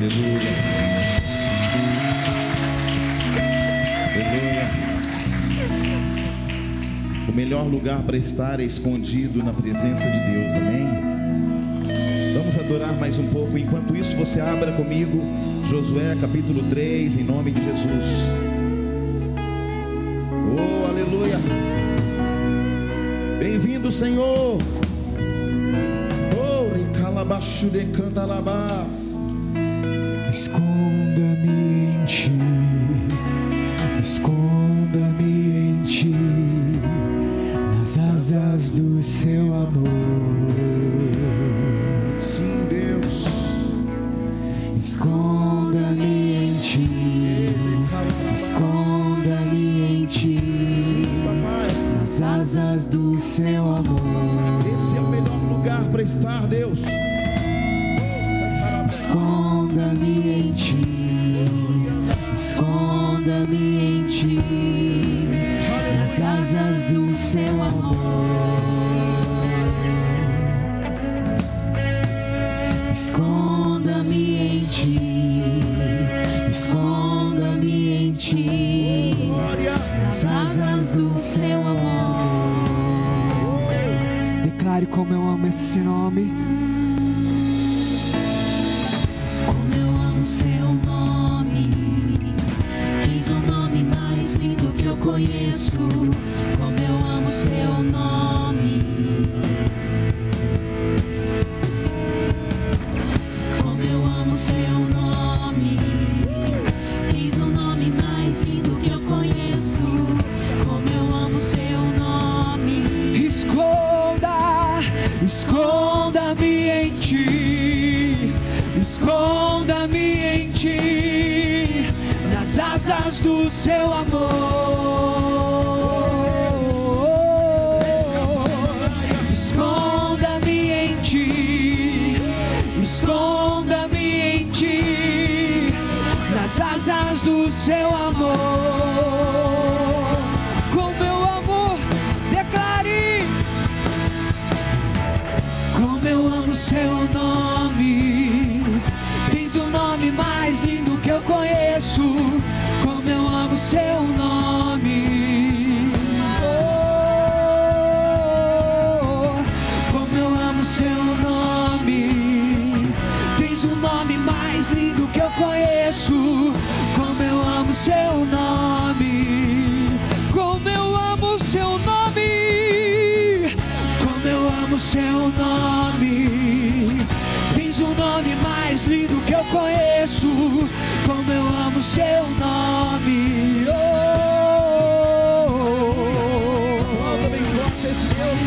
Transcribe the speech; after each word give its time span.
Aleluia. 0.00 0.50
Aleluia. 4.14 4.70
O 7.28 7.32
melhor 7.32 7.66
lugar 7.66 8.02
para 8.04 8.16
estar 8.16 8.60
é 8.60 8.64
escondido 8.64 9.44
na 9.44 9.52
presença 9.52 10.10
de 10.10 10.20
Deus, 10.20 10.54
amém? 10.54 10.88
Vamos 12.32 12.58
adorar 12.58 12.94
mais 12.94 13.18
um 13.18 13.26
pouco. 13.26 13.58
Enquanto 13.58 13.94
isso, 13.94 14.16
você 14.16 14.40
abra 14.40 14.72
comigo 14.72 15.20
Josué 15.66 16.16
capítulo 16.18 16.62
3, 16.70 17.18
em 17.18 17.24
nome 17.24 17.50
de 17.50 17.62
Jesus. 17.62 18.04
Oh, 20.56 20.88
aleluia. 20.88 21.38
Bem-vindo, 23.38 23.92
Senhor. 23.92 24.56
Oh, 26.38 27.70
de 27.70 27.84
cantalabás. 27.92 29.09
Esconda-me 30.30 31.29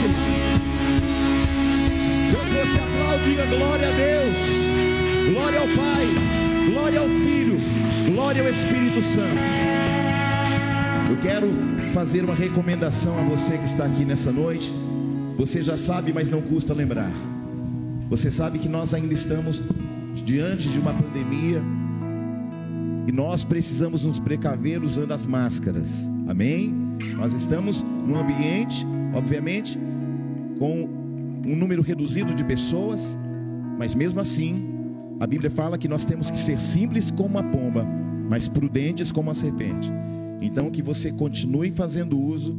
querido. 0.01 0.63
Quando 2.31 2.51
você 2.51 2.79
aplaude, 2.79 3.23
diga 3.23 3.45
glória 3.45 3.87
a 3.87 3.91
Deus, 3.91 4.37
glória 5.33 5.59
ao 5.59 5.67
Pai, 5.67 6.07
glória 6.71 6.99
ao 6.99 7.07
Filho, 7.07 7.57
glória 8.11 8.41
ao 8.41 8.49
Espírito 8.49 9.01
Santo. 9.01 9.49
Eu 11.09 11.17
quero 11.21 11.47
fazer 11.93 12.23
uma 12.23 12.33
recomendação 12.33 13.17
a 13.19 13.21
você 13.21 13.57
que 13.57 13.65
está 13.65 13.85
aqui 13.85 14.03
nessa 14.03 14.31
noite. 14.31 14.73
Você 15.37 15.61
já 15.61 15.77
sabe, 15.77 16.11
mas 16.11 16.31
não 16.31 16.41
custa 16.41 16.73
lembrar. 16.73 17.11
Você 18.09 18.31
sabe 18.31 18.59
que 18.59 18.69
nós 18.69 18.93
ainda 18.93 19.13
estamos 19.13 19.61
diante 20.23 20.69
de 20.69 20.79
uma 20.79 20.93
pandemia 20.93 21.61
e 23.07 23.11
nós 23.11 23.43
precisamos 23.43 24.03
nos 24.03 24.19
precaver 24.19 24.83
usando 24.83 25.11
as 25.11 25.25
máscaras. 25.25 26.09
Amém? 26.27 26.73
Nós 27.15 27.33
estamos 27.33 27.81
num 27.81 28.17
ambiente, 28.17 28.85
obviamente, 29.13 29.77
com 30.59 30.89
um 31.45 31.55
número 31.55 31.81
reduzido 31.81 32.33
de 32.33 32.43
pessoas, 32.43 33.17
mas 33.77 33.93
mesmo 33.93 34.19
assim, 34.19 34.73
a 35.19 35.27
Bíblia 35.27 35.49
fala 35.49 35.77
que 35.77 35.87
nós 35.87 36.05
temos 36.05 36.31
que 36.31 36.37
ser 36.37 36.59
simples 36.59 37.11
como 37.11 37.37
a 37.37 37.43
pomba, 37.43 37.85
mas 38.29 38.47
prudentes 38.47 39.11
como 39.11 39.29
a 39.29 39.33
serpente. 39.33 39.91
Então, 40.41 40.69
que 40.69 40.81
você 40.81 41.11
continue 41.11 41.71
fazendo 41.71 42.19
uso 42.19 42.57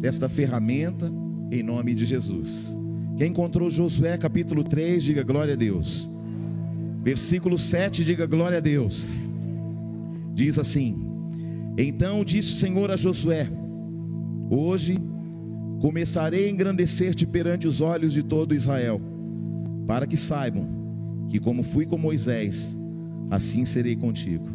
desta 0.00 0.28
ferramenta 0.28 1.10
em 1.50 1.62
nome 1.62 1.94
de 1.94 2.04
Jesus. 2.04 2.76
Quem 3.16 3.30
encontrou 3.30 3.70
Josué 3.70 4.18
capítulo 4.18 4.62
3, 4.62 5.02
diga 5.02 5.22
glória 5.22 5.54
a 5.54 5.56
Deus. 5.56 6.08
Versículo 7.02 7.56
7, 7.56 8.04
diga 8.04 8.26
glória 8.26 8.58
a 8.58 8.60
Deus. 8.60 9.20
Diz 10.34 10.58
assim: 10.58 10.98
Então 11.78 12.24
disse 12.24 12.50
o 12.50 12.56
Senhor 12.56 12.90
a 12.90 12.96
Josué: 12.96 13.48
Hoje 14.50 14.98
começarei 15.80 16.46
a 16.46 16.50
engrandecer-te 16.50 17.26
perante 17.26 17.66
os 17.66 17.80
olhos 17.80 18.12
de 18.12 18.22
todo 18.22 18.54
Israel, 18.54 19.00
para 19.86 20.06
que 20.06 20.16
saibam 20.16 20.66
que, 21.28 21.38
como 21.38 21.62
fui 21.62 21.86
com 21.86 21.98
Moisés, 21.98 22.76
assim 23.30 23.64
serei 23.64 23.96
contigo. 23.96 24.46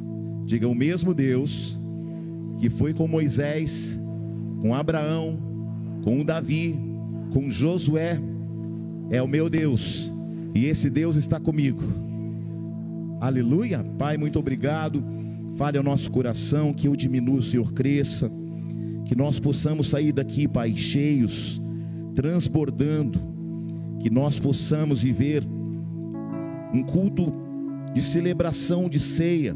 Diga 0.45 0.67
o 0.67 0.75
mesmo 0.75 1.13
Deus 1.13 1.79
que 2.59 2.69
foi 2.69 2.93
com 2.93 3.07
Moisés, 3.07 3.99
com 4.61 4.75
Abraão, 4.75 5.39
com 6.03 6.23
Davi, 6.23 6.79
com 7.33 7.49
Josué, 7.49 8.19
é 9.09 9.21
o 9.21 9.27
meu 9.27 9.49
Deus, 9.49 10.13
e 10.53 10.65
esse 10.65 10.89
Deus 10.89 11.15
está 11.15 11.39
comigo. 11.39 11.81
Aleluia. 13.19 13.83
Pai, 13.99 14.17
muito 14.17 14.39
obrigado. 14.39 15.03
Fale 15.55 15.77
ao 15.77 15.83
nosso 15.83 16.09
coração, 16.11 16.73
que 16.73 16.87
eu 16.87 16.95
diminua, 16.95 17.37
o 17.37 17.43
Senhor 17.43 17.71
cresça. 17.71 18.31
Que 19.11 19.17
nós 19.17 19.41
possamos 19.41 19.87
sair 19.89 20.13
daqui, 20.13 20.47
Pai, 20.47 20.73
cheios, 20.73 21.61
transbordando. 22.15 23.19
Que 23.99 24.09
nós 24.09 24.39
possamos 24.39 25.01
viver 25.01 25.45
um 26.73 26.81
culto 26.81 27.29
de 27.93 28.01
celebração 28.01 28.87
de 28.87 29.01
ceia, 29.01 29.53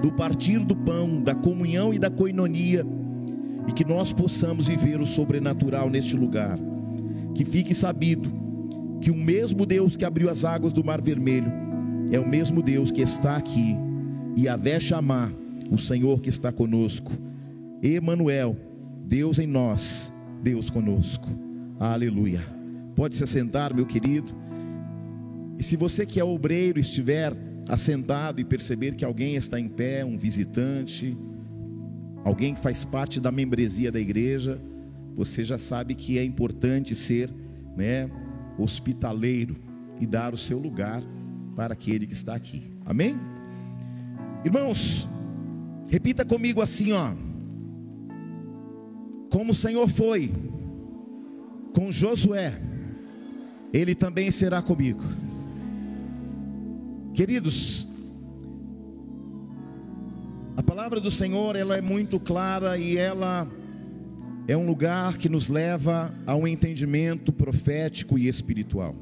do 0.00 0.12
partir 0.12 0.60
do 0.60 0.76
pão, 0.76 1.20
da 1.20 1.34
comunhão 1.34 1.92
e 1.92 1.98
da 1.98 2.08
coinonia. 2.08 2.86
E 3.66 3.72
que 3.72 3.84
nós 3.84 4.12
possamos 4.12 4.68
viver 4.68 5.00
o 5.00 5.04
sobrenatural 5.04 5.90
neste 5.90 6.16
lugar. 6.16 6.56
Que 7.34 7.44
fique 7.44 7.74
sabido 7.74 8.30
que 9.00 9.10
o 9.10 9.16
mesmo 9.16 9.66
Deus 9.66 9.96
que 9.96 10.04
abriu 10.04 10.30
as 10.30 10.44
águas 10.44 10.72
do 10.72 10.84
Mar 10.84 11.02
Vermelho 11.02 11.50
é 12.12 12.20
o 12.20 12.28
mesmo 12.28 12.62
Deus 12.62 12.92
que 12.92 13.02
está 13.02 13.38
aqui. 13.38 13.76
E 14.36 14.46
Vé 14.56 14.78
chamar 14.78 15.32
o 15.68 15.76
Senhor 15.76 16.20
que 16.20 16.28
está 16.28 16.52
conosco. 16.52 17.10
Emanuel, 17.82 18.56
Deus 19.08 19.38
em 19.38 19.46
nós, 19.46 20.12
Deus 20.42 20.68
conosco. 20.68 21.26
Aleluia. 21.80 22.42
Pode 22.94 23.16
se 23.16 23.24
assentar, 23.24 23.74
meu 23.74 23.86
querido. 23.86 24.34
E 25.58 25.62
se 25.62 25.76
você 25.76 26.04
que 26.04 26.20
é 26.20 26.24
obreiro 26.24 26.78
estiver 26.78 27.32
assentado 27.66 28.38
e 28.38 28.44
perceber 28.44 28.96
que 28.96 29.06
alguém 29.06 29.34
está 29.34 29.58
em 29.58 29.66
pé, 29.66 30.04
um 30.04 30.18
visitante, 30.18 31.16
alguém 32.22 32.54
que 32.54 32.60
faz 32.60 32.84
parte 32.84 33.18
da 33.18 33.32
membresia 33.32 33.90
da 33.90 33.98
igreja, 33.98 34.60
você 35.16 35.42
já 35.42 35.56
sabe 35.56 35.94
que 35.94 36.18
é 36.18 36.24
importante 36.24 36.94
ser, 36.94 37.30
né, 37.74 38.10
hospitaleiro 38.58 39.56
e 39.98 40.06
dar 40.06 40.34
o 40.34 40.36
seu 40.36 40.58
lugar 40.58 41.02
para 41.56 41.72
aquele 41.72 42.06
que 42.06 42.12
está 42.12 42.34
aqui. 42.34 42.62
Amém? 42.84 43.18
Irmãos, 44.44 45.08
repita 45.88 46.26
comigo 46.26 46.60
assim, 46.60 46.92
ó. 46.92 47.27
Como 49.30 49.52
o 49.52 49.54
Senhor 49.54 49.88
foi 49.88 50.32
com 51.74 51.92
Josué, 51.92 52.60
ele 53.72 53.94
também 53.94 54.30
será 54.30 54.62
comigo. 54.62 55.02
Queridos, 57.12 57.88
a 60.56 60.62
palavra 60.62 61.00
do 61.00 61.10
Senhor, 61.10 61.56
ela 61.56 61.76
é 61.76 61.80
muito 61.80 62.18
clara 62.18 62.78
e 62.78 62.96
ela 62.96 63.46
é 64.46 64.56
um 64.56 64.66
lugar 64.66 65.18
que 65.18 65.28
nos 65.28 65.48
leva 65.48 66.14
a 66.26 66.34
um 66.34 66.48
entendimento 66.48 67.32
profético 67.32 68.18
e 68.18 68.26
espiritual. 68.26 68.94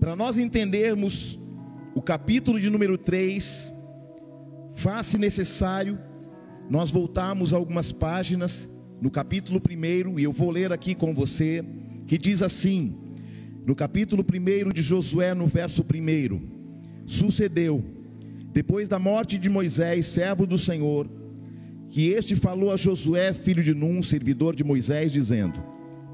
Para 0.00 0.16
nós 0.16 0.36
entendermos 0.36 1.40
o 1.94 2.02
capítulo 2.02 2.58
de 2.58 2.68
número 2.68 2.98
3, 2.98 3.72
faz-se 4.74 5.16
necessário 5.16 5.98
nós 6.68 6.90
voltarmos 6.90 7.52
algumas 7.52 7.92
páginas 7.92 8.68
no 9.00 9.10
capítulo 9.10 9.60
1, 9.60 10.18
e 10.18 10.22
eu 10.22 10.32
vou 10.32 10.50
ler 10.50 10.72
aqui 10.72 10.94
com 10.94 11.12
você, 11.12 11.64
que 12.06 12.16
diz 12.16 12.42
assim: 12.42 12.94
no 13.66 13.74
capítulo 13.74 14.24
1 14.24 14.72
de 14.72 14.82
Josué, 14.82 15.34
no 15.34 15.46
verso 15.46 15.82
1: 15.82 16.40
Sucedeu, 17.06 17.84
depois 18.52 18.88
da 18.88 18.98
morte 18.98 19.38
de 19.38 19.48
Moisés, 19.48 20.06
servo 20.06 20.46
do 20.46 20.58
Senhor, 20.58 21.08
que 21.88 22.08
este 22.08 22.34
falou 22.34 22.72
a 22.72 22.76
Josué, 22.76 23.32
filho 23.32 23.62
de 23.62 23.74
Num, 23.74 24.02
servidor 24.02 24.56
de 24.56 24.64
Moisés, 24.64 25.12
dizendo: 25.12 25.62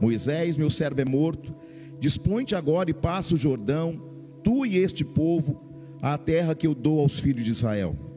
Moisés, 0.00 0.56
meu 0.56 0.70
servo 0.70 1.00
é 1.00 1.04
morto, 1.04 1.54
dispõe-te 2.00 2.54
agora 2.54 2.90
e 2.90 2.94
passa 2.94 3.34
o 3.34 3.38
Jordão, 3.38 4.00
tu 4.42 4.66
e 4.66 4.76
este 4.76 5.04
povo, 5.04 5.62
à 6.00 6.16
terra 6.16 6.54
que 6.54 6.66
eu 6.66 6.74
dou 6.74 7.00
aos 7.00 7.18
filhos 7.18 7.44
de 7.44 7.50
Israel. 7.50 8.07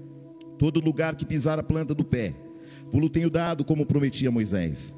Todo 0.62 0.80
lugar 0.80 1.16
que 1.16 1.26
pisar 1.26 1.58
a 1.58 1.64
planta 1.64 1.96
do 1.96 2.06
pé, 2.06 2.36
vou-lo 2.92 3.10
tenho 3.10 3.32
dado, 3.32 3.66
como 3.66 3.84
prometia 3.84 4.30
Moisés. 4.30 4.94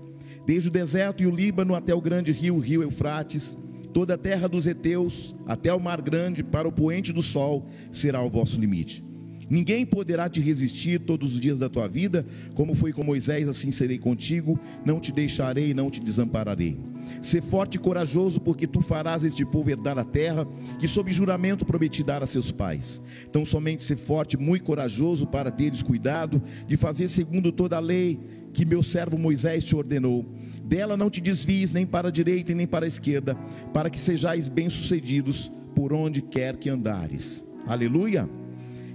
Desde 0.46 0.68
o 0.68 0.72
deserto 0.72 1.24
e 1.24 1.26
o 1.26 1.32
Líbano 1.34 1.74
até 1.74 1.96
o 1.96 2.02
grande 2.02 2.34
rio, 2.34 2.56
o 2.56 2.60
rio 2.60 2.84
Eufrates, 2.84 3.58
Toda 3.94 4.16
a 4.16 4.18
terra 4.18 4.50
dos 4.50 4.68
heteus, 4.68 5.34
até 5.46 5.72
o 5.74 5.80
mar 5.80 6.02
grande, 6.02 6.44
para 6.44 6.68
o 6.68 6.72
poente 6.72 7.14
do 7.14 7.22
sol, 7.22 7.70
será 7.94 8.22
o 8.22 8.30
vosso 8.30 8.60
limite. 8.60 9.06
Ninguém 9.50 9.86
poderá 9.86 10.28
te 10.28 10.42
resistir 10.42 11.00
todos 11.00 11.36
os 11.36 11.40
dias 11.40 11.60
da 11.60 11.70
tua 11.70 11.88
vida, 11.88 12.26
como 12.56 12.76
foi 12.76 12.92
com 12.92 13.04
Moisés, 13.04 13.48
assim 13.48 13.72
serei 13.72 14.00
contigo, 14.00 14.60
não 14.84 15.00
te 15.00 15.14
deixarei, 15.14 15.74
não 15.74 15.90
te 15.90 16.02
desampararei. 16.02 16.93
Sê 17.22 17.42
forte 17.42 17.76
e 17.76 17.80
corajoso, 17.80 18.40
porque 18.40 18.68
tu 18.68 18.82
farás 18.82 19.24
este 19.24 19.46
povo 19.46 19.70
herdar 19.70 19.98
a 19.98 20.04
terra, 20.04 20.48
que 20.80 20.88
sob 20.88 21.12
juramento 21.12 21.66
prometi 21.66 22.04
dar 22.04 22.22
a 22.22 22.26
seus 22.26 22.52
pais. 22.52 23.02
Então 23.30 23.46
somente 23.46 23.84
ser 23.84 23.98
forte, 23.98 24.38
muito 24.38 24.64
corajoso, 24.64 25.28
para 25.28 25.52
teres 25.52 25.82
cuidado 25.82 26.42
de 26.68 26.78
fazer 26.78 27.08
segundo 27.08 27.52
toda 27.52 27.78
a 27.78 27.80
lei 27.80 28.20
que 28.54 28.66
meu 28.66 28.84
servo 28.84 29.18
Moisés 29.18 29.64
te 29.64 29.76
ordenou. 29.76 30.26
Dela 30.64 30.96
não 30.96 31.10
te 31.10 31.20
desvies 31.20 31.72
nem 31.72 31.86
para 31.86 32.10
a 32.10 32.12
direita 32.12 32.52
e 32.52 32.56
nem 32.56 32.68
para 32.68 32.86
a 32.86 32.88
esquerda, 32.88 33.36
para 33.74 33.90
que 33.90 34.00
sejais 34.00 34.48
bem-sucedidos 34.48 35.52
por 35.76 35.92
onde 35.92 36.22
quer 36.22 36.58
que 36.58 36.70
andares. 36.70 37.46
Aleluia. 37.66 38.30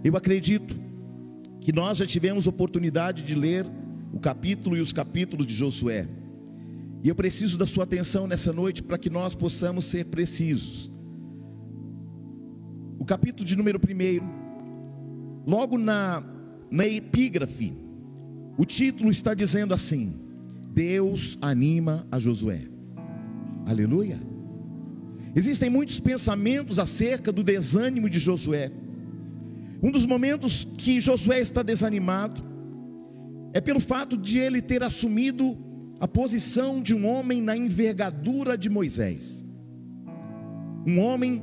Eu 0.05 0.17
acredito 0.17 0.77
que 1.61 1.73
nós 1.73 1.99
já 1.99 2.07
tivemos 2.07 2.47
oportunidade 2.47 3.23
de 3.23 3.35
ler 3.35 3.67
o 4.13 4.19
capítulo 4.19 4.77
e 4.77 4.81
os 4.81 4.93
capítulos 4.93 5.47
de 5.47 5.55
Josué. 5.55 6.07
E 7.03 7.09
eu 7.09 7.15
preciso 7.15 7.57
da 7.57 7.67
sua 7.67 7.85
atenção 7.85 8.27
nessa 8.27 8.53
noite 8.53 8.83
para 8.83 8.99
que 8.99 9.09
nós 9.09 9.35
possamos 9.35 9.85
ser 9.85 10.07
precisos. 10.07 10.91
O 12.99 13.05
capítulo 13.05 13.45
de 13.45 13.57
número 13.57 13.79
1, 13.79 15.45
logo 15.47 15.79
na, 15.79 16.23
na 16.71 16.87
epígrafe, 16.87 17.73
o 18.57 18.65
título 18.65 19.11
está 19.11 19.33
dizendo 19.35 19.73
assim: 19.73 20.19
Deus 20.73 21.39
anima 21.41 22.07
a 22.11 22.19
Josué. 22.19 22.63
Aleluia. 23.65 24.21
Existem 25.37 25.71
muitos 25.71 26.01
pensamentos 26.01 26.79
acerca 26.81 27.31
do 27.31 27.45
desânimo 27.45 28.11
de 28.11 28.19
Josué. 28.19 28.73
Um 29.81 29.93
dos 29.93 30.05
momentos 30.05 30.67
que 30.77 31.01
Josué 31.01 31.41
está 31.41 31.63
desanimado 31.63 32.43
é 33.53 33.61
pelo 33.61 33.79
fato 33.79 34.17
de 34.17 34.39
ele 34.39 34.61
ter 34.61 34.83
assumido 34.83 35.57
a 36.01 36.07
posição 36.07 36.81
de 36.81 36.95
um 36.95 37.07
homem 37.07 37.43
na 37.43 37.57
envergadura 37.57 38.57
de 38.57 38.71
Moisés. 38.71 39.45
Um 40.87 41.01
homem 41.01 41.43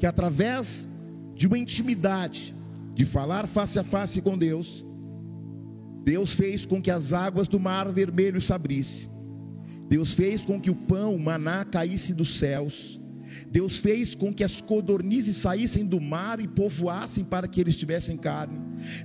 que, 0.00 0.06
através 0.06 0.88
de 1.34 1.46
uma 1.46 1.58
intimidade, 1.58 2.54
de 2.94 3.04
falar 3.04 3.46
face 3.46 3.78
a 3.78 3.84
face 3.84 4.20
com 4.20 4.36
Deus, 4.36 4.84
Deus 6.04 6.32
fez 6.32 6.66
com 6.66 6.82
que 6.82 6.90
as 6.90 7.12
águas 7.12 7.46
do 7.46 7.60
mar 7.60 7.90
vermelho 7.90 8.40
se 8.40 8.52
abrissem. 8.52 9.10
Deus 9.88 10.12
fez 10.14 10.44
com 10.44 10.60
que 10.60 10.70
o 10.70 10.74
pão, 10.74 11.14
o 11.14 11.20
maná, 11.20 11.64
caísse 11.64 12.12
dos 12.12 12.38
céus. 12.38 13.00
Deus 13.50 13.78
fez 13.78 14.14
com 14.14 14.32
que 14.32 14.44
as 14.44 14.60
codornizes 14.60 15.36
saíssem 15.36 15.84
do 15.84 16.00
mar 16.00 16.40
e 16.40 16.48
povoassem 16.48 17.24
para 17.24 17.48
que 17.48 17.60
eles 17.60 17.76
tivessem 17.76 18.16
carne. 18.16 18.58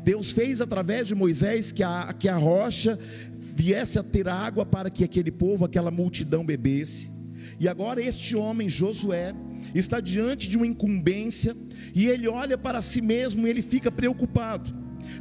Deus 0.03 0.31
fez 0.31 0.61
através 0.61 1.07
de 1.07 1.15
Moisés 1.15 1.71
que 1.71 1.83
a, 1.83 2.13
que 2.13 2.27
a 2.27 2.35
rocha 2.35 2.97
viesse 3.39 3.99
a 3.99 4.03
ter 4.03 4.27
água 4.27 4.65
para 4.65 4.89
que 4.89 5.03
aquele 5.03 5.31
povo, 5.31 5.65
aquela 5.65 5.91
multidão 5.91 6.45
bebesse. 6.45 7.11
E 7.59 7.67
agora 7.67 8.01
este 8.01 8.35
homem, 8.35 8.69
Josué, 8.69 9.33
está 9.73 9.99
diante 9.99 10.49
de 10.49 10.57
uma 10.57 10.67
incumbência 10.67 11.55
e 11.93 12.05
ele 12.05 12.27
olha 12.27 12.57
para 12.57 12.81
si 12.81 13.01
mesmo 13.01 13.47
e 13.47 13.49
ele 13.49 13.61
fica 13.61 13.91
preocupado, 13.91 14.73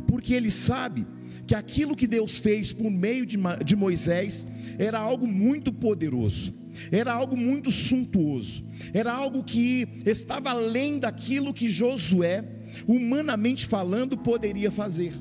porque 0.06 0.34
ele 0.34 0.50
sabe 0.50 1.06
que 1.46 1.54
aquilo 1.54 1.96
que 1.96 2.06
Deus 2.06 2.38
fez 2.38 2.72
por 2.72 2.90
meio 2.90 3.24
de, 3.24 3.38
de 3.64 3.76
Moisés 3.76 4.46
era 4.78 4.98
algo 4.98 5.26
muito 5.26 5.72
poderoso, 5.72 6.52
era 6.90 7.12
algo 7.12 7.36
muito 7.36 7.70
suntuoso, 7.70 8.64
era 8.92 9.12
algo 9.12 9.42
que 9.42 9.86
estava 10.04 10.50
além 10.50 10.98
daquilo 10.98 11.54
que 11.54 11.68
Josué, 11.68 12.44
humanamente 12.86 13.66
falando, 13.66 14.16
poderia 14.16 14.70
fazer. 14.70 15.12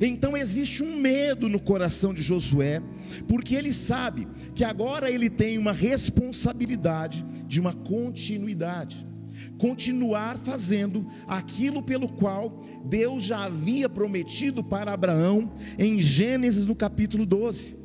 Então 0.00 0.36
existe 0.36 0.82
um 0.82 0.96
medo 0.98 1.48
no 1.48 1.60
coração 1.60 2.14
de 2.14 2.22
Josué, 2.22 2.82
porque 3.26 3.54
ele 3.54 3.72
sabe 3.72 4.28
que 4.54 4.64
agora 4.64 5.10
ele 5.10 5.28
tem 5.28 5.58
uma 5.58 5.72
responsabilidade 5.72 7.24
de 7.46 7.60
uma 7.60 7.72
continuidade 7.72 9.10
continuar 9.58 10.36
fazendo 10.36 11.06
aquilo 11.26 11.82
pelo 11.82 12.08
qual 12.08 12.64
Deus 12.84 13.24
já 13.24 13.44
havia 13.44 13.88
prometido 13.88 14.62
para 14.62 14.92
Abraão 14.92 15.52
em 15.78 16.00
Gênesis 16.00 16.66
no 16.66 16.74
capítulo 16.74 17.24
12. 17.24 17.79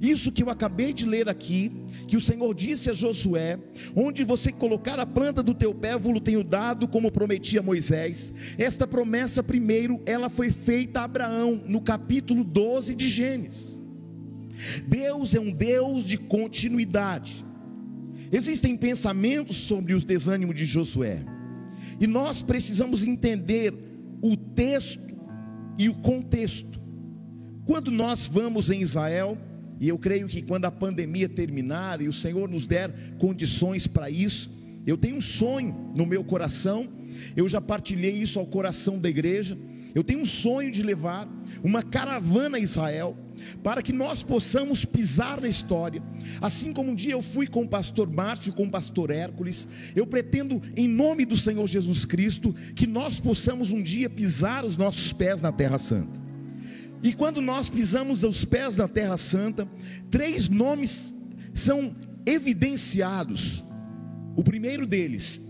Isso 0.00 0.32
que 0.32 0.42
eu 0.42 0.50
acabei 0.50 0.92
de 0.92 1.06
ler 1.06 1.28
aqui, 1.28 1.70
que 2.08 2.16
o 2.16 2.20
Senhor 2.20 2.52
disse 2.54 2.90
a 2.90 2.92
Josué: 2.92 3.58
onde 3.94 4.24
você 4.24 4.50
colocar 4.50 4.98
a 4.98 5.06
planta 5.06 5.42
do 5.42 5.54
teu 5.54 5.74
pé, 5.74 5.96
vou 5.96 6.20
tenho 6.20 6.42
dado, 6.42 6.88
como 6.88 7.12
prometia 7.12 7.62
Moisés. 7.62 8.32
Esta 8.58 8.86
promessa, 8.86 9.42
primeiro, 9.42 10.00
ela 10.06 10.28
foi 10.28 10.50
feita 10.50 11.00
a 11.00 11.04
Abraão, 11.04 11.62
no 11.66 11.80
capítulo 11.80 12.42
12 12.42 12.94
de 12.94 13.08
Gênesis. 13.08 13.80
Deus 14.86 15.34
é 15.34 15.40
um 15.40 15.52
Deus 15.52 16.04
de 16.04 16.16
continuidade. 16.16 17.44
Existem 18.32 18.76
pensamentos 18.76 19.58
sobre 19.58 19.94
os 19.94 20.04
desânimos 20.04 20.56
de 20.56 20.64
Josué, 20.64 21.24
e 22.00 22.06
nós 22.06 22.42
precisamos 22.42 23.04
entender 23.04 23.72
o 24.22 24.36
texto 24.36 25.14
e 25.78 25.88
o 25.88 25.94
contexto. 25.94 26.80
Quando 27.66 27.90
nós 27.90 28.26
vamos 28.26 28.70
em 28.70 28.80
Israel, 28.80 29.38
e 29.80 29.88
eu 29.88 29.98
creio 29.98 30.26
que 30.28 30.42
quando 30.42 30.64
a 30.64 30.70
pandemia 30.70 31.28
terminar 31.28 32.00
e 32.00 32.08
o 32.08 32.12
Senhor 32.12 32.48
nos 32.48 32.66
der 32.66 32.92
condições 33.18 33.86
para 33.86 34.08
isso, 34.08 34.50
eu 34.86 34.96
tenho 34.96 35.16
um 35.16 35.20
sonho 35.20 35.92
no 35.94 36.06
meu 36.06 36.22
coração, 36.22 36.88
eu 37.34 37.48
já 37.48 37.60
partilhei 37.60 38.12
isso 38.12 38.38
ao 38.38 38.46
coração 38.46 38.98
da 38.98 39.08
igreja. 39.08 39.56
Eu 39.94 40.02
tenho 40.02 40.20
um 40.20 40.24
sonho 40.24 40.70
de 40.70 40.82
levar 40.82 41.28
uma 41.62 41.82
caravana 41.82 42.56
a 42.56 42.60
Israel, 42.60 43.16
para 43.62 43.82
que 43.82 43.92
nós 43.92 44.24
possamos 44.24 44.84
pisar 44.84 45.40
na 45.40 45.48
história. 45.48 46.02
Assim 46.40 46.72
como 46.72 46.90
um 46.90 46.94
dia 46.94 47.12
eu 47.12 47.22
fui 47.22 47.46
com 47.46 47.62
o 47.62 47.68
pastor 47.68 48.10
Márcio 48.10 48.50
e 48.50 48.52
com 48.52 48.64
o 48.64 48.70
pastor 48.70 49.10
Hércules, 49.10 49.68
eu 49.94 50.06
pretendo, 50.06 50.60
em 50.76 50.88
nome 50.88 51.24
do 51.24 51.36
Senhor 51.36 51.66
Jesus 51.66 52.04
Cristo, 52.04 52.52
que 52.74 52.86
nós 52.86 53.20
possamos 53.20 53.70
um 53.70 53.82
dia 53.82 54.10
pisar 54.10 54.64
os 54.64 54.76
nossos 54.76 55.12
pés 55.12 55.40
na 55.40 55.52
Terra 55.52 55.78
Santa. 55.78 56.23
E 57.04 57.12
quando 57.12 57.42
nós 57.42 57.68
pisamos 57.68 58.24
os 58.24 58.46
pés 58.46 58.78
na 58.78 58.88
Terra 58.88 59.18
Santa, 59.18 59.68
três 60.10 60.48
nomes 60.48 61.14
são 61.52 61.94
evidenciados. 62.24 63.62
O 64.34 64.42
primeiro 64.42 64.86
deles 64.86 65.42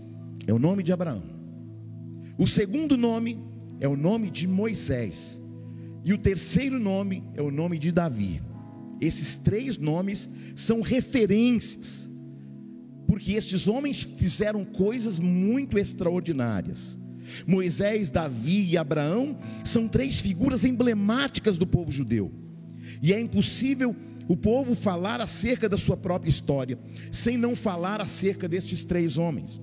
é 0.45 0.53
o 0.53 0.59
nome 0.59 0.83
de 0.83 0.91
Abraão. 0.91 1.23
O 2.37 2.45
segundo 2.45 2.97
nome 2.97 3.39
é 3.79 3.87
o 3.87 3.95
nome 3.95 4.29
de 4.29 4.45
Moisés. 4.45 5.41
E 6.03 6.11
o 6.11 6.17
terceiro 6.17 6.77
nome 6.77 7.23
é 7.35 7.41
o 7.41 7.49
nome 7.49 7.79
de 7.79 7.89
Davi. 7.89 8.41
Esses 8.99 9.37
três 9.37 9.77
nomes 9.77 10.29
são 10.55 10.81
referências, 10.81 12.09
porque 13.07 13.31
estes 13.31 13.65
homens 13.65 14.03
fizeram 14.03 14.65
coisas 14.65 15.19
muito 15.19 15.77
extraordinárias. 15.77 16.99
Moisés, 17.47 18.09
Davi 18.09 18.69
e 18.69 18.77
Abraão 18.77 19.37
são 19.63 19.87
três 19.87 20.21
figuras 20.21 20.65
emblemáticas 20.65 21.57
do 21.57 21.65
povo 21.65 21.91
judeu. 21.91 22.31
E 23.01 23.13
é 23.13 23.19
impossível 23.19 23.95
o 24.27 24.35
povo 24.35 24.75
falar 24.75 25.21
acerca 25.21 25.69
da 25.69 25.77
sua 25.77 25.95
própria 25.95 26.29
história 26.29 26.79
sem 27.11 27.37
não 27.37 27.55
falar 27.55 28.01
acerca 28.01 28.47
destes 28.47 28.83
três 28.83 29.17
homens. 29.17 29.61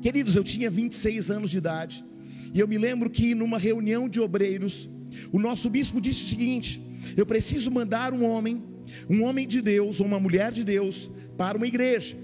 Queridos, 0.00 0.34
eu 0.34 0.42
tinha 0.42 0.68
26 0.70 1.30
anos 1.30 1.50
de 1.50 1.58
idade 1.58 2.04
e 2.52 2.60
eu 2.60 2.68
me 2.68 2.76
lembro 2.76 3.08
que 3.08 3.34
numa 3.34 3.58
reunião 3.58 4.08
de 4.08 4.20
obreiros, 4.20 4.90
o 5.30 5.38
nosso 5.38 5.70
bispo 5.70 6.00
disse 6.00 6.26
o 6.26 6.28
seguinte: 6.28 6.82
eu 7.16 7.26
preciso 7.26 7.70
mandar 7.70 8.12
um 8.12 8.24
homem, 8.24 8.62
um 9.08 9.22
homem 9.24 9.46
de 9.46 9.60
Deus 9.60 10.00
ou 10.00 10.06
uma 10.06 10.20
mulher 10.20 10.52
de 10.52 10.64
Deus 10.64 11.10
para 11.36 11.56
uma 11.56 11.66
igreja. 11.66 12.16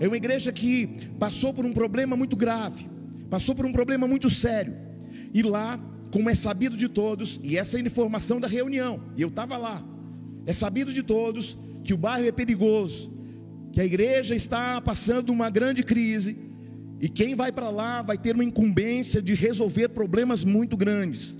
É 0.00 0.06
uma 0.06 0.16
igreja 0.16 0.52
que 0.52 0.88
passou 1.18 1.52
por 1.52 1.64
um 1.64 1.72
problema 1.72 2.16
muito 2.16 2.36
grave, 2.36 2.88
passou 3.32 3.54
por 3.54 3.64
um 3.64 3.72
problema 3.72 4.06
muito 4.06 4.28
sério. 4.28 4.76
E 5.32 5.42
lá, 5.42 5.80
como 6.10 6.28
é 6.28 6.34
sabido 6.34 6.76
de 6.76 6.86
todos, 6.86 7.40
e 7.42 7.56
essa 7.56 7.78
é 7.78 7.80
a 7.80 7.86
informação 7.86 8.38
da 8.38 8.46
reunião, 8.46 9.00
e 9.16 9.22
eu 9.22 9.28
estava 9.28 9.56
lá, 9.56 9.82
é 10.44 10.52
sabido 10.52 10.92
de 10.92 11.02
todos 11.02 11.56
que 11.82 11.94
o 11.94 11.96
bairro 11.96 12.28
é 12.28 12.30
perigoso, 12.30 13.10
que 13.72 13.80
a 13.80 13.86
igreja 13.86 14.34
está 14.34 14.82
passando 14.82 15.30
uma 15.30 15.48
grande 15.48 15.82
crise, 15.82 16.36
e 17.00 17.08
quem 17.08 17.34
vai 17.34 17.50
para 17.50 17.70
lá 17.70 18.02
vai 18.02 18.18
ter 18.18 18.34
uma 18.34 18.44
incumbência 18.44 19.22
de 19.22 19.32
resolver 19.32 19.88
problemas 19.88 20.44
muito 20.44 20.76
grandes. 20.76 21.38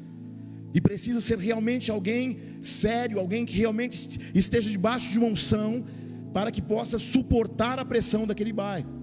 E 0.73 0.81
precisa 0.81 1.21
ser 1.21 1.37
realmente 1.37 1.91
alguém 1.91 2.39
sério, 2.63 3.21
alguém 3.21 3.45
que 3.45 3.59
realmente 3.59 4.19
esteja 4.35 4.71
debaixo 4.71 5.13
de 5.13 5.19
uma 5.19 5.29
unção, 5.29 5.85
para 6.33 6.51
que 6.51 6.63
possa 6.63 6.99
suportar 6.99 7.79
a 7.79 7.85
pressão 7.85 8.27
daquele 8.27 8.51
bairro. 8.51 9.02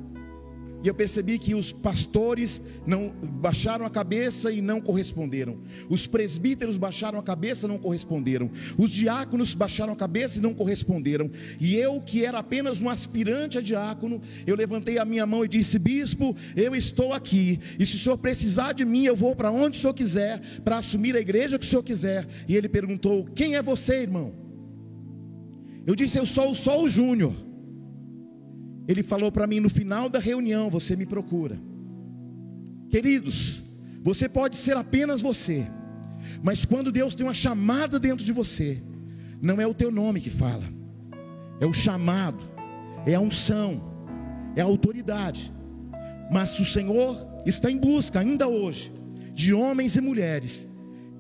E 0.83 0.87
eu 0.87 0.93
percebi 0.93 1.37
que 1.37 1.53
os 1.53 1.73
pastores 1.73 2.61
não 2.85 3.09
baixaram 3.09 3.85
a 3.85 3.89
cabeça 3.89 4.51
e 4.51 4.61
não 4.61 4.79
corresponderam. 4.79 5.57
Os 5.89 6.07
presbíteros 6.07 6.77
baixaram 6.77 7.19
a 7.19 7.23
cabeça 7.23 7.65
e 7.65 7.69
não 7.69 7.77
corresponderam. 7.77 8.49
Os 8.77 8.89
diáconos 8.91 9.53
baixaram 9.53 9.91
a 9.91 9.95
cabeça 9.95 10.37
e 10.37 10.41
não 10.41 10.53
corresponderam. 10.53 11.29
E 11.59 11.75
eu, 11.75 11.99
que 12.01 12.25
era 12.25 12.39
apenas 12.39 12.81
um 12.81 12.89
aspirante 12.89 13.57
a 13.57 13.61
diácono, 13.61 14.21
eu 14.47 14.55
levantei 14.55 14.97
a 14.97 15.05
minha 15.05 15.25
mão 15.25 15.43
e 15.43 15.49
disse: 15.49 15.77
Bispo, 15.77 16.35
eu 16.55 16.73
estou 16.73 17.11
aqui. 17.11 17.59
E 17.77 17.85
se 17.85 17.97
o 17.97 17.99
senhor 17.99 18.17
precisar 18.17 18.71
de 18.71 18.85
mim, 18.85 19.03
eu 19.03 19.15
vou 19.15 19.35
para 19.35 19.51
onde 19.51 19.77
o 19.77 19.81
senhor 19.81 19.93
quiser, 19.93 20.39
para 20.63 20.77
assumir 20.77 21.15
a 21.15 21.19
igreja 21.19 21.59
que 21.59 21.65
o 21.65 21.69
senhor 21.69 21.83
quiser. 21.83 22.25
E 22.47 22.55
ele 22.55 22.69
perguntou: 22.69 23.25
Quem 23.35 23.55
é 23.55 23.61
você, 23.61 24.01
irmão? 24.01 24.33
Eu 25.85 25.93
disse: 25.93 26.17
Eu 26.17 26.25
sou 26.25 26.51
o 26.51 26.55
Sol 26.55 26.87
Júnior. 26.87 27.48
Ele 28.89 29.03
falou 29.03 29.31
para 29.31 29.45
mim 29.45 29.59
no 29.59 29.69
final 29.69 30.09
da 30.09 30.17
reunião: 30.17 30.67
Você 30.67 30.95
me 30.95 31.05
procura. 31.05 31.59
Queridos, 32.89 33.63
você 34.01 34.27
pode 34.27 34.55
ser 34.57 34.75
apenas 34.75 35.21
você, 35.21 35.67
mas 36.41 36.65
quando 36.65 36.91
Deus 36.91 37.13
tem 37.13 37.23
uma 37.23 37.33
chamada 37.35 37.99
dentro 37.99 38.25
de 38.25 38.33
você, 38.33 38.81
não 39.39 39.61
é 39.61 39.67
o 39.67 39.75
teu 39.75 39.91
nome 39.91 40.19
que 40.19 40.31
fala, 40.31 40.63
é 41.61 41.67
o 41.67 41.71
chamado, 41.71 42.43
é 43.05 43.13
a 43.13 43.19
unção, 43.19 43.79
é 44.55 44.61
a 44.61 44.65
autoridade. 44.65 45.53
Mas 46.31 46.59
o 46.59 46.65
Senhor 46.65 47.15
está 47.45 47.69
em 47.69 47.77
busca, 47.77 48.19
ainda 48.19 48.47
hoje, 48.47 48.91
de 49.35 49.53
homens 49.53 49.97
e 49.97 50.01
mulheres 50.01 50.67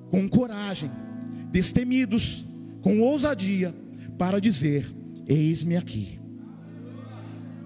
com 0.09 0.27
coragem, 0.27 0.89
destemidos, 1.51 2.43
com 2.81 2.99
ousadia, 2.99 3.75
para 4.17 4.41
dizer: 4.41 4.87
Eis-me 5.27 5.77
aqui. 5.77 6.18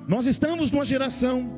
Nós 0.08 0.26
estamos 0.26 0.72
numa 0.72 0.86
geração 0.86 1.50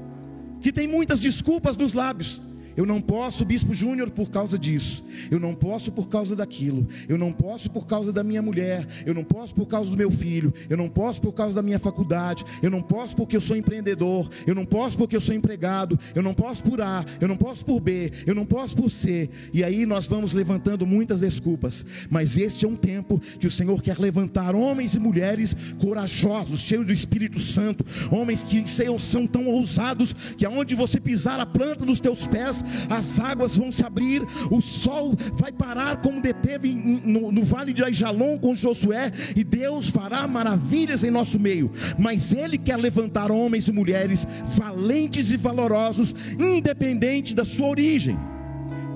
que 0.61 0.71
tem 0.71 0.87
muitas 0.87 1.19
desculpas 1.19 1.75
nos 1.77 1.93
lábios, 1.93 2.41
eu 2.75 2.85
não 2.85 3.01
posso, 3.01 3.45
Bispo 3.45 3.73
Júnior, 3.73 4.09
por 4.09 4.29
causa 4.29 4.57
disso. 4.57 5.03
Eu 5.31 5.39
não 5.39 5.55
posso 5.55 5.91
por 5.91 6.09
causa 6.09 6.35
daquilo. 6.35 6.87
Eu 7.07 7.17
não 7.17 7.31
posso 7.31 7.69
por 7.69 7.87
causa 7.87 8.11
da 8.11 8.23
minha 8.23 8.41
mulher. 8.41 8.87
Eu 9.05 9.13
não 9.13 9.23
posso 9.23 9.53
por 9.55 9.65
causa 9.65 9.89
do 9.89 9.97
meu 9.97 10.11
filho. 10.11 10.53
Eu 10.69 10.77
não 10.77 10.89
posso 10.89 11.21
por 11.21 11.31
causa 11.33 11.55
da 11.55 11.61
minha 11.61 11.79
faculdade. 11.79 12.43
Eu 12.61 12.69
não 12.69 12.81
posso 12.81 13.15
porque 13.15 13.35
eu 13.35 13.41
sou 13.41 13.55
empreendedor. 13.55 14.29
Eu 14.45 14.55
não 14.55 14.65
posso 14.65 14.97
porque 14.97 15.15
eu 15.15 15.21
sou 15.21 15.33
empregado. 15.33 15.99
Eu 16.13 16.21
não 16.21 16.33
posso 16.33 16.63
por 16.63 16.81
A. 16.81 17.05
Eu 17.19 17.27
não 17.27 17.37
posso 17.37 17.63
por 17.65 17.79
B. 17.79 18.11
Eu 18.25 18.35
não 18.35 18.45
posso 18.45 18.75
por 18.75 18.89
C. 18.89 19.29
E 19.53 19.63
aí 19.63 19.85
nós 19.85 20.07
vamos 20.07 20.33
levantando 20.33 20.85
muitas 20.85 21.21
desculpas. 21.21 21.85
Mas 22.09 22.37
este 22.37 22.65
é 22.65 22.67
um 22.67 22.75
tempo 22.75 23.19
que 23.39 23.47
o 23.47 23.51
Senhor 23.51 23.81
quer 23.81 23.97
levantar 23.97 24.55
homens 24.55 24.95
e 24.95 24.99
mulheres 24.99 25.55
corajosos, 25.79 26.61
cheios 26.61 26.85
do 26.85 26.93
Espírito 26.93 27.39
Santo. 27.39 27.85
Homens 28.11 28.43
que 28.43 28.63
são 28.99 29.25
tão 29.27 29.47
ousados 29.47 30.13
que 30.37 30.45
aonde 30.45 30.75
você 30.75 30.99
pisar 30.99 31.39
a 31.39 31.45
planta 31.45 31.85
dos 31.85 31.99
teus 31.99 32.27
pés, 32.27 32.64
as 32.89 33.19
águas 33.19 33.57
vão 33.57 33.71
se 33.71 33.85
abrir, 33.85 34.21
o 34.51 34.61
sol 34.61 35.13
vai 35.33 35.51
parar 35.51 35.97
como 35.97 36.21
deteve 36.21 36.73
no, 36.73 37.31
no 37.31 37.43
vale 37.43 37.73
de 37.73 37.83
Aijalon 37.83 38.37
com 38.37 38.53
Josué, 38.53 39.11
e 39.35 39.43
Deus 39.43 39.89
fará 39.89 40.27
maravilhas 40.27 41.03
em 41.03 41.11
nosso 41.11 41.39
meio. 41.39 41.71
Mas 41.97 42.31
Ele 42.31 42.57
quer 42.57 42.77
levantar 42.77 43.31
homens 43.31 43.67
e 43.67 43.71
mulheres 43.71 44.27
valentes 44.55 45.31
e 45.31 45.37
valorosos, 45.37 46.15
independente 46.39 47.33
da 47.33 47.45
sua 47.45 47.67
origem. 47.67 48.17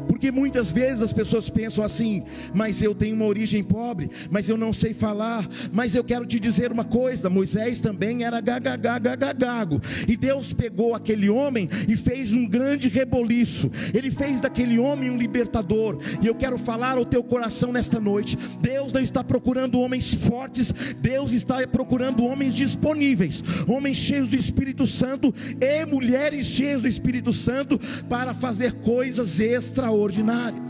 Porque 0.10 0.32
muitas 0.32 0.72
vezes 0.72 1.04
as 1.04 1.14
pessoas 1.14 1.52
pensam 1.52 1.86
assim: 1.86 2.24
mas 2.52 2.82
eu 2.82 2.96
tenho 2.96 3.16
uma 3.16 3.26
origem 3.26 3.64
pobre, 3.64 4.10
mas 4.32 4.50
eu 4.50 4.58
não 4.58 4.74
sei 4.74 4.92
falar. 4.92 5.48
Mas 5.72 5.94
eu 5.94 6.04
quero 6.04 6.26
te 6.26 6.40
dizer 6.40 6.72
uma 6.72 6.84
coisa: 6.84 7.30
Moisés 7.30 7.80
também 7.80 8.24
era 8.24 8.42
gagagagagago. 8.42 9.80
E 10.08 10.18
Deus 10.18 10.52
pegou 10.52 10.96
aquele 10.96 11.30
homem 11.30 11.70
e 11.88 11.96
fez 11.96 12.34
um 12.34 12.48
grande 12.48 12.90
reboliço. 12.90 13.70
Ele 13.94 14.10
fez 14.10 14.42
daquele 14.42 14.80
homem 14.80 15.12
um 15.12 15.18
libertador. 15.18 16.00
E 16.24 16.26
eu 16.26 16.34
quero 16.34 16.58
falar 16.58 16.98
ao 16.98 17.06
teu 17.06 17.24
coração 17.24 17.72
nesta 17.72 18.00
noite: 18.00 18.36
Deus 18.60 18.92
não 18.92 19.02
está 19.02 19.24
procurando 19.24 19.80
homens 19.80 20.16
fortes, 20.16 20.74
Deus 21.00 21.34
está 21.34 21.66
procurando 21.68 22.26
homens 22.26 22.56
disponíveis, 22.56 23.44
homens 23.68 23.98
cheios 23.98 24.30
do 24.30 24.36
Espírito 24.36 24.88
Santo 24.88 25.32
e 25.62 25.86
mulheres 25.86 26.48
cheias 26.48 26.82
do 26.82 26.88
Espírito 26.88 27.32
Santo 27.32 27.80
para 28.10 28.34
fazer 28.34 28.74
coisas 28.82 29.40
extraordinárias 29.40 29.99
extraordinárias. 30.00 30.70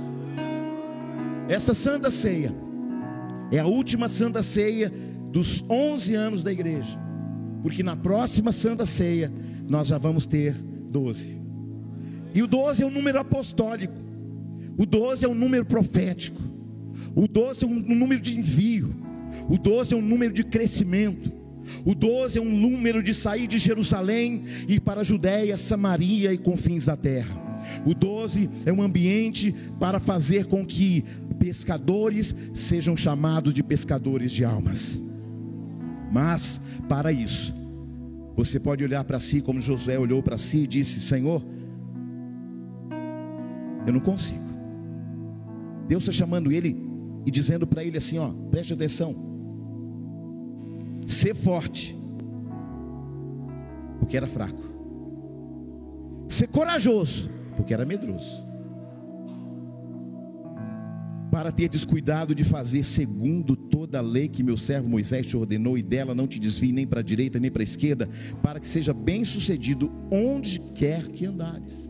Essa 1.47 1.73
santa 1.73 2.09
ceia 2.09 2.53
é 3.51 3.59
a 3.59 3.65
última 3.65 4.07
santa 4.07 4.41
ceia 4.41 4.91
dos 5.31 5.63
11 5.69 6.15
anos 6.15 6.43
da 6.43 6.51
igreja, 6.51 6.99
porque 7.61 7.83
na 7.83 7.95
próxima 7.95 8.51
santa 8.51 8.85
ceia 8.85 9.31
nós 9.67 9.87
já 9.87 9.97
vamos 9.97 10.25
ter 10.25 10.53
12. 10.53 11.39
E 12.33 12.41
o 12.41 12.47
12 12.47 12.83
é 12.83 12.85
um 12.85 12.91
número 12.91 13.19
apostólico, 13.19 13.95
o 14.77 14.85
12 14.85 15.25
é 15.25 15.27
um 15.27 15.35
número 15.35 15.65
profético, 15.65 16.41
o 17.15 17.27
12 17.27 17.65
é 17.65 17.67
um 17.67 17.79
número 17.79 18.21
de 18.21 18.37
envio, 18.37 18.95
o 19.49 19.57
12 19.57 19.93
é 19.93 19.97
um 19.97 20.01
número 20.01 20.33
de 20.33 20.43
crescimento. 20.43 21.37
O 21.85 21.93
12 21.93 22.39
é 22.39 22.41
um 22.41 22.49
número 22.49 23.03
de 23.03 23.13
sair 23.13 23.45
de 23.45 23.59
Jerusalém 23.59 24.43
e 24.67 24.79
para 24.79 25.01
a 25.01 25.03
Judéia, 25.03 25.55
Samaria 25.55 26.33
e 26.33 26.37
confins 26.37 26.85
da 26.85 26.97
terra. 26.97 27.48
O 27.85 27.93
12 27.93 28.49
é 28.65 28.71
um 28.71 28.81
ambiente 28.81 29.53
para 29.79 29.99
fazer 29.99 30.45
com 30.45 30.65
que 30.65 31.03
pescadores 31.37 32.35
sejam 32.53 32.95
chamados 32.97 33.53
de 33.53 33.63
pescadores 33.63 34.31
de 34.31 34.43
almas. 34.43 34.99
Mas, 36.11 36.61
para 36.87 37.11
isso, 37.11 37.53
você 38.35 38.59
pode 38.59 38.83
olhar 38.83 39.03
para 39.03 39.19
si 39.19 39.41
como 39.41 39.59
Josué 39.59 39.97
olhou 39.97 40.23
para 40.23 40.37
si 40.37 40.59
e 40.59 40.67
disse: 40.67 40.99
Senhor, 41.01 41.43
eu 43.85 43.93
não 43.93 43.99
consigo. 43.99 44.49
Deus 45.87 46.03
está 46.03 46.11
chamando 46.11 46.51
ele 46.51 46.89
e 47.25 47.31
dizendo 47.31 47.65
para 47.65 47.83
ele 47.83 47.97
assim: 47.97 48.17
ó, 48.17 48.31
preste 48.51 48.73
atenção, 48.73 49.15
ser 51.07 51.33
forte, 51.33 51.97
porque 53.99 54.15
era 54.15 54.27
fraco, 54.27 54.61
ser 56.27 56.47
corajoso, 56.47 57.29
porque 57.59 57.73
era 57.73 57.85
medroso. 57.85 58.47
para 61.29 61.51
ter 61.51 61.69
descuidado 61.69 62.33
de 62.33 62.43
fazer 62.43 62.83
segundo 62.83 63.55
toda 63.55 63.99
a 63.99 64.01
lei 64.01 64.27
que 64.27 64.43
meu 64.43 64.57
servo 64.57 64.89
Moisés 64.89 65.27
te 65.27 65.37
ordenou, 65.37 65.77
e 65.77 65.83
dela 65.83 66.15
não 66.15 66.27
te 66.27 66.39
desvie 66.39 66.71
nem 66.71 66.87
para 66.87 66.99
a 66.99 67.03
direita 67.03 67.39
nem 67.39 67.51
para 67.51 67.61
a 67.61 67.63
esquerda, 67.63 68.09
para 68.41 68.59
que 68.59 68.67
seja 68.67 68.93
bem 68.93 69.23
sucedido 69.23 69.91
onde 70.11 70.59
quer 70.73 71.07
que 71.07 71.25
andares. 71.25 71.87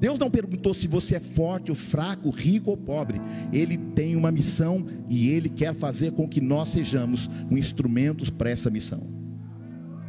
Deus 0.00 0.18
não 0.18 0.30
perguntou 0.30 0.74
se 0.74 0.86
você 0.86 1.16
é 1.16 1.20
forte 1.20 1.70
ou 1.70 1.74
fraco, 1.74 2.28
rico 2.30 2.70
ou 2.70 2.76
pobre. 2.76 3.20
Ele 3.52 3.76
tem 3.76 4.14
uma 4.14 4.30
missão 4.30 4.84
e 5.08 5.28
ele 5.28 5.48
quer 5.48 5.74
fazer 5.74 6.12
com 6.12 6.28
que 6.28 6.40
nós 6.40 6.68
sejamos 6.68 7.30
um 7.50 7.56
instrumentos 7.56 8.30
para 8.30 8.50
essa 8.50 8.68
missão. 8.68 9.08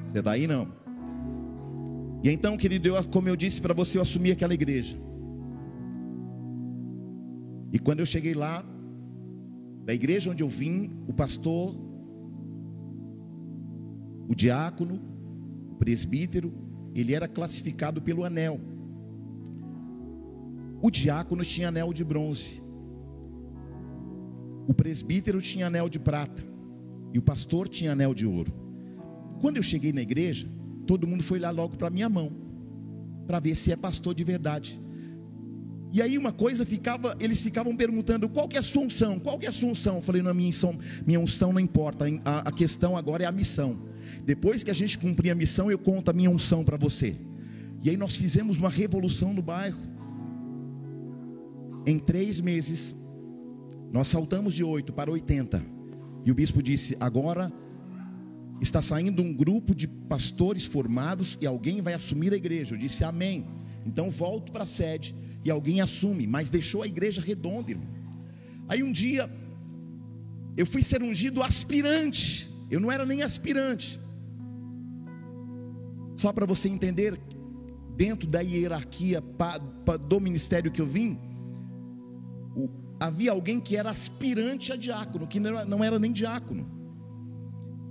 Você 0.03 0.21
daí 0.21 0.47
tá 0.47 0.53
não? 0.53 0.67
E 2.23 2.29
então, 2.29 2.57
querido, 2.57 2.89
eu, 2.89 3.03
como 3.05 3.29
eu 3.29 3.35
disse 3.35 3.61
para 3.61 3.73
você, 3.73 3.97
eu 3.97 4.01
assumi 4.01 4.31
aquela 4.31 4.53
igreja. 4.53 4.97
E 7.71 7.79
quando 7.79 7.99
eu 7.99 8.05
cheguei 8.05 8.33
lá, 8.33 8.65
da 9.85 9.93
igreja 9.93 10.29
onde 10.29 10.43
eu 10.43 10.47
vim, 10.47 10.89
o 11.07 11.13
pastor, 11.13 11.75
o 14.27 14.35
diácono, 14.35 14.99
o 15.71 15.75
presbítero, 15.75 16.53
ele 16.93 17.13
era 17.13 17.27
classificado 17.27 18.01
pelo 18.01 18.23
anel. 18.23 18.59
O 20.81 20.89
diácono 20.89 21.43
tinha 21.43 21.69
anel 21.69 21.93
de 21.93 22.03
bronze. 22.03 22.61
O 24.67 24.73
presbítero 24.73 25.41
tinha 25.41 25.67
anel 25.67 25.89
de 25.89 25.99
prata. 25.99 26.43
E 27.13 27.17
o 27.17 27.21
pastor 27.21 27.67
tinha 27.67 27.91
anel 27.93 28.13
de 28.13 28.25
ouro. 28.25 28.53
Quando 29.41 29.57
eu 29.57 29.63
cheguei 29.63 29.91
na 29.91 30.01
igreja, 30.01 30.47
todo 30.89 31.05
mundo 31.05 31.21
foi 31.21 31.37
lá 31.37 31.51
logo 31.51 31.77
para 31.77 31.87
minha 31.91 32.09
mão, 32.09 32.31
para 33.27 33.39
ver 33.39 33.53
se 33.53 33.71
é 33.71 33.75
pastor 33.75 34.15
de 34.15 34.23
verdade. 34.23 34.81
E 35.93 36.01
aí 36.01 36.17
uma 36.17 36.31
coisa 36.31 36.65
ficava, 36.65 37.15
eles 37.19 37.43
ficavam 37.43 37.75
perguntando 37.75 38.27
qual 38.27 38.47
que 38.47 38.57
é 38.57 38.59
a 38.59 38.63
sua 38.63 38.81
unção, 38.81 39.19
qual 39.19 39.37
que 39.37 39.45
é 39.45 39.49
a 39.49 39.51
sua 39.51 39.69
unção? 39.69 39.97
Eu 39.97 40.01
falei, 40.01 40.23
não, 40.23 40.33
minha 40.33 40.49
unção, 40.49 40.79
minha 41.05 41.19
unção 41.19 41.53
não 41.53 41.59
importa, 41.59 42.05
a, 42.25 42.49
a 42.49 42.51
questão 42.51 42.97
agora 42.97 43.23
é 43.23 43.27
a 43.27 43.31
missão. 43.31 43.77
Depois 44.25 44.63
que 44.63 44.71
a 44.71 44.73
gente 44.73 44.97
cumprir 44.97 45.29
a 45.29 45.35
missão, 45.35 45.69
eu 45.69 45.77
conto 45.77 46.09
a 46.09 46.13
minha 46.13 46.31
unção 46.31 46.63
para 46.63 46.75
você. 46.75 47.15
E 47.83 47.91
aí 47.91 47.95
nós 47.95 48.17
fizemos 48.17 48.57
uma 48.57 48.69
revolução 48.69 49.31
no 49.31 49.43
bairro. 49.43 49.79
Em 51.85 51.99
três 51.99 52.41
meses, 52.41 52.95
nós 53.91 54.07
saltamos 54.07 54.55
de 54.55 54.63
8 54.63 54.91
para 54.91 55.11
80. 55.11 55.63
E 56.25 56.31
o 56.31 56.33
bispo 56.33 56.63
disse: 56.63 56.97
agora 56.99 57.53
está 58.61 58.81
saindo 58.81 59.21
um 59.21 59.33
grupo 59.33 59.73
de 59.73 59.87
pastores 59.87 60.65
formados 60.65 61.37
e 61.39 61.45
alguém 61.45 61.81
vai 61.81 61.93
assumir 61.93 62.33
a 62.33 62.37
igreja. 62.37 62.75
Eu 62.75 62.79
disse: 62.79 63.03
Amém. 63.03 63.45
Então 63.85 64.11
volto 64.11 64.51
para 64.51 64.63
a 64.63 64.67
sede 64.67 65.15
e 65.43 65.49
alguém 65.49 65.81
assume, 65.81 66.27
mas 66.27 66.49
deixou 66.49 66.83
a 66.83 66.87
igreja 66.87 67.21
redonda, 67.21 67.71
irmão. 67.71 67.87
Aí 68.67 68.83
um 68.83 68.91
dia, 68.91 69.29
eu 70.55 70.65
fui 70.65 70.83
ser 70.83 71.01
ungido 71.01 71.41
aspirante, 71.41 72.49
eu 72.69 72.79
não 72.79 72.91
era 72.91 73.05
nem 73.05 73.23
aspirante. 73.23 73.99
Só 76.15 76.33
para 76.33 76.45
você 76.45 76.67
entender, 76.67 77.19
dentro 77.95 78.27
da 78.27 78.41
hierarquia 78.41 79.23
do 80.07 80.19
ministério 80.19 80.71
que 80.71 80.81
eu 80.81 80.85
vim, 80.85 81.17
havia 82.99 83.31
alguém 83.31 83.59
que 83.59 83.77
era 83.77 83.89
aspirante 83.89 84.73
a 84.73 84.75
diácono, 84.75 85.25
que 85.25 85.39
não 85.39 85.83
era 85.83 85.97
nem 85.97 86.11
diácono. 86.11 86.78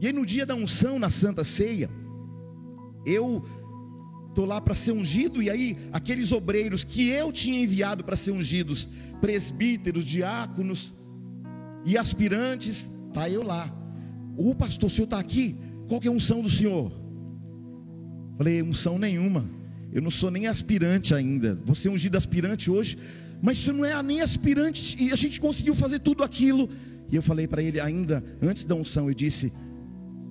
E 0.01 0.07
aí 0.07 0.13
no 0.13 0.25
dia 0.25 0.47
da 0.47 0.55
unção 0.55 0.99
na 0.99 1.11
Santa 1.11 1.43
Ceia, 1.45 1.91
eu 3.05 3.45
estou 4.29 4.45
lá 4.45 4.61
para 4.61 4.75
ser 4.75 4.93
ungido, 4.93 5.43
e 5.43 5.51
aí 5.51 5.77
aqueles 5.93 6.31
obreiros 6.31 6.85
que 6.85 7.09
eu 7.09 7.33
tinha 7.33 7.61
enviado 7.61 8.05
para 8.05 8.15
ser 8.15 8.31
ungidos, 8.31 8.89
presbíteros, 9.21 10.05
diáconos 10.05 10.95
e 11.85 11.99
aspirantes, 11.99 12.91
tá 13.13 13.29
eu 13.29 13.43
lá. 13.43 13.75
O 14.37 14.55
pastor, 14.55 14.89
o 14.89 14.91
senhor 14.91 15.05
está 15.05 15.19
aqui? 15.19 15.57
Qual 15.89 16.01
que 16.01 16.07
é 16.07 16.11
a 16.11 16.15
unção 16.15 16.43
do 16.43 16.49
senhor? 16.49 16.93
Falei, 18.37 18.63
unção 18.63 18.99
nenhuma. 18.99 19.51
Eu 19.93 20.03
não 20.03 20.11
sou 20.11 20.31
nem 20.31 20.47
aspirante 20.47 21.15
ainda. 21.15 21.57
Você 21.65 21.89
é 21.89 21.91
ungido 21.91 22.17
aspirante 22.17 22.71
hoje, 22.71 22.97
mas 23.43 23.59
você 23.59 23.73
não 23.73 23.85
é 23.85 24.01
nem 24.03 24.21
aspirante. 24.21 24.97
E 25.03 25.11
a 25.11 25.17
gente 25.17 25.41
conseguiu 25.41 25.75
fazer 25.75 25.99
tudo 25.99 26.23
aquilo. 26.23 26.69
E 27.11 27.17
eu 27.17 27.23
falei 27.23 27.49
para 27.49 27.63
ele 27.63 27.81
ainda 27.81 28.23
antes 28.41 28.65
da 28.65 28.75
unção, 28.75 29.09
eu 29.09 29.15
disse: 29.15 29.53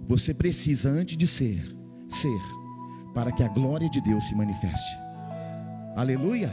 Você 0.07 0.33
precisa 0.33 0.89
antes 0.89 1.17
de 1.17 1.27
ser, 1.27 1.75
ser 2.07 2.41
para 3.13 3.31
que 3.31 3.43
a 3.43 3.47
glória 3.47 3.89
de 3.89 3.99
Deus 3.99 4.23
se 4.25 4.35
manifeste. 4.35 4.97
Aleluia. 5.95 6.49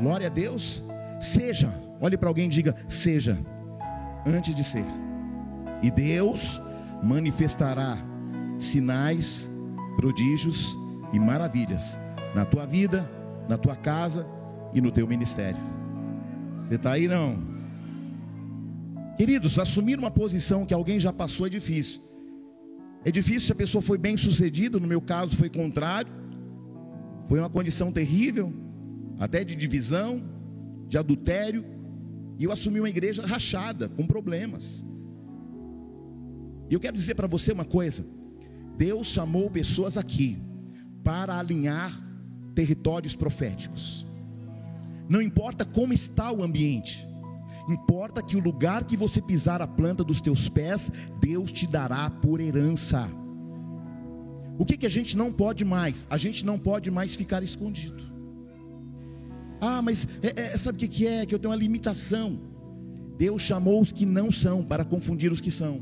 Glória 0.00 0.26
a 0.26 0.30
Deus. 0.30 0.82
Seja, 1.20 1.72
olhe 2.00 2.16
para 2.16 2.28
alguém 2.28 2.46
e 2.46 2.48
diga: 2.48 2.74
seja, 2.88 3.38
antes 4.26 4.54
de 4.54 4.64
ser. 4.64 4.86
E 5.82 5.90
Deus 5.90 6.60
manifestará 7.02 7.96
sinais, 8.58 9.50
prodígios 9.96 10.76
e 11.12 11.18
maravilhas 11.18 11.98
na 12.34 12.44
tua 12.44 12.66
vida, 12.66 13.08
na 13.48 13.56
tua 13.56 13.76
casa 13.76 14.26
e 14.72 14.80
no 14.80 14.90
teu 14.90 15.06
ministério. 15.06 15.60
Você 16.56 16.74
está 16.74 16.92
aí 16.92 17.06
não? 17.06 17.38
Queridos, 19.16 19.58
assumir 19.58 19.98
uma 19.98 20.10
posição 20.10 20.64
que 20.64 20.72
alguém 20.72 20.98
já 20.98 21.12
passou 21.12 21.46
é 21.46 21.50
difícil. 21.50 22.09
É 23.04 23.10
difícil 23.10 23.46
se 23.46 23.52
a 23.52 23.56
pessoa 23.56 23.80
foi 23.80 23.96
bem 23.96 24.16
sucedida, 24.16 24.78
no 24.78 24.86
meu 24.86 25.00
caso 25.00 25.36
foi 25.36 25.48
contrário. 25.48 26.12
Foi 27.26 27.38
uma 27.38 27.48
condição 27.48 27.90
terrível, 27.90 28.52
até 29.18 29.44
de 29.44 29.54
divisão, 29.56 30.22
de 30.88 30.98
adultério, 30.98 31.64
e 32.38 32.44
eu 32.44 32.52
assumi 32.52 32.80
uma 32.80 32.88
igreja 32.88 33.24
rachada, 33.24 33.88
com 33.88 34.06
problemas. 34.06 34.84
E 36.68 36.74
eu 36.74 36.80
quero 36.80 36.96
dizer 36.96 37.14
para 37.14 37.26
você 37.26 37.52
uma 37.52 37.64
coisa: 37.64 38.04
Deus 38.76 39.06
chamou 39.08 39.50
pessoas 39.50 39.96
aqui 39.96 40.38
para 41.02 41.38
alinhar 41.38 41.92
territórios 42.54 43.14
proféticos. 43.14 44.06
Não 45.08 45.20
importa 45.20 45.64
como 45.64 45.92
está 45.92 46.30
o 46.30 46.42
ambiente, 46.42 47.06
Importa 47.70 48.20
que 48.20 48.36
o 48.36 48.40
lugar 48.40 48.82
que 48.82 48.96
você 48.96 49.22
pisar 49.22 49.62
a 49.62 49.66
planta 49.66 50.02
dos 50.02 50.20
teus 50.20 50.48
pés, 50.48 50.90
Deus 51.20 51.52
te 51.52 51.68
dará 51.68 52.10
por 52.10 52.40
herança. 52.40 53.08
O 54.58 54.64
que, 54.64 54.76
que 54.76 54.86
a 54.86 54.90
gente 54.90 55.16
não 55.16 55.32
pode 55.32 55.64
mais? 55.64 56.04
A 56.10 56.18
gente 56.18 56.44
não 56.44 56.58
pode 56.58 56.90
mais 56.90 57.14
ficar 57.14 57.44
escondido. 57.44 58.02
Ah, 59.60 59.80
mas 59.80 60.08
é, 60.20 60.52
é, 60.52 60.56
sabe 60.56 60.76
o 60.76 60.80
que, 60.80 60.88
que 60.88 61.06
é? 61.06 61.24
Que 61.24 61.32
eu 61.32 61.38
tenho 61.38 61.52
uma 61.52 61.56
limitação. 61.56 62.40
Deus 63.16 63.40
chamou 63.40 63.80
os 63.80 63.92
que 63.92 64.04
não 64.04 64.32
são 64.32 64.64
para 64.64 64.84
confundir 64.84 65.30
os 65.30 65.40
que 65.40 65.50
são. 65.50 65.80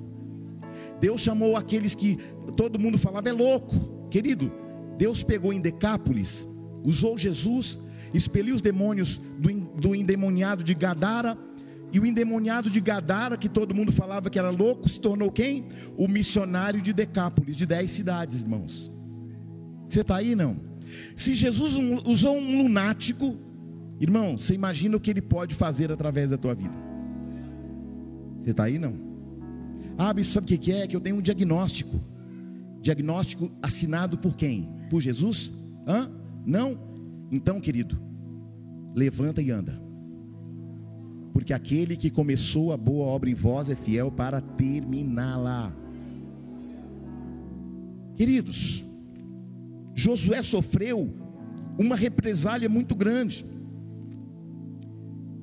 Deus 1.01 1.23
chamou 1.23 1.57
aqueles 1.57 1.95
que 1.95 2.19
todo 2.55 2.79
mundo 2.79 2.99
falava 2.99 3.31
é 3.31 3.33
louco, 3.33 4.09
querido. 4.11 4.53
Deus 4.99 5.23
pegou 5.23 5.55
em 5.55 5.61
Decápolis, 5.61 6.47
usou 6.85 7.17
Jesus, 7.17 7.79
expeliu 8.13 8.55
os 8.55 8.61
demônios 8.61 9.19
do, 9.39 9.51
do 9.81 9.95
endemoniado 9.95 10.63
de 10.63 10.75
Gadara 10.75 11.48
e 11.93 11.99
o 11.99 12.07
endemoniado 12.07 12.69
de 12.69 12.81
Gadara, 12.81 13.37
que 13.37 13.49
todo 13.49 13.75
mundo 13.75 13.91
falava 13.93 14.29
que 14.29 14.39
era 14.39 14.51
louco, 14.51 14.89
se 14.89 15.01
tornou 15.01 15.31
quem? 15.33 15.67
O 15.97 16.07
missionário 16.07 16.83
de 16.83 16.93
Decápolis, 16.93 17.57
de 17.57 17.65
dez 17.65 17.91
cidades, 17.91 18.43
irmãos. 18.43 18.93
Você 19.87 20.01
está 20.01 20.17
aí 20.17 20.35
não? 20.35 20.61
Se 21.17 21.35
Jesus 21.35 21.75
usou 22.05 22.37
um 22.37 22.63
lunático, 22.63 23.37
irmão, 23.99 24.37
você 24.37 24.55
imagina 24.55 24.97
o 24.97 25.01
que 25.01 25.11
ele 25.11 25.23
pode 25.23 25.55
fazer 25.55 25.91
através 25.91 26.31
da 26.31 26.37
tua 26.37 26.55
vida? 26.55 26.75
Você 28.39 28.51
está 28.51 28.65
aí 28.65 28.79
não? 28.79 28.95
Ah, 29.97 30.13
bicho, 30.13 30.33
sabe 30.33 30.55
o 30.55 30.59
que 30.59 30.73
é? 30.73 30.87
Que 30.87 30.95
eu 30.95 31.01
tenho 31.01 31.17
um 31.17 31.23
diagnóstico. 31.23 32.01
Diagnóstico 32.81 33.51
assinado 33.63 34.19
por 34.19 34.37
quem? 34.37 34.69
Por 34.91 35.01
Jesus? 35.01 35.51
Hã? 35.87 36.09
Não? 36.47 36.79
Então, 37.31 37.61
querido, 37.61 37.99
levanta 38.95 39.43
e 39.43 39.51
anda 39.51 39.88
porque 41.33 41.53
aquele 41.53 41.97
que 41.97 42.11
começou 42.11 42.73
a 42.73 42.77
boa 42.77 43.07
obra 43.07 43.31
em 43.31 43.35
vós 43.35 43.69
é 43.71 43.77
fiel 43.77 44.11
para 44.11 44.41
terminá-la. 44.41 45.73
Queridos, 48.17 48.85
Josué 49.95 50.43
sofreu 50.43 51.15
uma 51.79 51.95
represália 51.95 52.69
muito 52.69 52.95
grande. 52.95 53.45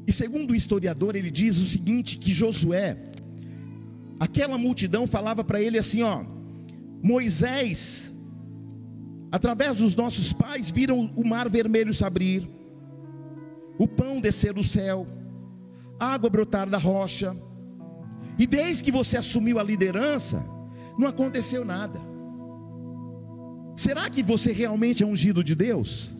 E 0.07 0.11
segundo 0.11 0.51
o 0.51 0.55
historiador, 0.55 1.15
ele 1.15 1.31
diz 1.31 1.57
o 1.57 1.65
seguinte: 1.65 2.17
que 2.17 2.31
Josué, 2.31 2.97
aquela 4.19 4.57
multidão 4.57 5.07
falava 5.07 5.43
para 5.43 5.61
ele 5.61 5.77
assim: 5.77 6.01
ó, 6.01 6.23
Moisés, 7.01 8.13
através 9.31 9.77
dos 9.77 9.95
nossos 9.95 10.33
pais, 10.33 10.69
viram 10.69 11.11
o 11.15 11.27
mar 11.27 11.49
vermelho 11.49 11.93
se 11.93 12.03
abrir, 12.03 12.47
o 13.77 13.87
pão 13.87 14.19
descer 14.19 14.53
do 14.53 14.63
céu, 14.63 15.07
água 15.99 16.29
brotar 16.29 16.69
da 16.69 16.77
rocha. 16.77 17.35
E 18.37 18.45
desde 18.45 18.83
que 18.83 18.91
você 18.91 19.17
assumiu 19.17 19.59
a 19.59 19.63
liderança, 19.63 20.45
não 20.97 21.07
aconteceu 21.07 21.63
nada. 21.63 21.99
Será 23.75 24.09
que 24.09 24.23
você 24.23 24.51
realmente 24.51 25.03
é 25.03 25.05
ungido 25.05 25.43
de 25.43 25.55
Deus? 25.55 26.15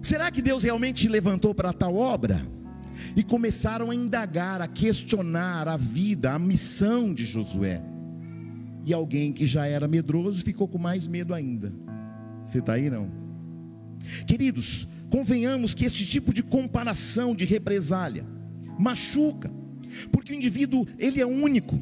Será 0.00 0.30
que 0.30 0.42
Deus 0.42 0.64
realmente 0.64 1.02
te 1.02 1.08
levantou 1.08 1.54
para 1.54 1.72
tal 1.72 1.96
obra? 1.96 2.44
e 3.16 3.22
começaram 3.22 3.90
a 3.90 3.94
indagar, 3.94 4.60
a 4.60 4.66
questionar 4.66 5.68
a 5.68 5.76
vida, 5.76 6.32
a 6.32 6.38
missão 6.38 7.12
de 7.12 7.24
Josué. 7.24 7.82
E 8.84 8.92
alguém 8.92 9.32
que 9.32 9.46
já 9.46 9.66
era 9.66 9.86
medroso 9.86 10.42
ficou 10.42 10.66
com 10.66 10.78
mais 10.78 11.06
medo 11.06 11.34
ainda. 11.34 11.72
Você 12.44 12.58
está 12.58 12.74
aí 12.74 12.90
não? 12.90 13.10
Queridos, 14.26 14.88
convenhamos 15.10 15.74
que 15.74 15.84
este 15.84 16.04
tipo 16.06 16.32
de 16.32 16.42
comparação, 16.42 17.34
de 17.34 17.44
represália, 17.44 18.24
machuca, 18.78 19.50
porque 20.10 20.32
o 20.32 20.36
indivíduo 20.36 20.86
ele 20.98 21.20
é 21.20 21.26
único 21.26 21.78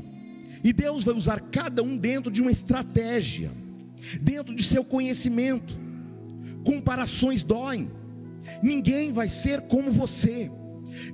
e 0.63 0.73
Deus 0.73 1.05
vai 1.05 1.15
usar 1.15 1.41
cada 1.41 1.83
um 1.83 1.97
dentro 1.97 2.31
de 2.31 2.43
uma 2.43 2.51
estratégia, 2.51 3.51
dentro 4.21 4.55
de 4.55 4.65
seu 4.65 4.85
conhecimento. 4.85 5.79
Comparações 6.65 7.43
doem, 7.43 7.91
ninguém 8.63 9.13
vai 9.13 9.29
ser 9.29 9.63
como 9.63 9.91
você. 9.91 10.51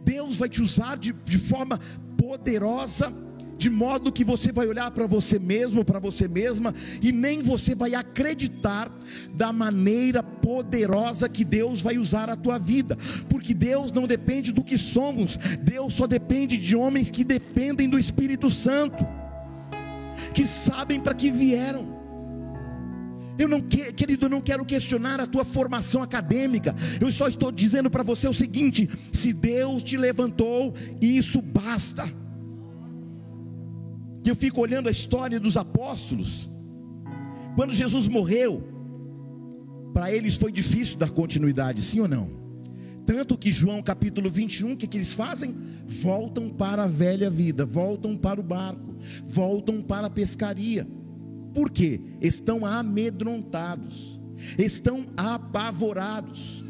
Deus 0.05 0.37
vai 0.37 0.49
te 0.49 0.63
usar 0.63 0.97
de, 0.99 1.13
de 1.13 1.39
forma 1.39 1.79
poderosa, 2.17 3.13
de 3.59 3.71
modo 3.71 4.13
que 4.13 4.25
você 4.25 4.53
vai 4.53 4.67
olhar 4.67 4.91
para 4.91 5.07
você 5.07 5.39
mesmo, 5.39 5.85
para 5.85 5.99
você 5.99 6.29
mesma, 6.29 6.75
e 7.03 7.11
nem 7.13 7.41
você 7.41 7.75
vai 7.75 7.95
acreditar 7.95 8.91
da 9.35 9.53
maneira 9.53 10.23
poderosa 10.23 11.29
que 11.29 11.45
Deus 11.45 11.81
vai 11.81 11.99
usar 11.99 12.29
a 12.29 12.37
tua 12.37 12.59
vida, 12.59 12.97
porque 13.29 13.55
Deus 13.55 13.91
não 13.93 14.07
depende 14.07 14.53
do 14.53 14.63
que 14.63 14.77
somos, 14.77 15.39
Deus 15.63 15.95
só 15.95 16.07
depende 16.07 16.57
de 16.57 16.77
homens 16.77 17.11
que 17.11 17.25
dependem 17.25 17.89
do 17.89 17.99
Espírito 17.99 18.51
Santo, 18.51 19.07
que 20.35 20.47
sabem 20.47 21.01
para 21.01 21.15
que 21.15 21.31
vieram. 21.31 21.97
Eu 23.39 23.49
não 23.49 23.61
querido, 23.61 24.27
eu 24.27 24.31
não 24.31 24.41
quero 24.41 24.65
questionar 24.65 25.21
a 25.21 25.27
tua 25.27 25.45
formação 25.45 26.03
acadêmica. 26.03 26.75
Eu 26.99 27.13
só 27.13 27.29
estou 27.29 27.53
dizendo 27.53 27.91
para 27.91 28.03
você 28.03 28.27
o 28.27 28.33
seguinte: 28.33 28.89
se 29.13 29.31
Deus 29.33 29.85
te 29.85 29.99
levantou, 29.99 30.75
isso 31.03 31.43
basta. 31.43 32.11
E 34.27 34.29
eu 34.29 34.35
fico 34.35 34.61
olhando 34.61 34.89
a 34.89 34.91
história 34.91 35.39
dos 35.39 35.57
apóstolos. 35.57 36.51
Quando 37.55 37.73
Jesus 37.73 38.09
morreu, 38.09 38.61
para 39.95 40.13
eles 40.13 40.35
foi 40.35 40.51
difícil 40.51 40.99
dar 40.99 41.11
continuidade, 41.11 41.81
sim 41.81 42.01
ou 42.01 42.09
não? 42.09 42.29
Tanto 43.07 43.39
que 43.39 43.53
João 43.53 43.81
capítulo 43.81 44.29
21, 44.29 44.73
o 44.73 44.77
que, 44.77 44.89
que 44.89 44.97
eles 44.97 45.15
fazem? 45.15 45.55
Voltam 45.87 46.51
para 46.51 46.83
a 46.83 46.87
velha 46.89 47.31
vida, 47.31 47.65
voltam 47.65 48.17
para 48.17 48.41
o 48.41 48.43
barco, 48.43 48.97
voltam 49.29 49.81
para 49.81 50.09
a 50.09 50.11
pescaria. 50.11 50.89
Por 51.55 51.71
quê? 51.71 52.01
Estão 52.21 52.67
amedrontados, 52.67 54.21
estão 54.59 55.07
apavorados. 55.17 56.67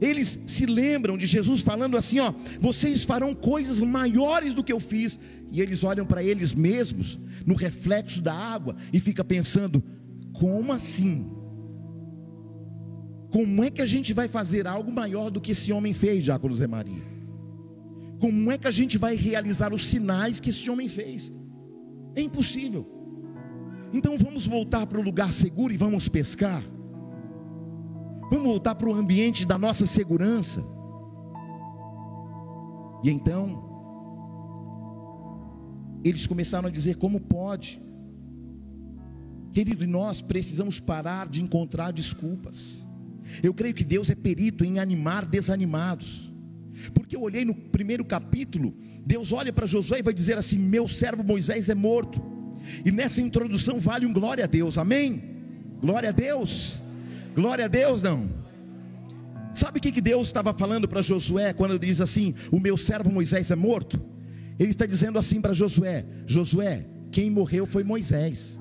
Eles 0.00 0.38
se 0.46 0.64
lembram 0.64 1.18
de 1.18 1.26
Jesus 1.26 1.60
falando 1.60 1.96
assim: 1.96 2.20
ó, 2.20 2.32
vocês 2.58 3.04
farão 3.04 3.34
coisas 3.34 3.80
maiores 3.82 4.54
do 4.54 4.64
que 4.64 4.72
eu 4.72 4.80
fiz. 4.80 5.18
E 5.50 5.60
eles 5.60 5.82
olham 5.82 6.04
para 6.04 6.22
eles 6.22 6.54
mesmos 6.54 7.18
no 7.46 7.54
reflexo 7.54 8.20
da 8.20 8.34
água 8.34 8.76
e 8.92 9.00
fica 9.00 9.24
pensando: 9.24 9.82
como 10.32 10.72
assim? 10.72 11.30
Como 13.30 13.62
é 13.62 13.70
que 13.70 13.82
a 13.82 13.86
gente 13.86 14.12
vai 14.14 14.28
fazer 14.28 14.66
algo 14.66 14.90
maior 14.90 15.30
do 15.30 15.40
que 15.40 15.52
esse 15.52 15.72
homem 15.72 15.92
fez, 15.92 16.24
Jáculo 16.24 16.56
Zé 16.56 16.66
Maria? 16.66 17.02
Como 18.18 18.50
é 18.50 18.58
que 18.58 18.66
a 18.66 18.70
gente 18.70 18.98
vai 18.98 19.14
realizar 19.14 19.72
os 19.72 19.86
sinais 19.86 20.40
que 20.40 20.50
esse 20.50 20.68
homem 20.70 20.88
fez? 20.88 21.32
É 22.16 22.20
impossível. 22.20 22.86
Então 23.92 24.18
vamos 24.18 24.46
voltar 24.46 24.86
para 24.86 24.98
o 24.98 25.02
lugar 25.02 25.32
seguro 25.32 25.72
e 25.72 25.76
vamos 25.76 26.08
pescar. 26.08 26.62
Vamos 28.30 28.44
voltar 28.44 28.74
para 28.74 28.88
o 28.88 28.94
ambiente 28.94 29.46
da 29.46 29.56
nossa 29.56 29.86
segurança. 29.86 30.64
E 33.02 33.10
então, 33.10 33.67
eles 36.04 36.26
começaram 36.26 36.68
a 36.68 36.70
dizer: 36.70 36.96
como 36.96 37.20
pode? 37.20 37.80
Querido, 39.52 39.86
nós 39.86 40.20
precisamos 40.20 40.78
parar 40.78 41.28
de 41.28 41.42
encontrar 41.42 41.92
desculpas. 41.92 42.86
Eu 43.42 43.52
creio 43.52 43.74
que 43.74 43.84
Deus 43.84 44.08
é 44.10 44.14
perito 44.14 44.64
em 44.64 44.78
animar 44.78 45.24
desanimados. 45.26 46.32
Porque 46.94 47.16
eu 47.16 47.22
olhei 47.22 47.44
no 47.44 47.54
primeiro 47.54 48.04
capítulo, 48.04 48.74
Deus 49.04 49.32
olha 49.32 49.52
para 49.52 49.66
Josué 49.66 49.98
e 49.98 50.02
vai 50.02 50.14
dizer 50.14 50.38
assim: 50.38 50.58
Meu 50.58 50.86
servo 50.86 51.24
Moisés 51.24 51.68
é 51.68 51.74
morto. 51.74 52.22
E 52.84 52.90
nessa 52.90 53.20
introdução 53.20 53.78
vale 53.80 54.06
um 54.06 54.12
glória 54.12 54.44
a 54.44 54.46
Deus, 54.46 54.78
amém? 54.78 55.22
Glória 55.80 56.10
a 56.10 56.12
Deus, 56.12 56.82
glória 57.34 57.64
a 57.64 57.68
Deus, 57.68 58.02
não. 58.02 58.28
Sabe 59.52 59.78
o 59.78 59.82
que 59.82 60.00
Deus 60.00 60.28
estava 60.28 60.52
falando 60.52 60.86
para 60.86 61.02
Josué 61.02 61.52
quando 61.52 61.72
ele 61.72 61.86
diz 61.86 62.00
assim: 62.00 62.34
O 62.52 62.60
meu 62.60 62.76
servo 62.76 63.10
Moisés 63.10 63.50
é 63.50 63.56
morto? 63.56 64.00
Ele 64.58 64.70
está 64.70 64.86
dizendo 64.86 65.18
assim 65.18 65.40
para 65.40 65.52
Josué: 65.52 66.04
Josué, 66.26 66.86
quem 67.10 67.30
morreu 67.30 67.66
foi 67.66 67.84
Moisés, 67.84 68.58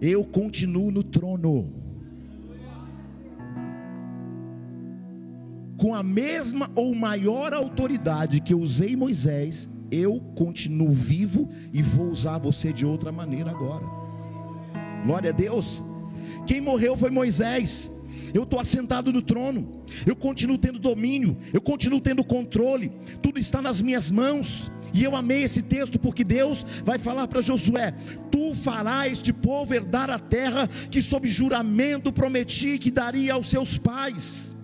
eu 0.00 0.24
continuo 0.24 0.90
no 0.90 1.02
trono. 1.02 1.72
Com 5.78 5.94
a 5.94 6.02
mesma 6.02 6.70
ou 6.74 6.94
maior 6.94 7.52
autoridade 7.52 8.40
que 8.40 8.54
eu 8.54 8.60
usei 8.60 8.96
Moisés, 8.96 9.68
eu 9.90 10.18
continuo 10.34 10.92
vivo 10.92 11.50
e 11.72 11.82
vou 11.82 12.10
usar 12.10 12.38
você 12.38 12.72
de 12.72 12.84
outra 12.86 13.12
maneira 13.12 13.50
agora. 13.50 13.84
Glória 15.04 15.30
a 15.30 15.32
Deus. 15.32 15.84
Quem 16.46 16.60
morreu 16.60 16.96
foi 16.96 17.10
Moisés. 17.10 17.90
Eu 18.34 18.42
estou 18.42 18.58
assentado 18.58 19.12
no 19.12 19.22
trono, 19.22 19.82
eu 20.04 20.16
continuo 20.16 20.58
tendo 20.58 20.78
domínio, 20.78 21.36
eu 21.52 21.60
continuo 21.60 22.00
tendo 22.00 22.24
controle, 22.24 22.90
tudo 23.22 23.38
está 23.38 23.62
nas 23.62 23.80
minhas 23.80 24.10
mãos. 24.10 24.70
E 24.96 25.04
eu 25.04 25.14
amei 25.14 25.42
esse 25.42 25.60
texto 25.60 25.98
porque 25.98 26.24
Deus 26.24 26.64
vai 26.82 26.98
falar 26.98 27.28
para 27.28 27.42
Josué: 27.42 27.92
Tu 28.30 28.54
farás 28.54 29.12
este 29.12 29.30
povo 29.30 29.74
herdar 29.74 30.08
a 30.08 30.18
terra 30.18 30.66
que, 30.90 31.02
sob 31.02 31.28
juramento, 31.28 32.10
prometi 32.10 32.78
que 32.78 32.90
daria 32.90 33.34
aos 33.34 33.50
seus 33.50 33.76
pais. 33.76 34.56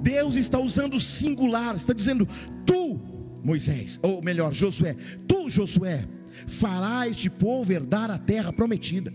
Deus 0.00 0.36
está 0.36 0.60
usando 0.60 1.00
singular, 1.00 1.74
está 1.74 1.92
dizendo: 1.92 2.28
Tu 2.64 3.00
Moisés, 3.42 3.98
ou 4.00 4.22
melhor, 4.22 4.54
Josué, 4.54 4.96
tu, 5.26 5.50
Josué, 5.50 6.08
farás 6.46 7.10
este 7.10 7.28
povo 7.28 7.72
herdar 7.72 8.12
a 8.12 8.18
terra 8.18 8.52
prometida. 8.52 9.12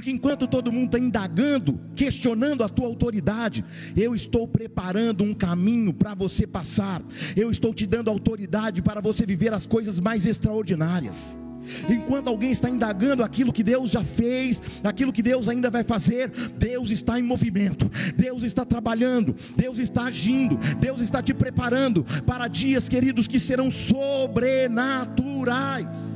Porque 0.00 0.10
enquanto 0.10 0.48
todo 0.48 0.72
mundo 0.72 0.86
está 0.86 0.98
indagando, 0.98 1.78
questionando 1.94 2.64
a 2.64 2.70
tua 2.70 2.86
autoridade, 2.86 3.62
eu 3.94 4.14
estou 4.14 4.48
preparando 4.48 5.22
um 5.22 5.34
caminho 5.34 5.92
para 5.92 6.14
você 6.14 6.46
passar, 6.46 7.02
eu 7.36 7.50
estou 7.50 7.74
te 7.74 7.84
dando 7.84 8.08
autoridade 8.08 8.80
para 8.80 9.02
você 9.02 9.26
viver 9.26 9.52
as 9.52 9.66
coisas 9.66 10.00
mais 10.00 10.24
extraordinárias. 10.24 11.38
Enquanto 11.86 12.28
alguém 12.28 12.50
está 12.50 12.70
indagando 12.70 13.22
aquilo 13.22 13.52
que 13.52 13.62
Deus 13.62 13.90
já 13.90 14.02
fez, 14.02 14.62
aquilo 14.82 15.12
que 15.12 15.20
Deus 15.20 15.50
ainda 15.50 15.68
vai 15.68 15.84
fazer, 15.84 16.30
Deus 16.56 16.90
está 16.90 17.20
em 17.20 17.22
movimento, 17.22 17.90
Deus 18.16 18.42
está 18.42 18.64
trabalhando, 18.64 19.36
Deus 19.54 19.76
está 19.76 20.04
agindo, 20.04 20.56
Deus 20.78 21.02
está 21.02 21.22
te 21.22 21.34
preparando 21.34 22.06
para 22.24 22.48
dias, 22.48 22.88
queridos, 22.88 23.28
que 23.28 23.38
serão 23.38 23.70
sobrenaturais. 23.70 26.10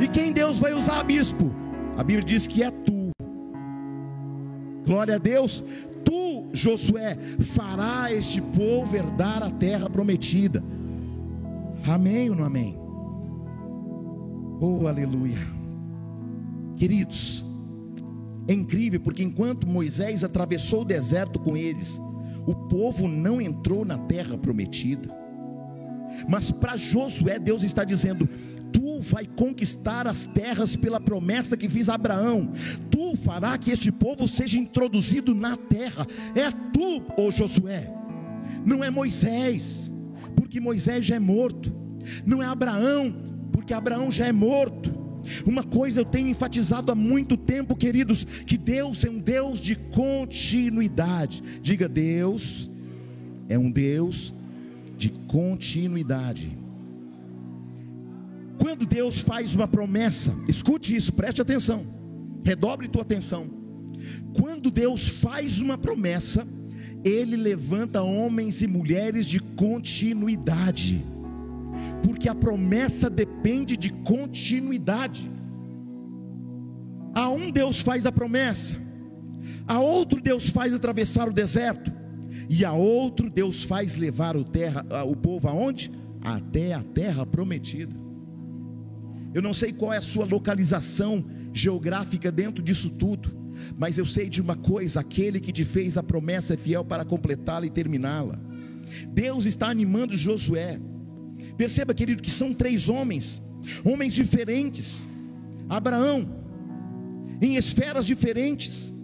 E 0.00 0.08
quem 0.08 0.32
Deus 0.32 0.58
vai 0.58 0.74
usar, 0.74 1.00
bispo? 1.04 1.54
A 1.96 2.02
Bíblia 2.02 2.24
diz 2.24 2.48
que 2.48 2.64
é 2.64 2.72
tu. 2.72 2.93
Glória 4.84 5.16
a 5.16 5.18
Deus. 5.18 5.64
Tu, 6.04 6.48
Josué, 6.52 7.16
fará 7.54 8.12
este 8.12 8.40
povo 8.40 8.94
herdar 8.94 9.42
a 9.42 9.50
terra 9.50 9.88
prometida. 9.88 10.62
Amém 11.86 12.30
ou 12.30 12.36
não 12.36 12.44
amém? 12.44 12.78
Oh, 14.60 14.86
aleluia. 14.86 15.38
Queridos, 16.76 17.46
é 18.46 18.52
incrível 18.52 19.00
porque 19.00 19.22
enquanto 19.22 19.66
Moisés 19.66 20.22
atravessou 20.22 20.82
o 20.82 20.84
deserto 20.84 21.38
com 21.38 21.56
eles, 21.56 22.00
o 22.46 22.54
povo 22.54 23.08
não 23.08 23.40
entrou 23.40 23.84
na 23.84 23.98
terra 23.98 24.36
prometida. 24.36 25.08
Mas 26.28 26.50
para 26.50 26.76
Josué, 26.76 27.38
Deus 27.38 27.62
está 27.62 27.84
dizendo: 27.84 28.28
Tu 28.74 28.98
vai 28.98 29.24
conquistar 29.24 30.08
as 30.08 30.26
terras 30.26 30.74
pela 30.74 31.00
promessa 31.00 31.56
que 31.56 31.68
fiz 31.68 31.88
a 31.88 31.94
Abraão. 31.94 32.50
Tu 32.90 33.14
fará 33.14 33.56
que 33.56 33.70
este 33.70 33.92
povo 33.92 34.26
seja 34.26 34.58
introduzido 34.58 35.32
na 35.32 35.56
terra. 35.56 36.04
É 36.34 36.50
tu, 36.72 37.00
ô 37.16 37.30
Josué. 37.30 37.88
Não 38.66 38.82
é 38.82 38.90
Moisés, 38.90 39.92
porque 40.34 40.58
Moisés 40.58 41.06
já 41.06 41.14
é 41.14 41.20
morto. 41.20 41.72
Não 42.26 42.42
é 42.42 42.46
Abraão, 42.46 43.14
porque 43.52 43.72
Abraão 43.72 44.10
já 44.10 44.26
é 44.26 44.32
morto. 44.32 44.92
Uma 45.46 45.62
coisa 45.62 46.00
eu 46.00 46.04
tenho 46.04 46.26
enfatizado 46.26 46.90
há 46.90 46.96
muito 46.96 47.36
tempo, 47.36 47.76
queridos, 47.76 48.24
que 48.24 48.58
Deus 48.58 49.04
é 49.04 49.08
um 49.08 49.20
Deus 49.20 49.60
de 49.60 49.76
continuidade. 49.76 51.42
Diga, 51.62 51.88
Deus 51.88 52.68
é 53.48 53.56
um 53.56 53.70
Deus 53.70 54.34
de 54.98 55.10
continuidade. 55.10 56.63
Quando 58.58 58.86
Deus 58.86 59.20
faz 59.20 59.54
uma 59.54 59.66
promessa, 59.66 60.34
escute 60.48 60.94
isso, 60.94 61.12
preste 61.12 61.42
atenção, 61.42 61.86
redobre 62.44 62.88
tua 62.88 63.02
atenção. 63.02 63.46
Quando 64.34 64.70
Deus 64.70 65.08
faz 65.08 65.60
uma 65.60 65.78
promessa, 65.78 66.46
Ele 67.04 67.36
levanta 67.36 68.02
homens 68.02 68.62
e 68.62 68.66
mulheres 68.66 69.28
de 69.28 69.40
continuidade, 69.40 71.04
porque 72.02 72.28
a 72.28 72.34
promessa 72.34 73.08
depende 73.10 73.76
de 73.76 73.90
continuidade. 73.90 75.30
A 77.14 77.28
um 77.28 77.50
Deus 77.50 77.80
faz 77.80 78.06
a 78.06 78.12
promessa, 78.12 78.76
a 79.66 79.80
outro 79.80 80.20
Deus 80.20 80.50
faz 80.50 80.74
atravessar 80.74 81.28
o 81.28 81.32
deserto, 81.32 81.92
e 82.48 82.64
a 82.64 82.72
outro 82.72 83.30
Deus 83.30 83.64
faz 83.64 83.96
levar 83.96 84.36
o, 84.36 84.44
terra, 84.44 84.84
o 85.06 85.16
povo 85.16 85.48
aonde? 85.48 85.90
Até 86.20 86.74
a 86.74 86.82
terra 86.82 87.24
prometida. 87.24 88.03
Eu 89.34 89.42
não 89.42 89.52
sei 89.52 89.72
qual 89.72 89.92
é 89.92 89.96
a 89.96 90.02
sua 90.02 90.24
localização 90.24 91.24
geográfica 91.52 92.30
dentro 92.30 92.62
disso 92.62 92.88
tudo, 92.88 93.36
mas 93.76 93.98
eu 93.98 94.04
sei 94.04 94.28
de 94.28 94.40
uma 94.40 94.54
coisa: 94.54 95.00
aquele 95.00 95.40
que 95.40 95.52
te 95.52 95.64
fez 95.64 95.98
a 95.98 96.02
promessa 96.02 96.54
é 96.54 96.56
fiel 96.56 96.84
para 96.84 97.04
completá-la 97.04 97.66
e 97.66 97.70
terminá-la. 97.70 98.38
Deus 99.08 99.44
está 99.44 99.68
animando 99.68 100.16
Josué. 100.16 100.80
Perceba, 101.56 101.92
querido, 101.92 102.22
que 102.22 102.30
são 102.30 102.54
três 102.54 102.88
homens, 102.88 103.42
homens 103.84 104.14
diferentes. 104.14 105.06
Abraão, 105.68 106.28
em 107.40 107.56
esferas 107.56 108.06
diferentes, 108.06 108.94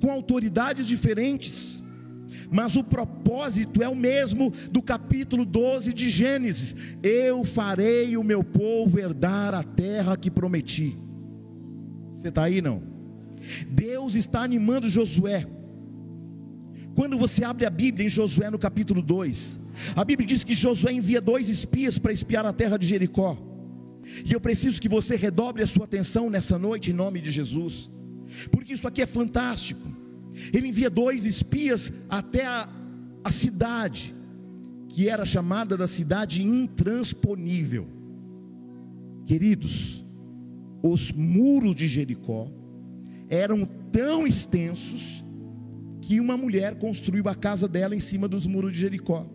com 0.00 0.10
autoridades 0.10 0.86
diferentes, 0.86 1.83
mas 2.54 2.76
o 2.76 2.84
propósito 2.84 3.82
é 3.82 3.88
o 3.88 3.96
mesmo 3.96 4.52
do 4.70 4.80
capítulo 4.80 5.44
12 5.44 5.92
de 5.92 6.08
Gênesis: 6.08 6.72
Eu 7.02 7.44
farei 7.44 8.16
o 8.16 8.22
meu 8.22 8.44
povo 8.44 8.96
herdar 8.96 9.52
a 9.52 9.64
terra 9.64 10.16
que 10.16 10.30
prometi. 10.30 10.96
Você 12.12 12.28
está 12.28 12.44
aí 12.44 12.62
não? 12.62 12.80
Deus 13.68 14.14
está 14.14 14.44
animando 14.44 14.88
Josué. 14.88 15.44
Quando 16.94 17.18
você 17.18 17.42
abre 17.42 17.66
a 17.66 17.70
Bíblia 17.70 18.06
em 18.06 18.08
Josué 18.08 18.48
no 18.48 18.58
capítulo 18.58 19.02
2, 19.02 19.58
a 19.96 20.04
Bíblia 20.04 20.28
diz 20.28 20.44
que 20.44 20.54
Josué 20.54 20.92
envia 20.92 21.20
dois 21.20 21.48
espias 21.48 21.98
para 21.98 22.12
espiar 22.12 22.46
a 22.46 22.52
terra 22.52 22.76
de 22.76 22.86
Jericó. 22.86 23.36
E 24.24 24.32
eu 24.32 24.40
preciso 24.40 24.80
que 24.80 24.88
você 24.88 25.16
redobre 25.16 25.60
a 25.60 25.66
sua 25.66 25.86
atenção 25.86 26.30
nessa 26.30 26.56
noite 26.56 26.92
em 26.92 26.94
nome 26.94 27.20
de 27.20 27.32
Jesus, 27.32 27.90
porque 28.52 28.74
isso 28.74 28.86
aqui 28.86 29.02
é 29.02 29.06
fantástico. 29.06 30.03
Ele 30.52 30.68
envia 30.68 30.90
dois 30.90 31.24
espias 31.24 31.92
até 32.08 32.46
a, 32.46 32.68
a 33.22 33.30
cidade, 33.30 34.14
que 34.88 35.08
era 35.08 35.24
chamada 35.24 35.76
da 35.76 35.86
cidade 35.86 36.42
intransponível. 36.42 37.86
Queridos, 39.26 40.04
os 40.82 41.10
muros 41.12 41.74
de 41.74 41.86
Jericó 41.86 42.50
eram 43.28 43.64
tão 43.90 44.26
extensos 44.26 45.24
que 46.02 46.20
uma 46.20 46.36
mulher 46.36 46.78
construiu 46.78 47.28
a 47.28 47.34
casa 47.34 47.66
dela 47.66 47.94
em 47.94 48.00
cima 48.00 48.28
dos 48.28 48.46
muros 48.46 48.72
de 48.74 48.80
Jericó. 48.80 49.26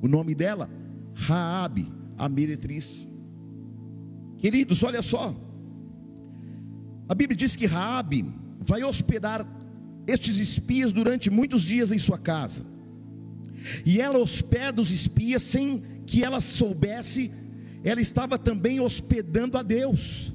O 0.00 0.08
nome 0.08 0.34
dela, 0.34 0.70
Raabe, 1.12 1.92
a 2.16 2.28
meretriz. 2.28 3.06
Queridos, 4.38 4.82
olha 4.82 5.02
só. 5.02 5.34
A 7.08 7.14
Bíblia 7.14 7.36
diz 7.36 7.54
que 7.54 7.66
Raabe 7.66 8.24
vai 8.60 8.82
hospedar 8.82 9.46
estes 10.06 10.38
espias 10.38 10.92
durante 10.92 11.30
muitos 11.30 11.62
dias 11.62 11.90
em 11.92 11.98
sua 11.98 12.18
casa. 12.18 12.64
E 13.84 14.00
ela 14.00 14.18
hospeda 14.18 14.80
os 14.80 14.90
espias 14.90 15.42
sem 15.42 15.82
que 16.06 16.22
ela 16.22 16.40
soubesse, 16.40 17.32
ela 17.82 18.00
estava 18.00 18.38
também 18.38 18.80
hospedando 18.80 19.56
a 19.56 19.62
Deus. 19.62 20.34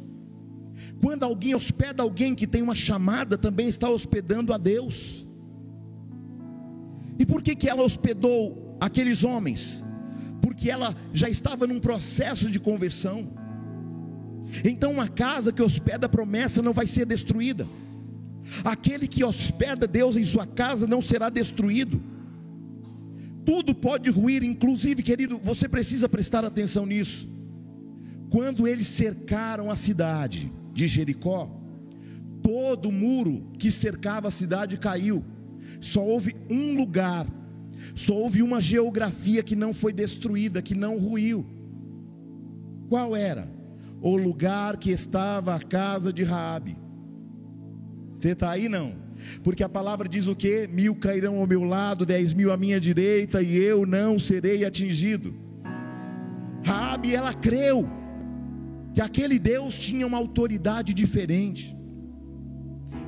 Quando 1.01 1.23
alguém 1.23 1.55
hospeda 1.55 2.03
alguém 2.03 2.35
que 2.35 2.47
tem 2.47 2.61
uma 2.61 2.75
chamada, 2.75 3.37
também 3.37 3.67
está 3.67 3.89
hospedando 3.89 4.53
a 4.53 4.57
Deus. 4.57 5.25
E 7.17 7.25
por 7.25 7.41
que, 7.41 7.55
que 7.55 7.69
ela 7.69 7.83
hospedou 7.83 8.77
aqueles 8.79 9.23
homens? 9.23 9.83
Porque 10.41 10.69
ela 10.69 10.95
já 11.13 11.29
estava 11.29 11.67
num 11.67 11.79
processo 11.79 12.49
de 12.49 12.59
conversão. 12.59 13.29
Então, 14.63 14.91
uma 14.91 15.07
casa 15.07 15.51
que 15.51 15.61
hospeda 15.61 16.07
a 16.07 16.09
promessa 16.09 16.61
não 16.61 16.73
vai 16.73 16.87
ser 16.87 17.05
destruída. 17.05 17.67
Aquele 18.63 19.07
que 19.07 19.23
hospeda 19.23 19.87
Deus 19.87 20.17
em 20.17 20.23
sua 20.23 20.45
casa 20.45 20.87
não 20.87 21.01
será 21.01 21.29
destruído. 21.29 22.01
Tudo 23.45 23.73
pode 23.73 24.09
ruir, 24.09 24.43
inclusive, 24.43 25.01
querido, 25.01 25.39
você 25.41 25.67
precisa 25.67 26.07
prestar 26.07 26.43
atenção 26.45 26.85
nisso. 26.85 27.27
Quando 28.29 28.67
eles 28.67 28.87
cercaram 28.87 29.71
a 29.71 29.75
cidade, 29.75 30.51
de 30.73 30.87
Jericó, 30.87 31.49
todo 32.41 32.89
o 32.89 32.91
muro 32.91 33.47
que 33.57 33.69
cercava 33.69 34.27
a 34.27 34.31
cidade 34.31 34.77
caiu. 34.77 35.23
Só 35.81 36.05
houve 36.05 36.35
um 36.49 36.75
lugar, 36.75 37.27
só 37.95 38.13
houve 38.13 38.41
uma 38.41 38.59
geografia 38.59 39.43
que 39.43 39.55
não 39.55 39.73
foi 39.73 39.93
destruída, 39.93 40.61
que 40.61 40.75
não 40.75 40.97
ruiu. 40.97 41.45
Qual 42.87 43.15
era? 43.15 43.51
O 44.01 44.15
lugar 44.15 44.77
que 44.77 44.91
estava 44.91 45.55
a 45.55 45.59
casa 45.59 46.11
de 46.11 46.23
Raabe. 46.23 46.77
Você 48.19 48.31
está 48.31 48.51
aí 48.51 48.67
não? 48.67 48.95
Porque 49.43 49.63
a 49.63 49.69
palavra 49.69 50.07
diz 50.07 50.27
o 50.27 50.35
que? 50.35 50.67
Mil 50.67 50.93
cairão 50.93 51.39
ao 51.39 51.47
meu 51.47 51.63
lado, 51.63 52.05
dez 52.05 52.33
mil 52.33 52.51
à 52.51 52.57
minha 52.57 52.77
direita, 52.77 53.41
e 53.41 53.55
eu 53.55 53.85
não 53.85 54.19
serei 54.19 54.65
atingido. 54.65 55.33
Raabe, 56.65 57.15
ela 57.15 57.33
creu 57.33 57.87
que 58.93 58.99
aquele 58.99 59.39
Deus 59.39 59.79
tinha 59.79 60.05
uma 60.05 60.17
autoridade 60.17 60.93
diferente. 60.93 61.73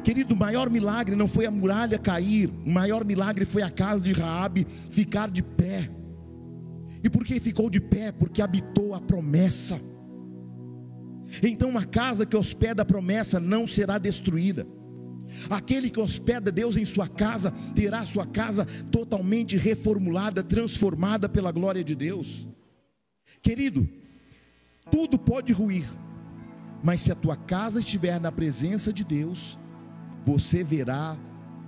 Querido, 0.02 0.34
o 0.34 0.38
maior 0.38 0.70
milagre 0.70 1.16
não 1.16 1.28
foi 1.28 1.46
a 1.46 1.52
muralha 1.52 2.00
cair, 2.00 2.50
o 2.66 2.72
maior 2.72 3.04
milagre 3.04 3.44
foi 3.44 3.62
a 3.62 3.70
casa 3.70 4.02
de 4.02 4.14
Raabe 4.14 4.66
ficar 4.90 5.30
de 5.30 5.44
pé. 5.44 5.90
E 7.04 7.10
por 7.10 7.26
que 7.26 7.38
ficou 7.40 7.70
de 7.70 7.82
pé? 7.82 8.14
Porque 8.14 8.42
habitou 8.42 8.94
a 8.94 9.02
promessa. 9.02 9.80
Então, 11.44 11.70
uma 11.70 11.84
casa 11.84 12.26
que 12.26 12.38
hospeda 12.38 12.84
a 12.84 12.86
promessa 12.86 13.42
não 13.42 13.68
será 13.68 13.98
destruída. 13.98 14.66
Aquele 15.50 15.90
que 15.90 16.00
hospeda 16.00 16.52
Deus 16.52 16.78
em 16.78 16.86
sua 16.86 17.08
casa 17.08 17.52
terá 17.76 18.06
sua 18.06 18.26
casa 18.26 18.66
totalmente 18.92 19.58
reformulada, 19.58 20.44
transformada 20.44 21.28
pela 21.30 21.52
glória 21.52 21.84
de 21.84 21.96
Deus. 21.96 22.48
Querido, 23.42 23.88
tudo 24.90 25.18
pode 25.18 25.54
ruir, 25.54 25.88
mas 26.84 27.02
se 27.02 27.12
a 27.12 27.16
tua 27.16 27.36
casa 27.36 27.80
estiver 27.80 28.20
na 28.20 28.32
presença 28.32 28.92
de 28.92 29.04
Deus, 29.04 29.58
você 30.26 30.64
verá 30.64 31.18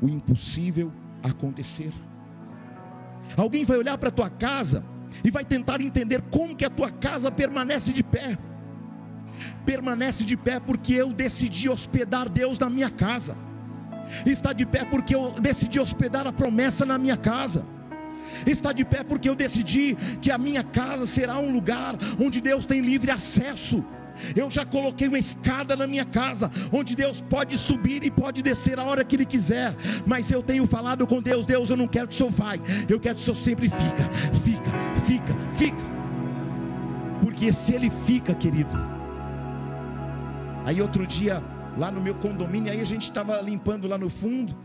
o 0.01 0.07
impossível 0.07 0.91
acontecer. 1.21 1.91
Alguém 3.37 3.63
vai 3.63 3.77
olhar 3.77 3.97
para 3.97 4.09
a 4.09 4.11
tua 4.11 4.29
casa 4.29 4.83
e 5.23 5.31
vai 5.31 5.45
tentar 5.45 5.81
entender 5.81 6.21
como 6.23 6.55
que 6.55 6.65
a 6.65 6.69
tua 6.69 6.91
casa 6.91 7.31
permanece 7.31 7.93
de 7.93 8.03
pé. 8.03 8.37
Permanece 9.65 10.23
de 10.23 10.35
pé 10.37 10.59
porque 10.59 10.93
eu 10.93 11.13
decidi 11.13 11.69
hospedar 11.69 12.29
Deus 12.29 12.59
na 12.59 12.69
minha 12.69 12.89
casa. 12.89 13.35
Está 14.25 14.53
de 14.53 14.65
pé 14.65 14.85
porque 14.85 15.15
eu 15.15 15.31
decidi 15.31 15.79
hospedar 15.79 16.27
a 16.27 16.31
promessa 16.31 16.85
na 16.85 16.97
minha 16.97 17.17
casa 17.17 17.65
está 18.45 18.73
de 18.73 18.83
pé 18.83 19.03
porque 19.03 19.29
eu 19.29 19.35
decidi 19.35 19.95
que 20.21 20.31
a 20.31 20.37
minha 20.37 20.63
casa 20.63 21.05
será 21.05 21.37
um 21.39 21.51
lugar 21.51 21.95
onde 22.19 22.41
Deus 22.41 22.65
tem 22.65 22.81
livre 22.81 23.11
acesso. 23.11 23.83
Eu 24.35 24.49
já 24.49 24.63
coloquei 24.63 25.07
uma 25.07 25.17
escada 25.17 25.75
na 25.75 25.87
minha 25.87 26.05
casa, 26.05 26.51
onde 26.71 26.95
Deus 26.95 27.21
pode 27.21 27.57
subir 27.57 28.03
e 28.03 28.11
pode 28.11 28.43
descer 28.43 28.79
a 28.79 28.83
hora 28.83 29.03
que 29.03 29.15
Ele 29.15 29.25
quiser. 29.25 29.75
Mas 30.05 30.29
eu 30.29 30.43
tenho 30.43 30.67
falado 30.67 31.07
com 31.07 31.19
Deus: 31.21 31.45
Deus, 31.45 31.69
eu 31.69 31.77
não 31.77 31.87
quero 31.87 32.07
que 32.07 32.13
o 32.13 32.17
Senhor 32.17 32.31
vá, 32.31 32.55
eu 32.87 32.99
quero 32.99 33.15
que 33.15 33.21
o 33.21 33.23
Senhor 33.23 33.35
sempre 33.35 33.69
fica, 33.69 34.09
fica, 34.43 34.71
fica, 35.05 35.35
fica. 35.53 35.93
Porque 37.21 37.51
se 37.51 37.73
Ele 37.73 37.91
fica, 38.05 38.35
querido. 38.35 38.77
Aí 40.65 40.79
outro 40.79 41.05
dia, 41.07 41.43
lá 41.77 41.91
no 41.91 42.01
meu 42.01 42.15
condomínio, 42.15 42.71
aí 42.71 42.79
a 42.79 42.85
gente 42.85 43.03
estava 43.03 43.39
limpando 43.41 43.87
lá 43.87 43.97
no 43.97 44.09
fundo. 44.09 44.55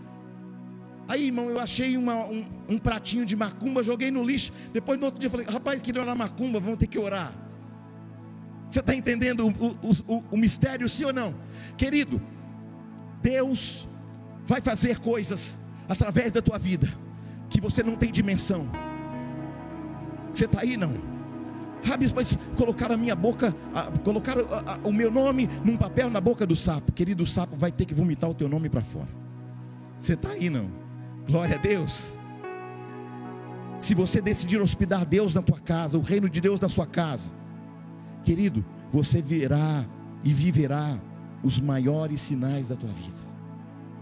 Aí, 1.07 1.27
irmão, 1.27 1.49
eu 1.49 1.59
achei 1.59 1.97
uma, 1.97 2.27
um, 2.27 2.45
um, 2.69 2.79
pratinho 2.79 3.25
de 3.25 3.35
macumba, 3.35 3.83
joguei 3.83 4.11
no 4.11 4.23
lixo. 4.23 4.53
Depois, 4.73 4.99
no 4.99 5.07
outro 5.07 5.19
dia, 5.19 5.31
falei: 5.31 5.47
rapaz, 5.47 5.81
queria 5.81 6.03
orar 6.03 6.15
macumba, 6.15 6.61
vamos 6.61 6.79
ter 6.79 6.87
que 6.87 6.99
orar. 6.99 7.33
Você 8.69 8.81
está 8.81 8.95
entendendo 8.95 9.47
o, 9.47 9.51
o, 9.51 10.17
o, 10.17 10.25
o 10.33 10.37
mistério, 10.37 10.87
sim 10.87 11.05
ou 11.05 11.13
não? 11.13 11.35
Querido, 11.79 12.21
Deus 13.23 13.89
vai 14.45 14.61
fazer 14.61 14.99
coisas 14.99 15.59
através 15.89 16.33
da 16.33 16.43
tua 16.43 16.59
vida 16.59 16.93
que 17.49 17.61
você 17.61 17.83
não 17.83 17.97
tem 17.97 18.13
dimensão. 18.13 18.69
Você 20.33 20.45
está 20.45 20.61
aí, 20.61 20.77
não? 20.77 21.18
Rabis, 21.85 22.13
mas 22.13 22.39
colocar 22.57 22.91
a 22.93 22.97
minha 22.97 23.15
boca, 23.15 23.55
colocar 24.05 24.37
o 24.85 24.93
meu 24.93 25.11
nome 25.11 25.49
num 25.65 25.77
papel 25.77 26.11
na 26.11 26.21
boca 26.21 26.47
do 26.47 26.57
sapo. 26.57 26.93
Querido, 26.93 27.23
o 27.23 27.27
sapo 27.27 27.57
vai 27.57 27.71
ter 27.71 27.85
que 27.85 27.95
vomitar 27.95 28.29
o 28.29 28.35
teu 28.35 28.49
nome 28.49 28.69
para 28.69 28.81
fora. 28.81 29.09
Você 29.97 30.15
está 30.15 30.31
aí, 30.31 30.51
não? 30.51 30.71
Glória 31.27 31.57
a 31.57 31.59
Deus. 31.59 32.19
Se 33.79 33.95
você 33.95 34.21
decidir 34.21 34.61
hospedar 34.61 35.05
Deus 35.05 35.35
na 35.35 35.43
tua 35.43 35.59
casa, 35.59 35.97
o 35.97 36.03
reino 36.03 36.29
de 36.29 36.41
Deus 36.41 36.61
na 36.61 36.69
sua 36.69 36.87
casa, 36.87 37.33
querido, 38.25 38.65
você 38.91 39.23
verá 39.23 39.85
e 40.25 40.33
viverá 40.33 40.99
os 41.43 41.61
maiores 41.61 42.21
sinais 42.21 42.69
da 42.69 42.77
tua 42.77 42.91
vida. 42.91 43.19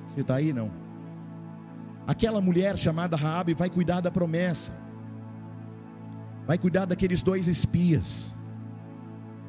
Você 0.06 0.22
está 0.22 0.36
aí 0.36 0.52
não? 0.52 0.86
aquela 2.06 2.40
mulher 2.40 2.78
chamada 2.78 3.16
Raabe 3.16 3.54
vai 3.54 3.68
cuidar 3.68 4.00
da 4.00 4.10
promessa. 4.10 4.72
Vai 6.46 6.58
cuidar 6.58 6.84
daqueles 6.84 7.22
dois 7.22 7.48
espias. 7.48 8.34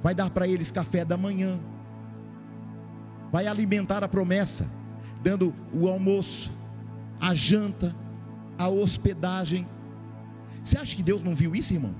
Vai 0.01 0.15
dar 0.15 0.29
para 0.29 0.47
eles 0.47 0.71
café 0.71 1.05
da 1.05 1.17
manhã. 1.17 1.59
Vai 3.31 3.45
alimentar 3.45 4.03
a 4.03 4.07
promessa, 4.07 4.69
dando 5.21 5.53
o 5.73 5.87
almoço, 5.87 6.51
a 7.19 7.33
janta, 7.33 7.95
a 8.57 8.67
hospedagem. 8.67 9.67
Você 10.63 10.77
acha 10.77 10.95
que 10.95 11.03
Deus 11.03 11.23
não 11.23 11.35
viu 11.35 11.55
isso, 11.55 11.73
irmão? 11.73 11.93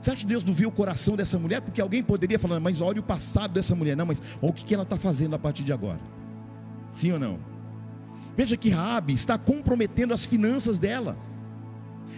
Você 0.00 0.10
acha 0.10 0.20
que 0.20 0.26
Deus 0.26 0.42
não 0.42 0.54
viu 0.54 0.70
o 0.70 0.72
coração 0.72 1.14
dessa 1.14 1.38
mulher? 1.38 1.60
Porque 1.60 1.80
alguém 1.80 2.02
poderia 2.02 2.38
falar, 2.38 2.58
mas 2.58 2.80
olha 2.80 3.00
o 3.00 3.02
passado 3.02 3.52
dessa 3.52 3.74
mulher. 3.74 3.96
Não, 3.96 4.06
mas 4.06 4.20
olha 4.40 4.50
o 4.50 4.54
que 4.54 4.72
ela 4.72 4.82
está 4.82 4.96
fazendo 4.96 5.36
a 5.36 5.38
partir 5.38 5.62
de 5.62 5.72
agora. 5.72 6.00
Sim 6.90 7.12
ou 7.12 7.18
não? 7.18 7.38
Veja 8.36 8.56
que 8.56 8.70
Raabe 8.70 9.12
está 9.12 9.36
comprometendo 9.36 10.14
as 10.14 10.24
finanças 10.24 10.78
dela. 10.78 11.16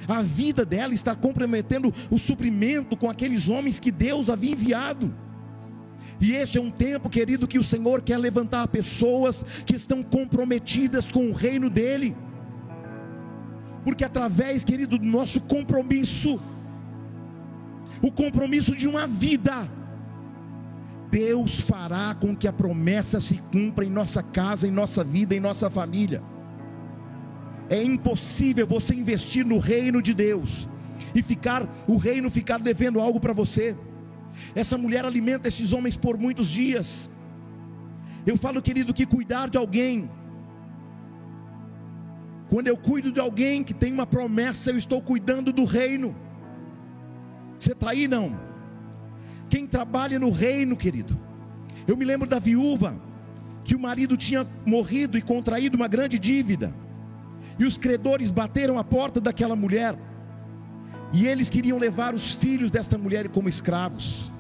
A 0.08 0.22
vida 0.22 0.64
dela 0.64 0.94
está 0.94 1.14
comprometendo 1.14 1.92
o 2.10 2.18
suprimento 2.18 2.96
com 2.96 3.08
aqueles 3.08 3.48
homens 3.48 3.78
que 3.78 3.90
Deus 3.90 4.28
havia 4.28 4.52
enviado. 4.52 5.14
E 6.20 6.32
este 6.32 6.58
é 6.58 6.60
um 6.60 6.70
tempo, 6.70 7.10
querido, 7.10 7.48
que 7.48 7.58
o 7.58 7.64
Senhor 7.64 8.00
quer 8.00 8.16
levantar 8.16 8.68
pessoas 8.68 9.44
que 9.66 9.74
estão 9.74 10.02
comprometidas 10.02 11.10
com 11.10 11.28
o 11.28 11.32
reino 11.32 11.68
dele. 11.68 12.16
Porque 13.84 14.04
através, 14.04 14.62
querido, 14.62 14.98
do 14.98 15.04
nosso 15.04 15.40
compromisso, 15.40 16.40
o 18.00 18.12
compromisso 18.12 18.76
de 18.76 18.86
uma 18.86 19.06
vida, 19.06 19.68
Deus 21.10 21.60
fará 21.60 22.14
com 22.14 22.36
que 22.36 22.46
a 22.46 22.52
promessa 22.52 23.18
se 23.18 23.36
cumpra 23.52 23.84
em 23.84 23.90
nossa 23.90 24.22
casa, 24.22 24.66
em 24.66 24.70
nossa 24.70 25.02
vida, 25.02 25.34
em 25.34 25.40
nossa 25.40 25.68
família. 25.68 26.22
É 27.72 27.82
impossível 27.82 28.66
você 28.66 28.94
investir 28.94 29.44
no 29.52 29.58
reino 29.58 30.00
de 30.06 30.12
Deus 30.12 30.68
e 31.14 31.22
ficar 31.22 31.60
o 31.88 31.96
reino 31.96 32.30
ficar 32.30 32.58
devendo 32.58 33.00
algo 33.00 33.18
para 33.18 33.32
você. 33.32 33.74
Essa 34.54 34.76
mulher 34.76 35.04
alimenta 35.04 35.48
esses 35.48 35.72
homens 35.72 35.96
por 35.96 36.18
muitos 36.18 36.50
dias. 36.50 37.10
Eu 38.26 38.36
falo, 38.36 38.60
querido, 38.60 38.92
que 38.92 39.06
cuidar 39.06 39.48
de 39.48 39.56
alguém 39.56 40.08
quando 42.52 42.68
eu 42.68 42.76
cuido 42.76 43.10
de 43.10 43.18
alguém 43.18 43.64
que 43.64 43.72
tem 43.72 43.90
uma 43.90 44.06
promessa, 44.06 44.70
eu 44.70 44.76
estou 44.76 45.00
cuidando 45.00 45.54
do 45.54 45.64
reino. 45.64 46.14
Você 47.58 47.72
está 47.72 47.92
aí 47.92 48.06
não? 48.06 48.38
Quem 49.48 49.66
trabalha 49.66 50.18
no 50.18 50.30
reino, 50.30 50.76
querido. 50.76 51.18
Eu 51.88 51.96
me 51.96 52.04
lembro 52.04 52.28
da 52.28 52.38
viúva 52.38 52.94
que 53.64 53.74
o 53.74 53.80
marido 53.80 54.18
tinha 54.18 54.46
morrido 54.66 55.16
e 55.16 55.22
contraído 55.22 55.78
uma 55.78 55.88
grande 55.88 56.18
dívida. 56.18 56.74
E 57.58 57.64
os 57.64 57.78
credores 57.78 58.30
bateram 58.30 58.78
a 58.78 58.84
porta 58.84 59.20
daquela 59.20 59.56
mulher. 59.56 59.96
E 61.12 61.26
eles 61.26 61.50
queriam 61.50 61.78
levar 61.78 62.14
os 62.14 62.32
filhos 62.32 62.70
desta 62.70 62.96
mulher 62.96 63.28
como 63.28 63.48
escravos. 63.48 64.32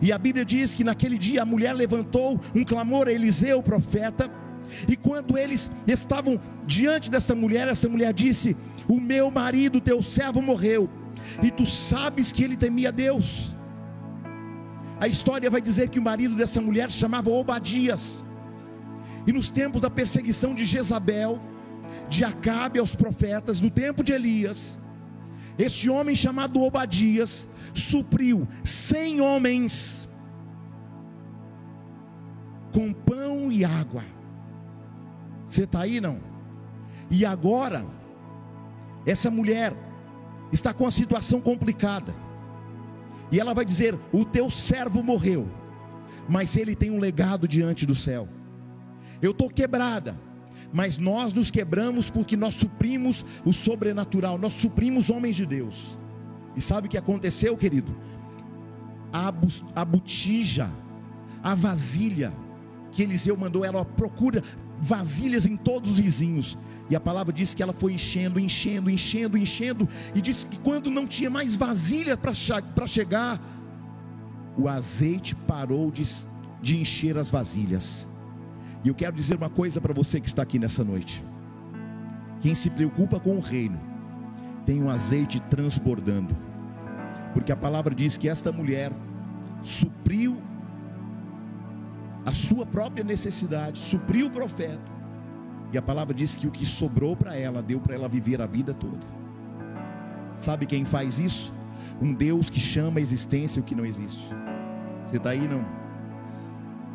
E 0.00 0.12
a 0.12 0.18
Bíblia 0.18 0.44
diz 0.44 0.74
que 0.74 0.84
naquele 0.84 1.18
dia 1.18 1.42
a 1.42 1.46
mulher 1.46 1.72
levantou 1.72 2.40
um 2.54 2.64
clamor 2.64 3.08
a 3.08 3.12
Eliseu, 3.12 3.62
profeta. 3.62 4.30
E 4.86 4.96
quando 4.96 5.36
eles 5.36 5.70
estavam 5.86 6.38
diante 6.66 7.10
dessa 7.10 7.34
mulher, 7.34 7.68
essa 7.68 7.88
mulher 7.88 8.12
disse: 8.12 8.56
O 8.86 9.00
meu 9.00 9.30
marido, 9.30 9.80
teu 9.80 10.02
servo, 10.02 10.42
morreu 10.42 10.88
e 11.42 11.50
tu 11.50 11.66
sabes 11.66 12.32
que 12.32 12.42
ele 12.42 12.56
temia 12.56 12.90
Deus. 12.90 13.54
A 15.00 15.06
história 15.06 15.48
vai 15.48 15.60
dizer 15.60 15.88
que 15.88 15.98
o 15.98 16.02
marido 16.02 16.34
dessa 16.34 16.60
mulher 16.60 16.90
se 16.90 16.96
chamava 16.96 17.30
Obadias. 17.30 18.24
E 19.26 19.32
nos 19.32 19.50
tempos 19.50 19.80
da 19.80 19.90
perseguição 19.90 20.54
de 20.54 20.64
Jezabel, 20.64 21.40
de 22.08 22.24
Acabe 22.24 22.78
aos 22.78 22.94
profetas, 22.96 23.60
no 23.60 23.70
tempo 23.70 24.02
de 24.02 24.12
Elias, 24.12 24.78
esse 25.58 25.90
homem 25.90 26.14
chamado 26.14 26.62
Obadias 26.62 27.48
supriu 27.74 28.46
cem 28.62 29.20
homens 29.20 30.08
com 32.72 32.92
pão 32.92 33.50
e 33.50 33.64
água. 33.64 34.04
Você 35.46 35.64
está 35.64 35.80
aí 35.80 36.00
não? 36.00 36.20
E 37.10 37.24
agora, 37.24 37.84
essa 39.06 39.30
mulher 39.30 39.74
está 40.52 40.72
com 40.72 40.86
a 40.86 40.90
situação 40.90 41.40
complicada. 41.40 42.14
E 43.30 43.40
ela 43.40 43.54
vai 43.54 43.64
dizer: 43.64 43.98
O 44.12 44.24
teu 44.24 44.50
servo 44.50 45.02
morreu, 45.02 45.48
mas 46.28 46.56
ele 46.56 46.76
tem 46.76 46.90
um 46.90 47.00
legado 47.00 47.48
diante 47.48 47.84
do 47.86 47.94
céu. 47.94 48.28
Eu 49.20 49.32
estou 49.32 49.48
quebrada, 49.48 50.18
mas 50.72 50.98
nós 50.98 51.32
nos 51.32 51.50
quebramos 51.50 52.10
porque 52.10 52.36
nós 52.36 52.54
suprimos 52.54 53.24
o 53.44 53.52
sobrenatural, 53.52 54.38
nós 54.38 54.54
suprimos 54.54 55.10
homens 55.10 55.36
de 55.36 55.46
Deus. 55.46 55.98
E 56.54 56.60
sabe 56.60 56.86
o 56.86 56.90
que 56.90 56.98
aconteceu, 56.98 57.56
querido? 57.56 57.96
A, 59.12 59.32
a 59.74 59.84
botija, 59.84 60.70
a 61.42 61.54
vasilha 61.54 62.32
que 62.92 63.02
Eliseu 63.02 63.36
mandou, 63.36 63.64
ela 63.64 63.84
procura 63.84 64.42
vasilhas 64.80 65.46
em 65.46 65.56
todos 65.56 65.92
os 65.92 66.00
vizinhos. 66.00 66.58
E 66.90 66.96
a 66.96 67.00
palavra 67.00 67.32
diz 67.32 67.54
que 67.54 67.62
ela 67.62 67.72
foi 67.72 67.92
enchendo, 67.92 68.40
enchendo, 68.40 68.90
enchendo, 68.90 69.36
enchendo. 69.36 69.88
E 70.14 70.20
disse 70.20 70.46
que 70.46 70.58
quando 70.58 70.90
não 70.90 71.06
tinha 71.06 71.28
mais 71.28 71.54
vasilha 71.54 72.16
para 72.16 72.86
chegar, 72.86 73.40
o 74.56 74.68
azeite 74.68 75.34
parou 75.34 75.90
de, 75.90 76.02
de 76.60 76.80
encher 76.80 77.16
as 77.18 77.30
vasilhas. 77.30 78.08
E 78.84 78.88
eu 78.88 78.94
quero 78.94 79.14
dizer 79.14 79.36
uma 79.36 79.50
coisa 79.50 79.80
para 79.80 79.92
você 79.92 80.20
que 80.20 80.28
está 80.28 80.42
aqui 80.42 80.58
nessa 80.58 80.84
noite: 80.84 81.24
quem 82.40 82.54
se 82.54 82.70
preocupa 82.70 83.18
com 83.18 83.36
o 83.36 83.40
reino, 83.40 83.78
tem 84.64 84.82
um 84.82 84.90
azeite 84.90 85.40
transbordando, 85.40 86.36
porque 87.32 87.52
a 87.52 87.56
palavra 87.56 87.94
diz 87.94 88.16
que 88.16 88.28
esta 88.28 88.52
mulher 88.52 88.92
supriu 89.62 90.40
a 92.24 92.32
sua 92.32 92.66
própria 92.66 93.02
necessidade, 93.02 93.78
supriu 93.78 94.26
o 94.26 94.30
profeta 94.30 94.98
e 95.72 95.78
a 95.78 95.82
palavra 95.82 96.14
diz 96.14 96.34
que 96.34 96.46
o 96.46 96.50
que 96.50 96.64
sobrou 96.64 97.16
para 97.16 97.36
ela, 97.36 97.62
deu 97.62 97.80
para 97.80 97.94
ela 97.94 98.08
viver 98.08 98.40
a 98.40 98.46
vida 98.46 98.72
toda. 98.72 99.06
Sabe 100.36 100.66
quem 100.66 100.84
faz 100.84 101.18
isso? 101.18 101.52
Um 102.00 102.12
Deus 102.12 102.48
que 102.48 102.60
chama 102.60 103.00
a 103.00 103.02
existência 103.02 103.60
o 103.60 103.64
que 103.64 103.74
não 103.74 103.84
existe. 103.84 104.30
Você 105.06 105.16
está 105.16 105.30
aí, 105.30 105.46
não? 105.48 105.64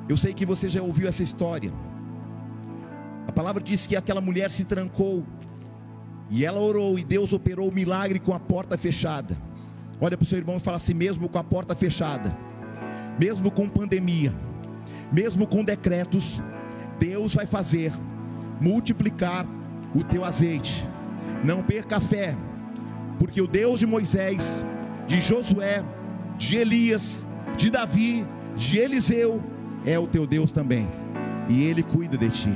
Eu 0.08 0.18
sei 0.18 0.34
que 0.34 0.46
você 0.46 0.68
já 0.68 0.82
ouviu 0.82 1.08
essa 1.08 1.24
história. 1.24 1.72
A 3.28 3.32
palavra 3.32 3.63
diz 3.63 3.88
que 3.88 3.96
aquela 3.96 4.20
mulher 4.20 4.52
se 4.52 4.66
trancou 4.66 5.24
e 6.30 6.46
ela 6.46 6.60
orou 6.60 7.00
e 7.00 7.04
Deus 7.04 7.32
operou 7.32 7.70
o 7.70 7.74
milagre 7.74 8.20
com 8.20 8.34
a 8.34 8.39
porta 8.39 8.78
fechada. 8.78 9.38
Olha 10.02 10.18
para 10.18 10.24
o 10.24 10.28
seu 10.28 10.38
irmão 10.38 10.58
e 10.58 10.60
fala 10.60 10.78
assim: 10.78 10.94
mesmo 10.94 11.30
com 11.30 11.38
a 11.38 11.44
porta 11.44 11.76
fechada, 11.76 12.36
mesmo 13.18 13.50
com 13.50 13.70
pandemia, 13.70 14.34
mesmo 15.12 15.48
com 15.48 15.63
decretos, 15.63 16.42
Deus 17.00 17.34
vai 17.34 17.46
fazer 17.46 17.94
multiplicar 18.60 19.46
o 19.96 20.04
teu 20.04 20.26
azeite. 20.26 20.88
Não 21.44 21.62
perca 21.62 21.98
a 21.98 22.02
fé, 22.02 22.36
porque 23.20 23.42
o 23.42 23.48
Deus 23.48 23.80
de 23.80 23.86
Moisés, 23.86 24.66
de 25.08 25.22
Josué, 25.22 25.84
de 26.38 26.58
Elias, 26.58 27.26
de 27.58 27.70
Davi, 27.70 28.26
de 28.56 28.78
Eliseu, 28.80 29.42
é 29.86 29.98
o 29.98 30.08
teu 30.08 30.26
Deus 30.26 30.52
também, 30.52 30.88
e 31.50 31.63
Ele 31.63 31.84
cuida 31.84 32.17
de 32.17 32.30
ti. 32.30 32.54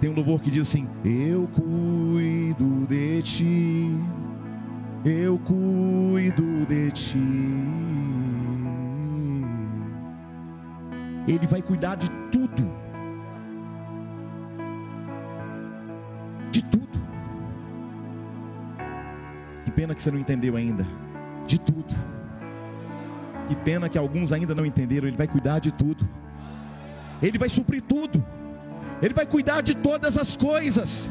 Tem 0.00 0.10
um 0.10 0.14
louvor 0.14 0.40
que 0.40 0.50
diz 0.50 0.68
assim: 0.68 0.88
Eu 1.04 1.48
cuido 1.48 2.86
de 2.86 3.22
ti, 3.22 3.90
eu 5.04 5.38
cuido 5.38 6.66
de 6.66 6.90
ti. 6.90 7.18
Ele 11.28 11.46
vai 11.46 11.62
cuidar 11.62 11.94
de 11.94 12.10
tudo 12.32 12.82
pena 19.82 19.94
que 19.94 20.02
você 20.02 20.10
não 20.10 20.18
entendeu 20.18 20.56
ainda. 20.56 20.86
De 21.46 21.60
tudo. 21.60 21.92
Que 23.48 23.56
pena 23.56 23.88
que 23.88 23.98
alguns 23.98 24.32
ainda 24.32 24.54
não 24.54 24.64
entenderam. 24.64 25.08
Ele 25.08 25.16
vai 25.16 25.26
cuidar 25.26 25.58
de 25.58 25.72
tudo. 25.72 26.08
Ele 27.22 27.38
vai 27.38 27.48
suprir 27.48 27.82
tudo. 27.82 28.24
Ele 29.00 29.14
vai 29.14 29.26
cuidar 29.26 29.60
de 29.62 29.74
todas 29.74 30.18
as 30.18 30.36
coisas. 30.36 31.10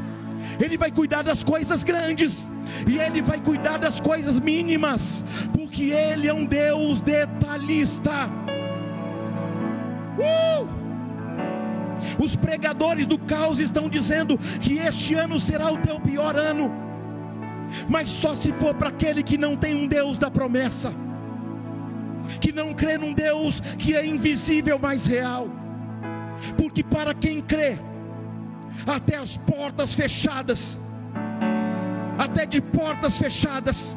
Ele 0.60 0.76
vai 0.76 0.90
cuidar 0.90 1.22
das 1.22 1.42
coisas 1.42 1.82
grandes. 1.82 2.50
E 2.86 2.98
Ele 2.98 3.22
vai 3.22 3.40
cuidar 3.40 3.78
das 3.78 4.00
coisas 4.00 4.38
mínimas. 4.38 5.24
Porque 5.52 5.84
Ele 5.84 6.28
é 6.28 6.34
um 6.34 6.44
Deus 6.44 7.00
detalhista. 7.00 8.28
Uh! 10.18 10.82
Os 12.22 12.36
pregadores 12.36 13.06
do 13.06 13.18
caos 13.18 13.58
estão 13.58 13.88
dizendo 13.88 14.36
que 14.60 14.78
este 14.78 15.14
ano 15.14 15.40
será 15.40 15.70
o 15.70 15.78
teu 15.78 15.98
pior 16.00 16.36
ano 16.36 16.82
mas 17.88 18.10
só 18.10 18.34
se 18.34 18.52
for 18.52 18.74
para 18.74 18.88
aquele 18.88 19.22
que 19.22 19.38
não 19.38 19.56
tem 19.56 19.74
um 19.74 19.86
Deus 19.86 20.18
da 20.18 20.30
promessa, 20.30 20.92
que 22.40 22.52
não 22.52 22.74
crê 22.74 22.98
num 22.98 23.12
Deus 23.12 23.60
que 23.78 23.94
é 23.94 24.04
invisível, 24.04 24.78
mas 24.80 25.06
real. 25.06 25.61
Porque 26.56 26.82
para 26.82 27.14
quem 27.14 27.40
crê, 27.40 27.78
até 28.86 29.16
as 29.16 29.36
portas 29.36 29.94
fechadas, 29.94 30.80
até 32.18 32.46
de 32.46 32.60
portas 32.60 33.18
fechadas 33.18 33.96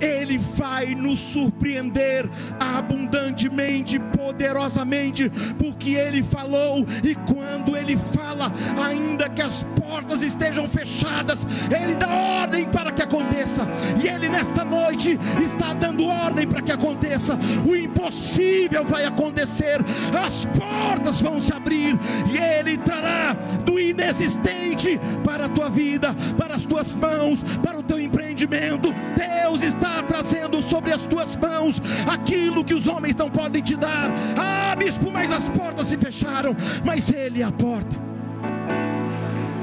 ele 0.00 0.38
vai 0.38 0.94
nos 0.94 1.18
surpreender 1.18 2.28
abundantemente, 2.58 3.98
poderosamente, 3.98 5.30
porque 5.58 5.90
Ele 5.90 6.22
falou, 6.22 6.84
e 7.02 7.14
quando 7.14 7.76
Ele 7.76 7.96
fala, 8.12 8.52
ainda 8.84 9.28
que 9.28 9.42
as 9.42 9.64
portas 9.80 10.22
estejam 10.22 10.68
fechadas, 10.68 11.46
Ele 11.70 11.94
dá 11.94 12.08
ordem 12.08 12.64
para 12.66 12.92
que 12.92 13.02
aconteça, 13.02 13.66
e 14.02 14.08
Ele 14.08 14.28
nesta 14.28 14.64
noite 14.64 15.18
está 15.44 15.72
dando 15.72 16.06
ordem 16.06 16.46
para 16.46 16.62
que 16.62 16.72
aconteça, 16.72 17.38
o 17.66 17.76
impossível 17.76 18.84
vai 18.84 19.04
acontecer, 19.04 19.80
as 20.24 20.44
portas 20.46 21.20
vão 21.20 21.38
se 21.38 21.52
abrir, 21.52 21.98
e 22.32 22.38
Ele 22.38 22.76
trará 22.78 23.34
do 23.64 23.78
inexistente 23.78 25.00
para 25.24 25.46
a 25.46 25.48
tua 25.48 25.68
vida, 25.68 26.14
para 26.36 26.54
as 26.54 26.64
tuas 26.64 26.94
mãos, 26.94 27.42
para 27.62 27.78
o 27.78 27.82
teu 27.82 27.98
empreendimento. 28.42 28.94
Deus 29.16 29.62
está 29.62 30.02
trazendo 30.02 30.60
sobre 30.62 30.92
as 30.92 31.02
tuas 31.02 31.36
mãos 31.36 31.80
aquilo 32.10 32.64
que 32.64 32.74
os 32.74 32.86
homens 32.86 33.16
não 33.16 33.30
podem 33.30 33.62
te 33.62 33.76
dar. 33.76 34.10
Ah, 34.38 34.74
bispo, 34.76 35.10
mas 35.10 35.30
as 35.30 35.48
portas 35.48 35.86
se 35.86 35.96
fecharam, 35.96 36.56
mas 36.84 37.10
Ele 37.10 37.42
é 37.42 37.44
a 37.44 37.52
porta, 37.52 37.96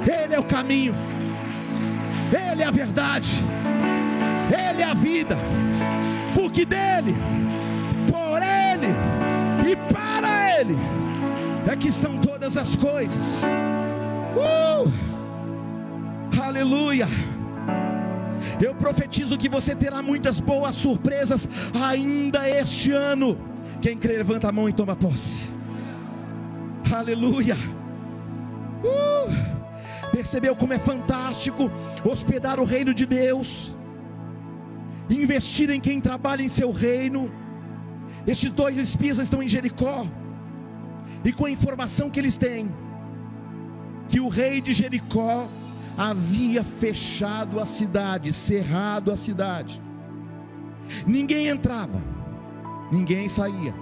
Ele 0.06 0.36
é 0.36 0.40
o 0.40 0.44
caminho, 0.44 0.96
Ele 2.32 2.64
é 2.64 2.66
a 2.66 2.72
verdade, 2.72 3.30
Ele 4.48 4.82
é 4.82 4.86
a 4.86 4.94
vida, 4.94 5.38
porque 6.34 6.66
dele, 6.66 7.16
por 8.08 8.42
Ele 8.42 8.94
e 9.72 9.76
para 9.92 10.60
Ele 10.60 10.78
é 11.68 11.76
que 11.76 11.92
são 11.92 12.18
todas 12.18 12.58
as 12.58 12.76
coisas. 12.76 13.44
Uh! 14.36 15.10
Aleluia. 16.42 17.08
Eu 18.62 18.76
profetizo 18.76 19.38
que 19.38 19.50
você 19.50 19.76
terá 19.76 20.02
muitas 20.02 20.40
boas 20.40 20.76
surpresas 20.76 21.48
ainda 21.82 22.50
este 22.50 22.92
ano. 22.92 23.38
Quem 23.82 23.98
crê, 23.98 24.18
levanta 24.18 24.50
a 24.50 24.52
mão 24.52 24.68
e 24.68 24.74
toma 24.74 24.96
posse. 24.96 25.54
Aleluia. 26.94 27.56
Uh, 28.84 30.10
percebeu 30.12 30.56
como 30.56 30.74
é 30.74 30.80
fantástico 30.80 31.72
hospedar 32.04 32.60
o 32.60 32.64
reino 32.64 32.94
de 32.94 33.06
Deus, 33.06 33.78
investir 35.10 35.70
em 35.70 35.80
quem 35.80 36.02
trabalha 36.02 36.42
em 36.42 36.48
seu 36.48 36.72
reino. 36.72 37.32
Estes 38.26 38.52
dois 38.52 38.78
espias 38.78 39.18
estão 39.18 39.42
em 39.42 39.48
Jericó, 39.48 40.06
e 41.24 41.32
com 41.32 41.46
a 41.46 41.52
informação 41.52 42.10
que 42.10 42.20
eles 42.20 42.38
têm, 42.38 42.70
que 44.08 44.20
o 44.20 44.28
rei 44.28 44.62
de 44.62 44.74
Jericó 44.74 45.48
havia 46.00 46.64
fechado 46.64 47.60
a 47.60 47.66
cidade, 47.66 48.32
cerrado 48.32 49.12
a 49.12 49.18
cidade. 49.18 49.82
Ninguém 51.06 51.50
entrava, 51.50 52.02
ninguém 52.90 53.28
saía. 53.28 53.74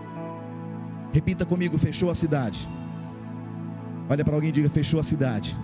Repita 1.13 1.45
comigo: 1.45 1.77
fechou 1.77 2.09
a 2.09 2.15
cidade. 2.15 2.67
Olha 4.09 4.25
para 4.25 4.33
alguém 4.33 4.49
e 4.49 4.51
diga: 4.51 4.67
fechou 4.67 4.99
a 4.99 5.03
cidade. 5.03 5.55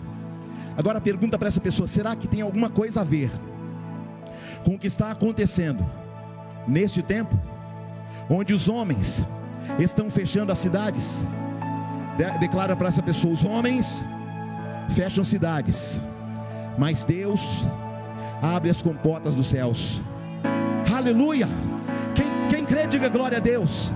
Agora 0.77 1.01
pergunta 1.01 1.39
para 1.39 1.47
essa 1.47 1.59
pessoa: 1.59 1.87
será 1.87 2.15
que 2.15 2.27
tem 2.27 2.41
alguma 2.41 2.69
coisa 2.69 3.01
a 3.01 3.03
ver 3.03 3.31
com 4.63 4.75
o 4.75 4.79
que 4.79 4.87
está 4.87 5.09
acontecendo 5.09 5.83
neste 6.67 7.01
tempo, 7.01 7.35
onde 8.29 8.53
os 8.53 8.69
homens 8.69 9.25
estão 9.79 10.07
fechando 10.07 10.51
as 10.51 10.59
cidades? 10.59 11.27
De 12.15 12.37
declara 12.37 12.75
para 12.75 12.89
essa 12.89 13.01
pessoa: 13.01 13.33
os 13.33 13.43
homens 13.43 14.05
fecham 14.91 15.23
cidades 15.23 15.99
mas 16.77 17.05
Deus 17.05 17.67
abre 18.41 18.69
as 18.69 18.81
comportas 18.81 19.35
dos 19.35 19.47
céus. 19.47 20.01
Aleluia! 20.93 21.47
Quem, 22.13 22.27
quem 22.49 22.65
crê, 22.65 22.87
diga 22.87 23.09
glória 23.09 23.37
a 23.37 23.41
Deus. 23.41 23.93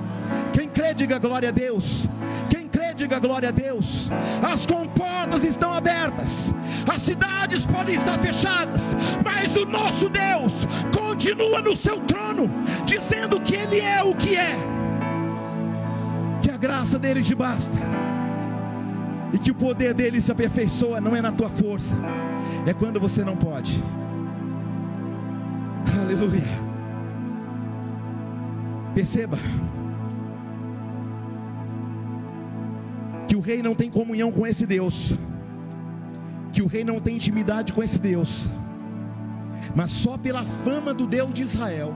Quem 0.54 0.68
crê, 0.68 0.94
diga 0.94 1.20
glória 1.20 1.50
a 1.50 1.52
Deus. 1.52 2.10
Quem 2.50 2.68
crê, 2.68 2.94
diga 2.94 3.20
glória 3.20 3.50
a 3.50 3.52
Deus. 3.52 4.10
As 4.42 4.66
comportas 4.66 5.44
estão 5.44 5.74
abertas, 5.74 6.54
as 6.92 7.02
cidades 7.02 7.66
podem 7.66 7.96
estar 7.96 8.18
fechadas, 8.20 8.96
mas 9.24 9.56
o 9.56 9.66
nosso 9.66 10.10
Deus 10.10 10.66
continua 10.98 11.62
no 11.62 11.76
seu 11.76 12.00
trono, 12.02 12.50
dizendo 12.86 13.40
que 13.40 13.56
Ele 13.56 13.80
é 13.80 14.04
o 14.04 14.16
que 14.16 14.36
é, 14.36 14.56
que 16.42 16.50
a 16.50 16.58
graça 16.58 16.98
dele 16.98 17.22
te 17.22 17.36
basta, 17.36 17.78
e 19.34 19.38
que 19.38 19.52
o 19.52 19.56
poder 19.56 19.94
dele 19.94 20.22
se 20.22 20.32
aperfeiçoa, 20.32 21.02
não 21.02 21.16
é 21.16 21.22
na 21.22 21.32
tua 21.32 21.50
força 21.50 21.96
é 22.66 22.74
quando 22.74 23.00
você 23.00 23.24
não 23.24 23.36
pode. 23.36 23.84
Aleluia. 26.00 26.44
Perceba 28.94 29.38
que 33.28 33.36
o 33.36 33.40
rei 33.40 33.62
não 33.62 33.76
tem 33.76 33.90
comunhão 33.90 34.32
com 34.32 34.46
esse 34.46 34.66
Deus, 34.66 35.14
que 36.52 36.62
o 36.62 36.68
rei 36.68 36.84
não 36.84 37.00
tem 37.00 37.16
intimidade 37.16 37.74
com 37.74 37.84
esse 37.84 38.00
Deus, 38.00 38.50
mas 39.76 39.92
só 39.92 40.18
pela 40.18 40.44
fama 40.44 40.94
do 40.94 41.06
Deus 41.06 41.34
de 41.34 41.44
Israel, 41.44 41.96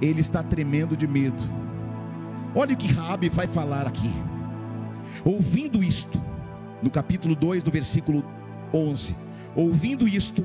ele 0.00 0.20
está 0.20 0.42
tremendo 0.42 0.96
de 0.96 1.06
medo. 1.06 1.42
Olha 2.54 2.74
o 2.74 2.76
que 2.76 2.92
Rabi 2.92 3.28
vai 3.28 3.46
falar 3.46 3.86
aqui. 3.86 4.12
Ouvindo 5.24 5.82
isto, 5.82 6.20
no 6.82 6.90
capítulo 6.90 7.34
2, 7.34 7.62
do 7.62 7.70
versículo 7.70 8.24
11 8.74 9.16
ouvindo 9.54 10.06
isto, 10.06 10.44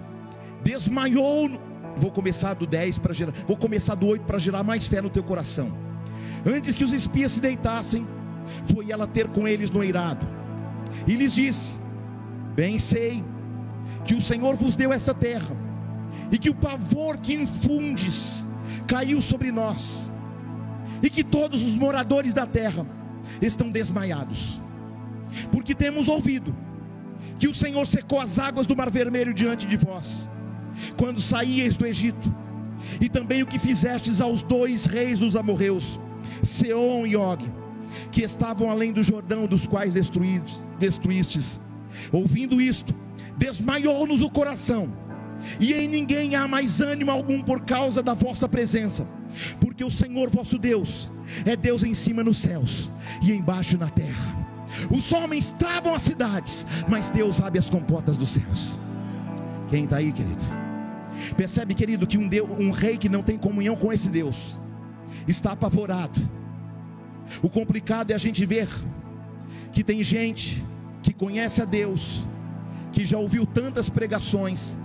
desmaiou. 0.64 1.50
Vou 1.98 2.12
começar 2.12 2.54
do 2.54 2.68
10 2.68 3.00
para 3.00 3.14
gerar, 3.14 3.34
vou 3.46 3.58
começar 3.58 3.96
do 3.96 4.08
8 4.08 4.24
para 4.26 4.38
gerar 4.38 4.64
mais 4.64 4.88
fé 4.88 5.02
no 5.02 5.10
teu 5.10 5.24
coração. 5.24 5.72
Antes 6.46 6.76
que 6.76 6.84
os 6.84 6.94
espias 6.94 7.32
se 7.32 7.42
deitassem, 7.42 8.08
foi 8.74 8.92
ela 8.92 9.08
ter 9.08 9.28
com 9.28 9.48
eles 9.48 9.72
no 9.72 9.84
eirado. 9.84 10.28
E 11.06 11.16
lhes 11.16 11.34
disse: 11.34 11.80
Bem 12.56 12.78
sei 12.78 13.24
que 14.06 14.14
o 14.14 14.22
Senhor 14.22 14.56
vos 14.56 14.76
deu 14.76 14.94
essa 14.94 15.14
terra, 15.14 15.56
e 16.32 16.38
que 16.38 16.50
o 16.50 16.56
pavor 16.56 17.18
que 17.18 17.34
infundes 17.34 18.46
caiu 18.86 19.22
sobre 19.22 19.52
nós, 19.52 20.12
e 21.02 21.10
que 21.10 21.24
todos 21.24 21.64
os 21.64 21.76
moradores 21.76 22.34
da 22.34 22.46
terra 22.46 22.86
estão 23.42 23.70
desmaiados, 23.70 24.62
porque 25.52 25.74
temos 25.74 26.08
ouvido 26.08 26.56
que 27.38 27.48
o 27.48 27.54
Senhor 27.54 27.86
secou 27.86 28.20
as 28.20 28.40
águas 28.40 28.66
do 28.66 28.76
Mar 28.76 28.90
Vermelho 28.90 29.34
diante 29.34 29.68
de 29.68 29.78
vós, 29.78 30.30
quando 30.98 31.22
saíeis 31.22 31.78
do 31.78 31.86
Egito, 31.86 32.34
e 33.00 33.10
também 33.10 33.44
o 33.44 33.48
que 33.48 33.60
fizestes 33.60 34.22
aos 34.22 34.44
dois 34.44 34.86
reis 34.86 35.20
dos 35.20 35.36
amorreus, 35.36 36.00
Seom 36.44 37.06
e 37.06 37.16
Og, 37.16 37.44
que 38.12 38.24
estavam 38.24 38.70
além 38.70 38.92
do 38.92 39.04
Jordão, 39.04 39.48
dos 39.48 39.68
quais 39.68 39.94
destruídos, 39.94 40.62
destruístes. 40.80 41.60
Ouvindo 42.12 42.62
isto, 42.62 42.94
desmaiou-nos 43.38 44.22
o 44.22 44.30
coração, 44.30 44.92
e 45.60 45.74
em 45.74 45.88
ninguém 45.88 46.36
há 46.36 46.48
mais 46.48 46.82
ânimo 46.82 47.12
algum 47.12 47.42
por 47.42 47.62
causa 47.62 48.02
da 48.02 48.14
vossa 48.14 48.48
presença, 48.48 49.08
porque 49.60 49.84
o 49.84 49.92
Senhor 49.92 50.30
vosso 50.30 50.58
Deus 50.58 51.12
é 51.46 51.56
Deus 51.56 51.84
em 51.84 51.94
cima 51.94 52.24
nos 52.24 52.38
céus 52.38 52.92
e 53.22 53.32
embaixo 53.32 53.78
na 53.78 53.90
terra. 53.90 54.37
Os 54.90 55.12
homens 55.12 55.52
travam 55.52 55.94
as 55.94 56.02
cidades, 56.02 56.66
mas 56.88 57.10
Deus 57.10 57.42
abre 57.42 57.60
as 57.60 57.70
comportas 57.70 58.18
dos 58.18 58.30
céus. 58.30 58.80
Quem 59.70 59.84
está 59.84 59.98
aí, 59.98 60.12
querido? 60.12 60.44
Percebe, 61.36 61.74
querido, 61.74 62.06
que 62.06 62.18
um, 62.18 62.28
Deus, 62.28 62.50
um 62.58 62.72
rei 62.72 62.98
que 62.98 63.10
não 63.10 63.24
tem 63.24 63.38
comunhão 63.38 63.76
com 63.76 63.92
esse 63.92 64.10
Deus 64.10 64.60
está 65.28 65.52
apavorado. 65.52 66.20
O 67.42 67.50
complicado 67.50 68.12
é 68.12 68.16
a 68.16 68.18
gente 68.18 68.46
ver 68.46 68.70
que 69.72 69.84
tem 69.84 70.02
gente 70.02 70.64
que 71.02 71.14
conhece 71.14 71.62
a 71.62 71.66
Deus, 71.66 72.26
que 72.92 73.04
já 73.04 73.18
ouviu 73.18 73.46
tantas 73.46 73.90
pregações, 73.90 74.78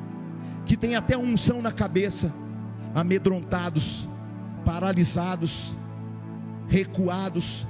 que 0.66 0.76
tem 0.76 0.96
até 0.96 1.16
unção 1.16 1.62
na 1.62 1.72
cabeça, 1.72 2.32
amedrontados, 2.94 4.08
paralisados, 4.64 5.76
recuados. 6.68 7.66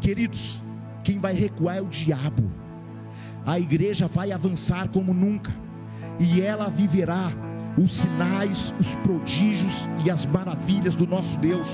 Queridos, 0.00 0.62
quem 1.02 1.18
vai 1.18 1.34
recuar 1.34 1.76
é 1.76 1.80
o 1.80 1.86
diabo. 1.86 2.50
A 3.46 3.58
igreja 3.58 4.06
vai 4.06 4.32
avançar 4.32 4.88
como 4.88 5.14
nunca, 5.14 5.52
e 6.18 6.40
ela 6.40 6.68
viverá 6.68 7.30
os 7.78 7.96
sinais, 7.96 8.74
os 8.78 8.94
prodígios 8.96 9.88
e 10.04 10.10
as 10.10 10.26
maravilhas 10.26 10.94
do 10.94 11.06
nosso 11.06 11.38
Deus. 11.38 11.68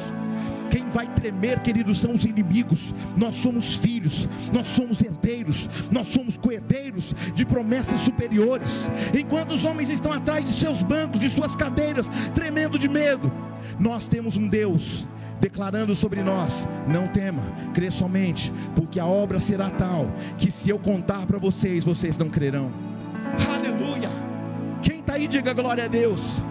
Quem 0.71 0.89
vai 0.89 1.07
tremer, 1.15 1.61
queridos, 1.61 2.01
são 2.01 2.15
os 2.15 2.25
inimigos. 2.25 2.95
Nós 3.17 3.37
somos 3.37 3.77
filhos, 3.77 4.29
nós 4.53 4.67
somos 4.67 5.01
herdeiros, 5.01 5.69
nós 5.91 6.09
somos 6.09 6.37
coerdeiros 6.37 7.15
de 7.35 7.47
promessas 7.47 8.01
superiores. 8.01 8.91
Enquanto 9.17 9.53
os 9.53 9.65
homens 9.65 9.91
estão 9.91 10.13
atrás 10.13 10.45
de 10.45 10.53
seus 10.53 10.83
bancos, 10.83 11.21
de 11.21 11.31
suas 11.31 11.57
cadeiras, 11.57 12.09
tremendo 12.35 12.79
de 12.79 12.89
medo, 12.89 13.33
nós 13.79 14.09
temos 14.09 14.37
um 14.37 14.49
Deus 14.49 15.07
declarando 15.41 15.95
sobre 15.95 16.23
nós: 16.23 16.69
não 16.87 17.07
tema, 17.09 17.43
crê 17.75 17.91
somente, 17.91 18.53
porque 18.75 18.99
a 19.01 19.07
obra 19.07 19.39
será 19.39 19.71
tal 19.71 20.11
que 20.39 20.51
se 20.51 20.71
eu 20.71 20.79
contar 20.79 21.27
para 21.27 21.39
vocês, 21.39 21.85
vocês 21.85 22.17
não 22.19 22.29
crerão. 22.29 22.71
Aleluia! 23.55 24.11
Quem 24.83 25.01
está 25.01 25.15
aí, 25.15 25.27
diga 25.27 25.53
glória 25.53 25.85
a 25.85 25.89
Deus. 25.89 26.43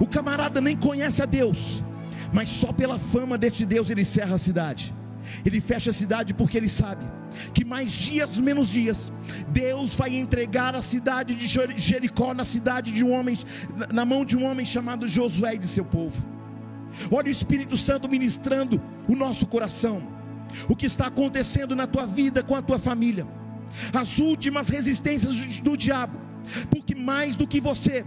O 0.00 0.06
camarada 0.06 0.60
nem 0.60 0.76
conhece 0.76 1.22
a 1.22 1.26
Deus, 1.26 1.84
mas 2.32 2.48
só 2.48 2.72
pela 2.72 2.98
fama 2.98 3.36
desse 3.36 3.64
Deus 3.64 3.90
ele 3.90 4.00
encerra 4.00 4.34
a 4.34 4.38
cidade. 4.38 4.92
Ele 5.44 5.60
fecha 5.60 5.90
a 5.90 5.92
cidade 5.92 6.34
porque 6.34 6.56
ele 6.56 6.68
sabe 6.68 7.04
que 7.54 7.64
mais 7.64 7.90
dias, 7.90 8.36
menos 8.38 8.68
dias, 8.68 9.12
Deus 9.48 9.94
vai 9.94 10.14
entregar 10.14 10.74
a 10.74 10.82
cidade 10.82 11.34
de 11.34 11.46
Jericó 11.76 12.34
na 12.34 12.44
cidade 12.44 12.92
de 12.92 13.04
um 13.04 13.12
homem, 13.12 13.38
na 13.92 14.04
mão 14.04 14.24
de 14.24 14.36
um 14.36 14.44
homem 14.44 14.64
chamado 14.64 15.08
Josué 15.08 15.54
e 15.54 15.58
de 15.58 15.66
seu 15.66 15.84
povo. 15.84 16.20
Olha 17.10 17.28
o 17.28 17.30
Espírito 17.30 17.76
Santo 17.76 18.08
ministrando 18.08 18.80
o 19.08 19.14
nosso 19.14 19.46
coração. 19.46 20.02
O 20.68 20.76
que 20.76 20.86
está 20.86 21.06
acontecendo 21.06 21.74
na 21.74 21.86
tua 21.86 22.06
vida 22.06 22.42
com 22.42 22.54
a 22.54 22.62
tua 22.62 22.78
família. 22.78 23.26
As 23.92 24.18
últimas 24.18 24.68
resistências 24.68 25.36
do 25.60 25.76
diabo. 25.76 26.18
Porque 26.70 26.94
mais 26.94 27.36
do 27.36 27.46
que 27.46 27.60
você, 27.60 28.04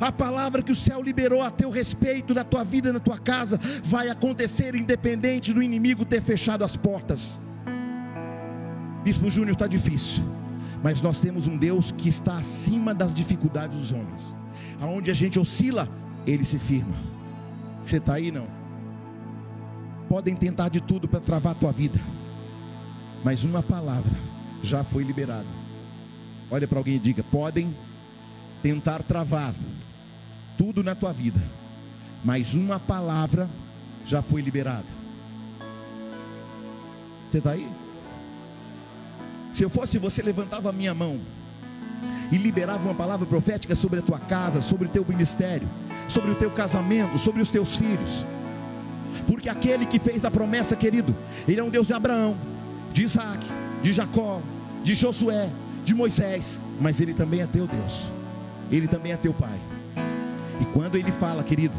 a 0.00 0.10
palavra 0.10 0.62
que 0.62 0.72
o 0.72 0.76
céu 0.76 1.02
liberou 1.02 1.42
a 1.42 1.50
teu 1.50 1.70
respeito, 1.70 2.34
na 2.34 2.44
tua 2.44 2.64
vida, 2.64 2.92
na 2.92 3.00
tua 3.00 3.18
casa, 3.18 3.60
vai 3.84 4.08
acontecer 4.08 4.74
independente 4.74 5.52
do 5.52 5.62
inimigo 5.62 6.04
ter 6.04 6.22
fechado 6.22 6.64
as 6.64 6.76
portas. 6.76 7.40
Bispo 9.04 9.28
Júnior 9.28 9.52
está 9.52 9.66
difícil, 9.66 10.24
mas 10.82 11.00
nós 11.02 11.20
temos 11.20 11.46
um 11.46 11.56
Deus 11.56 11.92
que 11.92 12.08
está 12.08 12.38
acima 12.38 12.94
das 12.94 13.12
dificuldades 13.12 13.78
dos 13.78 13.92
homens. 13.92 14.34
Aonde 14.80 15.10
a 15.10 15.14
gente 15.14 15.38
oscila, 15.38 15.88
ele 16.26 16.44
se 16.44 16.58
firma. 16.58 17.13
Você 17.84 17.98
está 17.98 18.14
aí 18.14 18.32
não? 18.32 18.46
Podem 20.08 20.34
tentar 20.34 20.70
de 20.70 20.80
tudo 20.80 21.06
para 21.06 21.20
travar 21.20 21.52
a 21.52 21.54
tua 21.54 21.70
vida, 21.70 22.00
mas 23.22 23.44
uma 23.44 23.62
palavra 23.62 24.12
já 24.62 24.82
foi 24.82 25.04
liberada. 25.04 25.44
Olha 26.50 26.66
para 26.66 26.78
alguém 26.78 26.96
e 26.96 26.98
diga: 26.98 27.22
podem 27.22 27.74
tentar 28.62 29.02
travar 29.02 29.54
tudo 30.56 30.82
na 30.82 30.94
tua 30.94 31.12
vida, 31.12 31.40
mas 32.24 32.54
uma 32.54 32.80
palavra 32.80 33.48
já 34.06 34.22
foi 34.22 34.40
liberada. 34.40 34.86
Você 37.30 37.38
está 37.38 37.50
aí? 37.50 37.68
Se 39.52 39.62
eu 39.62 39.68
fosse 39.68 39.98
você, 39.98 40.22
levantava 40.22 40.70
a 40.70 40.72
minha 40.72 40.94
mão 40.94 41.20
e 42.32 42.38
liberava 42.38 42.82
uma 42.82 42.94
palavra 42.94 43.26
profética 43.26 43.74
sobre 43.74 43.98
a 43.98 44.02
tua 44.02 44.18
casa, 44.18 44.62
sobre 44.62 44.86
o 44.86 44.90
teu 44.90 45.04
ministério, 45.06 45.68
sobre 46.08 46.30
o 46.30 46.34
teu 46.34 46.50
casamento, 46.50 47.18
sobre 47.18 47.42
os 47.42 47.50
teus 47.50 47.76
filhos. 47.76 48.26
Porque 49.26 49.48
aquele 49.48 49.86
que 49.86 49.98
fez 49.98 50.24
a 50.24 50.30
promessa, 50.30 50.76
querido, 50.76 51.14
ele 51.48 51.60
é 51.60 51.64
um 51.64 51.70
Deus 51.70 51.86
de 51.86 51.92
Abraão, 51.92 52.36
de 52.92 53.02
Isaac, 53.02 53.44
de 53.82 53.92
Jacó, 53.92 54.40
de 54.82 54.94
Josué, 54.94 55.48
de 55.84 55.94
Moisés, 55.94 56.60
mas 56.80 57.00
ele 57.00 57.14
também 57.14 57.40
é 57.40 57.46
teu 57.46 57.66
Deus. 57.66 58.04
Ele 58.70 58.88
também 58.88 59.12
é 59.12 59.16
teu 59.16 59.32
Pai. 59.32 59.58
E 60.60 60.64
quando 60.66 60.96
ele 60.96 61.10
fala, 61.12 61.42
querido, 61.42 61.74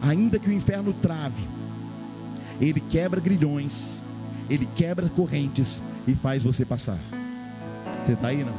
ainda 0.00 0.38
que 0.38 0.48
o 0.48 0.52
inferno 0.52 0.92
trave, 0.92 1.48
ele 2.60 2.80
quebra 2.80 3.20
grilhões, 3.20 4.02
ele 4.48 4.68
quebra 4.76 5.08
correntes 5.08 5.82
e 6.06 6.14
faz 6.14 6.42
você 6.42 6.64
passar. 6.64 6.98
Você 8.02 8.12
está 8.12 8.28
aí 8.28 8.44
não? 8.44 8.54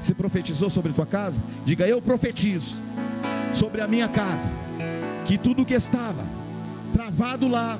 Você 0.00 0.14
profetizou 0.14 0.70
sobre 0.70 0.92
tua 0.92 1.06
casa? 1.06 1.40
Diga, 1.64 1.86
eu 1.86 2.00
profetizo 2.00 2.76
sobre 3.56 3.80
a 3.80 3.88
minha 3.88 4.06
casa, 4.06 4.50
que 5.24 5.38
tudo 5.38 5.64
que 5.64 5.74
estava 5.74 6.22
travado 6.92 7.48
lá 7.48 7.78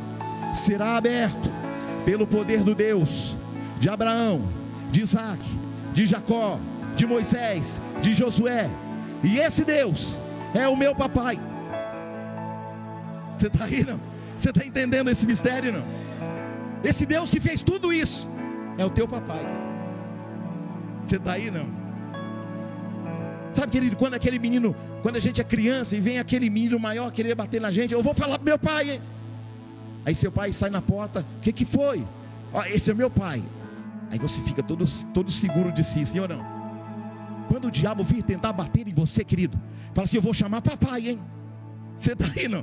será 0.54 0.96
aberto 0.96 1.50
pelo 2.04 2.26
poder 2.26 2.62
do 2.62 2.74
Deus 2.74 3.36
de 3.78 3.88
Abraão, 3.88 4.40
de 4.90 5.02
Isaac, 5.02 5.42
de 5.92 6.06
Jacó, 6.06 6.58
de 6.96 7.06
Moisés, 7.06 7.80
de 8.00 8.14
Josué. 8.14 8.70
E 9.22 9.38
esse 9.38 9.64
Deus 9.64 10.18
é 10.54 10.66
o 10.66 10.76
meu 10.76 10.94
papai. 10.94 11.38
Você 13.36 13.48
está 13.48 13.64
aí, 13.64 13.84
não? 13.84 14.00
Você 14.38 14.48
está 14.48 14.64
entendendo 14.64 15.10
esse 15.10 15.26
mistério, 15.26 15.72
não? 15.72 15.84
Esse 16.82 17.04
Deus 17.04 17.30
que 17.30 17.38
fez 17.38 17.62
tudo 17.62 17.92
isso 17.92 18.28
é 18.78 18.84
o 18.84 18.90
teu 18.90 19.06
papai. 19.06 19.46
Você 21.02 21.16
está 21.16 21.32
aí, 21.32 21.50
não? 21.50 21.85
Sabe, 23.56 23.72
querido, 23.72 23.96
quando 23.96 24.12
aquele 24.12 24.38
menino, 24.38 24.76
quando 25.00 25.16
a 25.16 25.18
gente 25.18 25.40
é 25.40 25.44
criança 25.44 25.96
e 25.96 26.00
vem 26.00 26.18
aquele 26.18 26.50
menino 26.50 26.78
maior 26.78 27.10
querer 27.10 27.34
bater 27.34 27.58
na 27.58 27.70
gente, 27.70 27.94
eu 27.94 28.02
vou 28.02 28.12
falar 28.12 28.38
para 28.38 28.44
meu 28.44 28.58
pai, 28.58 28.90
hein? 28.90 29.00
Aí 30.04 30.14
seu 30.14 30.30
pai 30.30 30.52
sai 30.52 30.68
na 30.68 30.82
porta, 30.82 31.24
o 31.38 31.40
que, 31.40 31.50
que 31.52 31.64
foi? 31.64 32.04
Ó, 32.52 32.62
esse 32.64 32.90
é 32.90 32.94
meu 32.94 33.08
pai. 33.08 33.42
Aí 34.10 34.18
você 34.18 34.42
fica 34.42 34.62
todo, 34.62 34.84
todo 35.14 35.30
seguro 35.30 35.72
de 35.72 35.82
si, 35.82 36.04
sim 36.04 36.20
ou 36.20 36.28
não? 36.28 36.44
Quando 37.48 37.68
o 37.68 37.70
diabo 37.70 38.04
vir 38.04 38.22
tentar 38.22 38.52
bater 38.52 38.86
em 38.86 38.92
você, 38.92 39.24
querido, 39.24 39.58
fala 39.94 40.04
assim: 40.04 40.18
Eu 40.18 40.22
vou 40.22 40.34
chamar 40.34 40.60
papai, 40.60 41.08
hein? 41.08 41.20
Você 41.96 42.12
está 42.12 42.26
aí, 42.36 42.48
não? 42.48 42.62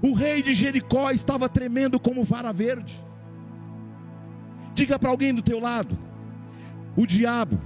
O 0.00 0.12
rei 0.12 0.42
de 0.42 0.54
Jericó 0.54 1.10
estava 1.10 1.48
tremendo 1.48 1.98
como 1.98 2.22
vara 2.22 2.52
verde. 2.52 3.02
Diga 4.74 4.98
para 4.98 5.10
alguém 5.10 5.34
do 5.34 5.42
teu 5.42 5.58
lado: 5.58 5.98
o 6.98 7.06
diabo 7.06 7.60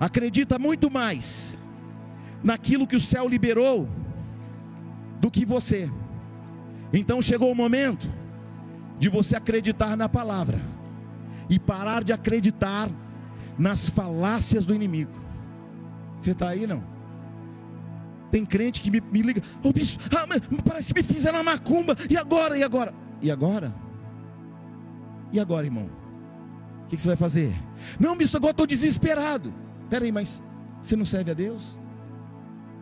acredita 0.00 0.58
muito 0.58 0.90
mais 0.90 1.60
naquilo 2.42 2.86
que 2.86 2.96
o 2.96 3.00
céu 3.00 3.28
liberou 3.28 3.86
do 5.20 5.30
que 5.30 5.44
você. 5.44 5.90
Então 6.94 7.20
chegou 7.20 7.52
o 7.52 7.54
momento 7.54 8.10
de 8.98 9.10
você 9.10 9.36
acreditar 9.36 9.98
na 9.98 10.08
palavra 10.08 10.62
e 11.50 11.58
parar 11.58 12.02
de 12.02 12.14
acreditar 12.14 12.88
nas 13.58 13.90
falácias 13.90 14.64
do 14.64 14.74
inimigo. 14.74 15.12
Você 16.14 16.30
está 16.30 16.48
aí 16.48 16.66
não? 16.66 16.82
Tem 18.30 18.46
crente 18.46 18.80
que 18.80 18.90
me, 18.90 18.98
me 18.98 19.20
liga, 19.20 19.42
oh, 19.62 19.74
bicho, 19.74 19.98
ah, 20.16 20.26
parece 20.64 20.94
que 20.94 21.00
me 21.00 21.06
fizeram 21.06 21.40
uma 21.40 21.52
macumba, 21.52 21.94
e 22.08 22.16
agora, 22.16 22.56
e 22.56 22.62
agora? 22.62 22.94
E 23.20 23.30
agora? 23.30 23.74
E 25.32 25.38
agora, 25.38 25.66
irmão? 25.66 25.90
O 26.84 26.88
que, 26.88 26.96
que 26.96 27.02
você 27.02 27.08
vai 27.08 27.16
fazer? 27.16 27.65
Não, 27.98 28.16
bicho, 28.16 28.36
agora 28.36 28.52
estou 28.52 28.66
desesperado. 28.66 29.52
Peraí, 29.88 30.10
mas 30.10 30.42
você 30.82 30.96
não 30.96 31.04
serve 31.04 31.30
a 31.30 31.34
Deus? 31.34 31.78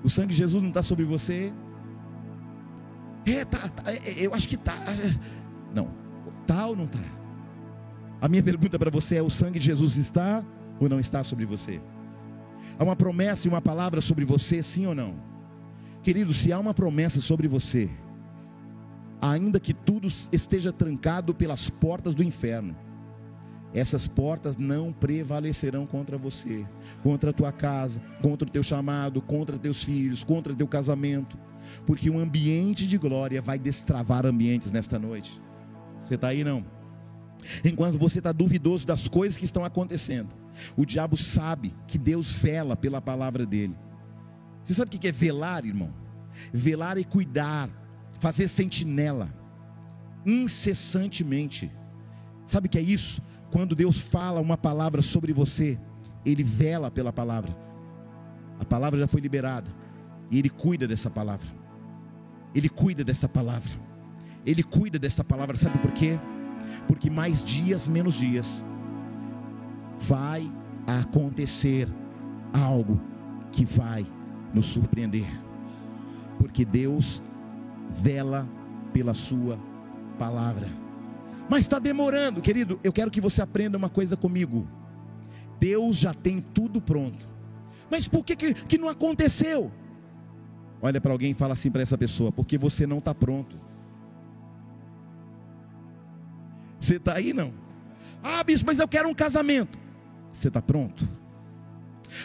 O 0.03 0.11
sangue 0.11 0.29
de 0.29 0.37
Jesus 0.37 0.63
não 0.63 0.69
está 0.69 0.83
sobre 0.83 1.05
você? 1.05 1.53
É, 3.27 3.45
tá, 3.45 3.69
tá, 3.69 3.91
é, 3.91 3.97
é, 3.97 4.27
eu 4.27 4.35
acho 4.35 4.49
que 4.49 4.57
tá. 4.57 4.77
Não, 5.75 5.89
tá 6.47 6.67
ou 6.67 6.77
não 6.77 6.87
tá? 6.87 7.01
A 8.21 8.29
minha 8.29 8.43
pergunta 8.43 8.79
para 8.79 8.91
você 8.91 9.17
é: 9.17 9.23
o 9.23 9.31
sangue 9.31 9.59
de 9.59 9.67
Jesus 9.67 9.97
está 9.97 10.45
ou 10.79 10.89
não 10.89 11.01
está 11.01 11.25
sobre 11.25 11.45
você? 11.45 11.81
Há 12.79 12.85
uma 12.85 12.97
promessa 12.97 13.47
e 13.47 13.51
uma 13.51 13.63
palavra 13.63 14.01
sobre 14.01 14.25
você, 14.25 14.63
sim 14.63 14.87
ou 14.87 14.95
não? 14.95 15.15
Querido, 16.03 16.33
se 16.33 16.53
há 16.53 16.59
uma 16.59 16.75
promessa 16.75 17.21
sobre 17.21 17.49
você, 17.49 17.89
ainda 19.23 19.59
que 19.59 19.73
tudo 19.73 20.09
esteja 20.31 20.73
trancado 20.73 21.35
pelas 21.35 21.71
portas 21.71 22.15
do 22.15 22.23
inferno, 22.23 22.77
essas 23.75 24.07
portas 24.07 24.57
não 24.57 24.93
prevalecerão 24.93 25.85
contra 25.85 26.17
você, 26.17 26.65
contra 27.03 27.31
a 27.31 27.33
tua 27.33 27.53
casa, 27.53 28.01
contra 28.23 28.49
o 28.49 28.51
teu 28.51 28.63
chamado, 28.63 29.21
contra 29.21 29.59
teus 29.59 29.83
filhos, 29.83 30.23
contra 30.23 30.55
teu 30.55 30.69
casamento 30.69 31.37
porque 31.87 32.11
um 32.11 32.19
ambiente 32.19 32.87
de 32.87 32.99
glória 32.99 33.41
vai 33.41 33.59
destravar 33.59 34.27
ambientes 34.27 34.71
nesta 34.71 34.99
noite. 34.99 35.41
Você 36.01 36.15
está 36.15 36.29
aí 36.29 36.45
não? 36.45 36.65
Enquanto 37.65 37.99
você 37.99 38.19
está 38.19 38.33
duvidoso 38.33 38.87
das 38.87 39.09
coisas 39.09 39.37
que 39.37 39.45
estão 39.45 39.65
acontecendo, 39.65 40.31
o 40.77 40.85
diabo 40.85 41.17
sabe 41.17 41.75
que 41.87 41.99
Deus 41.99 42.31
vela 42.33 42.77
pela 42.77 43.01
palavra 43.01 43.45
dele. 43.45 43.77
Você 44.63 44.73
sabe 44.73 44.97
o 44.97 44.99
que 44.99 45.09
é 45.09 45.13
velar, 45.13 45.65
irmão? 45.65 45.93
Velar 46.53 46.97
e 46.97 47.05
cuidar, 47.05 47.69
fazer 48.19 48.49
sentinela, 48.49 49.33
incessantemente. 50.25 51.71
Sabe 52.47 52.67
o 52.67 52.71
que 52.71 52.79
é 52.79 52.83
isso? 52.83 53.23
Quando 53.55 53.77
Deus 53.77 54.01
fala 54.01 54.41
uma 54.41 54.57
palavra 54.57 55.01
sobre 55.01 55.33
você, 55.33 55.79
Ele 56.27 56.43
vela 56.43 56.91
pela 56.91 57.13
palavra. 57.13 57.57
A 58.59 58.65
palavra 58.65 58.99
já 58.99 59.07
foi 59.07 59.21
liberada 59.21 59.71
E 60.29 60.41
Ele 60.41 60.51
cuida 60.51 60.89
dessa 60.89 61.09
palavra. 61.09 61.47
Ele 62.53 62.69
cuida 62.69 63.05
dessa 63.05 63.29
palavra. 63.29 63.71
Ele 64.45 64.65
cuida 64.65 64.99
desta 64.99 65.23
palavra, 65.23 65.57
sabe 65.57 65.79
por 65.79 65.93
quê? 65.93 66.19
Porque 66.89 67.09
mais 67.09 67.45
dias, 67.45 67.87
menos 67.87 68.15
dias, 68.15 68.67
vai 70.01 70.51
acontecer 70.85 71.89
algo 72.53 73.01
que 73.53 73.65
vai 73.65 74.05
nos 74.53 74.67
surpreender. 74.67 75.31
Porque 76.41 76.65
Deus 76.65 77.23
vela 77.89 78.49
pela 78.93 79.15
Sua 79.15 79.61
palavra. 80.19 80.84
Mas 81.49 81.65
está 81.65 81.79
demorando, 81.79 82.41
querido. 82.41 82.81
Eu 82.83 82.93
quero 82.93 83.11
que 83.11 83.21
você 83.21 83.43
aprenda 83.43 83.77
uma 83.77 83.89
coisa 83.89 84.17
comigo. 84.17 84.67
Deus 85.59 85.97
já 85.97 86.13
tem 86.15 86.41
tudo 86.41 86.81
pronto. 86.81 87.29
Mas 87.91 88.09
por 88.09 88.25
que, 88.25 88.35
que, 88.35 88.55
que 88.55 88.79
não 88.79 88.89
aconteceu? 88.89 89.71
Olha 90.81 91.01
para 91.01 91.13
alguém 91.13 91.31
e 91.31 91.35
fala 91.35 91.53
assim 91.55 91.71
para 91.71 91.83
essa 91.83 91.97
pessoa: 91.97 92.33
porque 92.33 92.59
você 92.59 92.87
não 92.87 92.99
está 92.99 93.15
pronto. 93.15 93.61
Você 96.79 96.97
está 96.97 97.15
aí 97.15 97.33
não? 97.33 97.53
Ah, 98.23 98.43
bispo, 98.43 98.67
mas 98.67 98.79
eu 98.79 98.89
quero 98.89 99.09
um 99.09 99.15
casamento. 99.15 99.79
Você 100.33 100.49
está 100.49 100.61
pronto? 100.61 101.07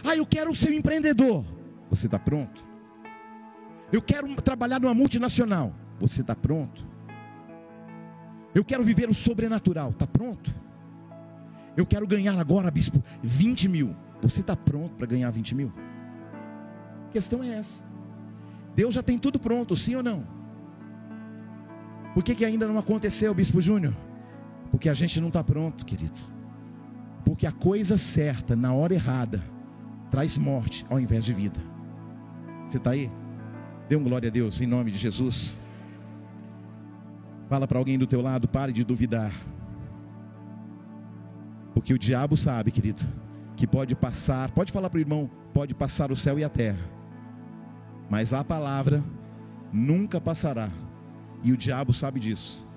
Ah, 0.03 0.15
eu 0.15 0.25
quero 0.25 0.53
ser 0.55 0.71
um 0.71 0.73
empreendedor. 0.73 1.45
Você 1.89 2.07
está 2.07 2.19
pronto? 2.19 2.63
Eu 3.91 4.01
quero 4.01 4.33
trabalhar 4.41 4.79
numa 4.79 4.93
multinacional. 4.93 5.73
Você 5.99 6.21
está 6.21 6.35
pronto? 6.35 6.88
Eu 8.53 8.63
quero 8.63 8.83
viver 8.83 9.09
o 9.09 9.13
sobrenatural. 9.13 9.91
Está 9.91 10.07
pronto? 10.07 10.53
Eu 11.77 11.85
quero 11.85 12.07
ganhar 12.07 12.37
agora, 12.37 12.69
bispo, 12.71 13.03
20 13.23 13.69
mil. 13.69 13.95
Você 14.21 14.41
está 14.41 14.55
pronto 14.55 14.95
para 14.95 15.07
ganhar 15.07 15.29
20 15.31 15.55
mil? 15.55 15.71
A 17.07 17.11
questão 17.11 17.43
é 17.43 17.49
essa. 17.49 17.83
Deus 18.75 18.93
já 18.93 19.03
tem 19.03 19.17
tudo 19.17 19.39
pronto, 19.39 19.75
sim 19.75 19.95
ou 19.95 20.03
não? 20.03 20.25
Por 22.13 22.23
que, 22.23 22.35
que 22.35 22.45
ainda 22.45 22.67
não 22.67 22.77
aconteceu, 22.77 23.33
bispo 23.33 23.61
Júnior? 23.61 23.95
Porque 24.71 24.89
a 24.89 24.93
gente 24.93 25.19
não 25.19 25.29
está 25.29 25.43
pronto, 25.43 25.85
querido. 25.85 26.19
Porque 27.23 27.45
a 27.47 27.51
coisa 27.51 27.97
certa, 27.97 28.55
na 28.55 28.73
hora 28.73 28.93
errada, 28.93 29.43
traz 30.09 30.37
morte 30.37 30.85
ao 30.89 30.99
invés 30.99 31.23
de 31.25 31.33
vida. 31.33 31.59
Você 32.65 32.77
está 32.77 32.91
aí? 32.91 33.11
Dê 33.87 33.95
um 33.95 34.03
glória 34.03 34.29
a 34.29 34.31
Deus 34.31 34.61
em 34.61 34.67
nome 34.67 34.91
de 34.91 34.97
Jesus. 34.97 35.59
Fala 37.49 37.67
para 37.67 37.79
alguém 37.79 37.97
do 37.97 38.05
teu 38.05 38.21
lado, 38.21 38.47
pare 38.47 38.71
de 38.71 38.83
duvidar. 38.83 39.33
Porque 41.73 41.93
o 41.93 41.97
diabo 41.97 42.37
sabe, 42.37 42.71
querido, 42.71 43.03
que 43.55 43.65
pode 43.65 43.95
passar, 43.95 44.51
pode 44.51 44.71
falar 44.71 44.89
para 44.89 44.97
o 44.97 45.01
irmão, 45.01 45.29
pode 45.51 45.73
passar 45.73 46.11
o 46.11 46.15
céu 46.15 46.37
e 46.37 46.43
a 46.43 46.49
terra. 46.49 46.87
Mas 48.07 48.33
a 48.33 48.43
palavra 48.43 49.03
nunca 49.73 50.21
passará. 50.21 50.69
E 51.43 51.51
o 51.51 51.57
diabo 51.57 51.91
sabe 51.91 52.19
disso. 52.19 52.67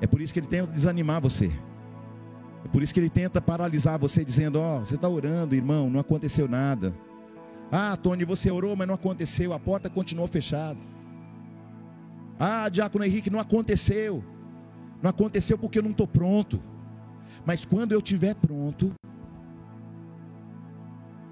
É 0.00 0.06
por 0.06 0.20
isso 0.20 0.32
que 0.32 0.40
ele 0.40 0.46
tenta 0.46 0.72
desanimar 0.72 1.20
você. 1.20 1.52
É 2.64 2.68
por 2.68 2.82
isso 2.82 2.92
que 2.92 2.98
ele 2.98 3.10
tenta 3.10 3.40
paralisar 3.40 3.98
você, 3.98 4.24
dizendo: 4.24 4.58
Ó, 4.58 4.78
oh, 4.78 4.84
você 4.84 4.96
está 4.96 5.08
orando, 5.08 5.54
irmão, 5.54 5.88
não 5.88 6.00
aconteceu 6.00 6.48
nada. 6.48 6.92
Ah, 7.70 7.96
Tony, 7.96 8.24
você 8.24 8.50
orou, 8.50 8.74
mas 8.74 8.88
não 8.88 8.94
aconteceu, 8.94 9.52
a 9.52 9.60
porta 9.60 9.88
continuou 9.88 10.26
fechada. 10.26 10.78
Ah, 12.38 12.68
Diácono 12.68 13.04
Henrique, 13.04 13.30
não 13.30 13.40
aconteceu. 13.40 14.24
Não 15.02 15.10
aconteceu 15.10 15.58
porque 15.58 15.78
eu 15.78 15.82
não 15.82 15.90
estou 15.90 16.06
pronto. 16.06 16.60
Mas 17.44 17.64
quando 17.64 17.92
eu 17.92 17.98
estiver 17.98 18.34
pronto, 18.34 18.92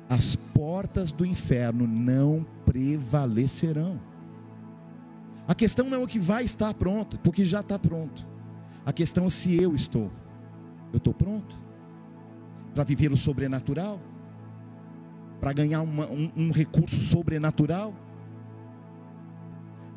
as 0.08 0.36
portas 0.36 1.12
do 1.12 1.26
inferno 1.26 1.86
não 1.86 2.46
prevalecerão. 2.64 4.00
A 5.48 5.54
questão 5.54 5.88
não 5.88 5.98
é 5.98 6.00
o 6.02 6.06
que 6.06 6.18
vai 6.18 6.44
estar 6.44 6.74
pronto, 6.74 7.18
porque 7.20 7.44
já 7.44 7.60
está 7.60 7.78
pronto. 7.78 8.26
A 8.84 8.92
questão 8.92 9.26
é 9.26 9.30
se 9.30 9.60
eu 9.60 9.74
estou. 9.74 10.10
Eu 10.92 10.98
estou 10.98 11.14
pronto 11.14 11.56
para 12.74 12.84
viver 12.84 13.12
o 13.12 13.16
sobrenatural, 13.16 14.00
para 15.40 15.52
ganhar 15.52 15.80
uma, 15.82 16.06
um, 16.06 16.30
um 16.36 16.50
recurso 16.50 17.00
sobrenatural. 17.00 17.94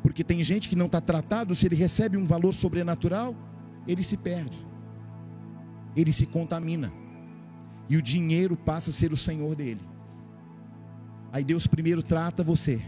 Porque 0.02 0.24
tem 0.24 0.42
gente 0.42 0.68
que 0.68 0.76
não 0.76 0.86
está 0.86 1.00
tratado, 1.00 1.54
se 1.54 1.66
ele 1.66 1.76
recebe 1.76 2.16
um 2.16 2.24
valor 2.24 2.52
sobrenatural, 2.52 3.34
ele 3.86 4.02
se 4.02 4.16
perde, 4.16 4.66
ele 5.94 6.12
se 6.12 6.26
contamina, 6.26 6.92
e 7.88 7.96
o 7.96 8.02
dinheiro 8.02 8.56
passa 8.56 8.90
a 8.90 8.92
ser 8.92 9.12
o 9.12 9.16
senhor 9.16 9.54
dele. 9.54 9.80
Aí 11.32 11.44
Deus 11.44 11.66
primeiro 11.66 12.02
trata 12.02 12.42
você, 12.42 12.80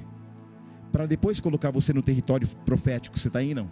para 0.90 1.06
depois 1.06 1.40
colocar 1.40 1.70
você 1.70 1.92
no 1.92 2.02
território 2.02 2.46
profético. 2.64 3.18
Você 3.18 3.28
está 3.28 3.38
aí 3.38 3.54
não? 3.54 3.68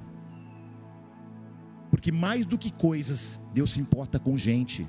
Porque 1.90 2.10
mais 2.10 2.46
do 2.46 2.56
que 2.56 2.70
coisas, 2.70 3.40
Deus 3.52 3.72
se 3.72 3.80
importa 3.80 4.18
com 4.18 4.38
gente. 4.38 4.86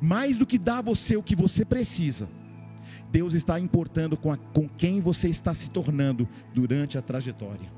Mais 0.00 0.36
do 0.36 0.46
que 0.46 0.58
dar 0.58 0.78
a 0.78 0.82
você 0.82 1.16
o 1.16 1.22
que 1.22 1.34
você 1.34 1.64
precisa, 1.64 2.28
Deus 3.14 3.32
está 3.32 3.60
importando 3.60 4.16
com, 4.16 4.32
a, 4.32 4.36
com 4.36 4.68
quem 4.68 5.00
você 5.00 5.28
está 5.28 5.54
se 5.54 5.70
tornando 5.70 6.28
durante 6.52 6.98
a 6.98 7.00
trajetória. 7.00 7.70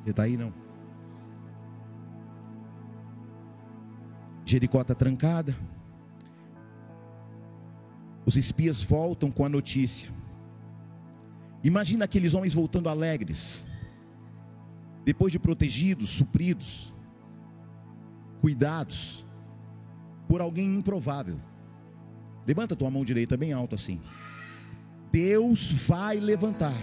Você 0.00 0.08
está 0.08 0.22
aí 0.22 0.38
não? 0.38 0.54
Jericó 4.42 4.80
está 4.80 4.94
trancada. 4.94 5.54
Os 8.24 8.38
espias 8.38 8.82
voltam 8.82 9.30
com 9.30 9.44
a 9.44 9.50
notícia. 9.50 10.10
Imagina 11.62 12.06
aqueles 12.06 12.32
homens 12.32 12.54
voltando 12.54 12.88
alegres, 12.88 13.66
depois 15.04 15.30
de 15.30 15.38
protegidos, 15.38 16.08
supridos, 16.08 16.90
cuidados 18.40 19.26
por 20.26 20.40
alguém 20.40 20.74
improvável. 20.74 21.38
Levanta 22.46 22.76
tua 22.76 22.90
mão 22.90 23.04
direita 23.04 23.36
bem 23.36 23.52
alto 23.52 23.74
assim. 23.74 24.00
Deus 25.12 25.72
vai 25.72 26.18
levantar 26.18 26.74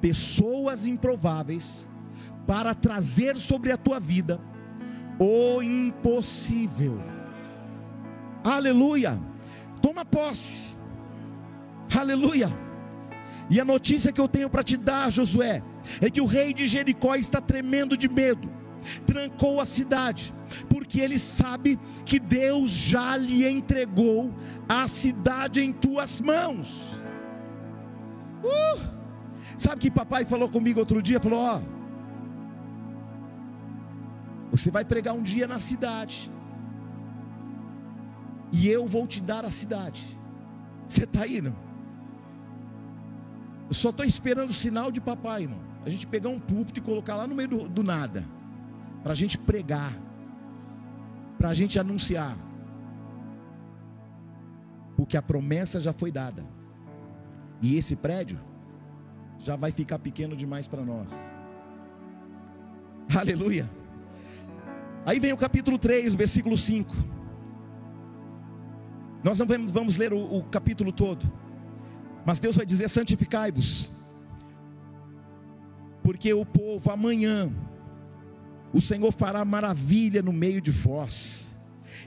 pessoas 0.00 0.86
improváveis 0.86 1.88
para 2.46 2.74
trazer 2.74 3.36
sobre 3.36 3.72
a 3.72 3.76
tua 3.76 4.00
vida 4.00 4.40
o 5.18 5.62
impossível. 5.62 7.02
Aleluia. 8.42 9.20
Toma 9.82 10.04
posse. 10.04 10.76
Aleluia. 11.94 12.48
E 13.50 13.58
a 13.60 13.64
notícia 13.64 14.12
que 14.12 14.20
eu 14.20 14.28
tenho 14.28 14.50
para 14.50 14.62
te 14.62 14.76
dar, 14.76 15.10
Josué, 15.10 15.62
é 16.00 16.10
que 16.10 16.20
o 16.20 16.26
rei 16.26 16.52
de 16.52 16.66
Jericó 16.66 17.14
está 17.14 17.40
tremendo 17.40 17.96
de 17.96 18.08
medo, 18.08 18.48
trancou 19.06 19.60
a 19.60 19.66
cidade, 19.66 20.34
porque 20.68 21.00
ele 21.00 21.18
sabe 21.18 21.78
que 22.04 22.18
Deus 22.18 22.70
já 22.70 23.16
lhe 23.16 23.46
entregou 23.46 24.32
a 24.68 24.86
cidade 24.88 25.60
em 25.60 25.72
tuas 25.72 26.20
mãos. 26.20 27.00
Uh! 28.42 28.98
Sabe 29.56 29.82
que 29.82 29.90
papai 29.90 30.24
falou 30.24 30.48
comigo 30.48 30.78
outro 30.78 31.02
dia? 31.02 31.20
Falou: 31.20 31.40
Ó, 31.40 31.60
você 34.50 34.70
vai 34.70 34.84
pregar 34.84 35.14
um 35.14 35.22
dia 35.22 35.46
na 35.46 35.58
cidade, 35.58 36.30
e 38.52 38.68
eu 38.68 38.86
vou 38.86 39.06
te 39.06 39.20
dar 39.20 39.44
a 39.44 39.50
cidade. 39.50 40.18
Você 40.86 41.04
está 41.04 41.22
aí, 41.22 41.40
não? 41.40 41.54
Eu 43.68 43.74
só 43.74 43.90
estou 43.90 44.06
esperando 44.06 44.50
o 44.50 44.54
sinal 44.54 44.90
de 44.90 45.00
papai, 45.00 45.42
irmão. 45.42 45.60
A 45.84 45.90
gente 45.90 46.06
pegar 46.06 46.30
um 46.30 46.40
púlpito 46.40 46.80
e 46.80 46.82
colocar 46.82 47.16
lá 47.16 47.26
no 47.26 47.34
meio 47.34 47.48
do, 47.48 47.68
do 47.68 47.82
nada, 47.82 48.24
para 49.02 49.12
a 49.12 49.14
gente 49.14 49.38
pregar, 49.38 49.96
para 51.38 51.50
a 51.50 51.54
gente 51.54 51.78
anunciar, 51.78 52.36
porque 54.96 55.16
a 55.16 55.22
promessa 55.22 55.80
já 55.80 55.92
foi 55.92 56.10
dada, 56.10 56.44
e 57.62 57.76
esse 57.76 57.94
prédio 57.96 58.38
já 59.38 59.56
vai 59.56 59.70
ficar 59.70 59.98
pequeno 59.98 60.36
demais 60.36 60.66
para 60.66 60.84
nós. 60.84 61.34
Aleluia. 63.16 63.68
Aí 65.06 65.18
vem 65.18 65.32
o 65.32 65.36
capítulo 65.36 65.78
3, 65.78 66.14
versículo 66.14 66.56
5. 66.56 66.94
Nós 69.22 69.38
não 69.38 69.46
vamos 69.68 69.96
ler 69.96 70.12
o, 70.12 70.18
o 70.18 70.44
capítulo 70.44 70.92
todo, 70.92 71.30
mas 72.24 72.38
Deus 72.38 72.56
vai 72.56 72.66
dizer: 72.66 72.88
santificai-vos, 72.88 73.92
porque 76.02 76.32
o 76.32 76.44
povo 76.44 76.90
amanhã, 76.90 77.50
o 78.72 78.80
Senhor 78.80 79.12
fará 79.12 79.44
maravilha 79.44 80.22
no 80.22 80.32
meio 80.32 80.60
de 80.60 80.70
vós. 80.70 81.56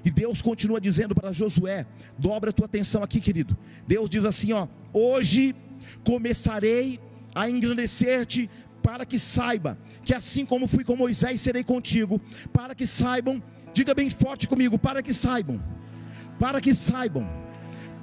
E 0.04 0.10
Deus 0.10 0.42
continua 0.42 0.82
dizendo 0.82 1.14
para 1.14 1.32
Josué: 1.32 1.86
dobra 2.18 2.50
a 2.50 2.54
tua 2.54 2.66
atenção 2.66 3.04
aqui, 3.04 3.20
querido. 3.20 3.58
Deus 3.88 4.10
diz 4.10 4.26
assim: 4.26 4.54
ó, 4.54 4.68
hoje 4.94 5.56
começarei 6.04 7.00
a 7.34 7.50
engrandecer-te 7.50 8.50
para 8.82 9.06
que 9.06 9.20
saiba 9.20 9.78
que 10.04 10.14
assim 10.14 10.46
como 10.46 10.68
fui 10.68 10.84
com 10.84 10.96
Moisés, 10.96 11.40
serei 11.40 11.64
contigo, 11.64 12.20
para 12.52 12.74
que 12.74 12.88
saibam, 12.88 13.42
diga 13.74 13.94
bem 13.94 14.10
forte 14.10 14.48
comigo, 14.48 14.80
para 14.80 15.04
que 15.04 15.14
saibam 15.14 15.62
para 16.42 16.60
que 16.60 16.74
saibam, 16.74 17.30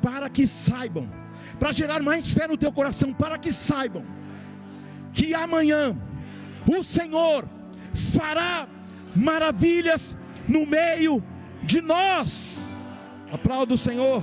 para 0.01 0.31
que 0.31 0.47
saibam 0.47 1.11
para 1.59 1.73
gerar 1.73 2.01
mais 2.01 2.31
fé 2.31 2.47
no 2.47 2.57
teu 2.57 2.71
coração, 2.71 3.13
para 3.13 3.37
que 3.37 3.53
saibam 3.53 4.05
que 5.13 5.35
amanhã 5.35 5.97
o 6.65 6.85
Senhor 6.85 7.49
fará 7.99 8.69
maravilhas 9.15 10.17
no 10.47 10.65
meio 10.65 11.23
de 11.63 11.81
nós. 11.81 12.59
Aplauda 13.31 13.75
o 13.75 13.79
Senhor. 13.79 14.23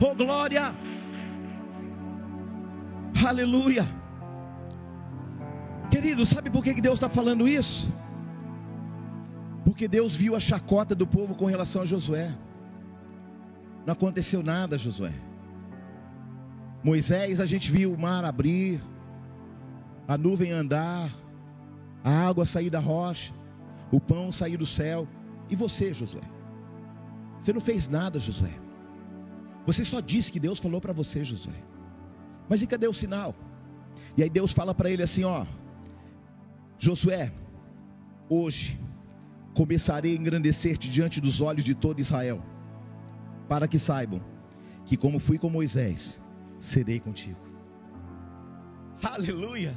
Oh 0.00 0.14
glória! 0.14 0.74
Aleluia! 3.26 3.84
Querido, 5.90 6.24
sabe 6.24 6.50
por 6.50 6.62
que 6.62 6.80
Deus 6.80 6.94
está 6.94 7.08
falando 7.08 7.48
isso? 7.48 7.92
Porque 9.64 9.88
Deus 9.88 10.14
viu 10.14 10.36
a 10.36 10.40
chacota 10.40 10.94
do 10.94 11.06
povo 11.06 11.34
com 11.34 11.46
relação 11.46 11.82
a 11.82 11.84
Josué. 11.84 12.32
Não 13.84 13.92
aconteceu 13.92 14.42
nada, 14.42 14.78
Josué. 14.78 15.12
Moisés, 16.82 17.40
a 17.40 17.46
gente 17.46 17.70
viu 17.70 17.92
o 17.92 17.98
mar 17.98 18.24
abrir, 18.24 18.80
a 20.06 20.16
nuvem 20.16 20.52
andar, 20.52 21.10
a 22.04 22.10
água 22.10 22.46
sair 22.46 22.70
da 22.70 22.78
rocha, 22.78 23.34
o 23.90 24.00
pão 24.00 24.30
sair 24.30 24.56
do 24.56 24.66
céu. 24.66 25.06
E 25.50 25.56
você, 25.56 25.92
Josué? 25.92 26.22
Você 27.40 27.52
não 27.52 27.60
fez 27.60 27.88
nada, 27.88 28.18
Josué. 28.18 28.52
Você 29.66 29.84
só 29.84 30.00
disse 30.00 30.32
que 30.32 30.40
Deus 30.40 30.58
falou 30.58 30.80
para 30.80 30.92
você, 30.92 31.24
Josué. 31.24 31.62
Mas 32.48 32.62
e 32.62 32.66
cadê 32.66 32.86
o 32.86 32.94
sinal? 32.94 33.34
E 34.16 34.22
aí 34.22 34.30
Deus 34.30 34.52
fala 34.52 34.74
para 34.74 34.90
ele 34.90 35.02
assim: 35.02 35.24
Ó, 35.24 35.44
Josué, 36.78 37.32
hoje 38.28 38.78
começarei 39.54 40.12
a 40.12 40.16
engrandecer-te 40.16 40.88
diante 40.88 41.20
dos 41.20 41.40
olhos 41.40 41.64
de 41.64 41.74
todo 41.74 42.00
Israel, 42.00 42.42
para 43.48 43.66
que 43.66 43.78
saibam 43.78 44.22
que, 44.86 44.96
como 44.96 45.18
fui 45.18 45.36
com 45.36 45.50
Moisés, 45.50 46.22
serei 46.58 47.00
contigo. 47.00 47.38
Aleluia! 49.02 49.76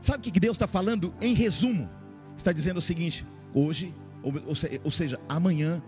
Sabe 0.00 0.28
o 0.28 0.32
que 0.32 0.38
Deus 0.38 0.54
está 0.54 0.66
falando? 0.66 1.14
Em 1.20 1.34
resumo, 1.34 1.88
está 2.36 2.52
dizendo 2.52 2.78
o 2.78 2.82
seguinte: 2.82 3.26
hoje, 3.52 3.94
ou, 4.22 4.90
seja, 4.90 5.18
amanhã, 5.28 5.82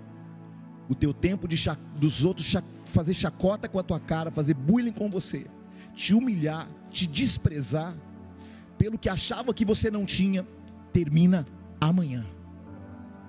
o 0.89 0.95
teu 0.95 1.13
tempo 1.13 1.47
de 1.47 1.57
dos 1.97 2.25
outros 2.25 2.55
fazer 2.85 3.15
chacota 3.15 3.69
com 3.69 3.79
a 3.79 3.83
tua 3.83 4.01
cara, 4.01 4.31
fazer 4.31 4.55
bullying 4.55 4.93
com 4.93 5.11
você, 5.11 5.47
te 5.95 6.15
humilhar, 6.15 6.69
te 6.91 7.07
desprezar, 7.07 7.95
pelo 8.79 8.99
que 8.99 9.09
achava 9.09 9.53
que 9.53 9.65
você 9.65 9.91
não 9.91 10.05
tinha, 10.05 10.47
termina 10.93 11.47
amanhã. 11.81 12.25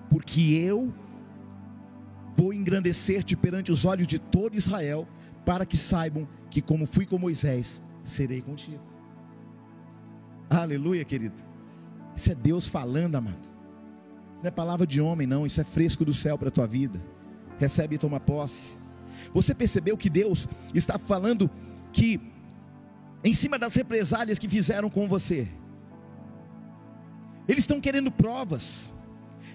Porque 0.09 0.41
eu 0.41 0.93
vou 2.35 2.53
engrandecer-te 2.53 3.35
perante 3.35 3.71
os 3.71 3.83
olhos 3.83 4.07
de 4.07 4.19
todo 4.19 4.55
Israel, 4.55 5.07
para 5.43 5.65
que 5.65 5.75
saibam 5.77 6.27
que, 6.49 6.61
como 6.61 6.85
fui 6.85 7.05
com 7.05 7.17
Moisés, 7.17 7.81
serei 8.03 8.41
contigo. 8.41 8.81
Aleluia, 10.49 11.03
querido. 11.03 11.35
Isso 12.15 12.31
é 12.31 12.35
Deus 12.35 12.67
falando, 12.67 13.15
amado. 13.15 13.41
Isso 14.33 14.41
não 14.41 14.47
é 14.47 14.51
palavra 14.51 14.87
de 14.87 15.01
homem, 15.01 15.27
não. 15.27 15.45
Isso 15.45 15.59
é 15.61 15.63
fresco 15.63 16.05
do 16.05 16.13
céu 16.13 16.37
para 16.37 16.47
a 16.47 16.51
tua 16.51 16.65
vida. 16.65 17.01
Recebe 17.59 17.95
e 17.95 17.97
toma 17.97 18.19
posse. 18.19 18.77
Você 19.33 19.53
percebeu 19.53 19.97
que 19.97 20.09
Deus 20.09 20.47
está 20.73 20.97
falando 20.97 21.49
que, 21.91 22.19
em 23.23 23.33
cima 23.33 23.59
das 23.59 23.75
represálias 23.75 24.39
que 24.39 24.47
fizeram 24.47 24.89
com 24.89 25.07
você, 25.07 25.47
eles 27.47 27.63
estão 27.63 27.79
querendo 27.79 28.11
provas, 28.11 28.93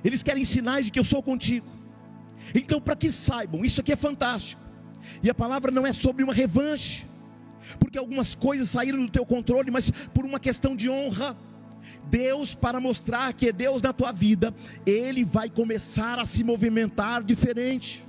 eles 0.05 0.23
querem 0.23 0.45
sinais 0.45 0.87
de 0.87 0.93
que 0.93 0.99
eu 0.99 1.05
sou 1.05 1.23
contigo. 1.23 1.67
Então, 2.55 2.81
para 2.81 2.97
que 2.97 3.11
saibam, 3.11 3.65
isso 3.65 3.81
aqui 3.81 3.93
é 3.93 3.97
fantástico. 3.97 4.62
E 5.23 5.31
a 5.31 5.35
palavra 5.35 5.71
não 5.71 5.87
é 5.87 5.93
sobre 5.93 6.23
uma 6.23 6.33
revanche, 6.33 7.07
porque 7.79 7.99
algumas 7.99 8.35
coisas 8.35 8.69
saíram 8.69 9.05
do 9.05 9.11
teu 9.11 9.25
controle, 9.25 9.71
mas 9.71 9.91
por 9.91 10.25
uma 10.25 10.41
questão 10.41 10.75
de 10.75 10.89
honra. 10.89 11.37
Deus, 12.05 12.55
para 12.55 12.81
mostrar 12.81 13.33
que 13.33 13.49
é 13.49 13.53
Deus 13.53 13.83
na 13.83 13.93
tua 13.93 14.13
vida, 14.13 14.55
Ele 14.87 15.25
vai 15.25 15.49
começar 15.49 16.19
a 16.19 16.27
se 16.27 16.45
movimentar 16.45 17.23
diferente. 17.23 18.05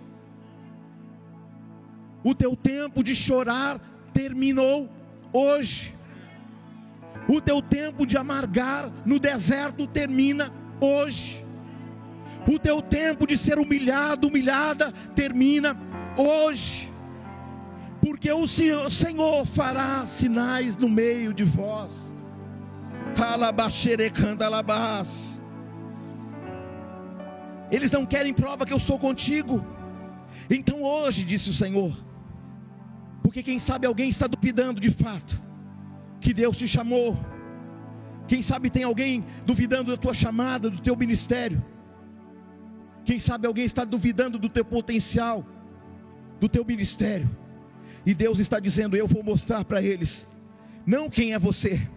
O 2.23 2.33
teu 2.33 2.55
tempo 2.55 3.03
de 3.03 3.15
chorar 3.15 3.79
terminou 4.13 4.89
hoje. 5.31 5.93
O 7.27 7.41
teu 7.41 7.61
tempo 7.61 8.05
de 8.05 8.17
amargar 8.17 8.91
no 9.05 9.19
deserto 9.19 9.87
termina 9.87 10.51
hoje. 10.79 11.43
O 12.47 12.59
teu 12.59 12.81
tempo 12.81 13.25
de 13.25 13.37
ser 13.37 13.57
humilhado, 13.57 14.27
humilhada, 14.27 14.91
termina 15.15 15.77
hoje. 16.17 16.91
Porque 18.01 18.31
o 18.31 18.45
Senhor, 18.45 18.85
o 18.85 18.89
Senhor 18.89 19.45
fará 19.45 20.05
sinais 20.05 20.75
no 20.75 20.89
meio 20.89 21.33
de 21.33 21.43
vós. 21.43 22.13
Eles 27.71 27.91
não 27.91 28.05
querem 28.05 28.33
prova 28.33 28.65
que 28.65 28.73
eu 28.73 28.79
sou 28.79 28.99
contigo. 28.99 29.65
Então 30.49 30.83
hoje, 30.83 31.23
disse 31.23 31.49
o 31.49 31.53
Senhor, 31.53 31.95
porque 33.21 33.41
quem 33.41 33.57
sabe 33.57 33.87
alguém 33.87 34.09
está 34.09 34.27
duvidando 34.27 34.81
de 34.81 34.91
fato 34.91 35.41
que 36.19 36.33
Deus 36.33 36.57
te 36.57 36.67
chamou. 36.67 37.17
Quem 38.27 38.41
sabe 38.41 38.69
tem 38.69 38.83
alguém 38.83 39.25
duvidando 39.45 39.91
da 39.91 39.97
tua 39.97 40.13
chamada, 40.13 40.69
do 40.69 40.79
teu 40.79 40.95
ministério. 40.95 41.63
Quem 43.03 43.19
sabe 43.19 43.47
alguém 43.47 43.65
está 43.65 43.83
duvidando 43.83 44.39
do 44.39 44.47
teu 44.47 44.63
potencial, 44.63 45.45
do 46.43 46.49
teu 46.49 46.65
ministério. 46.65 47.29
E 48.05 48.13
Deus 48.13 48.37
está 48.37 48.59
dizendo: 48.59 48.97
Eu 48.97 49.07
vou 49.07 49.23
mostrar 49.23 49.63
para 49.63 49.81
eles, 49.81 50.27
não 50.85 51.09
quem 51.09 51.33
é 51.33 51.39
você, 51.39 51.87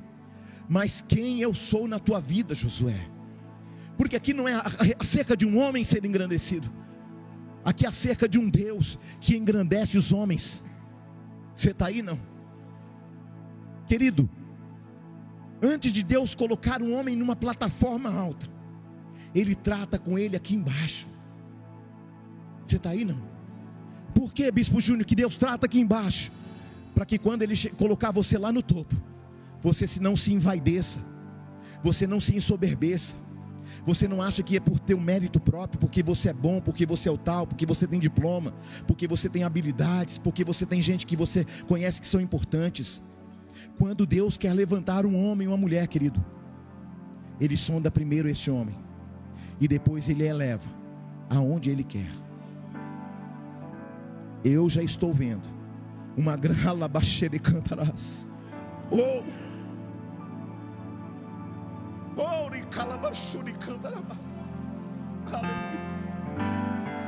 mas 0.68 1.04
quem 1.06 1.40
eu 1.40 1.52
sou 1.52 1.88
na 1.88 1.98
tua 1.98 2.20
vida, 2.20 2.54
Josué. 2.54 3.08
Porque 3.98 4.14
aqui 4.14 4.32
não 4.32 4.46
é 4.46 4.54
acerca 5.00 5.36
de 5.36 5.44
um 5.44 5.58
homem 5.58 5.84
ser 5.84 6.04
engrandecido, 6.04 6.70
aqui 7.64 7.86
é 7.86 7.88
acerca 7.88 8.28
de 8.28 8.38
um 8.38 8.48
Deus 8.48 9.00
que 9.20 9.36
engrandece 9.36 9.98
os 9.98 10.12
homens. 10.12 10.62
Você 11.52 11.72
está 11.72 11.86
aí 11.86 12.00
não? 12.00 12.20
Querido, 13.88 14.30
antes 15.60 15.92
de 15.92 16.04
Deus 16.04 16.36
colocar 16.36 16.80
um 16.80 16.94
homem 16.94 17.16
numa 17.16 17.34
plataforma 17.34 18.12
alta, 18.12 18.46
Ele 19.34 19.56
trata 19.56 19.98
com 19.98 20.16
ele 20.16 20.36
aqui 20.36 20.54
embaixo. 20.54 21.08
Você 22.62 22.76
está 22.76 22.90
aí 22.90 23.04
não? 23.04 23.35
Por 24.16 24.32
que, 24.32 24.50
Bispo 24.50 24.80
Júnior, 24.80 25.04
que 25.04 25.14
Deus 25.14 25.36
trata 25.36 25.66
aqui 25.66 25.78
embaixo? 25.78 26.32
Para 26.94 27.04
que 27.04 27.18
quando 27.18 27.42
Ele 27.42 27.54
colocar 27.76 28.10
você 28.10 28.38
lá 28.38 28.50
no 28.50 28.62
topo, 28.62 28.96
você 29.62 29.86
se 29.86 30.00
não 30.00 30.16
se 30.16 30.32
envaideça, 30.32 30.98
você 31.82 32.06
não 32.06 32.18
se 32.18 32.34
ensoberbeça, 32.34 33.14
você 33.84 34.08
não 34.08 34.22
acha 34.22 34.42
que 34.42 34.56
é 34.56 34.60
por 34.60 34.80
teu 34.80 34.98
mérito 34.98 35.38
próprio, 35.38 35.78
porque 35.78 36.02
você 36.02 36.30
é 36.30 36.32
bom, 36.32 36.62
porque 36.62 36.86
você 36.86 37.10
é 37.10 37.12
o 37.12 37.18
tal, 37.18 37.46
porque 37.46 37.66
você 37.66 37.86
tem 37.86 38.00
diploma, 38.00 38.54
porque 38.86 39.06
você 39.06 39.28
tem 39.28 39.44
habilidades, 39.44 40.16
porque 40.16 40.42
você 40.42 40.64
tem 40.64 40.80
gente 40.80 41.06
que 41.06 41.14
você 41.14 41.44
conhece 41.68 42.00
que 42.00 42.06
são 42.06 42.18
importantes. 42.18 43.02
Quando 43.78 44.06
Deus 44.06 44.38
quer 44.38 44.54
levantar 44.54 45.04
um 45.04 45.14
homem 45.14 45.46
ou 45.46 45.52
uma 45.52 45.60
mulher, 45.60 45.86
querido, 45.88 46.24
Ele 47.38 47.54
sonda 47.54 47.90
primeiro 47.90 48.30
esse 48.30 48.50
homem 48.50 48.74
e 49.60 49.68
depois 49.68 50.08
Ele 50.08 50.26
eleva 50.26 50.70
aonde 51.28 51.68
Ele 51.68 51.84
quer. 51.84 52.25
Eu 54.48 54.70
já 54.70 54.80
estou 54.80 55.12
vendo 55.12 55.48
uma 56.16 56.36
grala 56.36 56.86
baixeira 56.86 57.34
e 57.34 57.38
cantarás. 57.40 58.24
Oh! 58.92 59.24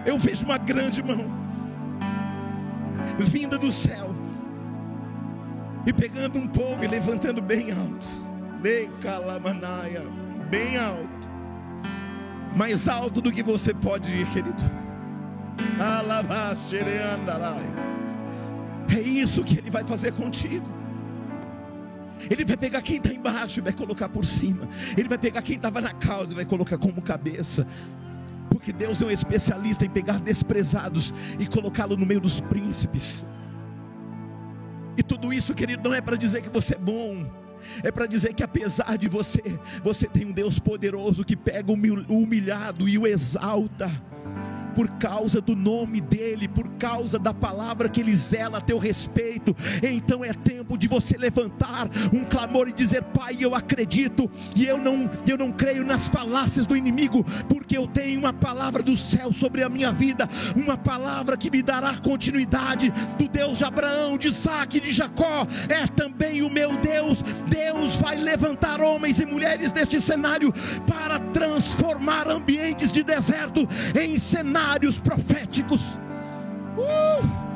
Eu 0.05 0.19
vejo 0.19 0.45
uma 0.47 0.59
grande 0.59 1.01
mão 1.01 1.25
vinda 3.25 3.57
do 3.57 3.71
céu 3.71 4.13
e 5.87 5.93
pegando 5.93 6.41
um 6.41 6.49
povo 6.49 6.83
e 6.83 6.89
levantando 6.89 7.41
bem 7.41 7.71
alto. 7.71 8.09
bem 10.51 10.77
alto. 10.77 11.29
Mais 12.57 12.89
alto 12.89 13.21
do 13.21 13.31
que 13.31 13.45
você 13.45 13.73
pode 13.73 14.13
ir, 14.13 14.27
querido. 14.33 14.88
É 18.97 19.01
isso 19.01 19.45
que 19.45 19.59
ele 19.59 19.71
vai 19.71 19.85
fazer 19.85 20.13
contigo. 20.13 20.67
Ele 22.31 22.45
vai 22.45 22.57
pegar 22.57 22.83
quem 22.83 22.97
está 22.97 23.13
embaixo 23.13 23.61
e 23.61 23.63
vai 23.63 23.73
colocar 23.73 24.09
por 24.09 24.25
cima. 24.25 24.69
Ele 24.97 25.09
vai 25.09 25.19
pegar 25.19 25.43
quem 25.43 25.57
estava 25.57 25.81
na 25.81 25.93
cauda 25.93 26.33
e 26.33 26.37
vai 26.37 26.45
colocar 26.45 26.79
como 26.79 27.01
cabeça. 27.01 27.67
Porque 28.51 28.73
Deus 28.73 29.01
é 29.03 29.07
um 29.07 29.11
especialista 29.11 29.85
em 29.85 29.91
pegar 29.91 30.19
desprezados 30.19 31.13
e 31.39 31.47
colocá-lo 31.47 31.97
no 31.97 32.07
meio 32.07 32.21
dos 32.21 32.41
príncipes. 32.41 33.25
E 34.97 35.03
tudo 35.03 35.33
isso, 35.33 35.55
querido, 35.55 35.89
não 35.89 35.95
é 35.95 36.01
para 36.01 36.17
dizer 36.17 36.43
que 36.43 36.49
você 36.49 36.75
é 36.75 36.79
bom, 36.79 37.31
é 37.85 37.93
para 37.93 38.07
dizer 38.07 38.35
que 38.35 38.43
apesar 38.43 38.97
de 38.99 39.09
você, 39.09 39.43
você 39.83 40.09
tem 40.09 40.27
um 40.27 40.33
Deus 40.33 40.59
poderoso 40.59 41.25
que 41.25 41.37
pega 41.37 41.71
o 41.71 41.75
humilhado 41.75 42.89
e 42.89 42.99
o 42.99 43.07
exalta 43.07 43.91
por 44.79 44.89
causa 44.91 45.41
do 45.41 45.57
nome 45.57 46.01
dEle, 46.01 46.47
por 46.47 46.69
causa 46.79 47.19
da 47.19 47.35
palavra 47.35 47.89
que 47.89 48.01
Ele 48.01 48.15
zela 48.15 48.59
a 48.59 48.61
teu 48.61 48.79
respeito. 48.79 49.53
Então 49.83 50.25
é 50.25 50.33
tempo 50.33 50.79
de 50.79 50.87
você 50.87 51.17
levantar 51.17 51.89
um 52.13 52.25
clamor 52.25 52.69
e 52.69 52.73
dizer: 52.73 53.03
Pai, 53.03 53.39
eu 53.41 53.57
acredito, 53.57 54.31
e 54.55 54.65
eu 54.65 54.79
não, 54.79 55.11
eu 55.27 55.37
não 55.37 55.51
creio 55.51 55.85
nas 55.85 56.07
falácias 56.07 56.65
do 56.65 56.77
inimigo, 56.77 57.25
porque 57.49 57.77
eu 57.77 57.89
tenho 57.89 58.21
uma 58.21 58.33
palavra 58.33 58.81
do 58.81 58.97
céu 58.97 59.33
sobre 59.33 59.65
a 59.65 59.69
minha 59.69 59.91
vida, 59.91 60.29
uma 60.55 60.79
palavra 60.79 61.37
que 61.37 61.51
me 61.51 61.61
dará 61.61 61.97
continuidade 61.97 62.93
do 63.19 63.27
Deus 63.27 63.59
de 63.59 63.65
Abraão, 63.65 64.17
de 64.17 64.29
Isaac 64.29 64.79
de 64.79 64.93
Jacó, 64.93 65.45
é 65.69 65.89
também 65.89 66.41
o 66.41 66.49
meu 66.49 66.77
Deus. 66.77 67.21
Deus 67.49 67.97
vai 67.97 68.15
levantar 68.15 68.81
homens 68.81 69.19
e 69.19 69.27
mulheres 69.27 69.73
neste 69.73 70.01
cenário 70.01 70.55
para 70.87 71.19
transformar 71.19 72.29
ambientes 72.29 72.93
de 72.93 73.03
deserto 73.03 73.69
em 74.01 74.17
cenários 74.21 74.68
cenários 74.69 75.01
proféticos. 75.01 75.99
Uh! 76.77 77.49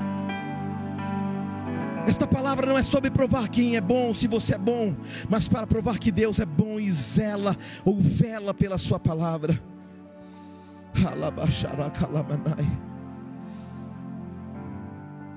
Esta 2.06 2.26
palavra 2.26 2.66
não 2.66 2.76
é 2.76 2.82
sobre 2.82 3.10
provar 3.10 3.48
quem 3.48 3.76
é 3.76 3.80
bom, 3.80 4.12
se 4.12 4.26
você 4.26 4.54
é 4.54 4.58
bom, 4.58 4.96
mas 5.28 5.46
para 5.48 5.66
provar 5.66 5.98
que 5.98 6.10
Deus 6.10 6.40
é 6.40 6.46
bom 6.46 6.80
e 6.80 6.90
zela 6.90 7.56
ou 7.84 8.00
vela 8.00 8.52
pela 8.52 8.78
sua 8.78 8.98
palavra. 8.98 9.60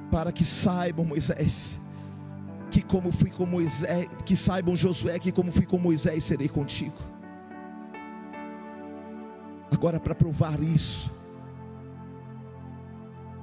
Para 0.10 0.32
que 0.32 0.44
saibam 0.44 1.06
Moisés, 1.06 1.80
que 2.72 2.82
como 2.82 3.12
fui 3.12 3.30
com 3.30 3.46
Moisés, 3.46 4.10
que 4.26 4.36
saibam 4.36 4.76
Josué, 4.76 5.20
que 5.20 5.32
como 5.32 5.52
fui 5.52 5.66
com 5.66 5.78
Moisés, 5.78 6.24
serei 6.24 6.50
contigo. 6.50 6.98
Agora 9.72 10.00
para 10.00 10.16
provar 10.16 10.60
isso, 10.62 11.14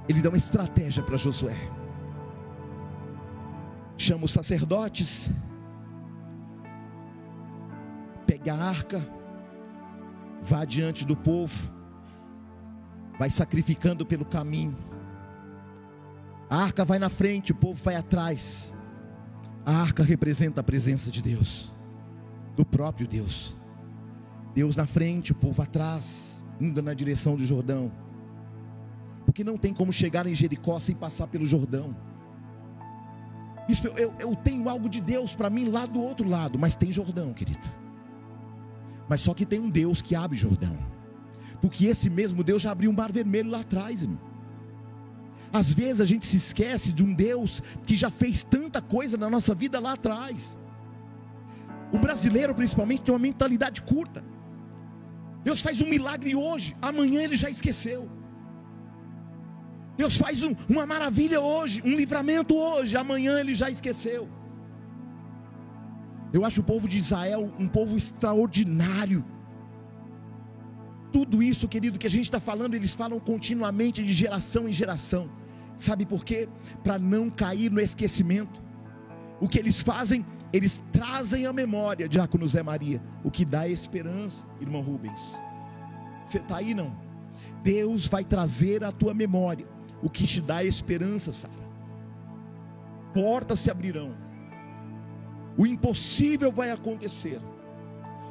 ele 0.09 0.21
dá 0.21 0.29
uma 0.29 0.37
estratégia 0.37 1.03
para 1.03 1.17
Josué. 1.17 1.57
Chama 3.97 4.25
os 4.25 4.33
sacerdotes, 4.33 5.31
pega 8.27 8.55
a 8.55 8.65
arca, 8.65 9.07
vá 10.41 10.65
diante 10.65 11.07
do 11.07 11.17
povo, 11.17 11.55
vai 13.19 13.31
sacrificando 13.31 14.05
pelo 14.05 14.25
caminho. 14.25 14.77
A 16.51 16.57
arca 16.57 16.85
vai 16.85 16.99
na 16.99 17.09
frente, 17.09 17.53
o 17.53 17.55
povo 17.55 17.83
vai 17.83 17.95
atrás. 17.95 18.71
A 19.65 19.73
arca 19.73 20.03
representa 20.03 20.61
a 20.61 20.65
presença 20.65 21.11
de 21.11 21.23
Deus, 21.23 21.73
do 22.57 22.65
próprio 22.65 23.07
Deus. 23.07 23.57
Deus 24.53 24.75
na 24.75 24.85
frente, 24.85 25.33
o 25.33 25.35
povo 25.35 25.63
atrás, 25.63 26.43
indo 26.61 26.83
na 26.83 26.93
direção 26.93 27.37
do 27.37 27.45
Jordão 27.47 27.93
porque 29.25 29.45
não 29.45 29.57
tem 29.57 29.73
como 29.73 29.93
chegar 29.93 30.27
em 30.27 30.35
Jericó 30.35 30.79
sem 30.81 30.95
passar 30.95 31.27
pelo 31.27 31.47
Jordão. 31.47 31.97
Isso, 33.69 33.87
eu, 33.89 34.13
eu 34.19 34.35
tenho 34.35 34.69
algo 34.69 34.89
de 34.89 35.01
Deus 35.01 35.35
para 35.35 35.49
mim 35.49 35.69
lá 35.69 35.87
do 35.87 36.03
outro 36.03 36.29
lado, 36.29 36.59
mas 36.59 36.75
tem 36.75 36.91
Jordão, 36.91 37.33
querido. 37.33 37.71
Mas 39.09 39.21
só 39.21 39.35
que 39.35 39.47
tem 39.47 39.61
um 39.61 39.71
Deus 39.71 40.03
que 40.03 40.15
abre 40.15 40.37
Jordão, 40.37 40.77
porque 41.61 41.87
esse 41.87 42.11
mesmo 42.11 42.43
Deus 42.43 42.63
já 42.63 42.73
abriu 42.73 42.91
um 42.91 42.95
mar 42.95 43.13
vermelho 43.13 43.51
lá 43.51 43.61
atrás, 43.61 44.03
irmão. 44.03 44.33
Às 45.53 45.73
vezes 45.73 46.01
a 46.01 46.05
gente 46.05 46.27
se 46.27 46.39
esquece 46.39 46.93
de 46.93 47.05
um 47.05 47.13
Deus 47.13 47.63
que 47.87 47.95
já 47.95 48.11
fez 48.11 48.43
tanta 48.43 48.81
coisa 48.81 49.19
na 49.19 49.29
nossa 49.29 49.55
vida 49.55 49.79
lá 49.79 49.93
atrás. 49.93 50.59
O 51.93 51.99
brasileiro, 51.99 52.55
principalmente, 52.55 53.03
tem 53.03 53.13
uma 53.13 53.19
mentalidade 53.21 53.83
curta. 53.83 54.25
Deus 55.45 55.61
faz 55.61 55.81
um 55.81 55.89
milagre 55.89 56.35
hoje, 56.35 56.75
amanhã 56.81 57.23
ele 57.23 57.37
já 57.37 57.51
esqueceu. 57.51 58.09
Deus 59.97 60.17
faz 60.17 60.43
um, 60.43 60.55
uma 60.69 60.87
maravilha 60.87 61.41
hoje, 61.41 61.83
um 61.85 61.95
livramento 61.95 62.57
hoje, 62.57 62.97
amanhã 62.97 63.39
ele 63.39 63.55
já 63.55 63.71
esqueceu. 63.71 64.29
Eu 66.33 66.45
acho 66.45 66.63
o 66.63 66.65
povo 66.65 66.89
de 66.89 66.97
Israel 66.97 67.53
um 67.59 67.69
povo 67.69 67.97
extraordinário. 67.97 69.25
Tudo 71.13 71.43
isso, 71.43 71.69
querido, 71.69 71.99
que 71.99 72.07
a 72.07 72.11
gente 72.11 72.25
está 72.25 72.41
falando, 72.41 72.75
eles 72.75 72.95
falam 72.95 73.21
continuamente 73.21 74.03
de 74.03 74.13
geração 74.13 74.67
em 74.67 74.73
geração. 74.73 75.31
Sabe 75.77 76.07
por 76.07 76.25
quê? 76.25 76.49
Para 76.83 76.99
não 76.99 77.29
cair 77.29 77.71
no 77.71 77.81
esquecimento. 77.81 78.63
O 79.39 79.47
que 79.47 79.59
eles 79.59 79.83
fazem? 79.83 80.25
Eles 80.53 80.83
trazem 80.91 81.45
a 81.45 81.53
memória, 81.53 82.09
Diácono 82.09 82.47
Zé 82.49 82.63
Maria, 82.63 83.03
o 83.23 83.31
que 83.31 83.45
dá 83.45 83.69
esperança, 83.69 84.47
irmão 84.61 84.81
Rubens. 84.81 85.21
Você 86.25 86.39
está 86.39 86.59
aí 86.59 86.73
não? 86.73 86.97
Deus 87.63 88.07
vai 88.07 88.25
trazer 88.25 88.83
a 88.85 88.91
tua 88.91 89.13
memória 89.13 89.67
o 90.03 90.11
que 90.11 90.27
te 90.27 90.41
dá 90.41 90.65
esperança, 90.65 91.33
Sara. 91.33 91.63
Portas 93.15 93.61
se 93.61 93.71
abrirão, 93.71 94.15
o 95.57 95.67
impossível 95.67 96.51
vai 96.51 96.71
acontecer, 96.71 97.41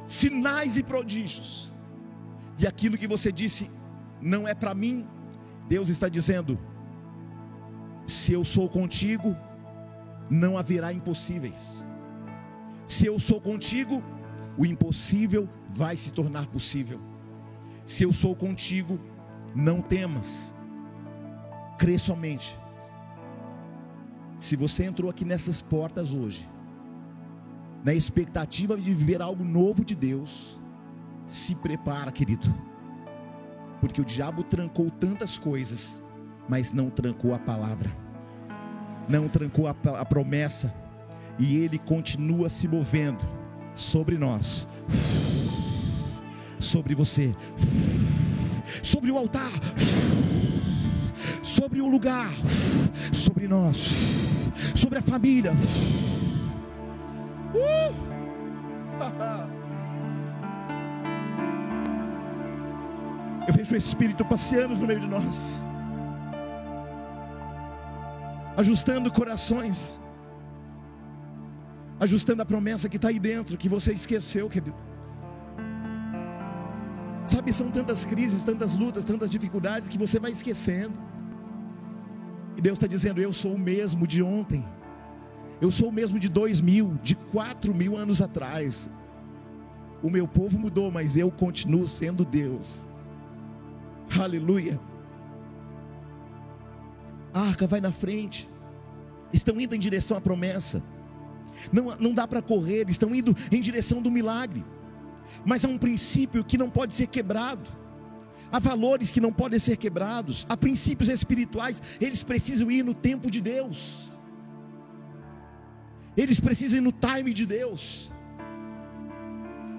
sinais 0.06 0.76
e 0.76 0.82
prodígios, 0.82 1.72
e 2.58 2.66
aquilo 2.66 2.98
que 2.98 3.06
você 3.06 3.32
disse 3.32 3.70
não 4.20 4.46
é 4.46 4.54
para 4.54 4.74
mim, 4.74 5.06
Deus 5.68 5.88
está 5.88 6.08
dizendo: 6.08 6.58
se 8.06 8.32
eu 8.32 8.44
sou 8.44 8.68
contigo, 8.68 9.36
não 10.28 10.58
haverá 10.58 10.92
impossíveis. 10.92 11.84
Se 12.86 13.06
eu 13.06 13.18
sou 13.18 13.40
contigo, 13.40 14.02
o 14.58 14.66
impossível 14.66 15.48
vai 15.70 15.96
se 15.96 16.12
tornar 16.12 16.46
possível. 16.46 17.00
Se 17.86 18.04
eu 18.04 18.12
sou 18.12 18.34
contigo, 18.34 18.98
não 19.54 19.80
temas, 19.80 20.54
crê 21.82 21.98
somente. 21.98 22.56
Se 24.38 24.54
você 24.54 24.84
entrou 24.84 25.10
aqui 25.10 25.24
nessas 25.24 25.60
portas 25.60 26.12
hoje, 26.12 26.48
na 27.82 27.92
expectativa 27.92 28.76
de 28.76 28.94
viver 28.94 29.20
algo 29.20 29.42
novo 29.42 29.84
de 29.84 29.96
Deus, 29.96 30.56
se 31.26 31.56
prepara, 31.56 32.12
querido, 32.12 32.54
porque 33.80 34.00
o 34.00 34.04
diabo 34.04 34.44
trancou 34.44 34.92
tantas 34.92 35.36
coisas, 35.36 36.00
mas 36.48 36.70
não 36.70 36.88
trancou 36.88 37.34
a 37.34 37.38
palavra, 37.40 37.90
não 39.08 39.28
trancou 39.28 39.66
a, 39.66 39.74
a 39.98 40.04
promessa, 40.04 40.72
e 41.36 41.56
ele 41.56 41.78
continua 41.78 42.48
se 42.48 42.68
movendo 42.68 43.26
sobre 43.74 44.16
nós, 44.16 44.68
sobre 46.60 46.94
você, 46.94 47.34
sobre 48.84 49.10
o 49.10 49.18
altar 49.18 49.50
sobre 51.42 51.80
o 51.80 51.88
lugar, 51.88 52.30
sobre 53.12 53.48
nós, 53.48 53.88
sobre 54.74 54.98
a 54.98 55.02
família. 55.02 55.52
Uh! 57.54 57.92
Eu 63.46 63.52
vejo 63.52 63.74
o 63.74 63.76
Espírito 63.76 64.24
passeando 64.24 64.76
no 64.76 64.86
meio 64.86 65.00
de 65.00 65.06
nós, 65.06 65.64
ajustando 68.56 69.10
corações, 69.10 70.00
ajustando 71.98 72.42
a 72.42 72.46
promessa 72.46 72.88
que 72.88 72.96
está 72.96 73.08
aí 73.08 73.18
dentro, 73.18 73.58
que 73.58 73.68
você 73.68 73.92
esqueceu, 73.92 74.48
querido. 74.48 74.76
Sabe, 77.26 77.52
são 77.52 77.70
tantas 77.70 78.04
crises, 78.04 78.44
tantas 78.44 78.76
lutas, 78.76 79.04
tantas 79.04 79.30
dificuldades 79.30 79.88
que 79.88 79.98
você 79.98 80.20
vai 80.20 80.30
esquecendo. 80.30 81.11
E 82.56 82.60
Deus 82.60 82.76
está 82.76 82.86
dizendo: 82.86 83.20
Eu 83.20 83.32
sou 83.32 83.54
o 83.54 83.58
mesmo 83.58 84.06
de 84.06 84.22
ontem. 84.22 84.64
Eu 85.60 85.70
sou 85.70 85.88
o 85.88 85.92
mesmo 85.92 86.18
de 86.18 86.28
dois 86.28 86.60
mil, 86.60 86.98
de 87.02 87.14
quatro 87.14 87.74
mil 87.74 87.96
anos 87.96 88.20
atrás. 88.20 88.90
O 90.02 90.10
meu 90.10 90.26
povo 90.26 90.58
mudou, 90.58 90.90
mas 90.90 91.16
eu 91.16 91.30
continuo 91.30 91.86
sendo 91.86 92.24
Deus. 92.24 92.84
Aleluia. 94.18 94.80
A 97.32 97.40
arca 97.40 97.66
vai 97.66 97.80
na 97.80 97.92
frente. 97.92 98.50
Estão 99.32 99.60
indo 99.60 99.74
em 99.74 99.78
direção 99.78 100.16
à 100.16 100.20
promessa. 100.20 100.82
Não, 101.72 101.96
não 101.96 102.12
dá 102.12 102.26
para 102.26 102.42
correr, 102.42 102.88
estão 102.88 103.14
indo 103.14 103.36
em 103.50 103.60
direção 103.60 104.02
do 104.02 104.10
milagre. 104.10 104.64
Mas 105.44 105.64
há 105.64 105.68
um 105.68 105.78
princípio 105.78 106.44
que 106.44 106.58
não 106.58 106.68
pode 106.68 106.92
ser 106.92 107.06
quebrado 107.06 107.81
há 108.52 108.58
valores 108.58 109.10
que 109.10 109.20
não 109.20 109.32
podem 109.32 109.58
ser 109.58 109.78
quebrados, 109.78 110.46
há 110.46 110.56
princípios 110.56 111.08
espirituais, 111.08 111.82
eles 111.98 112.22
precisam 112.22 112.70
ir 112.70 112.84
no 112.84 112.92
tempo 112.92 113.30
de 113.30 113.40
Deus, 113.40 114.12
eles 116.14 116.38
precisam 116.38 116.78
ir 116.78 116.82
no 116.82 116.92
time 116.92 117.32
de 117.32 117.46
Deus. 117.46 118.12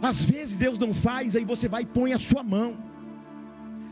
Às 0.02 0.26
vezes 0.26 0.58
Deus 0.58 0.78
não 0.80 0.94
faz, 0.94 1.36
aí 1.36 1.46
você 1.46 1.70
vai 1.70 1.84
e 1.84 1.86
põe 1.86 2.12
a 2.12 2.20
sua 2.20 2.42
mão, 2.42 2.76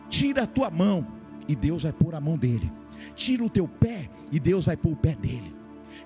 tira 0.10 0.44
a 0.44 0.48
tua 0.48 0.72
mão, 0.72 1.08
e 1.48 1.56
Deus 1.56 1.84
vai 1.84 1.94
pôr 1.94 2.16
a 2.16 2.20
mão 2.20 2.38
dele, 2.38 2.72
tira 3.16 3.44
o 3.44 3.50
teu 3.50 3.68
pé, 3.68 4.10
e 4.32 4.40
Deus 4.40 4.66
vai 4.66 4.76
pôr 4.76 4.94
o 4.94 4.96
pé 4.96 5.16
dele, 5.16 5.56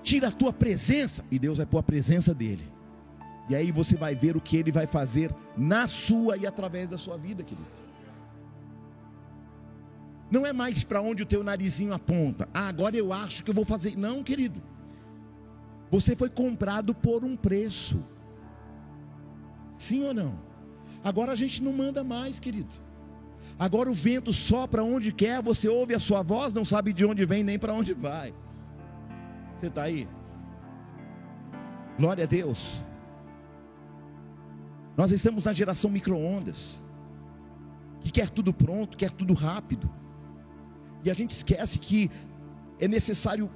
tira 0.02 0.28
a 0.28 0.32
tua 0.32 0.52
presença, 0.52 1.24
e 1.30 1.38
Deus 1.38 1.56
vai 1.56 1.66
pôr 1.66 1.78
a 1.78 1.82
presença 1.82 2.34
dele. 2.34 2.70
E 3.48 3.54
aí 3.54 3.72
você 3.72 3.96
vai 3.96 4.14
ver 4.14 4.36
o 4.36 4.40
que 4.40 4.56
ele 4.56 4.70
vai 4.72 4.86
fazer 4.86 5.34
na 5.56 5.86
sua 5.86 6.36
e 6.36 6.46
através 6.46 6.88
da 6.88 6.98
sua 6.98 7.16
vida, 7.16 7.42
querido. 7.42 7.85
Não 10.30 10.44
é 10.44 10.52
mais 10.52 10.82
para 10.82 11.00
onde 11.00 11.22
o 11.22 11.26
teu 11.26 11.44
narizinho 11.44 11.92
aponta. 11.92 12.48
Ah, 12.52 12.68
agora 12.68 12.96
eu 12.96 13.12
acho 13.12 13.44
que 13.44 13.50
eu 13.50 13.54
vou 13.54 13.64
fazer. 13.64 13.96
Não, 13.96 14.22
querido. 14.22 14.60
Você 15.90 16.16
foi 16.16 16.28
comprado 16.28 16.94
por 16.94 17.24
um 17.24 17.36
preço. 17.36 18.02
Sim 19.72 20.04
ou 20.04 20.14
não? 20.14 20.38
Agora 21.04 21.32
a 21.32 21.36
gente 21.36 21.62
não 21.62 21.72
manda 21.72 22.02
mais, 22.02 22.40
querido. 22.40 22.74
Agora 23.58 23.90
o 23.90 23.94
vento 23.94 24.32
sopra 24.32 24.82
onde 24.82 25.12
quer, 25.12 25.40
você 25.40 25.68
ouve 25.68 25.94
a 25.94 26.00
sua 26.00 26.22
voz, 26.22 26.52
não 26.52 26.64
sabe 26.64 26.92
de 26.92 27.06
onde 27.06 27.24
vem 27.24 27.42
nem 27.42 27.58
para 27.58 27.72
onde 27.72 27.94
vai. 27.94 28.34
Você 29.54 29.68
está 29.68 29.84
aí? 29.84 30.06
Glória 31.98 32.24
a 32.24 32.26
Deus. 32.26 32.84
Nós 34.96 35.12
estamos 35.12 35.44
na 35.44 35.52
geração 35.52 35.90
micro-ondas, 35.90 36.82
que 38.00 38.10
quer 38.10 38.28
tudo 38.28 38.52
pronto, 38.52 38.96
quer 38.96 39.10
tudo 39.10 39.32
rápido. 39.32 39.88
E 41.06 41.10
a 41.10 41.14
gente 41.14 41.30
esquece 41.30 41.78
que 41.78 42.10
é 42.80 42.88
necessário 42.88 43.48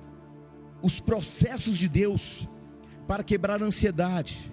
os 0.80 1.00
processos 1.00 1.76
de 1.76 1.88
Deus 1.88 2.48
para 3.08 3.24
quebrar 3.24 3.60
a 3.60 3.66
ansiedade. 3.66 4.52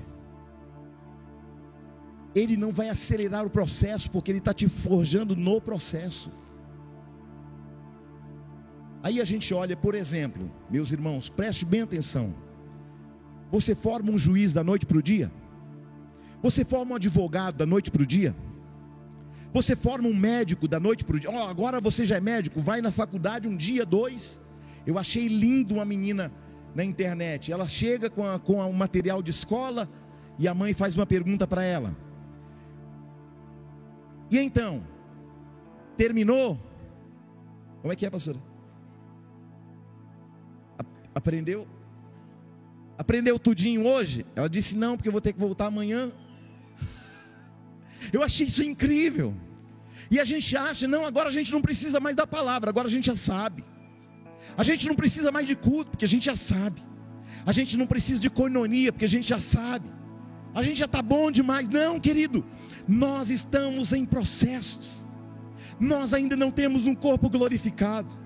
Ele 2.34 2.58
não 2.58 2.72
vai 2.72 2.90
acelerar 2.90 3.46
o 3.46 3.52
processo, 3.52 4.10
porque 4.10 4.32
Ele 4.32 4.40
está 4.40 4.52
te 4.52 4.68
forjando 4.68 5.36
no 5.36 5.62
processo. 5.62 6.32
Aí 9.04 9.22
a 9.22 9.24
gente 9.24 9.54
olha, 9.54 9.78
por 9.78 9.94
exemplo, 9.94 10.52
meus 10.68 10.92
irmãos, 10.92 11.30
preste 11.30 11.66
bem 11.68 11.82
atenção. 11.82 12.34
Você 13.52 13.76
forma 13.76 14.12
um 14.12 14.18
juiz 14.18 14.54
da 14.54 14.64
noite 14.64 14.88
para 14.88 14.98
o 14.98 15.04
dia? 15.04 15.32
Você 16.42 16.66
forma 16.66 16.94
um 16.94 16.96
advogado 16.96 17.58
da 17.58 17.66
noite 17.68 17.92
para 17.92 18.02
o 18.02 18.08
dia? 18.08 18.36
Você 19.54 19.76
forma 19.76 20.08
um 20.08 20.16
médico 20.16 20.68
da 20.68 20.80
noite 20.80 21.04
para 21.04 21.16
o 21.16 21.20
dia? 21.20 21.32
Oh, 21.32 21.48
agora 21.48 21.80
você 21.80 22.06
já 22.06 22.18
é 22.18 22.20
médico, 22.20 22.62
vai 22.62 22.82
na 22.82 22.92
faculdade 22.92 23.48
um 23.48 23.56
dia, 23.56 23.86
dois. 23.86 24.42
Eu 24.86 24.98
achei 24.98 25.28
lindo 25.28 25.76
uma 25.76 25.86
menina 25.86 26.32
na 26.76 26.84
internet. 26.84 27.52
Ela 27.52 27.68
chega 27.68 28.10
com, 28.10 28.26
a, 28.26 28.40
com 28.40 28.58
o 28.58 28.74
material 28.74 29.22
de 29.22 29.32
escola 29.32 29.90
e 30.38 30.48
a 30.48 30.54
mãe 30.54 30.74
faz 30.74 30.96
uma 30.96 31.06
pergunta 31.06 31.48
para 31.48 31.64
ela. 31.64 31.96
E 34.30 34.38
então? 34.38 34.84
Terminou? 35.96 36.60
Como 37.82 37.92
é 37.92 37.96
que 37.96 38.06
é, 38.06 38.10
pastora? 38.10 38.38
Aprendeu? 41.16 41.68
Aprendeu 42.98 43.40
tudinho 43.40 43.86
hoje? 43.86 44.26
Ela 44.36 44.50
disse: 44.50 44.78
Não, 44.78 44.96
porque 44.96 45.08
eu 45.08 45.12
vou 45.12 45.22
ter 45.22 45.34
que 45.34 45.40
voltar 45.40 45.68
amanhã. 45.68 46.12
Eu 48.12 48.24
achei 48.24 48.48
isso 48.48 48.64
incrível. 48.64 49.34
E 50.10 50.20
a 50.20 50.24
gente 50.24 50.56
acha, 50.56 50.88
não, 50.88 51.06
agora 51.06 51.30
a 51.30 51.32
gente 51.32 51.52
não 51.52 51.62
precisa 51.62 52.00
mais 52.00 52.16
da 52.16 52.26
palavra, 52.26 52.70
agora 52.70 52.88
a 52.88 52.92
gente 52.92 53.08
já 53.08 53.16
sabe. 53.16 53.64
A 54.58 54.64
gente 54.64 54.88
não 54.88 54.96
precisa 54.96 55.32
mais 55.32 55.48
de 55.48 55.56
culto, 55.56 55.92
porque 55.92 56.06
a 56.06 56.08
gente 56.08 56.26
já 56.26 56.36
sabe. 56.36 56.82
A 57.46 57.52
gente 57.52 57.78
não 57.78 57.86
precisa 57.86 58.20
de 58.20 58.30
coinonia, 58.30 58.92
porque 58.92 59.06
a 59.06 59.10
gente 59.10 59.28
já 59.28 59.40
sabe. 59.40 59.90
A 60.54 60.64
gente 60.64 60.80
já 60.80 60.86
está 60.86 61.02
bom 61.02 61.30
demais. 61.30 61.70
Não, 61.70 62.00
querido, 62.00 62.46
nós 62.88 63.30
estamos 63.30 63.94
em 63.94 64.06
processos. 64.06 65.08
Nós 65.80 66.14
ainda 66.14 66.36
não 66.36 66.50
temos 66.50 66.88
um 66.88 66.96
corpo 66.96 67.30
glorificado. 67.30 68.18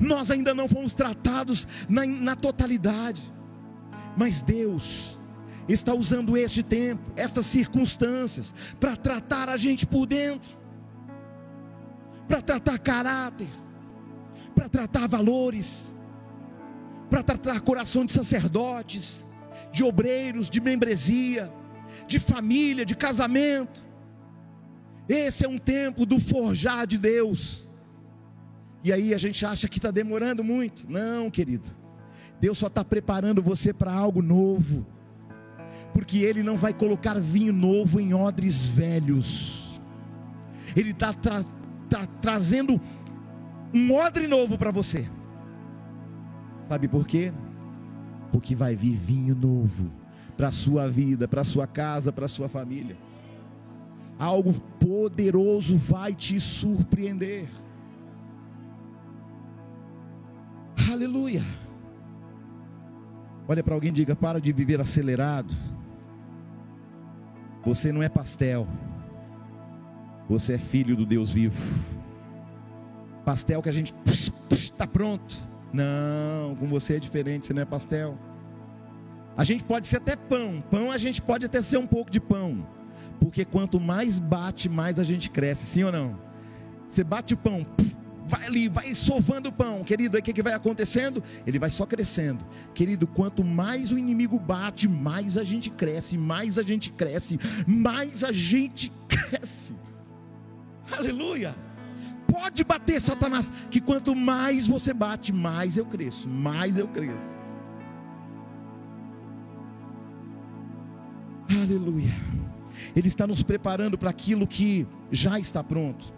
Nós 0.00 0.30
ainda 0.30 0.54
não 0.54 0.66
fomos 0.66 0.94
tratados 0.94 1.68
na, 1.88 2.04
na 2.06 2.34
totalidade. 2.34 3.22
Mas 4.16 4.42
Deus 4.42 5.18
está 5.72 5.94
usando 5.94 6.36
este 6.36 6.62
tempo, 6.62 7.12
estas 7.16 7.46
circunstâncias, 7.46 8.54
para 8.78 8.96
tratar 8.96 9.48
a 9.48 9.56
gente 9.56 9.86
por 9.86 10.06
dentro, 10.06 10.56
para 12.28 12.42
tratar 12.42 12.78
caráter, 12.78 13.48
para 14.54 14.68
tratar 14.68 15.08
valores, 15.08 15.92
para 17.08 17.22
tratar 17.22 17.60
coração 17.60 18.04
de 18.04 18.12
sacerdotes, 18.12 19.24
de 19.72 19.82
obreiros, 19.82 20.50
de 20.50 20.60
membresia, 20.60 21.52
de 22.06 22.18
família, 22.18 22.84
de 22.84 22.94
casamento. 22.94 23.84
Esse 25.08 25.44
é 25.44 25.48
um 25.48 25.58
tempo 25.58 26.04
do 26.04 26.20
forjar 26.20 26.86
de 26.86 26.98
Deus. 26.98 27.68
E 28.82 28.92
aí 28.92 29.14
a 29.14 29.18
gente 29.18 29.44
acha 29.44 29.66
que 29.68 29.78
está 29.78 29.90
demorando 29.90 30.44
muito. 30.44 30.90
Não, 30.90 31.30
querido. 31.30 31.70
Deus 32.40 32.58
só 32.58 32.66
está 32.66 32.84
preparando 32.84 33.42
você 33.42 33.72
para 33.72 33.92
algo 33.92 34.20
novo 34.20 34.86
porque 35.94 36.18
Ele 36.18 36.42
não 36.42 36.56
vai 36.56 36.74
colocar 36.74 37.18
vinho 37.18 37.52
novo 37.52 38.00
em 38.00 38.12
odres 38.12 38.68
velhos, 38.68 39.80
Ele 40.76 40.90
está 40.90 41.14
tra 41.14 41.42
tá 41.88 42.06
trazendo 42.20 42.80
um 43.72 43.94
odre 43.94 44.26
novo 44.26 44.58
para 44.58 44.72
você. 44.72 45.08
Sabe 46.58 46.88
por 46.88 47.06
quê? 47.06 47.32
Porque 48.32 48.56
vai 48.56 48.74
vir 48.74 48.96
vinho 48.96 49.34
novo 49.34 49.92
para 50.36 50.48
a 50.48 50.52
sua 50.52 50.88
vida, 50.88 51.28
para 51.28 51.42
a 51.42 51.44
sua 51.44 51.66
casa, 51.66 52.12
para 52.12 52.24
a 52.24 52.28
sua 52.28 52.48
família. 52.48 52.96
Algo 54.18 54.52
poderoso 54.80 55.76
vai 55.76 56.14
te 56.14 56.40
surpreender. 56.40 57.48
Aleluia. 60.90 61.42
Olha 63.46 63.62
para 63.62 63.74
alguém 63.74 63.90
e 63.90 63.92
diga: 63.92 64.16
para 64.16 64.40
de 64.40 64.52
viver 64.52 64.80
acelerado. 64.80 65.54
Você 67.64 67.92
não 67.92 68.02
é 68.02 68.08
pastel. 68.08 68.66
Você 70.28 70.54
é 70.54 70.58
filho 70.58 70.96
do 70.96 71.06
Deus 71.06 71.30
vivo. 71.30 71.60
Pastel 73.24 73.62
que 73.62 73.68
a 73.68 73.72
gente 73.72 73.94
está 74.50 74.86
pronto. 74.86 75.34
Não, 75.72 76.54
com 76.56 76.66
você 76.66 76.96
é 76.96 77.00
diferente, 77.00 77.46
você 77.46 77.54
não 77.54 77.62
é 77.62 77.64
pastel. 77.64 78.18
A 79.36 79.42
gente 79.42 79.64
pode 79.64 79.86
ser 79.86 79.96
até 79.96 80.14
pão. 80.14 80.62
Pão 80.70 80.90
a 80.90 80.98
gente 80.98 81.20
pode 81.20 81.46
até 81.46 81.60
ser 81.60 81.78
um 81.78 81.86
pouco 81.86 82.10
de 82.10 82.20
pão. 82.20 82.66
Porque 83.18 83.44
quanto 83.44 83.80
mais 83.80 84.18
bate, 84.18 84.68
mais 84.68 84.98
a 84.98 85.04
gente 85.04 85.30
cresce, 85.30 85.64
sim 85.64 85.84
ou 85.84 85.92
não? 85.92 86.18
Você 86.88 87.02
bate 87.02 87.34
o 87.34 87.36
pão, 87.36 87.66
vai 88.28 88.46
ali, 88.46 88.68
vai 88.68 88.94
sovando 88.94 89.48
o 89.48 89.52
pão, 89.52 89.84
querido. 89.84 90.16
Aí 90.16 90.20
o 90.20 90.24
que, 90.24 90.32
que 90.32 90.42
vai 90.42 90.52
acontecendo? 90.52 91.22
Ele 91.46 91.58
vai 91.58 91.70
só 91.70 91.86
crescendo, 91.86 92.44
querido. 92.74 93.06
Quanto 93.06 93.44
mais 93.44 93.92
o 93.92 93.98
inimigo 93.98 94.38
bate, 94.38 94.88
mais 94.88 95.36
a 95.36 95.44
gente 95.44 95.70
cresce, 95.70 96.16
mais 96.16 96.58
a 96.58 96.62
gente 96.62 96.90
cresce, 96.90 97.38
mais 97.66 98.24
a 98.24 98.32
gente 98.32 98.90
cresce. 99.08 99.76
Aleluia. 100.90 101.54
Pode 102.26 102.64
bater, 102.64 103.00
Satanás, 103.00 103.52
que 103.70 103.80
quanto 103.80 104.14
mais 104.14 104.66
você 104.66 104.92
bate, 104.92 105.32
mais 105.32 105.76
eu 105.76 105.86
cresço, 105.86 106.28
mais 106.28 106.76
eu 106.76 106.88
cresço. 106.88 107.34
Aleluia. 111.62 112.14
Ele 112.96 113.08
está 113.08 113.26
nos 113.26 113.42
preparando 113.42 113.96
para 113.96 114.10
aquilo 114.10 114.46
que 114.46 114.86
já 115.10 115.38
está 115.38 115.62
pronto. 115.62 116.12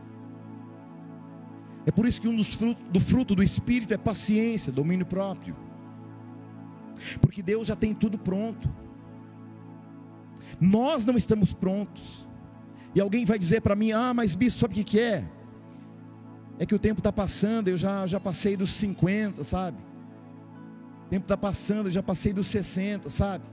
É 1.87 1.93
por 1.93 2.05
isso 2.05 2.21
que 2.21 2.27
um 2.27 2.35
dos 2.35 2.53
frutos 2.55 2.85
do 2.91 3.01
fruto 3.01 3.35
do 3.37 3.43
Espírito 3.45 3.95
é 3.95 3.97
paciência, 3.97 4.73
domínio 4.73 5.07
próprio. 5.07 5.57
Porque 7.21 7.41
Deus 7.41 7.69
já 7.69 7.77
tem 7.77 7.95
tudo 7.95 8.19
pronto. 8.19 8.69
Nós 10.61 11.05
não 11.05 11.17
estamos 11.17 11.55
prontos. 11.55 12.27
E 12.93 13.01
alguém 13.01 13.25
vai 13.25 13.39
dizer 13.39 13.61
para 13.61 13.77
mim: 13.77 13.93
Ah, 13.93 14.13
mas 14.13 14.35
bispo, 14.35 14.61
sabe 14.61 14.73
o 14.73 14.75
que, 14.75 14.85
que 14.85 15.01
é? 15.01 15.25
É 16.59 16.67
que 16.67 16.75
o 16.75 16.79
tempo 16.79 16.99
está 16.99 17.13
passando, 17.13 17.69
eu 17.69 17.77
já, 17.77 18.05
já 18.07 18.19
passei 18.19 18.57
dos 18.57 18.71
50, 18.71 19.45
sabe? 19.45 19.77
O 21.07 21.09
tempo 21.09 21.25
está 21.25 21.37
passando, 21.37 21.87
eu 21.87 21.91
já 21.91 22.03
passei 22.03 22.33
dos 22.33 22.47
60, 22.47 23.09
sabe? 23.11 23.45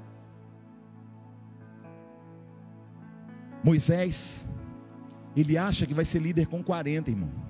Moisés, 3.63 4.43
ele 5.35 5.57
acha 5.57 5.85
que 5.85 5.93
vai 5.93 6.05
ser 6.05 6.19
líder 6.19 6.47
com 6.47 6.63
40, 6.63 7.11
irmão. 7.11 7.42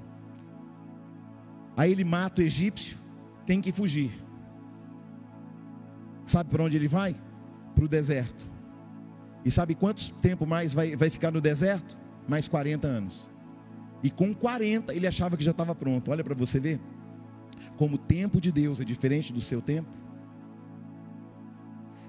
Aí 1.75 1.91
ele 1.91 2.03
mata 2.03 2.41
o 2.41 2.45
egípcio, 2.45 2.97
tem 3.45 3.61
que 3.61 3.71
fugir. 3.71 4.11
Sabe 6.25 6.49
para 6.49 6.63
onde 6.63 6.77
ele 6.77 6.87
vai? 6.87 7.15
Para 7.75 7.85
o 7.85 7.87
deserto. 7.87 8.49
E 9.43 9.51
sabe 9.51 9.75
quantos 9.75 10.11
tempo 10.21 10.45
mais 10.45 10.73
vai, 10.73 10.95
vai 10.95 11.09
ficar 11.09 11.31
no 11.31 11.41
deserto? 11.41 11.97
Mais 12.27 12.47
40 12.47 12.87
anos. 12.87 13.29
E 14.01 14.09
com 14.09 14.33
40 14.33 14.93
ele 14.93 15.07
achava 15.07 15.35
que 15.35 15.43
já 15.43 15.51
estava 15.51 15.73
pronto. 15.73 16.11
Olha 16.11 16.23
para 16.23 16.35
você 16.35 16.59
ver. 16.59 16.79
Como 17.75 17.95
o 17.95 17.97
tempo 17.97 18.39
de 18.39 18.51
Deus 18.51 18.79
é 18.79 18.85
diferente 18.85 19.33
do 19.33 19.41
seu 19.41 19.61
tempo. 19.61 19.89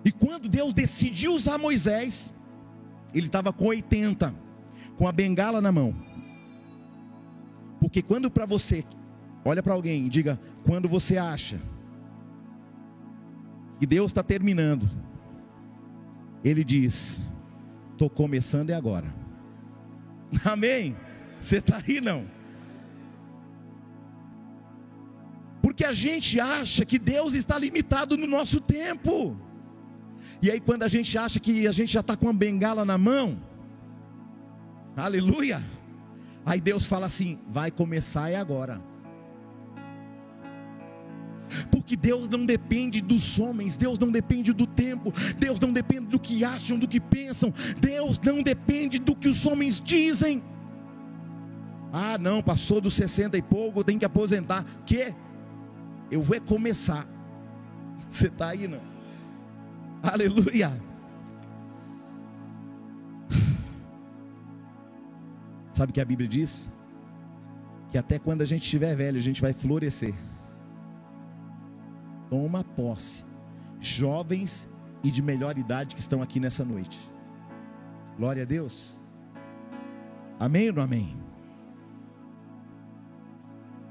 E 0.04 0.12
quando 0.12 0.48
Deus 0.48 0.74
decidiu 0.74 1.32
usar 1.32 1.56
Moisés, 1.56 2.34
ele 3.14 3.26
estava 3.26 3.52
com 3.52 3.66
80, 3.66 4.34
com 4.96 5.08
a 5.08 5.12
bengala 5.12 5.60
na 5.60 5.72
mão. 5.72 5.94
Porque 7.80 8.02
quando 8.02 8.30
para 8.30 8.44
você 8.44 8.84
Olha 9.44 9.62
para 9.62 9.74
alguém 9.74 10.06
e 10.06 10.08
diga: 10.08 10.40
quando 10.64 10.88
você 10.88 11.18
acha 11.18 11.60
que 13.78 13.86
Deus 13.86 14.10
está 14.10 14.22
terminando, 14.22 14.88
Ele 16.42 16.64
diz: 16.64 17.22
Estou 17.92 18.08
começando 18.08 18.70
é 18.70 18.74
agora. 18.74 19.12
Amém? 20.44 20.96
Você 21.40 21.58
está 21.58 21.76
aí 21.86 22.00
não? 22.00 22.26
Porque 25.60 25.84
a 25.84 25.92
gente 25.92 26.40
acha 26.40 26.84
que 26.84 26.98
Deus 26.98 27.34
está 27.34 27.58
limitado 27.58 28.16
no 28.16 28.26
nosso 28.26 28.60
tempo. 28.60 29.36
E 30.40 30.50
aí, 30.50 30.60
quando 30.60 30.82
a 30.82 30.88
gente 30.88 31.16
acha 31.16 31.40
que 31.40 31.66
a 31.66 31.72
gente 31.72 31.92
já 31.92 32.00
está 32.00 32.16
com 32.16 32.26
uma 32.26 32.34
bengala 32.34 32.84
na 32.84 32.98
mão, 32.98 33.40
aleluia. 34.96 35.64
Aí 36.44 36.60
Deus 36.60 36.86
fala 36.86 37.06
assim: 37.06 37.38
vai 37.48 37.70
começar 37.70 38.30
é 38.30 38.36
agora. 38.36 38.80
Porque 41.70 41.96
Deus 41.96 42.28
não 42.28 42.44
depende 42.44 43.00
dos 43.00 43.38
homens, 43.38 43.76
Deus 43.76 43.98
não 43.98 44.10
depende 44.10 44.52
do 44.52 44.66
tempo, 44.66 45.12
Deus 45.38 45.60
não 45.60 45.72
depende 45.72 46.06
do 46.06 46.18
que 46.18 46.44
acham, 46.44 46.78
do 46.78 46.88
que 46.88 47.00
pensam, 47.00 47.52
Deus 47.80 48.18
não 48.20 48.42
depende 48.42 48.98
do 48.98 49.14
que 49.14 49.28
os 49.28 49.46
homens 49.46 49.80
dizem. 49.80 50.42
Ah, 51.92 52.18
não, 52.18 52.42
passou 52.42 52.80
dos 52.80 52.94
60 52.94 53.38
e 53.38 53.42
pouco, 53.42 53.84
tem 53.84 53.96
que 53.96 54.04
aposentar. 54.04 54.64
Que? 54.84 55.14
Eu 56.10 56.22
vou 56.22 56.40
começar. 56.40 57.06
Você 58.10 58.26
está 58.26 58.48
aí, 58.48 58.66
não? 58.66 58.80
Aleluia. 60.02 60.72
Sabe 65.70 65.90
o 65.90 65.94
que 65.94 66.00
a 66.00 66.04
Bíblia 66.04 66.28
diz? 66.28 66.68
Que 67.90 67.98
até 67.98 68.18
quando 68.18 68.42
a 68.42 68.44
gente 68.44 68.64
estiver 68.64 68.96
velho, 68.96 69.16
a 69.16 69.22
gente 69.22 69.40
vai 69.40 69.52
florescer. 69.52 70.12
Toma 72.28 72.64
posse. 72.64 73.24
Jovens 73.80 74.68
e 75.02 75.10
de 75.10 75.22
melhor 75.22 75.58
idade 75.58 75.94
que 75.94 76.00
estão 76.00 76.22
aqui 76.22 76.40
nessa 76.40 76.64
noite. 76.64 76.98
Glória 78.16 78.42
a 78.42 78.46
Deus. 78.46 79.02
Amém 80.38 80.68
ou 80.68 80.74
não 80.74 80.82
amém? 80.82 81.16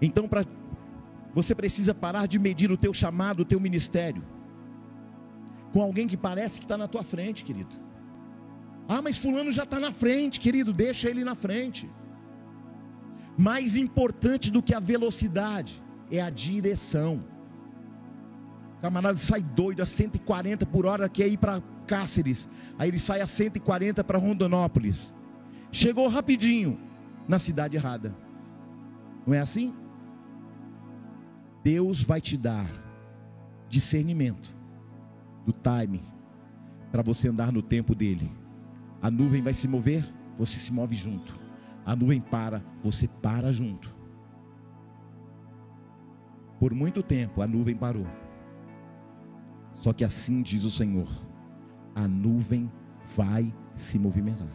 Então, 0.01 0.27
para 0.27 0.43
você 1.33 1.55
precisa 1.55 1.93
parar 1.93 2.27
de 2.27 2.37
medir 2.37 2.71
o 2.71 2.77
teu 2.77 2.93
chamado, 2.93 3.41
o 3.41 3.45
teu 3.45 3.59
ministério, 3.59 4.23
com 5.71 5.81
alguém 5.81 6.07
que 6.07 6.17
parece 6.17 6.59
que 6.59 6.65
está 6.65 6.77
na 6.77 6.87
tua 6.87 7.03
frente, 7.03 7.43
querido. 7.43 7.75
Ah, 8.87 9.01
mas 9.01 9.17
fulano 9.17 9.51
já 9.51 9.63
está 9.63 9.79
na 9.79 9.91
frente, 9.91 10.39
querido, 10.39 10.73
deixa 10.73 11.09
ele 11.09 11.23
na 11.23 11.35
frente. 11.35 11.89
Mais 13.37 13.75
importante 13.75 14.51
do 14.51 14.61
que 14.61 14.75
a 14.75 14.79
velocidade 14.79 15.81
é 16.11 16.21
a 16.21 16.29
direção. 16.29 17.23
Camarada 18.83 19.17
sai 19.17 19.41
doido 19.41 19.81
a 19.81 19.85
140 19.85 20.65
por 20.65 20.85
hora, 20.85 21.07
quer 21.07 21.29
ir 21.29 21.37
para 21.37 21.63
Cáceres. 21.87 22.49
Aí 22.77 22.89
ele 22.89 22.99
sai 22.99 23.21
a 23.21 23.25
140 23.25 24.03
para 24.03 24.17
Rondonópolis. 24.17 25.13
Chegou 25.71 26.09
rapidinho 26.09 26.77
na 27.25 27.39
cidade 27.39 27.77
errada. 27.77 28.13
Não 29.25 29.33
é 29.33 29.39
assim? 29.39 29.73
Deus 31.63 32.03
vai 32.03 32.19
te 32.19 32.35
dar 32.35 32.69
discernimento 33.69 34.53
do 35.45 35.53
time 35.53 36.03
para 36.91 37.01
você 37.01 37.29
andar 37.29 37.53
no 37.53 37.61
tempo 37.61 37.95
dele. 37.95 38.29
A 39.01 39.09
nuvem 39.09 39.41
vai 39.41 39.53
se 39.53 39.65
mover, 39.65 40.05
você 40.37 40.59
se 40.59 40.73
move 40.73 40.93
junto. 40.93 41.39
A 41.85 41.95
nuvem 41.95 42.19
para, 42.19 42.61
você 42.83 43.07
para 43.07 43.49
junto. 43.49 43.95
Por 46.59 46.73
muito 46.73 47.01
tempo 47.01 47.41
a 47.41 47.47
nuvem 47.47 47.77
parou. 47.77 48.22
Só 49.83 49.91
que 49.91 50.05
assim 50.05 50.41
diz 50.41 50.63
o 50.63 50.71
Senhor: 50.71 51.09
a 51.93 52.07
nuvem 52.07 52.71
vai 53.17 53.53
se 53.75 53.99
movimentar. 53.99 54.47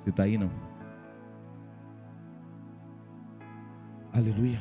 Você 0.00 0.08
está 0.08 0.22
aí 0.22 0.38
não? 0.38 0.50
Aleluia. 4.10 4.58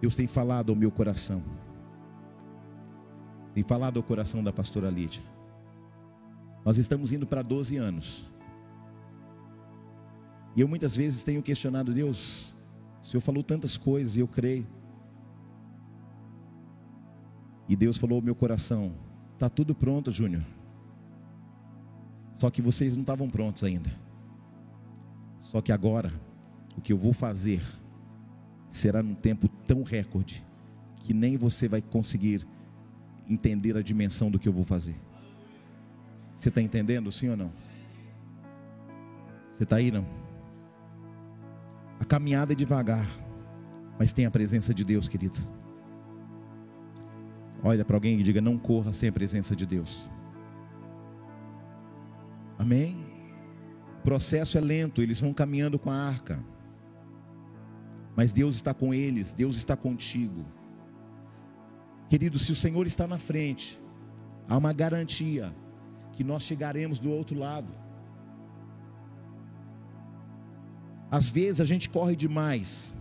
Deus 0.00 0.16
tem 0.16 0.26
falado 0.26 0.70
ao 0.70 0.76
meu 0.76 0.90
coração. 0.90 1.44
Tem 3.54 3.62
falado 3.62 3.98
ao 3.98 4.02
coração 4.02 4.42
da 4.42 4.52
pastora 4.52 4.90
Lídia. 4.90 5.22
Nós 6.64 6.76
estamos 6.76 7.12
indo 7.12 7.24
para 7.24 7.40
12 7.40 7.76
anos. 7.76 8.28
E 10.56 10.60
eu 10.60 10.66
muitas 10.66 10.96
vezes 10.96 11.22
tenho 11.22 11.40
questionado 11.40 11.94
Deus, 11.94 12.52
o 13.00 13.06
Senhor 13.06 13.20
falou 13.20 13.44
tantas 13.44 13.76
coisas 13.76 14.16
e 14.16 14.20
eu 14.20 14.26
creio. 14.26 14.66
E 17.68 17.76
Deus 17.76 17.98
falou 17.98 18.16
ao 18.16 18.22
meu 18.22 18.34
coração: 18.34 18.92
está 19.34 19.48
tudo 19.48 19.74
pronto, 19.74 20.10
Júnior. 20.10 20.42
Só 22.34 22.50
que 22.50 22.62
vocês 22.62 22.96
não 22.96 23.02
estavam 23.02 23.28
prontos 23.28 23.64
ainda. 23.64 23.90
Só 25.40 25.60
que 25.60 25.72
agora, 25.72 26.12
o 26.76 26.80
que 26.80 26.92
eu 26.92 26.98
vou 26.98 27.12
fazer 27.12 27.62
será 28.70 29.02
num 29.02 29.14
tempo 29.14 29.48
tão 29.66 29.82
recorde 29.82 30.44
que 31.02 31.12
nem 31.12 31.36
você 31.36 31.68
vai 31.68 31.82
conseguir 31.82 32.46
entender 33.28 33.76
a 33.76 33.82
dimensão 33.82 34.30
do 34.30 34.38
que 34.38 34.48
eu 34.48 34.52
vou 34.52 34.64
fazer. 34.64 34.94
Você 36.34 36.48
está 36.48 36.62
entendendo, 36.62 37.10
sim 37.10 37.28
ou 37.28 37.36
não? 37.36 37.50
Você 39.50 39.64
está 39.64 39.76
aí, 39.76 39.90
não? 39.90 40.06
A 41.98 42.04
caminhada 42.04 42.52
é 42.52 42.56
devagar, 42.56 43.08
mas 43.98 44.12
tem 44.12 44.24
a 44.24 44.30
presença 44.30 44.72
de 44.72 44.84
Deus, 44.84 45.08
querido. 45.08 45.40
Olha 47.62 47.84
para 47.84 47.96
alguém 47.96 48.18
e 48.18 48.22
diga: 48.22 48.40
não 48.40 48.58
corra 48.58 48.92
sem 48.92 49.08
a 49.08 49.12
presença 49.12 49.54
de 49.54 49.66
Deus. 49.66 50.08
Amém? 52.58 52.96
O 53.98 54.02
processo 54.02 54.58
é 54.58 54.60
lento, 54.60 55.02
eles 55.02 55.20
vão 55.20 55.32
caminhando 55.34 55.78
com 55.78 55.90
a 55.90 55.96
arca 55.96 56.42
mas 58.18 58.32
Deus 58.32 58.56
está 58.56 58.74
com 58.74 58.92
eles, 58.92 59.32
Deus 59.32 59.56
está 59.56 59.76
contigo. 59.76 60.44
Querido, 62.08 62.36
se 62.36 62.50
o 62.50 62.56
Senhor 62.56 62.84
está 62.84 63.06
na 63.06 63.16
frente, 63.16 63.80
há 64.48 64.56
uma 64.56 64.72
garantia 64.72 65.54
que 66.14 66.24
nós 66.24 66.42
chegaremos 66.42 66.98
do 66.98 67.12
outro 67.12 67.38
lado. 67.38 67.72
Às 71.08 71.30
vezes 71.30 71.60
a 71.60 71.64
gente 71.64 71.88
corre 71.88 72.16
demais, 72.16 72.92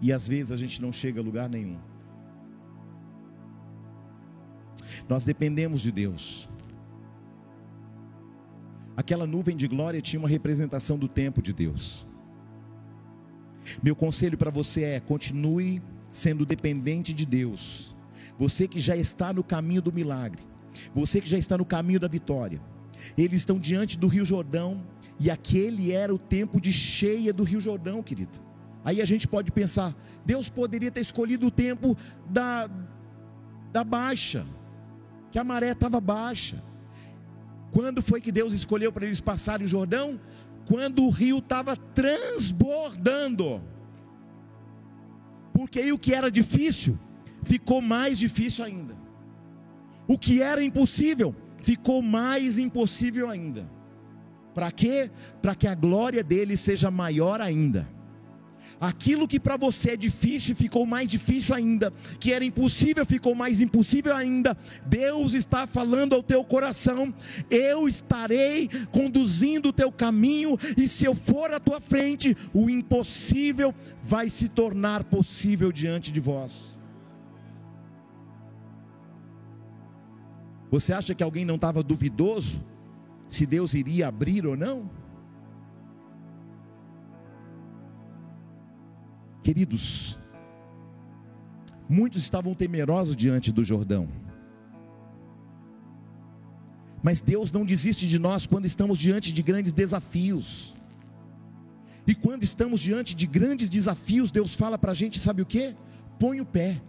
e 0.00 0.12
às 0.12 0.28
vezes 0.28 0.52
a 0.52 0.56
gente 0.56 0.80
não 0.80 0.92
chega 0.92 1.20
a 1.20 1.24
lugar 1.24 1.48
nenhum. 1.48 1.78
Nós 5.08 5.24
dependemos 5.24 5.80
de 5.80 5.92
Deus. 5.92 6.48
Aquela 8.96 9.26
nuvem 9.26 9.56
de 9.56 9.68
glória 9.68 10.00
tinha 10.00 10.18
uma 10.18 10.28
representação 10.28 10.98
do 10.98 11.06
tempo 11.06 11.42
de 11.42 11.52
Deus. 11.52 12.06
Meu 13.82 13.94
conselho 13.94 14.38
para 14.38 14.50
você 14.50 14.82
é: 14.82 15.00
continue 15.00 15.82
sendo 16.10 16.46
dependente 16.46 17.12
de 17.12 17.26
Deus. 17.26 17.94
Você 18.38 18.66
que 18.66 18.78
já 18.78 18.96
está 18.96 19.32
no 19.32 19.44
caminho 19.44 19.82
do 19.82 19.92
milagre, 19.92 20.42
você 20.94 21.20
que 21.20 21.28
já 21.28 21.38
está 21.38 21.56
no 21.56 21.64
caminho 21.64 22.00
da 22.00 22.08
vitória. 22.08 22.60
Eles 23.16 23.40
estão 23.40 23.58
diante 23.58 23.98
do 23.98 24.08
Rio 24.08 24.24
Jordão 24.24 24.82
e 25.20 25.30
aquele 25.30 25.92
era 25.92 26.14
o 26.14 26.18
tempo 26.18 26.60
de 26.60 26.72
cheia 26.72 27.32
do 27.32 27.44
Rio 27.44 27.60
Jordão, 27.60 28.02
querido. 28.02 28.45
Aí 28.86 29.02
a 29.02 29.04
gente 29.04 29.28
pode 29.28 29.52
pensar: 29.52 29.94
Deus 30.24 30.48
poderia 30.48 30.90
ter 30.90 31.02
escolhido 31.02 31.48
o 31.48 31.50
tempo 31.50 31.94
da, 32.30 32.70
da 33.70 33.84
baixa, 33.84 34.46
que 35.30 35.38
a 35.38 35.44
maré 35.44 35.72
estava 35.72 36.00
baixa. 36.00 36.64
Quando 37.70 38.00
foi 38.00 38.22
que 38.22 38.32
Deus 38.32 38.54
escolheu 38.54 38.90
para 38.90 39.04
eles 39.04 39.20
passarem 39.20 39.66
o 39.66 39.68
Jordão? 39.68 40.18
quando 40.66 41.04
o 41.04 41.10
rio 41.10 41.38
estava 41.38 41.76
transbordando. 41.76 43.62
Porque 45.52 45.80
aí 45.80 45.92
o 45.92 45.98
que 45.98 46.12
era 46.12 46.30
difícil 46.30 46.98
ficou 47.42 47.80
mais 47.80 48.18
difícil 48.18 48.64
ainda. 48.64 48.94
O 50.06 50.18
que 50.18 50.42
era 50.42 50.62
impossível 50.62 51.34
ficou 51.62 52.02
mais 52.02 52.58
impossível 52.58 53.30
ainda. 53.30 53.66
Para 54.52 54.70
quê? 54.70 55.10
Para 55.40 55.54
que 55.54 55.66
a 55.66 55.74
glória 55.74 56.22
dele 56.22 56.56
seja 56.56 56.90
maior 56.90 57.40
ainda. 57.40 57.88
Aquilo 58.80 59.26
que 59.26 59.40
para 59.40 59.56
você 59.56 59.92
é 59.92 59.96
difícil 59.96 60.54
ficou 60.54 60.84
mais 60.84 61.08
difícil 61.08 61.54
ainda, 61.54 61.92
que 62.20 62.32
era 62.32 62.44
impossível 62.44 63.06
ficou 63.06 63.34
mais 63.34 63.60
impossível 63.60 64.14
ainda. 64.14 64.56
Deus 64.84 65.32
está 65.32 65.66
falando 65.66 66.14
ao 66.14 66.22
teu 66.22 66.44
coração: 66.44 67.12
eu 67.50 67.88
estarei 67.88 68.68
conduzindo 68.90 69.70
o 69.70 69.72
teu 69.72 69.90
caminho, 69.90 70.58
e 70.76 70.86
se 70.86 71.04
eu 71.06 71.14
for 71.14 71.52
à 71.52 71.58
tua 71.58 71.80
frente, 71.80 72.36
o 72.52 72.68
impossível 72.68 73.74
vai 74.04 74.28
se 74.28 74.48
tornar 74.48 75.04
possível 75.04 75.72
diante 75.72 76.12
de 76.12 76.20
vós. 76.20 76.78
Você 80.70 80.92
acha 80.92 81.14
que 81.14 81.22
alguém 81.22 81.44
não 81.44 81.54
estava 81.54 81.82
duvidoso 81.82 82.62
se 83.28 83.46
Deus 83.46 83.72
iria 83.72 84.08
abrir 84.08 84.46
ou 84.46 84.56
não? 84.56 84.90
Queridos, 89.46 90.18
Muitos 91.88 92.20
estavam 92.20 92.52
temerosos 92.52 93.14
diante 93.14 93.52
do 93.52 93.62
Jordão. 93.62 94.08
Mas 97.00 97.20
Deus 97.20 97.52
não 97.52 97.64
desiste 97.64 98.08
de 98.08 98.18
nós 98.18 98.44
quando 98.44 98.66
estamos 98.66 98.98
diante 98.98 99.32
de 99.32 99.40
grandes 99.42 99.72
desafios. 99.72 100.74
E 102.08 102.12
quando 102.12 102.42
estamos 102.42 102.80
diante 102.80 103.14
de 103.14 103.24
grandes 103.24 103.68
desafios, 103.68 104.32
Deus 104.32 104.52
fala 104.56 104.76
para 104.76 104.90
a 104.90 104.94
gente: 104.94 105.20
sabe 105.20 105.42
o 105.42 105.46
que? 105.46 105.76
Põe 106.18 106.40
o 106.40 106.44
pé. 106.44 106.82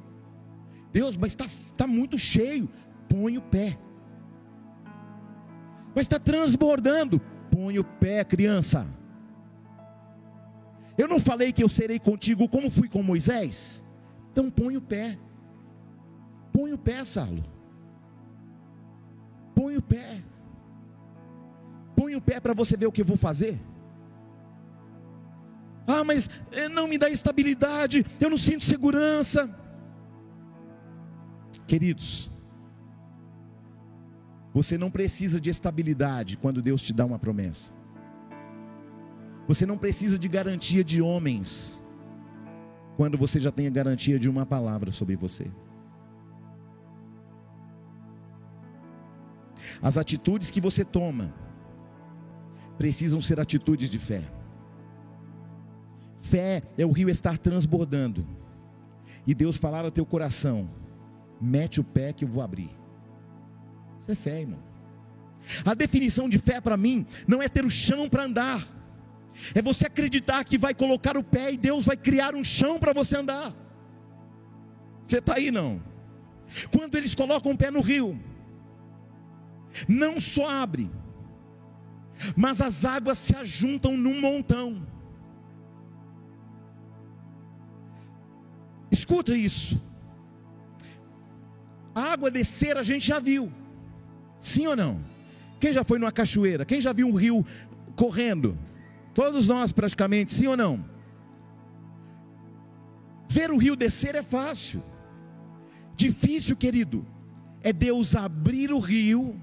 Deus, 0.91 1.15
mas 1.15 1.33
está 1.33 1.45
tá 1.75 1.85
muito 1.85 2.17
cheio. 2.17 2.67
Põe 3.07 3.37
o 3.37 3.41
pé. 3.41 3.77
Mas 5.93 6.05
está 6.05 6.17
transbordando. 6.17 7.21
Põe 7.51 7.77
o 7.77 7.83
pé, 7.83 8.23
criança. 8.23 8.87
Eu 10.97 11.07
não 11.07 11.19
falei 11.19 11.53
que 11.53 11.63
eu 11.63 11.69
serei 11.69 11.99
contigo 11.99 12.49
como 12.49 12.71
fui 12.71 12.89
com 12.89 13.03
Moisés? 13.03 13.83
Então 14.31 14.49
põe 14.49 14.75
o 14.75 14.81
pé. 14.81 15.17
Põe 16.51 16.73
o 16.73 16.77
pé, 16.77 17.03
Salo. 17.05 17.43
Põe 19.53 19.77
o 19.77 19.81
pé. 19.81 20.23
Põe 21.95 22.15
o 22.15 22.21
pé 22.21 22.39
para 22.39 22.53
você 22.53 22.75
ver 22.75 22.87
o 22.87 22.91
que 22.91 23.01
eu 23.01 23.05
vou 23.05 23.17
fazer. 23.17 23.59
Ah, 25.87 26.03
mas 26.03 26.29
eh, 26.51 26.67
não 26.67 26.87
me 26.87 26.97
dá 26.97 27.09
estabilidade, 27.09 28.05
eu 28.19 28.29
não 28.29 28.37
sinto 28.37 28.65
segurança. 28.65 29.49
Queridos, 31.65 32.29
você 34.53 34.77
não 34.77 34.91
precisa 34.91 35.39
de 35.39 35.49
estabilidade 35.49 36.37
quando 36.37 36.61
Deus 36.61 36.81
te 36.81 36.91
dá 36.91 37.05
uma 37.05 37.17
promessa. 37.17 37.76
Você 39.47 39.65
não 39.65 39.77
precisa 39.77 40.19
de 40.19 40.27
garantia 40.27 40.83
de 40.83 41.01
homens 41.01 41.81
quando 42.97 43.17
você 43.17 43.39
já 43.39 43.51
tem 43.51 43.67
a 43.67 43.69
garantia 43.69 44.19
de 44.19 44.27
uma 44.27 44.45
palavra 44.45 44.91
sobre 44.91 45.15
você. 45.15 45.49
As 49.81 49.97
atitudes 49.97 50.49
que 50.49 50.59
você 50.59 50.83
toma 50.83 51.33
precisam 52.77 53.21
ser 53.21 53.39
atitudes 53.39 53.89
de 53.89 53.99
fé. 53.99 54.23
Fé 56.21 56.63
é 56.77 56.85
o 56.85 56.91
rio 56.91 57.09
estar 57.09 57.37
transbordando. 57.37 58.27
E 59.25 59.33
Deus 59.33 59.57
falar 59.57 59.85
ao 59.85 59.91
teu 59.91 60.05
coração: 60.05 60.69
mete 61.39 61.79
o 61.79 61.83
pé 61.83 62.11
que 62.11 62.25
eu 62.25 62.29
vou 62.29 62.43
abrir. 62.43 62.71
Isso 63.99 64.11
é 64.11 64.15
fé, 64.15 64.41
irmão. 64.41 64.59
A 65.63 65.73
definição 65.73 66.27
de 66.27 66.37
fé 66.37 66.59
para 66.59 66.75
mim 66.75 67.05
não 67.27 67.41
é 67.41 67.47
ter 67.47 67.65
o 67.65 67.69
chão 67.69 68.09
para 68.09 68.23
andar, 68.23 68.67
é 69.53 69.61
você 69.61 69.87
acreditar 69.87 70.43
que 70.43 70.57
vai 70.57 70.73
colocar 70.73 71.17
o 71.17 71.23
pé 71.23 71.53
e 71.53 71.57
Deus 71.57 71.85
vai 71.85 71.97
criar 71.97 72.35
um 72.35 72.43
chão 72.43 72.79
para 72.79 72.93
você 72.93 73.17
andar. 73.17 73.53
Você 75.05 75.19
está 75.19 75.35
aí 75.35 75.51
não? 75.51 75.81
Quando 76.71 76.95
eles 76.95 77.13
colocam 77.13 77.51
o 77.51 77.57
pé 77.57 77.69
no 77.71 77.81
rio, 77.81 78.19
não 79.87 80.19
só 80.19 80.49
abre, 80.49 80.89
mas 82.35 82.61
as 82.61 82.85
águas 82.85 83.17
se 83.17 83.35
ajuntam 83.35 83.95
num 83.95 84.19
montão. 84.19 84.85
Escuta 88.89 89.35
isso. 89.35 89.81
A 91.93 92.13
água 92.13 92.31
descer 92.31 92.77
a 92.77 92.83
gente 92.83 93.05
já 93.05 93.19
viu. 93.19 93.51
Sim 94.39 94.67
ou 94.67 94.75
não? 94.75 95.03
Quem 95.59 95.73
já 95.73 95.83
foi 95.83 95.99
numa 95.99 96.11
cachoeira? 96.11 96.65
Quem 96.65 96.79
já 96.79 96.93
viu 96.93 97.07
um 97.07 97.15
rio 97.15 97.45
correndo? 97.95 98.57
Todos 99.17 99.47
nós 99.47 99.71
praticamente, 99.71 100.31
sim 100.31 100.45
ou 100.45 100.55
não? 100.55 100.85
Ver 103.27 103.49
o 103.49 103.57
rio 103.57 103.75
descer 103.75 104.13
é 104.13 104.21
fácil. 104.21 104.83
Difícil, 105.95 106.55
querido, 106.55 107.03
é 107.63 107.73
Deus 107.73 108.15
abrir 108.15 108.71
o 108.71 108.77
rio 108.77 109.41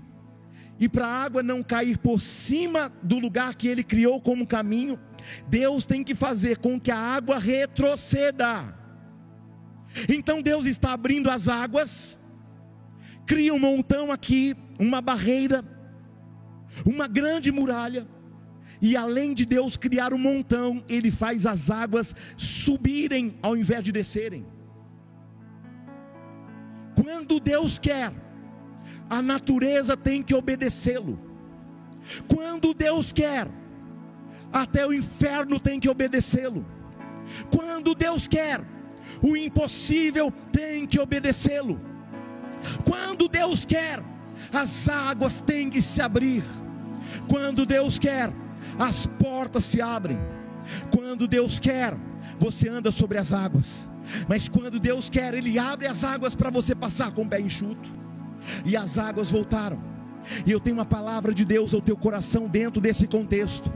e 0.78 0.88
para 0.88 1.08
a 1.08 1.24
água 1.24 1.42
não 1.42 1.60
cair 1.60 1.98
por 1.98 2.20
cima 2.20 2.92
do 3.02 3.18
lugar 3.18 3.56
que 3.56 3.66
ele 3.66 3.82
criou 3.82 4.20
como 4.20 4.46
caminho, 4.46 4.96
Deus 5.48 5.84
tem 5.84 6.04
que 6.04 6.14
fazer 6.14 6.58
com 6.58 6.78
que 6.78 6.92
a 6.92 6.96
água 6.96 7.40
retroceda. 7.40 8.78
Então 10.08 10.40
Deus 10.40 10.66
está 10.66 10.92
abrindo 10.92 11.28
as 11.28 11.48
águas, 11.48 12.16
cria 13.26 13.52
um 13.52 13.58
montão 13.58 14.12
aqui, 14.12 14.54
uma 14.78 15.00
barreira, 15.00 15.64
uma 16.86 17.08
grande 17.08 17.50
muralha, 17.50 18.13
e 18.84 18.98
além 18.98 19.32
de 19.32 19.46
Deus 19.46 19.78
criar 19.78 20.12
um 20.12 20.18
montão, 20.18 20.84
Ele 20.86 21.10
faz 21.10 21.46
as 21.46 21.70
águas 21.70 22.14
subirem 22.36 23.34
ao 23.40 23.56
invés 23.56 23.82
de 23.82 23.90
descerem. 23.90 24.44
Quando 26.94 27.40
Deus 27.40 27.78
quer, 27.78 28.12
a 29.08 29.22
natureza 29.22 29.96
tem 29.96 30.22
que 30.22 30.34
obedecê-lo. 30.34 31.18
Quando 32.28 32.74
Deus 32.74 33.10
quer, 33.10 33.48
até 34.52 34.86
o 34.86 34.92
inferno 34.92 35.58
tem 35.58 35.80
que 35.80 35.88
obedecê-lo. 35.88 36.62
Quando 37.50 37.94
Deus 37.94 38.28
quer, 38.28 38.60
o 39.22 39.34
impossível 39.34 40.30
tem 40.52 40.86
que 40.86 41.00
obedecê-lo. 41.00 41.80
Quando 42.86 43.28
Deus 43.28 43.64
quer, 43.64 44.04
as 44.52 44.90
águas 44.90 45.40
têm 45.40 45.70
que 45.70 45.80
se 45.80 46.02
abrir. 46.02 46.44
Quando 47.30 47.64
Deus 47.64 47.98
quer, 47.98 48.43
as 48.78 49.06
portas 49.06 49.64
se 49.64 49.80
abrem. 49.80 50.18
Quando 50.90 51.28
Deus 51.28 51.60
quer, 51.60 51.96
você 52.38 52.68
anda 52.68 52.90
sobre 52.90 53.18
as 53.18 53.32
águas. 53.32 53.88
Mas 54.28 54.48
quando 54.48 54.78
Deus 54.78 55.08
quer, 55.08 55.34
Ele 55.34 55.58
abre 55.58 55.86
as 55.86 56.04
águas 56.04 56.34
para 56.34 56.50
você 56.50 56.74
passar 56.74 57.12
com 57.12 57.22
o 57.22 57.28
pé 57.28 57.40
enxuto. 57.40 57.88
E 58.64 58.76
as 58.76 58.98
águas 58.98 59.30
voltaram. 59.30 59.78
E 60.46 60.50
eu 60.50 60.60
tenho 60.60 60.76
uma 60.76 60.84
palavra 60.84 61.34
de 61.34 61.44
Deus 61.44 61.74
ao 61.74 61.80
teu 61.80 61.96
coração 61.96 62.48
dentro 62.48 62.80
desse 62.80 63.06
contexto 63.06 63.70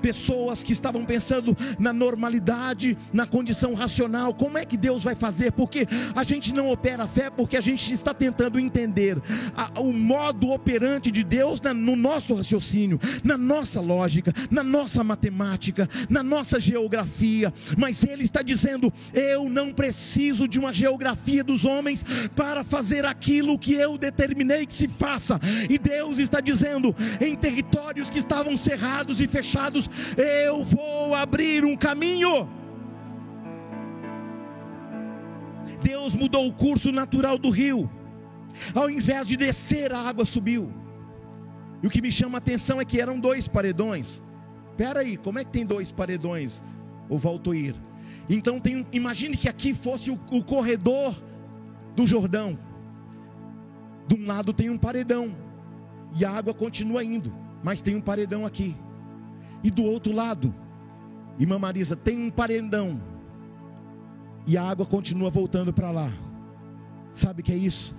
pessoas 0.00 0.62
que 0.62 0.72
estavam 0.72 1.04
pensando 1.04 1.56
na 1.78 1.92
normalidade, 1.92 2.96
na 3.12 3.26
condição 3.26 3.74
racional. 3.74 4.34
Como 4.34 4.58
é 4.58 4.64
que 4.64 4.76
Deus 4.76 5.02
vai 5.02 5.14
fazer? 5.14 5.52
Porque 5.52 5.86
a 6.14 6.22
gente 6.22 6.52
não 6.52 6.70
opera 6.70 7.04
a 7.04 7.08
fé 7.08 7.30
porque 7.30 7.56
a 7.56 7.60
gente 7.60 7.92
está 7.92 8.12
tentando 8.12 8.58
entender 8.58 9.20
a, 9.56 9.80
o 9.80 9.92
modo 9.92 10.50
operante 10.50 11.10
de 11.10 11.24
Deus 11.24 11.60
na, 11.60 11.72
no 11.74 11.96
nosso 11.96 12.34
raciocínio, 12.34 13.00
na 13.22 13.36
nossa 13.36 13.80
lógica, 13.80 14.32
na 14.50 14.62
nossa 14.62 15.02
matemática, 15.02 15.88
na 16.08 16.22
nossa 16.22 16.58
geografia. 16.60 17.52
Mas 17.76 18.04
Ele 18.04 18.24
está 18.24 18.42
dizendo: 18.42 18.92
eu 19.12 19.48
não 19.48 19.72
preciso 19.72 20.46
de 20.46 20.58
uma 20.58 20.72
geografia 20.72 21.42
dos 21.42 21.64
homens 21.64 22.04
para 22.34 22.64
fazer 22.64 23.04
aquilo 23.04 23.58
que 23.58 23.72
eu 23.72 23.96
determinei 23.96 24.66
que 24.66 24.74
se 24.74 24.88
faça. 24.88 25.40
E 25.68 25.78
Deus 25.78 26.18
está 26.18 26.40
dizendo: 26.40 26.94
em 27.20 27.34
territórios 27.34 28.10
que 28.10 28.18
estavam 28.18 28.56
cerrados 28.56 29.20
e 29.20 29.26
fechados 29.26 29.63
eu 30.16 30.64
vou 30.64 31.14
abrir 31.14 31.64
um 31.64 31.76
caminho. 31.76 32.48
Deus 35.82 36.14
mudou 36.14 36.46
o 36.46 36.52
curso 36.52 36.90
natural 36.90 37.36
do 37.36 37.50
rio, 37.50 37.90
ao 38.74 38.88
invés 38.88 39.26
de 39.26 39.36
descer, 39.36 39.92
a 39.92 39.98
água 39.98 40.24
subiu. 40.24 40.72
E 41.82 41.86
o 41.86 41.90
que 41.90 42.00
me 42.00 42.10
chama 42.10 42.38
a 42.38 42.40
atenção 42.40 42.80
é 42.80 42.84
que 42.84 43.00
eram 43.00 43.20
dois 43.20 43.46
paredões. 43.46 44.22
Espera 44.70 45.00
aí, 45.00 45.16
como 45.16 45.38
é 45.38 45.44
que 45.44 45.50
tem 45.50 45.66
dois 45.66 45.92
paredões, 45.92 46.62
o 47.08 47.18
Valtoir? 47.18 47.74
Então 48.28 48.58
tem, 48.58 48.86
imagine 48.92 49.36
que 49.36 49.48
aqui 49.48 49.74
fosse 49.74 50.10
o, 50.10 50.18
o 50.30 50.42
corredor 50.42 51.14
do 51.94 52.06
Jordão. 52.06 52.58
De 54.08 54.14
um 54.14 54.26
lado 54.26 54.52
tem 54.52 54.70
um 54.70 54.78
paredão 54.78 55.36
e 56.18 56.24
a 56.24 56.30
água 56.30 56.54
continua 56.54 57.04
indo, 57.04 57.34
mas 57.62 57.82
tem 57.82 57.94
um 57.94 58.00
paredão 58.00 58.46
aqui. 58.46 58.76
E 59.64 59.70
do 59.70 59.82
outro 59.82 60.12
lado, 60.12 60.54
irmã 61.38 61.58
Marisa, 61.58 61.96
tem 61.96 62.18
um 62.18 62.30
paredão. 62.30 63.00
E 64.46 64.58
a 64.58 64.62
água 64.62 64.84
continua 64.84 65.30
voltando 65.30 65.72
para 65.72 65.90
lá. 65.90 66.12
Sabe 67.10 67.40
o 67.40 67.44
que 67.44 67.52
é 67.52 67.56
isso? 67.56 67.96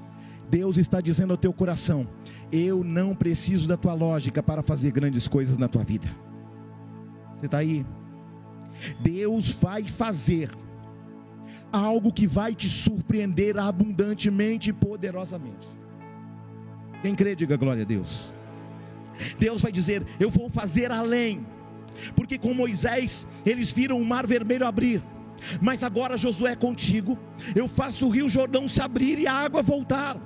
Deus 0.47 0.77
está 0.77 1.01
dizendo 1.01 1.31
ao 1.31 1.37
teu 1.37 1.51
coração: 1.51 2.07
Eu 2.51 2.83
não 2.83 3.15
preciso 3.15 3.67
da 3.67 3.75
tua 3.75 3.95
lógica 3.95 4.43
para 4.43 4.61
fazer 4.61 4.91
grandes 4.91 5.27
coisas 5.27 5.57
na 5.57 5.67
tua 5.67 5.83
vida. 5.83 6.07
Você 7.35 7.47
está 7.47 7.57
aí? 7.57 7.83
Deus 8.99 9.49
vai 9.49 9.87
fazer 9.87 10.51
algo 11.71 12.13
que 12.13 12.27
vai 12.27 12.53
te 12.53 12.69
surpreender 12.69 13.57
abundantemente 13.57 14.69
e 14.69 14.73
poderosamente. 14.73 15.67
Quem 17.01 17.15
crê, 17.15 17.35
diga 17.35 17.57
glória 17.57 17.81
a 17.81 17.85
Deus. 17.85 18.31
Deus 19.39 19.63
vai 19.63 19.71
dizer: 19.71 20.05
Eu 20.19 20.29
vou 20.29 20.47
fazer 20.47 20.91
além 20.91 21.54
porque 22.15 22.37
com 22.37 22.53
Moisés 22.53 23.27
eles 23.45 23.71
viram 23.71 23.99
o 23.99 24.05
mar 24.05 24.25
vermelho 24.25 24.65
abrir. 24.65 25.03
Mas 25.61 25.83
agora 25.83 26.17
Josué 26.17 26.53
é 26.53 26.55
contigo, 26.55 27.17
eu 27.55 27.67
faço 27.67 28.07
o 28.07 28.09
rio 28.09 28.29
Jordão 28.29 28.67
se 28.67 28.81
abrir 28.81 29.19
e 29.19 29.27
a 29.27 29.33
água 29.33 29.61
voltar. 29.61 30.17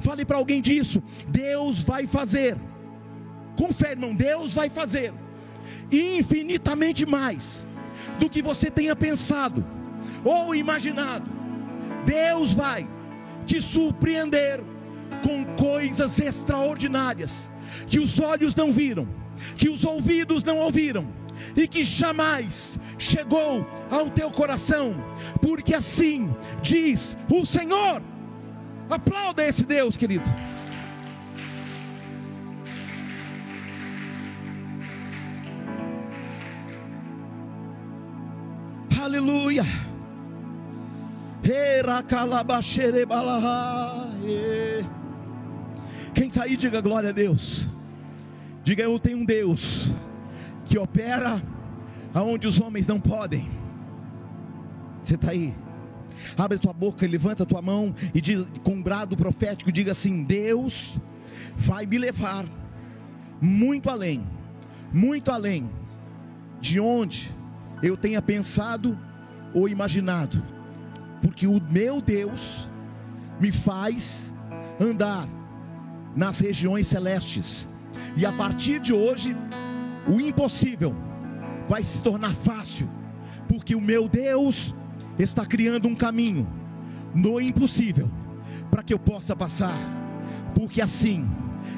Fale 0.00 0.24
para 0.24 0.36
alguém 0.36 0.60
disso. 0.60 1.02
Deus 1.28 1.82
vai 1.82 2.06
fazer. 2.06 2.56
Fé, 3.78 3.92
irmão, 3.92 4.14
Deus 4.14 4.52
vai 4.52 4.68
fazer 4.68 5.12
infinitamente 5.90 7.06
mais 7.06 7.66
do 8.18 8.28
que 8.28 8.42
você 8.42 8.70
tenha 8.70 8.94
pensado 8.94 9.64
ou 10.24 10.54
imaginado. 10.54 11.28
Deus 12.04 12.52
vai 12.52 12.88
te 13.44 13.60
surpreender 13.60 14.62
com 15.22 15.44
coisas 15.56 16.18
extraordinárias 16.18 17.50
que 17.88 17.98
os 17.98 18.18
olhos 18.20 18.54
não 18.54 18.70
viram, 18.70 19.08
que 19.56 19.68
os 19.68 19.84
ouvidos 19.84 20.42
não 20.44 20.58
ouviram 20.58 21.06
e 21.54 21.66
que 21.68 21.82
jamais 21.82 22.78
chegou 22.98 23.66
ao 23.90 24.08
teu 24.10 24.30
coração, 24.30 24.94
porque 25.40 25.74
assim 25.74 26.34
diz 26.62 27.16
o 27.30 27.44
Senhor. 27.44 28.02
Aplauda 28.88 29.44
esse 29.44 29.66
Deus, 29.66 29.96
querido. 29.96 30.24
Aleluia. 39.00 39.64
Quem 46.12 46.28
está 46.28 46.42
aí, 46.42 46.56
diga 46.56 46.80
glória 46.80 47.10
a 47.10 47.12
Deus. 47.12 47.68
Diga 48.66 48.82
eu 48.82 48.98
tenho 48.98 49.18
um 49.18 49.24
Deus 49.24 49.92
que 50.64 50.76
opera 50.76 51.40
aonde 52.12 52.48
os 52.48 52.60
homens 52.60 52.88
não 52.88 52.98
podem. 52.98 53.48
Você 55.04 55.14
está 55.14 55.30
aí? 55.30 55.54
Abre 56.36 56.58
tua 56.58 56.72
boca, 56.72 57.06
levanta 57.06 57.46
tua 57.46 57.62
mão 57.62 57.94
e 58.12 58.20
diz 58.20 58.44
com 58.64 58.72
um 58.72 58.82
brado 58.82 59.16
profético, 59.16 59.70
diga 59.70 59.92
assim: 59.92 60.24
Deus 60.24 60.98
vai 61.56 61.86
me 61.86 61.96
levar 61.96 62.44
muito 63.40 63.88
além, 63.88 64.26
muito 64.92 65.30
além 65.30 65.70
de 66.60 66.80
onde 66.80 67.30
eu 67.84 67.96
tenha 67.96 68.20
pensado 68.20 68.98
ou 69.54 69.68
imaginado, 69.68 70.42
porque 71.22 71.46
o 71.46 71.62
meu 71.70 72.00
Deus 72.00 72.68
me 73.38 73.52
faz 73.52 74.34
andar 74.80 75.28
nas 76.16 76.40
regiões 76.40 76.88
celestes, 76.88 77.68
e 78.16 78.24
a 78.24 78.32
partir 78.32 78.80
de 78.80 78.92
hoje, 78.92 79.36
o 80.06 80.20
impossível 80.20 80.94
vai 81.66 81.82
se 81.82 82.02
tornar 82.02 82.34
fácil, 82.34 82.88
porque 83.48 83.74
o 83.74 83.80
meu 83.80 84.08
Deus 84.08 84.74
está 85.18 85.44
criando 85.44 85.88
um 85.88 85.94
caminho 85.94 86.46
no 87.14 87.40
impossível 87.40 88.10
para 88.70 88.82
que 88.82 88.92
eu 88.92 88.98
possa 88.98 89.34
passar, 89.34 89.76
porque 90.54 90.80
assim 90.80 91.28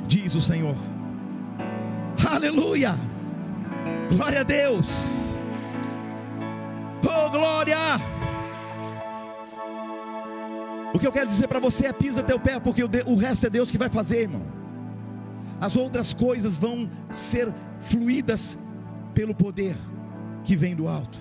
diz 0.07 0.35
o 0.35 0.41
Senhor. 0.41 0.77
Aleluia! 2.31 2.95
Glória 4.11 4.41
a 4.41 4.45
Deus! 4.45 5.29
Oh, 7.03 7.31
glória! 7.31 7.79
O 10.93 10.99
que 10.99 11.07
eu 11.07 11.13
quero 11.13 11.27
dizer 11.27 11.47
para 11.47 11.61
você 11.61 11.87
é 11.87 11.93
pisa 11.93 12.23
teu 12.23 12.41
pé, 12.41 12.59
porque 12.59 12.83
o, 12.83 13.17
resto 13.17 13.47
é 13.47 13.51
Deus 13.51 13.71
que 13.71 13.79
vai 13.79 13.89
fazer, 13.89 14.23
irmão. 14.23 14.58
As 15.61 15.77
outras 15.77 16.15
coisas 16.15 16.57
vão 16.57 16.89
ser 17.11 17.53
fluídas 17.81 18.59
pelo 19.15 19.35
poder 19.35 19.77
que 20.45 20.55
vem 20.55 20.75
do 20.75 20.89
alto. 20.89 21.19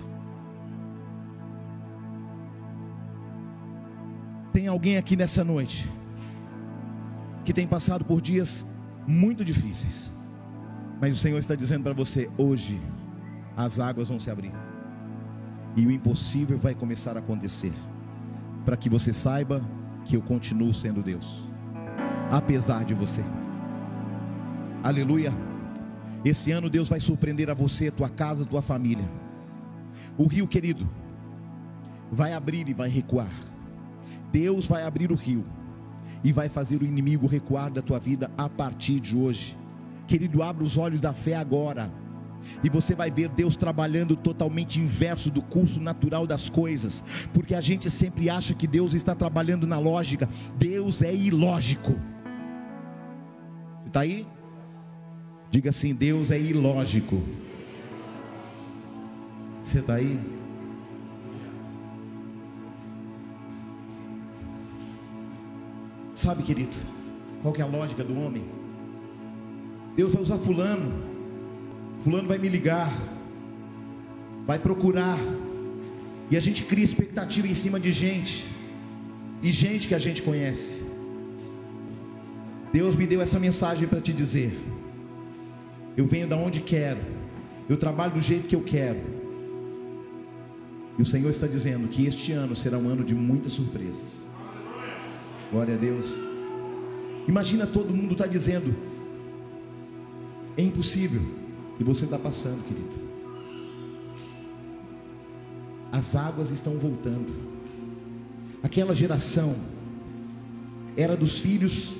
Tem 4.52 4.66
alguém 4.66 4.96
aqui 4.96 5.16
nessa 5.16 5.44
noite 5.44 5.90
que 7.44 7.52
tem 7.52 7.66
passado 7.66 8.04
por 8.04 8.20
dias 8.20 8.64
muito 9.06 9.44
difíceis, 9.44 10.10
mas 11.00 11.14
o 11.14 11.18
Senhor 11.18 11.38
está 11.38 11.54
dizendo 11.54 11.82
para 11.82 11.92
você: 11.92 12.30
hoje 12.36 12.80
as 13.56 13.80
águas 13.80 14.08
vão 14.08 14.20
se 14.20 14.30
abrir 14.30 14.52
e 15.76 15.86
o 15.86 15.90
impossível 15.90 16.58
vai 16.58 16.74
começar 16.74 17.16
a 17.16 17.20
acontecer, 17.20 17.72
para 18.64 18.76
que 18.76 18.88
você 18.88 19.12
saiba 19.12 19.62
que 20.04 20.16
eu 20.16 20.22
continuo 20.22 20.72
sendo 20.72 21.02
Deus, 21.02 21.44
apesar 22.30 22.84
de 22.84 22.94
você. 22.94 23.22
Aleluia. 24.82 25.34
Esse 26.24 26.52
ano 26.52 26.70
Deus 26.70 26.88
vai 26.88 27.00
surpreender 27.00 27.50
a 27.50 27.54
você, 27.54 27.90
tua 27.90 28.08
casa, 28.08 28.44
tua 28.44 28.62
família. 28.62 29.08
O 30.16 30.26
rio, 30.26 30.46
querido, 30.46 30.88
vai 32.10 32.32
abrir 32.32 32.68
e 32.68 32.74
vai 32.74 32.88
recuar. 32.88 33.32
Deus 34.32 34.66
vai 34.66 34.84
abrir 34.84 35.10
o 35.10 35.16
rio 35.16 35.44
e 36.22 36.32
vai 36.32 36.48
fazer 36.48 36.80
o 36.82 36.84
inimigo 36.84 37.26
recuar 37.26 37.70
da 37.70 37.82
tua 37.82 37.98
vida 37.98 38.30
a 38.36 38.48
partir 38.48 39.00
de 39.00 39.16
hoje. 39.16 39.56
Querido, 40.06 40.42
abra 40.42 40.64
os 40.64 40.76
olhos 40.76 41.00
da 41.00 41.12
fé 41.12 41.34
agora. 41.34 41.90
E 42.62 42.70
você 42.70 42.94
vai 42.94 43.10
ver 43.10 43.28
Deus 43.28 43.56
trabalhando 43.56 44.16
totalmente 44.16 44.80
inverso 44.80 45.30
do 45.30 45.42
curso 45.42 45.80
natural 45.80 46.26
das 46.26 46.48
coisas, 46.48 47.04
porque 47.34 47.54
a 47.54 47.60
gente 47.60 47.90
sempre 47.90 48.30
acha 48.30 48.54
que 48.54 48.66
Deus 48.66 48.94
está 48.94 49.14
trabalhando 49.14 49.66
na 49.66 49.78
lógica. 49.78 50.28
Deus 50.56 51.02
é 51.02 51.14
ilógico. 51.14 51.94
Está 53.86 54.00
aí? 54.00 54.26
Diga 55.50 55.70
assim: 55.70 55.94
Deus 55.94 56.30
é 56.30 56.38
ilógico. 56.38 57.22
Você 59.62 59.80
está 59.80 59.94
aí? 59.94 60.18
Sabe, 66.14 66.42
querido, 66.42 66.76
qual 67.42 67.54
que 67.54 67.60
é 67.60 67.64
a 67.64 67.68
lógica 67.68 68.02
do 68.02 68.18
homem? 68.20 68.44
Deus 69.94 70.12
vai 70.12 70.22
usar 70.22 70.38
fulano, 70.38 70.92
fulano 72.02 72.28
vai 72.28 72.38
me 72.38 72.48
ligar, 72.48 72.92
vai 74.46 74.58
procurar, 74.58 75.18
e 76.30 76.36
a 76.36 76.40
gente 76.40 76.64
cria 76.64 76.84
expectativa 76.84 77.46
em 77.46 77.54
cima 77.54 77.78
de 77.78 77.92
gente, 77.92 78.46
e 79.42 79.52
gente 79.52 79.86
que 79.86 79.94
a 79.94 79.98
gente 79.98 80.22
conhece. 80.22 80.82
Deus 82.72 82.96
me 82.96 83.06
deu 83.06 83.20
essa 83.20 83.38
mensagem 83.38 83.86
para 83.86 84.00
te 84.00 84.12
dizer: 84.12 84.58
eu 85.98 86.06
venho 86.06 86.28
da 86.28 86.36
onde 86.36 86.60
quero, 86.60 87.00
eu 87.68 87.76
trabalho 87.76 88.14
do 88.14 88.20
jeito 88.20 88.46
que 88.46 88.54
eu 88.54 88.62
quero. 88.62 89.00
E 90.96 91.02
o 91.02 91.04
Senhor 91.04 91.28
está 91.28 91.48
dizendo 91.48 91.88
que 91.88 92.06
este 92.06 92.30
ano 92.30 92.54
será 92.54 92.78
um 92.78 92.88
ano 92.88 93.02
de 93.02 93.16
muitas 93.16 93.52
surpresas. 93.54 94.08
Glória 95.50 95.74
a 95.74 95.76
Deus. 95.76 96.06
Imagina 97.26 97.66
todo 97.66 97.92
mundo 97.92 98.12
está 98.12 98.28
dizendo: 98.28 98.76
é 100.56 100.62
impossível. 100.62 101.20
E 101.80 101.82
você 101.82 102.04
está 102.04 102.18
passando, 102.18 102.62
querido. 102.62 103.08
As 105.90 106.14
águas 106.14 106.50
estão 106.50 106.74
voltando. 106.74 107.34
Aquela 108.62 108.94
geração 108.94 109.56
era 110.96 111.16
dos 111.16 111.40
filhos 111.40 111.96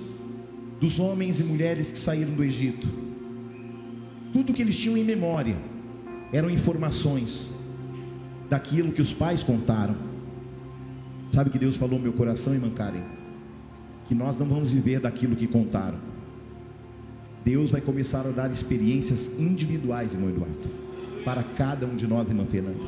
dos 0.81 1.01
homens 1.01 1.41
e 1.41 1.43
mulheres 1.43 1.91
que 1.91 1.99
saíram 1.99 2.33
do 2.33 2.45
Egito. 2.45 3.08
Tudo 4.39 4.55
que 4.55 4.63
eles 4.63 4.77
tinham 4.77 4.97
em 4.97 5.03
memória 5.03 5.57
eram 6.33 6.49
informações 6.49 7.53
daquilo 8.49 8.93
que 8.93 9.03
os 9.03 9.13
pais 9.13 9.43
contaram. 9.43 9.97
Sabe 11.33 11.51
que 11.51 11.59
Deus 11.59 11.77
falou 11.77 11.99
no 11.99 12.05
meu 12.05 12.13
coração, 12.13 12.55
irmã 12.55 12.71
Karen? 12.71 13.03
que 14.07 14.15
nós 14.15 14.39
não 14.39 14.47
vamos 14.47 14.71
viver 14.71 15.01
daquilo 15.01 15.35
que 15.35 15.49
contaram. 15.49 15.99
Deus 17.45 17.73
vai 17.73 17.81
começar 17.81 18.27
a 18.27 18.31
dar 18.31 18.49
experiências 18.49 19.37
individuais, 19.41 20.13
irmão 20.13 20.31
Eduardo, 20.31 20.71
para 21.25 21.43
cada 21.43 21.85
um 21.85 21.97
de 21.97 22.07
nós, 22.07 22.29
irmã 22.29 22.47
Fernanda. 22.47 22.79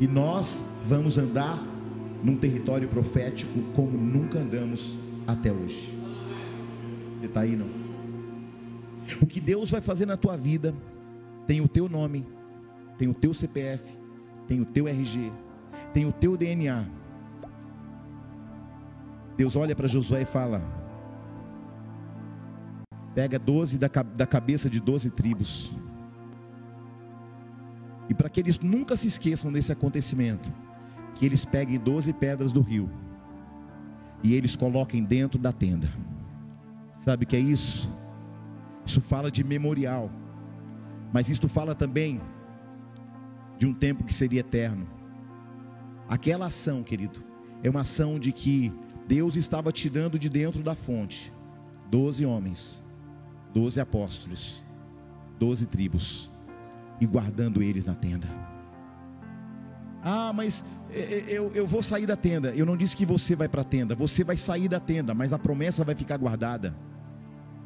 E 0.00 0.06
nós 0.06 0.64
vamos 0.88 1.18
andar 1.18 1.60
num 2.22 2.36
território 2.36 2.86
profético 2.86 3.60
como 3.74 3.98
nunca 3.98 4.38
andamos 4.38 4.96
até 5.26 5.52
hoje. 5.52 5.92
Você 7.18 7.26
está 7.26 7.40
aí, 7.40 7.56
não? 7.56 7.85
O 9.20 9.26
que 9.26 9.40
Deus 9.40 9.70
vai 9.70 9.80
fazer 9.80 10.06
na 10.06 10.16
tua 10.16 10.36
vida 10.36 10.74
tem 11.46 11.60
o 11.60 11.68
teu 11.68 11.88
nome, 11.88 12.26
tem 12.98 13.08
o 13.08 13.14
teu 13.14 13.32
CPF, 13.32 13.82
tem 14.46 14.60
o 14.60 14.64
teu 14.64 14.88
RG, 14.88 15.32
tem 15.92 16.06
o 16.06 16.12
teu 16.12 16.36
DNA 16.36 16.86
Deus 19.36 19.54
olha 19.54 19.76
para 19.76 19.86
Josué 19.86 20.22
e 20.22 20.24
fala: 20.24 20.62
pega 23.14 23.38
doze 23.38 23.78
da, 23.78 23.88
da 23.88 24.26
cabeça 24.26 24.70
de 24.70 24.80
doze 24.80 25.10
tribos. 25.10 25.72
E 28.08 28.14
para 28.14 28.30
que 28.30 28.40
eles 28.40 28.58
nunca 28.58 28.96
se 28.96 29.08
esqueçam 29.08 29.52
desse 29.52 29.72
acontecimento, 29.72 30.50
que 31.14 31.26
eles 31.26 31.44
peguem 31.44 31.78
doze 31.78 32.12
pedras 32.12 32.52
do 32.52 32.60
rio 32.60 32.88
e 34.22 34.34
eles 34.34 34.56
coloquem 34.56 35.04
dentro 35.04 35.38
da 35.38 35.52
tenda. 35.52 35.90
Sabe 36.94 37.24
o 37.24 37.26
que 37.26 37.36
é 37.36 37.40
isso? 37.40 37.92
Isso 38.86 39.00
fala 39.00 39.30
de 39.30 39.42
memorial, 39.42 40.10
mas 41.12 41.28
isto 41.28 41.48
fala 41.48 41.74
também 41.74 42.20
de 43.58 43.66
um 43.66 43.74
tempo 43.74 44.04
que 44.04 44.14
seria 44.14 44.40
eterno. 44.40 44.86
Aquela 46.08 46.46
ação, 46.46 46.84
querido, 46.84 47.22
é 47.62 47.68
uma 47.68 47.80
ação 47.80 48.18
de 48.18 48.30
que 48.30 48.72
Deus 49.08 49.34
estava 49.36 49.72
tirando 49.72 50.18
de 50.18 50.28
dentro 50.28 50.62
da 50.62 50.74
fonte 50.74 51.32
doze 51.90 52.24
homens, 52.24 52.84
doze 53.52 53.80
apóstolos, 53.80 54.64
doze 55.38 55.66
tribos 55.66 56.30
e 57.00 57.06
guardando 57.06 57.62
eles 57.62 57.84
na 57.84 57.94
tenda. 57.94 58.28
Ah, 60.02 60.32
mas 60.32 60.64
eu, 61.28 61.50
eu 61.52 61.66
vou 61.66 61.82
sair 61.82 62.06
da 62.06 62.16
tenda. 62.16 62.54
Eu 62.54 62.64
não 62.64 62.76
disse 62.76 62.96
que 62.96 63.04
você 63.04 63.34
vai 63.34 63.48
para 63.48 63.62
a 63.62 63.64
tenda. 63.64 63.94
Você 63.96 64.22
vai 64.22 64.36
sair 64.36 64.68
da 64.68 64.78
tenda, 64.78 65.12
mas 65.12 65.32
a 65.32 65.38
promessa 65.38 65.82
vai 65.82 65.96
ficar 65.96 66.16
guardada. 66.16 66.76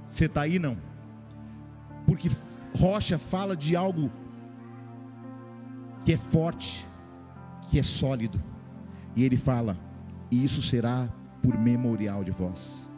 Você 0.06 0.24
está 0.24 0.42
aí 0.42 0.58
não? 0.58 0.76
Porque 2.10 2.28
rocha 2.76 3.20
fala 3.20 3.56
de 3.56 3.76
algo 3.76 4.10
que 6.04 6.12
é 6.12 6.16
forte, 6.16 6.84
que 7.70 7.78
é 7.78 7.84
sólido. 7.84 8.42
E 9.14 9.22
ele 9.22 9.36
fala: 9.36 9.78
e 10.28 10.44
isso 10.44 10.60
será 10.60 11.08
por 11.40 11.56
memorial 11.56 12.24
de 12.24 12.32
vós. 12.32 12.92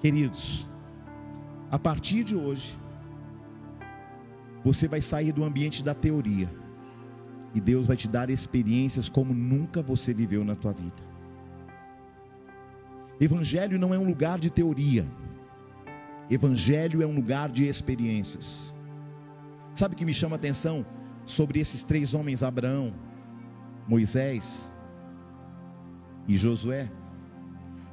Queridos, 0.00 0.66
a 1.70 1.78
partir 1.78 2.24
de 2.24 2.34
hoje, 2.34 2.78
você 4.64 4.88
vai 4.88 5.02
sair 5.02 5.30
do 5.30 5.44
ambiente 5.44 5.84
da 5.84 5.94
teoria 5.94 6.48
e 7.54 7.60
Deus 7.60 7.88
vai 7.88 7.96
te 7.98 8.08
dar 8.08 8.30
experiências 8.30 9.10
como 9.10 9.34
nunca 9.34 9.82
você 9.82 10.14
viveu 10.14 10.42
na 10.46 10.56
tua 10.56 10.72
vida. 10.72 11.02
Evangelho 13.20 13.78
não 13.78 13.92
é 13.92 13.98
um 13.98 14.06
lugar 14.06 14.38
de 14.38 14.48
teoria. 14.48 15.06
Evangelho 16.30 17.02
é 17.02 17.06
um 17.06 17.14
lugar 17.14 17.50
de 17.50 17.66
experiências. 17.66 18.74
Sabe 19.74 19.94
o 19.94 19.98
que 19.98 20.04
me 20.04 20.14
chama 20.14 20.36
a 20.36 20.38
atenção 20.38 20.84
sobre 21.24 21.58
esses 21.60 21.84
três 21.84 22.14
homens, 22.14 22.42
Abraão, 22.42 22.92
Moisés 23.86 24.72
e 26.28 26.36
Josué? 26.36 26.90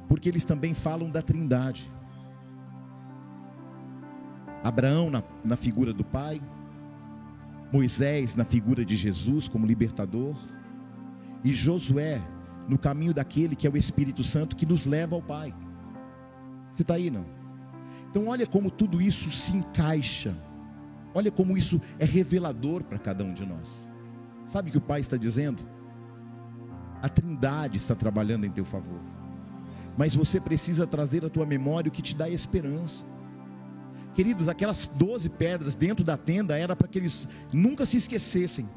Porque 0.08 0.28
eles 0.28 0.44
também 0.44 0.74
falam 0.74 1.10
da 1.10 1.22
Trindade. 1.22 1.90
Abraão 4.62 5.10
na, 5.10 5.22
na 5.44 5.56
figura 5.56 5.92
do 5.92 6.04
pai, 6.04 6.40
Moisés 7.72 8.34
na 8.34 8.44
figura 8.44 8.84
de 8.84 8.94
Jesus 8.94 9.48
como 9.48 9.66
libertador, 9.66 10.36
e 11.42 11.52
Josué 11.52 12.20
no 12.68 12.78
caminho 12.78 13.14
daquele 13.14 13.56
que 13.56 13.66
é 13.66 13.70
o 13.70 13.76
Espírito 13.76 14.22
Santo 14.22 14.54
que 14.54 14.66
nos 14.66 14.86
leva 14.86 15.14
ao 15.16 15.22
Pai. 15.22 15.54
Você 16.68 16.82
está 16.82 16.94
aí, 16.94 17.10
não? 17.10 17.39
Então, 18.10 18.26
olha 18.26 18.46
como 18.46 18.70
tudo 18.70 19.00
isso 19.00 19.30
se 19.30 19.56
encaixa, 19.56 20.36
olha 21.14 21.30
como 21.30 21.56
isso 21.56 21.80
é 21.98 22.04
revelador 22.04 22.82
para 22.82 22.98
cada 22.98 23.22
um 23.22 23.32
de 23.32 23.46
nós. 23.46 23.88
Sabe 24.44 24.68
o 24.68 24.72
que 24.72 24.78
o 24.78 24.80
Pai 24.80 24.98
está 24.98 25.16
dizendo? 25.16 25.62
A 27.00 27.08
Trindade 27.08 27.76
está 27.76 27.94
trabalhando 27.94 28.44
em 28.44 28.50
teu 28.50 28.64
favor, 28.64 29.00
mas 29.96 30.14
você 30.16 30.40
precisa 30.40 30.88
trazer 30.88 31.24
à 31.24 31.30
tua 31.30 31.46
memória 31.46 31.88
o 31.88 31.92
que 31.92 32.02
te 32.02 32.16
dá 32.16 32.28
esperança. 32.28 33.06
Queridos, 34.12 34.48
aquelas 34.48 34.86
doze 34.86 35.30
pedras 35.30 35.76
dentro 35.76 36.04
da 36.04 36.16
tenda 36.16 36.58
era 36.58 36.74
para 36.74 36.88
que 36.88 36.98
eles 36.98 37.28
nunca 37.52 37.86
se 37.86 37.96
esquecessem 37.96 38.68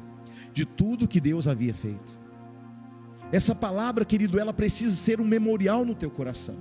de 0.52 0.64
tudo 0.64 1.08
que 1.08 1.20
Deus 1.20 1.48
havia 1.48 1.74
feito. 1.74 2.24
Essa 3.32 3.52
palavra, 3.52 4.04
querido, 4.04 4.38
ela 4.38 4.52
precisa 4.52 4.94
ser 4.94 5.20
um 5.20 5.24
memorial 5.24 5.84
no 5.84 5.94
teu 5.94 6.08
coração. 6.08 6.56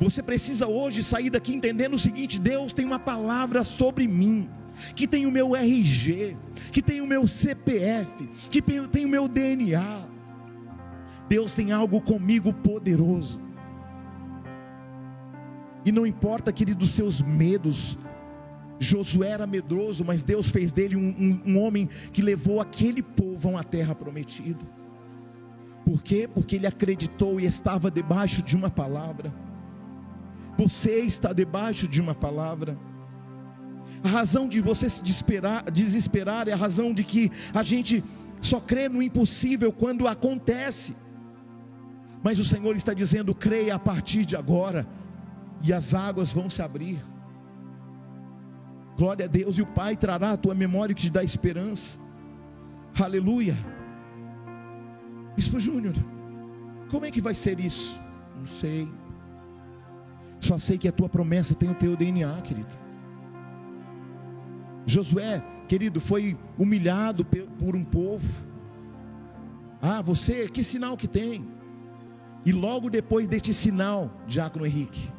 Você 0.00 0.22
precisa 0.22 0.66
hoje 0.66 1.02
sair 1.02 1.30
daqui 1.30 1.54
entendendo 1.54 1.94
o 1.94 1.98
seguinte: 1.98 2.38
Deus 2.38 2.72
tem 2.72 2.84
uma 2.84 2.98
palavra 2.98 3.64
sobre 3.64 4.06
mim, 4.06 4.48
que 4.94 5.06
tem 5.06 5.26
o 5.26 5.30
meu 5.30 5.56
RG, 5.56 6.36
que 6.72 6.80
tem 6.80 7.00
o 7.00 7.06
meu 7.06 7.26
CPF, 7.26 8.28
que 8.50 8.62
tem 8.62 9.04
o 9.04 9.08
meu 9.08 9.26
DNA. 9.26 10.06
Deus 11.28 11.54
tem 11.54 11.72
algo 11.72 12.00
comigo 12.00 12.52
poderoso. 12.52 13.40
E 15.84 15.92
não 15.92 16.06
importa, 16.06 16.52
querido, 16.52 16.84
os 16.84 16.90
seus 16.90 17.20
medos. 17.20 17.98
Josué 18.80 19.30
era 19.30 19.46
medroso, 19.46 20.04
mas 20.04 20.22
Deus 20.22 20.50
fez 20.50 20.70
dele 20.70 20.94
um, 20.94 21.08
um, 21.18 21.52
um 21.52 21.58
homem 21.58 21.88
que 22.12 22.22
levou 22.22 22.60
aquele 22.60 23.02
povo 23.02 23.48
a 23.48 23.50
uma 23.52 23.64
terra 23.64 23.92
prometida. 23.92 24.64
Por 25.84 26.00
quê? 26.02 26.28
Porque 26.32 26.56
ele 26.56 26.66
acreditou 26.66 27.40
e 27.40 27.44
estava 27.44 27.90
debaixo 27.90 28.40
de 28.40 28.54
uma 28.54 28.70
palavra. 28.70 29.32
Você 30.58 31.00
está 31.00 31.32
debaixo 31.32 31.86
de 31.86 32.00
uma 32.00 32.14
palavra. 32.14 32.76
A 34.02 34.08
razão 34.08 34.48
de 34.48 34.60
você 34.60 34.88
se 34.88 35.00
desesperar, 35.00 35.70
desesperar 35.70 36.48
é 36.48 36.52
a 36.52 36.56
razão 36.56 36.92
de 36.92 37.04
que 37.04 37.30
a 37.54 37.62
gente 37.62 38.02
só 38.40 38.60
crê 38.60 38.88
no 38.88 39.00
impossível 39.00 39.72
quando 39.72 40.08
acontece. 40.08 40.96
Mas 42.22 42.40
o 42.40 42.44
Senhor 42.44 42.74
está 42.74 42.92
dizendo: 42.92 43.34
creia 43.34 43.76
a 43.76 43.78
partir 43.78 44.24
de 44.24 44.34
agora 44.34 44.84
e 45.62 45.72
as 45.72 45.94
águas 45.94 46.32
vão 46.32 46.50
se 46.50 46.60
abrir. 46.60 46.98
Glória 48.96 49.26
a 49.26 49.28
Deus, 49.28 49.58
e 49.58 49.62
o 49.62 49.66
Pai 49.66 49.96
trará 49.96 50.32
a 50.32 50.36
tua 50.36 50.56
memória 50.56 50.92
que 50.92 51.02
te 51.02 51.10
dá 51.10 51.22
esperança. 51.22 52.00
Aleluia. 53.00 53.56
Bispo 55.36 55.60
Júnior, 55.60 55.94
como 56.90 57.06
é 57.06 57.12
que 57.12 57.20
vai 57.20 57.32
ser 57.32 57.60
isso? 57.60 57.96
Não 58.36 58.46
sei. 58.46 58.88
Só 60.40 60.58
sei 60.58 60.78
que 60.78 60.88
a 60.88 60.92
tua 60.92 61.08
promessa 61.08 61.54
tem 61.54 61.70
o 61.70 61.74
teu 61.74 61.96
DNA, 61.96 62.40
querido. 62.42 62.78
Josué, 64.86 65.42
querido, 65.66 66.00
foi 66.00 66.36
humilhado 66.56 67.24
por 67.24 67.76
um 67.76 67.84
povo. 67.84 68.26
Ah, 69.80 70.00
você, 70.00 70.48
que 70.48 70.62
sinal 70.62 70.96
que 70.96 71.06
tem? 71.06 71.46
E 72.44 72.52
logo 72.52 72.88
depois 72.88 73.28
deste 73.28 73.52
sinal, 73.52 74.10
Diácono 74.26 74.64
Henrique, 74.64 75.10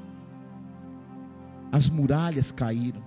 as 1.72 1.90
muralhas 1.90 2.52
caíram 2.52 3.04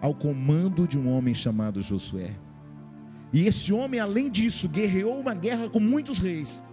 ao 0.00 0.14
comando 0.14 0.86
de 0.86 0.98
um 0.98 1.10
homem 1.10 1.34
chamado 1.34 1.82
Josué. 1.82 2.36
E 3.32 3.46
esse 3.46 3.72
homem, 3.72 4.00
além 4.00 4.30
disso, 4.30 4.68
guerreou 4.68 5.18
uma 5.20 5.34
guerra 5.34 5.68
com 5.68 5.78
muitos 5.78 6.18
reis. 6.18 6.64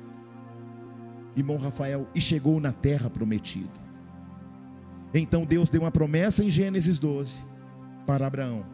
Irmão 1.38 1.58
Rafael, 1.58 2.08
e 2.14 2.20
chegou 2.20 2.60
na 2.60 2.74
terra 2.74 3.10
prometida. 3.10 3.88
Então 5.14 5.46
Deus 5.46 5.70
deu 5.70 5.82
uma 5.82 5.92
promessa 5.92 6.44
em 6.44 6.50
Gênesis 6.50 6.98
12 6.98 7.46
para 8.06 8.28
Abraão. 8.28 8.66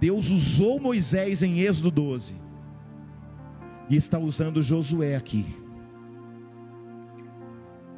Deus 0.00 0.30
usou 0.30 0.80
Moisés 0.80 1.42
em 1.42 1.60
Êxodo 1.60 1.90
12. 1.90 2.40
E 3.90 3.96
está 3.96 4.18
usando 4.18 4.62
Josué 4.62 5.16
aqui. 5.16 5.46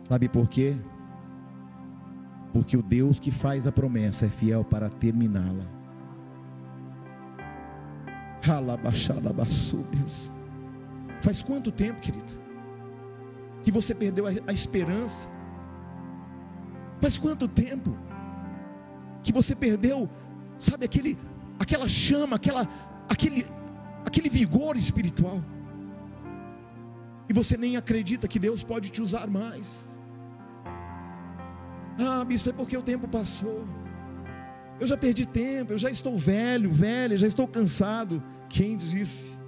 Sabe 0.08 0.28
por 0.28 0.48
quê? 0.48 0.76
porque 2.52 2.76
o 2.76 2.82
Deus 2.82 3.18
que 3.18 3.30
faz 3.30 3.66
a 3.66 3.72
promessa 3.72 4.26
é 4.26 4.28
fiel 4.28 4.64
para 4.64 4.90
terminá-la. 4.90 5.66
Faz 11.22 11.42
quanto 11.42 11.70
tempo, 11.70 12.00
querido, 12.00 12.39
que 13.62 13.70
você 13.70 13.94
perdeu 13.94 14.24
a, 14.26 14.52
esperança? 14.52 15.28
Faz 17.00 17.16
quanto 17.16 17.48
tempo 17.48 17.96
que 19.22 19.32
você 19.32 19.54
perdeu, 19.54 20.08
sabe, 20.58 20.84
aquele, 20.84 21.18
aquela 21.58 21.88
chama, 21.88 22.36
aquela, 22.36 22.68
aquele, 23.08 23.46
aquele 24.04 24.28
vigor 24.28 24.76
espiritual? 24.76 25.42
E 27.28 27.32
você 27.32 27.56
nem 27.56 27.76
acredita 27.76 28.26
que 28.26 28.38
Deus 28.38 28.62
pode 28.62 28.90
te 28.90 29.00
usar 29.00 29.28
mais. 29.28 29.86
Ah, 31.98 32.24
bispo, 32.24 32.48
é 32.48 32.52
porque 32.52 32.76
o 32.76 32.82
tempo 32.82 33.06
passou. 33.06 33.64
Eu 34.80 34.86
já 34.86 34.96
perdi 34.96 35.26
tempo, 35.26 35.72
eu 35.72 35.78
já 35.78 35.90
estou 35.90 36.18
velho, 36.18 36.72
velha, 36.72 37.16
já 37.16 37.26
estou 37.26 37.46
cansado. 37.46 38.22
Quem 38.48 38.76
disse? 38.76 39.39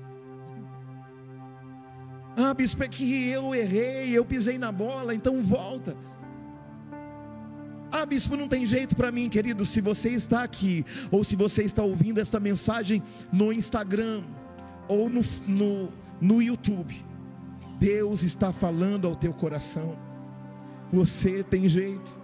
Ah, 2.36 2.54
bispo, 2.54 2.82
é 2.82 2.88
que 2.88 3.28
eu 3.28 3.54
errei, 3.54 4.10
eu 4.10 4.24
pisei 4.24 4.58
na 4.58 4.72
bola, 4.72 5.14
então 5.14 5.42
volta. 5.42 5.96
Ah, 7.90 8.06
bispo, 8.06 8.36
não 8.36 8.48
tem 8.48 8.64
jeito 8.64 8.96
para 8.96 9.12
mim, 9.12 9.28
querido. 9.28 9.66
Se 9.66 9.80
você 9.80 10.10
está 10.10 10.42
aqui, 10.42 10.84
ou 11.10 11.22
se 11.22 11.36
você 11.36 11.62
está 11.62 11.82
ouvindo 11.82 12.20
esta 12.20 12.40
mensagem 12.40 13.02
no 13.30 13.52
Instagram, 13.52 14.22
ou 14.88 15.10
no, 15.10 15.22
no, 15.46 15.92
no 16.20 16.42
YouTube, 16.42 17.04
Deus 17.78 18.22
está 18.22 18.52
falando 18.52 19.06
ao 19.06 19.14
teu 19.14 19.34
coração. 19.34 19.96
Você 20.90 21.42
tem 21.42 21.68
jeito 21.68 22.22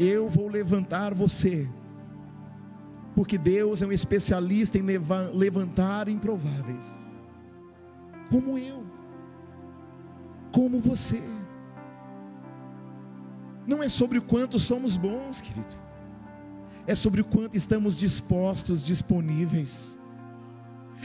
eu 0.00 0.28
vou 0.30 0.48
levantar 0.48 1.12
você. 1.12 1.68
Porque 3.14 3.36
Deus 3.36 3.82
é 3.82 3.86
um 3.86 3.92
especialista 3.92 4.78
em 4.78 4.82
levantar 5.34 6.08
improváveis. 6.08 6.99
Como 8.30 8.56
eu. 8.58 8.84
Como 10.52 10.80
você. 10.80 11.22
Não 13.66 13.82
é 13.82 13.88
sobre 13.88 14.18
o 14.18 14.22
quanto 14.22 14.58
somos 14.58 14.96
bons, 14.96 15.40
querido. 15.40 15.74
É 16.86 16.94
sobre 16.94 17.20
o 17.20 17.24
quanto 17.24 17.56
estamos 17.56 17.96
dispostos, 17.96 18.82
disponíveis. 18.82 19.98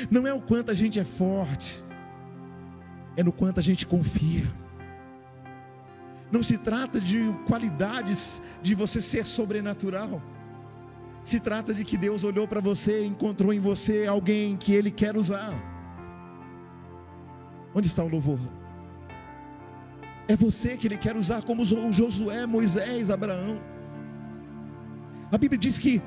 Não 0.09 0.25
é 0.25 0.33
o 0.33 0.41
quanto 0.41 0.71
a 0.71 0.73
gente 0.73 0.99
é 0.99 1.03
forte. 1.03 1.83
É 3.17 3.23
no 3.23 3.31
quanto 3.31 3.59
a 3.59 3.63
gente 3.63 3.85
confia 3.85 4.45
não 6.31 6.41
se 6.43 6.57
trata 6.57 6.99
de 6.99 7.33
qualidades 7.45 8.41
de 8.61 8.75
você 8.75 8.99
ser 8.99 9.25
sobrenatural. 9.25 10.21
Se 11.23 11.39
trata 11.39 11.73
de 11.73 11.83
que 11.83 11.97
Deus 11.97 12.23
olhou 12.23 12.47
para 12.47 12.59
você 12.59 13.03
e 13.03 13.07
encontrou 13.07 13.53
em 13.53 13.59
você 13.59 14.05
alguém 14.05 14.57
que 14.57 14.73
Ele 14.73 14.91
quer 14.91 15.15
usar. 15.15 15.53
Onde 17.75 17.87
está 17.87 18.03
o 18.03 18.07
louvor? 18.07 18.39
É 20.27 20.35
você 20.35 20.77
que 20.77 20.87
Ele 20.87 20.97
quer 20.97 21.15
usar, 21.15 21.41
como 21.43 21.61
usou 21.61 21.91
Josué, 21.91 22.45
Moisés, 22.45 23.09
Abraão. 23.09 23.59
A 25.31 25.37
Bíblia 25.37 25.59
diz 25.59 25.77
que 25.77 26.01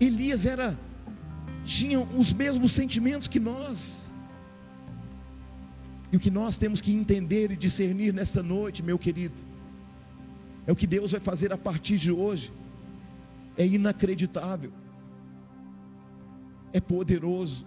Elias 0.00 0.44
era 0.44 0.76
tinha 1.64 2.00
os 2.00 2.32
mesmos 2.32 2.72
sentimentos 2.72 3.28
que 3.28 3.40
nós. 3.40 4.10
E 6.12 6.16
o 6.16 6.20
que 6.20 6.30
nós 6.30 6.58
temos 6.58 6.80
que 6.80 6.92
entender 6.92 7.50
e 7.50 7.56
discernir 7.56 8.12
nesta 8.12 8.42
noite, 8.42 8.82
meu 8.82 8.98
querido, 8.98 9.34
é 10.66 10.72
o 10.72 10.76
que 10.76 10.86
Deus 10.86 11.12
vai 11.12 11.20
fazer 11.20 11.52
a 11.52 11.58
partir 11.58 11.98
de 11.98 12.12
hoje. 12.12 12.52
É 13.56 13.66
inacreditável. 13.66 14.72
É 16.72 16.80
poderoso. 16.80 17.66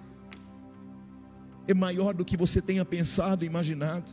É 1.69 1.73
maior 1.73 2.13
do 2.15 2.25
que 2.25 2.35
você 2.43 2.59
tenha 2.69 2.83
pensado 2.83 3.45
e 3.45 3.47
imaginado. 3.47 4.11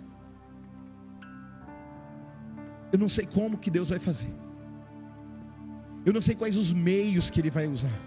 Eu 2.93 2.99
não 2.99 3.09
sei 3.09 3.25
como 3.25 3.57
que 3.57 3.71
Deus 3.71 3.89
vai 3.89 3.99
fazer. 3.99 4.29
Eu 6.05 6.13
não 6.13 6.21
sei 6.21 6.35
quais 6.35 6.59
os 6.59 6.71
meios 6.71 7.31
que 7.31 7.41
Ele 7.41 7.49
vai 7.49 7.67
usar. 7.67 7.99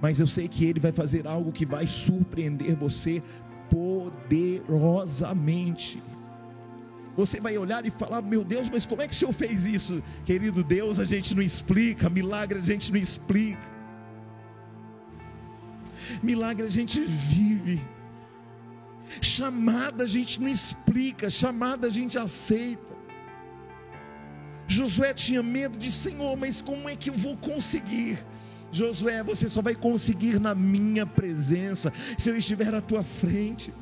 Mas 0.00 0.18
eu 0.18 0.26
sei 0.26 0.48
que 0.48 0.64
Ele 0.64 0.80
vai 0.80 0.90
fazer 0.90 1.26
algo 1.26 1.52
que 1.52 1.66
vai 1.66 1.86
surpreender 1.86 2.74
você 2.74 3.22
poderosamente. 3.68 6.02
Você 7.14 7.38
vai 7.40 7.58
olhar 7.58 7.84
e 7.84 7.90
falar: 7.90 8.22
Meu 8.22 8.42
Deus, 8.42 8.70
mas 8.70 8.86
como 8.86 9.02
é 9.02 9.08
que 9.08 9.12
o 9.12 9.16
Senhor 9.16 9.32
fez 9.32 9.66
isso? 9.66 10.02
Querido 10.24 10.64
Deus, 10.64 10.98
a 10.98 11.04
gente 11.04 11.34
não 11.34 11.42
explica, 11.42 12.08
milagre 12.08 12.58
a 12.58 12.62
gente 12.62 12.90
não 12.90 12.98
explica, 12.98 13.68
milagre 16.22 16.64
a 16.64 16.70
gente 16.70 17.02
vive, 17.02 17.82
chamada 19.20 20.04
a 20.04 20.06
gente 20.06 20.40
não 20.40 20.48
explica, 20.48 21.28
chamada 21.30 21.86
a 21.86 21.90
gente 21.90 22.18
aceita. 22.18 22.90
Josué 24.66 25.12
tinha 25.12 25.42
medo 25.42 25.76
de 25.76 25.90
Senhor, 25.90 26.36
mas 26.36 26.60
como 26.60 26.88
é 26.88 26.94
que 26.94 27.10
eu 27.10 27.14
vou 27.14 27.36
conseguir? 27.36 28.24
Josué, 28.70 29.22
você 29.22 29.48
só 29.48 29.60
vai 29.60 29.74
conseguir 29.74 30.38
na 30.38 30.54
minha 30.54 31.04
presença, 31.04 31.92
se 32.16 32.30
eu 32.30 32.36
estiver 32.36 32.72
à 32.72 32.80
tua 32.80 33.02
frente. 33.02 33.72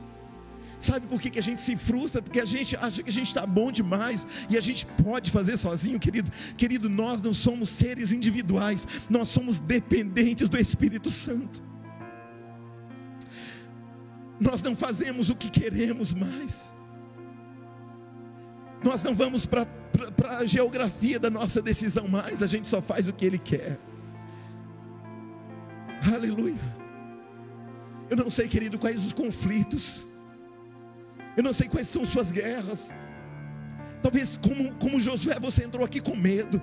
Sabe 0.79 1.07
por 1.07 1.21
que, 1.21 1.31
que 1.31 1.39
a 1.39 1.43
gente 1.43 1.61
se 1.61 1.77
frustra? 1.77 2.23
Porque 2.23 2.41
a 2.41 2.45
gente 2.45 2.77
acha 2.77 3.03
que 3.03 3.11
a 3.11 3.13
gente 3.13 3.27
está 3.27 3.45
bom 3.45 3.71
demais 3.71 4.27
e 4.49 4.57
a 4.57 4.61
gente 4.61 4.87
pode 5.03 5.31
fazer 5.31 5.57
sozinho, 5.57 5.99
querido. 5.99 6.31
Querido, 6.57 6.89
nós 6.89 7.21
não 7.21 7.35
somos 7.35 7.69
seres 7.69 8.13
individuais, 8.13 8.87
nós 9.11 9.29
somos 9.29 9.59
dependentes 9.59 10.49
do 10.49 10.59
Espírito 10.59 11.11
Santo. 11.11 11.63
Nós 14.41 14.63
não 14.63 14.75
fazemos 14.75 15.31
o 15.31 15.37
que 15.37 15.51
queremos 15.51 16.15
mais. 16.15 16.75
Nós 18.83 19.03
não 19.03 19.15
vamos 19.15 19.45
para 19.45 19.67
a 20.39 20.45
geografia 20.45 21.19
da 21.19 21.29
nossa 21.29 21.61
decisão 21.61 22.07
mais, 22.07 22.43
a 22.43 22.47
gente 22.47 22.69
só 22.69 22.81
faz 22.81 23.09
o 23.09 23.13
que 23.13 23.27
Ele 23.27 23.39
quer. 23.39 23.79
Aleluia. 26.15 26.79
Eu 28.09 28.17
não 28.17 28.31
sei, 28.31 28.49
querido, 28.49 28.79
quais 28.79 29.05
os 29.05 29.13
conflitos. 29.13 30.07
Eu 31.37 31.43
não 31.43 31.53
sei 31.53 31.69
quais 31.69 31.89
são 31.89 32.05
suas 32.05 32.31
guerras. 32.31 32.93
Talvez, 34.03 34.37
como, 34.37 34.73
como 34.77 35.01
Josué, 35.01 35.39
você 35.39 35.65
entrou 35.65 35.85
aqui 35.85 36.01
com 36.01 36.17
medo: 36.17 36.63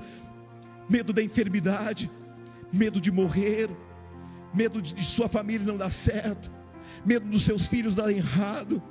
medo 0.89 1.11
da 1.11 1.22
enfermidade, 1.22 2.10
medo 2.72 2.99
de 2.99 3.11
morrer, 3.11 3.69
medo 4.53 4.81
de, 4.81 4.93
de 4.93 5.03
sua 5.03 5.27
família 5.27 5.68
não 5.68 5.77
dar 5.77 5.91
certo, 5.91 6.52
medo 7.04 7.28
dos 7.28 7.44
seus 7.44 7.68
filhos 7.68 7.96
darem 7.96 8.18
errado. 8.18 8.82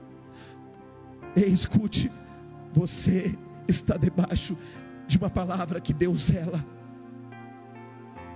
Ei, 1.37 1.49
escute, 1.49 2.11
você 2.73 3.37
está 3.69 3.97
debaixo 3.97 4.57
de 5.07 5.19
uma 5.19 5.31
palavra 5.31 5.81
que 5.81 5.93
Deus 5.93 6.31
ela. 6.31 6.65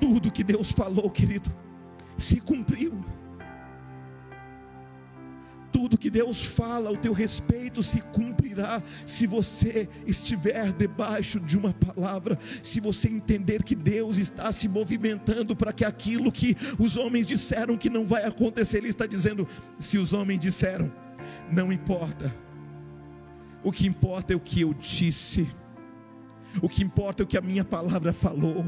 Tudo 0.00 0.30
que 0.30 0.44
Deus 0.44 0.72
falou, 0.72 1.10
querido 1.10 1.50
se 2.18 2.40
cumpriu. 2.40 2.92
Tudo 5.78 5.96
que 5.96 6.10
Deus 6.10 6.44
fala 6.44 6.88
ao 6.88 6.96
teu 6.96 7.12
respeito 7.12 7.84
se 7.84 8.00
cumprirá 8.00 8.82
se 9.06 9.28
você 9.28 9.88
estiver 10.04 10.72
debaixo 10.72 11.38
de 11.38 11.56
uma 11.56 11.72
palavra, 11.72 12.36
se 12.64 12.80
você 12.80 13.08
entender 13.08 13.62
que 13.62 13.76
Deus 13.76 14.16
está 14.16 14.50
se 14.50 14.66
movimentando 14.66 15.54
para 15.54 15.72
que 15.72 15.84
aquilo 15.84 16.32
que 16.32 16.56
os 16.80 16.96
homens 16.96 17.28
disseram 17.28 17.76
que 17.76 17.88
não 17.88 18.04
vai 18.04 18.24
acontecer, 18.24 18.78
Ele 18.78 18.88
está 18.88 19.06
dizendo: 19.06 19.46
se 19.78 19.98
os 19.98 20.12
homens 20.12 20.40
disseram, 20.40 20.92
não 21.48 21.72
importa, 21.72 22.34
o 23.62 23.70
que 23.70 23.86
importa 23.86 24.32
é 24.32 24.36
o 24.36 24.40
que 24.40 24.62
eu 24.62 24.74
disse, 24.74 25.48
o 26.60 26.68
que 26.68 26.82
importa 26.82 27.22
é 27.22 27.24
o 27.24 27.26
que 27.28 27.38
a 27.38 27.40
minha 27.40 27.64
palavra 27.64 28.12
falou. 28.12 28.64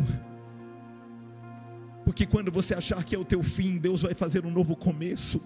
Porque 2.05 2.25
quando 2.25 2.53
você 2.53 2.73
achar 2.73 3.03
que 3.03 3.17
é 3.17 3.19
o 3.19 3.25
teu 3.25 3.43
fim, 3.43 3.79
Deus 3.79 4.03
vai 4.03 4.15
fazer 4.15 4.47
um 4.47 4.51
novo 4.53 4.77
começo. 4.77 5.41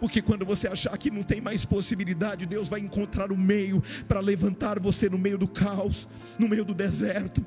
Porque 0.00 0.22
quando 0.22 0.46
você 0.46 0.68
achar 0.68 0.96
que 0.96 1.10
não 1.10 1.22
tem 1.22 1.40
mais 1.40 1.64
possibilidade, 1.64 2.46
Deus 2.46 2.68
vai 2.68 2.80
encontrar 2.80 3.32
o 3.32 3.36
meio 3.36 3.82
para 4.06 4.20
levantar 4.20 4.78
você 4.78 5.08
no 5.08 5.18
meio 5.18 5.36
do 5.36 5.48
caos, 5.48 6.08
no 6.38 6.48
meio 6.48 6.64
do 6.64 6.72
deserto. 6.72 7.44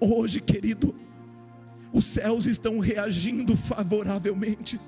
Hoje, 0.00 0.40
querido, 0.40 0.94
os 1.92 2.04
céus 2.04 2.46
estão 2.46 2.78
reagindo 2.78 3.56
favoravelmente. 3.56 4.80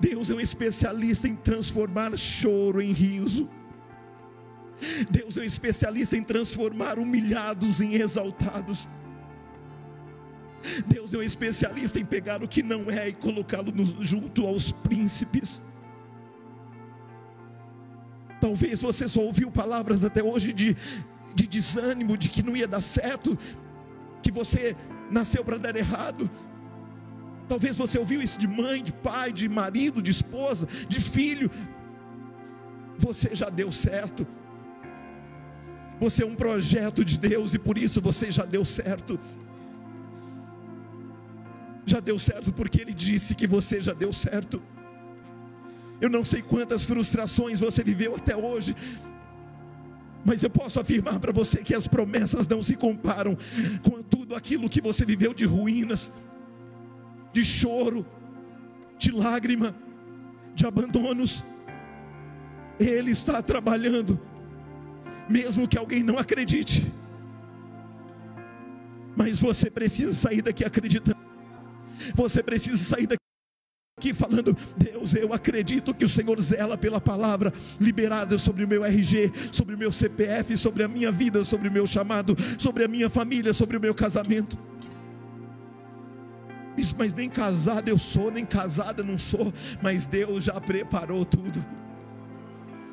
Deus 0.00 0.30
é 0.30 0.34
um 0.34 0.40
especialista 0.40 1.26
em 1.26 1.34
transformar 1.34 2.16
choro 2.16 2.80
em 2.80 2.92
riso. 2.92 3.48
Deus 5.10 5.36
é 5.36 5.40
um 5.40 5.44
especialista 5.44 6.16
em 6.16 6.22
transformar 6.22 6.98
humilhados 6.98 7.80
em 7.80 7.94
exaltados. 7.94 8.88
Deus 10.86 11.14
é 11.14 11.18
um 11.18 11.22
especialista 11.22 11.98
em 11.98 12.04
pegar 12.04 12.42
o 12.42 12.48
que 12.48 12.62
não 12.62 12.90
é 12.90 13.08
e 13.08 13.12
colocá-lo 13.12 13.72
junto 14.00 14.46
aos 14.46 14.72
príncipes. 14.72 15.62
Talvez 18.40 18.80
você 18.80 19.08
só 19.08 19.20
ouviu 19.20 19.50
palavras 19.50 20.04
até 20.04 20.22
hoje 20.22 20.52
de, 20.52 20.76
de 21.34 21.46
desânimo, 21.46 22.16
de 22.16 22.28
que 22.28 22.42
não 22.42 22.56
ia 22.56 22.68
dar 22.68 22.80
certo, 22.80 23.36
que 24.22 24.30
você 24.30 24.76
nasceu 25.10 25.44
para 25.44 25.58
dar 25.58 25.74
errado. 25.76 26.30
Talvez 27.48 27.76
você 27.76 27.98
ouviu 27.98 28.20
isso 28.20 28.38
de 28.38 28.46
mãe, 28.46 28.82
de 28.82 28.92
pai, 28.92 29.32
de 29.32 29.48
marido, 29.48 30.02
de 30.02 30.10
esposa, 30.10 30.68
de 30.88 31.00
filho. 31.00 31.50
Você 32.98 33.34
já 33.34 33.48
deu 33.48 33.72
certo. 33.72 34.26
Você 35.98 36.22
é 36.22 36.26
um 36.26 36.36
projeto 36.36 37.04
de 37.04 37.18
Deus 37.18 37.54
e 37.54 37.58
por 37.58 37.76
isso 37.76 38.00
você 38.00 38.30
já 38.30 38.44
deu 38.44 38.64
certo. 38.64 39.18
Já 41.88 42.00
deu 42.00 42.18
certo 42.18 42.52
porque 42.52 42.80
Ele 42.82 42.92
disse 42.92 43.34
que 43.34 43.46
você 43.46 43.80
já 43.80 43.94
deu 44.02 44.12
certo. 44.12 44.62
Eu 46.00 46.10
não 46.16 46.22
sei 46.30 46.42
quantas 46.42 46.84
frustrações 46.84 47.58
você 47.58 47.82
viveu 47.82 48.14
até 48.14 48.36
hoje, 48.36 48.76
mas 50.24 50.42
eu 50.42 50.50
posso 50.50 50.78
afirmar 50.78 51.18
para 51.18 51.32
você 51.32 51.58
que 51.58 51.74
as 51.74 51.88
promessas 51.88 52.46
não 52.46 52.62
se 52.62 52.76
comparam 52.76 53.36
com 53.82 54.02
tudo 54.02 54.34
aquilo 54.34 54.68
que 54.68 54.82
você 54.88 55.04
viveu 55.04 55.32
de 55.32 55.46
ruínas, 55.46 56.12
de 57.32 57.44
choro, 57.44 58.06
de 58.98 59.10
lágrima, 59.10 59.74
de 60.54 60.66
abandonos. 60.66 61.44
Ele 62.78 63.10
está 63.10 63.42
trabalhando 63.42 64.20
mesmo 65.28 65.68
que 65.68 65.78
alguém 65.78 66.02
não 66.02 66.18
acredite. 66.18 66.90
Mas 69.16 69.40
você 69.40 69.70
precisa 69.70 70.12
sair 70.12 70.42
daqui 70.42 70.64
acreditando. 70.64 71.17
Você 72.14 72.42
precisa 72.42 72.76
sair 72.76 73.06
daqui 73.06 73.18
aqui 73.98 74.14
falando, 74.14 74.56
Deus, 74.76 75.12
eu 75.14 75.32
acredito 75.32 75.92
que 75.92 76.04
o 76.04 76.08
Senhor 76.08 76.40
zela 76.40 76.78
pela 76.78 77.00
palavra 77.00 77.52
liberada 77.80 78.38
sobre 78.38 78.64
o 78.64 78.68
meu 78.68 78.84
RG, 78.84 79.32
sobre 79.50 79.74
o 79.74 79.78
meu 79.78 79.90
CPF, 79.90 80.56
sobre 80.56 80.84
a 80.84 80.88
minha 80.88 81.10
vida, 81.10 81.42
sobre 81.42 81.68
o 81.68 81.72
meu 81.72 81.84
chamado, 81.84 82.36
sobre 82.56 82.84
a 82.84 82.88
minha 82.88 83.10
família, 83.10 83.52
sobre 83.52 83.76
o 83.76 83.80
meu 83.80 83.92
casamento. 83.92 84.56
Isso, 86.76 86.94
mas 86.96 87.12
nem 87.12 87.28
casado 87.28 87.88
eu 87.88 87.98
sou, 87.98 88.30
nem 88.30 88.46
casada 88.46 89.02
não 89.02 89.18
sou, 89.18 89.52
mas 89.82 90.06
Deus 90.06 90.44
já 90.44 90.60
preparou 90.60 91.24
tudo. 91.24 91.66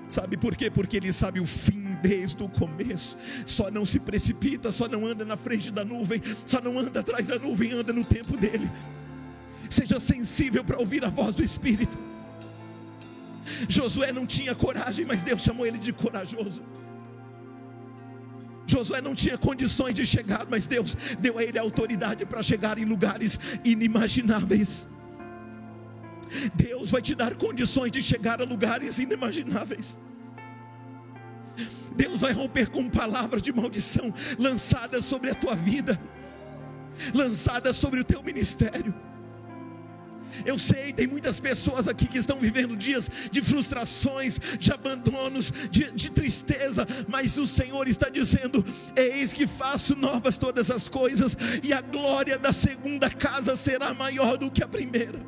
Sabe 0.07 0.38
por 0.38 0.56
quê? 0.56 0.72
Porque 0.72 0.98
Ele 0.98 1.14
sabe 1.14 1.40
o 1.40 1.45
fim 1.45 1.85
desde 2.07 2.44
o 2.44 2.49
começo. 2.49 3.18
Só 3.45 3.72
não 3.72 3.86
se 3.86 3.99
precipita, 3.99 4.72
só 4.72 4.88
não 4.88 5.06
anda 5.06 5.26
na 5.26 5.36
frente 5.36 5.72
da 5.72 5.84
nuvem, 5.84 6.22
só 6.45 6.61
não 6.61 6.77
anda 6.77 6.99
atrás 6.99 7.27
da 7.27 7.40
nuvem, 7.40 7.72
anda 7.72 7.91
no 7.91 8.03
tempo 8.03 8.38
dele. 8.38 8.69
Seja 9.69 9.99
sensível 9.99 10.64
para 10.64 10.80
ouvir 10.80 11.03
a 11.03 11.10
voz 11.10 11.34
do 11.36 11.44
Espírito. 11.44 11.98
Josué 13.68 14.11
não 14.11 14.26
tinha 14.26 14.53
coragem, 14.56 15.06
mas 15.06 15.23
Deus 15.23 15.41
chamou 15.41 15.65
ele 15.65 15.77
de 15.77 15.91
corajoso. 15.91 16.64
Josué 18.68 19.02
não 19.02 19.14
tinha 19.14 19.38
condições 19.38 19.94
de 19.94 20.06
chegar, 20.06 20.48
mas 20.49 20.68
Deus 20.68 20.95
deu 21.19 21.38
a 21.38 21.44
ele 21.44 21.57
autoridade 21.57 22.26
para 22.26 22.41
chegar 22.41 22.77
em 22.77 22.86
lugares 22.86 23.40
inimagináveis. 23.64 24.88
Deus 26.56 26.90
vai 26.90 27.02
te 27.02 27.14
dar 27.14 27.36
condições 27.36 27.91
de 27.91 28.02
chegar 28.02 28.41
a 28.41 28.45
lugares 28.45 28.98
inimagináveis. 28.98 29.99
Deus 31.95 32.22
vai 32.22 32.34
romper 32.34 32.69
com 32.69 32.90
palavras 32.90 33.41
de 33.41 33.53
maldição 33.53 34.14
lançadas 34.38 35.06
sobre 35.06 35.30
a 35.32 35.36
tua 35.36 35.56
vida, 35.56 35.99
lançadas 37.14 37.76
sobre 37.76 37.99
o 37.99 38.03
teu 38.03 38.22
ministério. 38.22 38.94
Eu 40.44 40.57
sei, 40.57 40.91
tem 40.91 41.07
muitas 41.07 41.40
pessoas 41.40 41.88
aqui 41.88 42.07
que 42.07 42.18
estão 42.18 42.40
vivendo 42.40 42.76
dias 42.76 43.10
de 43.32 43.41
frustrações, 43.41 44.40
de 44.60 44.73
abandonos, 44.73 45.53
de, 45.69 45.91
de, 45.91 46.10
tristeza, 46.10 46.86
mas 47.07 47.38
o 47.38 47.48
Senhor 47.48 47.88
está 47.88 48.10
dizendo: 48.10 48.65
Eis 48.95 49.34
que 49.34 49.48
faço 49.48 49.95
novas 49.95 50.38
todas 50.38 50.72
as 50.72 50.90
coisas, 50.90 51.38
e 51.64 51.72
a 51.72 51.80
glória 51.80 52.38
da 52.38 52.52
segunda 52.52 53.10
casa 53.10 53.56
será 53.56 53.94
maior 53.94 54.38
do 54.38 54.52
que 54.52 54.64
a 54.64 54.68
primeira. 54.68 55.22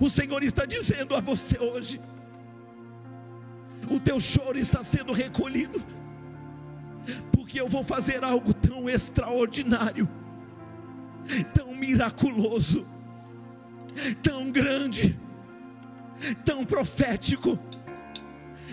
O 0.00 0.08
Senhor 0.08 0.42
está 0.42 0.64
dizendo 0.64 1.14
a 1.14 1.20
você 1.20 1.58
hoje: 1.58 2.00
o 3.92 4.00
teu 4.00 4.18
choro 4.18 4.58
está 4.58 4.82
sendo 4.82 5.12
recolhido, 5.12 5.82
porque 7.30 7.60
eu 7.60 7.68
vou 7.68 7.84
fazer 7.84 8.24
algo 8.24 8.54
tão 8.54 8.88
extraordinário, 8.88 10.08
tão 11.52 11.74
miraculoso, 11.74 12.86
tão 14.22 14.50
grande, 14.50 15.18
tão 16.44 16.64
profético, 16.64 17.58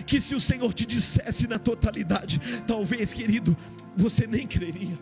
que 0.06 0.18
se 0.18 0.34
o 0.34 0.40
Senhor 0.40 0.72
te 0.72 0.86
dissesse 0.86 1.46
na 1.46 1.58
totalidade, 1.58 2.40
talvez, 2.66 3.12
querido, 3.12 3.56
você 3.96 4.26
nem 4.26 4.46
creria. 4.46 4.98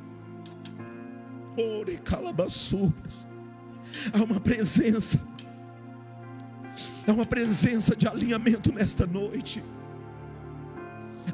Ore 1.56 1.96
calabassuras. 1.98 3.26
Há 4.12 4.22
uma 4.22 4.40
presença, 4.40 5.18
há 7.06 7.12
uma 7.12 7.24
presença 7.24 7.96
de 7.96 8.06
alinhamento 8.06 8.72
nesta 8.72 9.06
noite. 9.06 9.62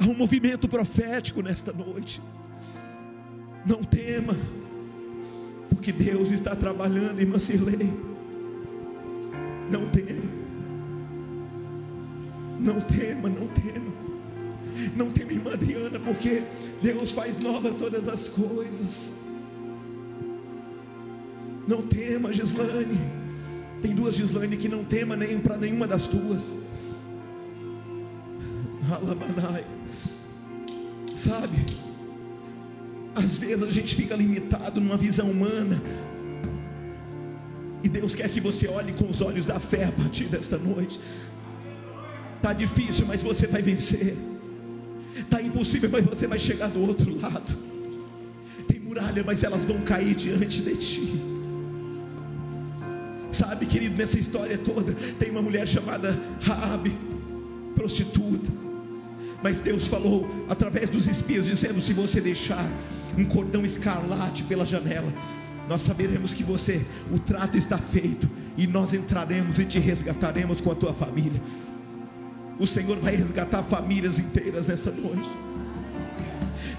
Há 0.00 0.08
um 0.08 0.14
movimento 0.14 0.68
profético 0.68 1.42
nesta 1.42 1.72
noite. 1.72 2.20
Não 3.66 3.82
tema, 3.82 4.36
porque 5.70 5.92
Deus 5.92 6.30
está 6.30 6.54
trabalhando 6.54 7.20
em 7.20 7.26
Macilei. 7.26 7.92
Não 9.70 9.86
tema, 9.88 10.22
não 12.60 12.80
tema, 12.80 13.28
não 13.28 13.46
tema. 13.48 13.94
Não 14.96 15.10
tema, 15.10 15.32
irmã 15.32 15.52
Adriana, 15.52 15.98
porque 16.00 16.42
Deus 16.82 17.12
faz 17.12 17.38
novas 17.38 17.76
todas 17.76 18.08
as 18.08 18.28
coisas. 18.28 19.14
Não 21.66 21.82
tema, 21.82 22.32
Gislane. 22.32 22.98
Tem 23.80 23.94
duas 23.94 24.14
Gislane 24.14 24.56
que 24.56 24.68
não 24.68 24.84
tema 24.84 25.16
nem 25.16 25.38
para 25.38 25.56
nenhuma 25.56 25.86
das 25.86 26.06
tuas. 26.06 26.58
Alamanai. 28.90 29.64
Sabe? 31.24 31.58
Às 33.14 33.38
vezes 33.38 33.62
a 33.62 33.70
gente 33.70 33.94
fica 33.94 34.14
limitado 34.14 34.78
numa 34.78 34.96
visão 34.96 35.30
humana. 35.30 35.80
E 37.82 37.88
Deus 37.88 38.14
quer 38.14 38.28
que 38.28 38.40
você 38.40 38.68
olhe 38.68 38.92
com 38.92 39.08
os 39.08 39.22
olhos 39.22 39.46
da 39.46 39.58
fé 39.58 39.84
a 39.84 39.92
partir 39.92 40.24
desta 40.24 40.58
noite. 40.58 41.00
Tá 42.42 42.52
difícil, 42.52 43.06
mas 43.06 43.22
você 43.22 43.46
vai 43.46 43.62
vencer. 43.62 44.14
Tá 45.30 45.40
impossível, 45.40 45.88
mas 45.90 46.04
você 46.04 46.26
vai 46.26 46.38
chegar 46.38 46.68
do 46.68 46.82
outro 46.82 47.18
lado. 47.18 47.56
Tem 48.68 48.78
muralha, 48.78 49.24
mas 49.24 49.42
elas 49.42 49.64
vão 49.64 49.80
cair 49.80 50.14
diante 50.14 50.60
de 50.60 50.76
ti. 50.76 51.22
Sabe, 53.32 53.64
querido, 53.64 53.96
nessa 53.96 54.18
história 54.18 54.58
toda 54.58 54.92
tem 55.18 55.30
uma 55.30 55.40
mulher 55.40 55.66
chamada 55.66 56.14
Raabe, 56.42 56.96
prostituta. 57.74 58.23
Mas 59.44 59.58
Deus 59.58 59.86
falou 59.86 60.26
através 60.48 60.88
dos 60.88 61.06
espias, 61.06 61.44
dizendo: 61.44 61.78
se 61.78 61.92
você 61.92 62.18
deixar 62.18 62.66
um 63.14 63.26
cordão 63.26 63.62
escarlate 63.62 64.42
pela 64.44 64.64
janela, 64.64 65.12
nós 65.68 65.82
saberemos 65.82 66.32
que 66.32 66.42
você, 66.42 66.80
o 67.12 67.18
trato 67.18 67.58
está 67.58 67.76
feito, 67.76 68.26
e 68.56 68.66
nós 68.66 68.94
entraremos 68.94 69.58
e 69.58 69.66
te 69.66 69.78
resgataremos 69.78 70.62
com 70.62 70.72
a 70.72 70.74
tua 70.74 70.94
família. 70.94 71.42
O 72.58 72.66
Senhor 72.66 72.96
vai 73.00 73.16
resgatar 73.16 73.62
famílias 73.64 74.18
inteiras 74.18 74.66
nessa 74.66 74.90
noite. 74.90 75.28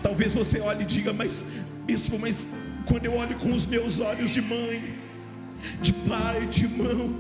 Talvez 0.02 0.34
você 0.34 0.60
olhe 0.60 0.82
e 0.82 0.86
diga, 0.88 1.14
mas 1.14 1.46
bispo, 1.86 2.18
mas 2.18 2.50
quando 2.88 3.06
eu 3.06 3.14
olho 3.14 3.36
com 3.36 3.52
os 3.52 3.68
meus 3.68 4.00
olhos 4.00 4.32
de 4.32 4.42
mãe, 4.42 4.96
de 5.84 5.94
pai, 5.94 6.48
de 6.48 6.64
irmão, 6.64 7.14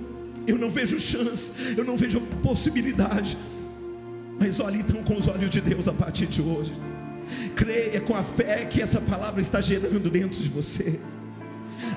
eu 0.47 0.57
não 0.57 0.71
vejo 0.71 0.99
chance, 0.99 1.51
eu 1.77 1.83
não 1.83 1.95
vejo 1.95 2.19
possibilidade. 2.41 3.37
Mas 4.39 4.59
olhe 4.59 4.79
então 4.79 5.03
com 5.03 5.15
os 5.17 5.27
olhos 5.27 5.49
de 5.49 5.61
Deus 5.61 5.87
a 5.87 5.93
partir 5.93 6.25
de 6.27 6.41
hoje. 6.41 6.73
Creia 7.55 7.99
com 8.01 8.15
a 8.15 8.23
fé 8.23 8.65
que 8.65 8.81
essa 8.81 9.01
palavra 9.01 9.41
está 9.41 9.61
gerando 9.61 10.09
dentro 10.09 10.41
de 10.41 10.49
você. 10.49 10.99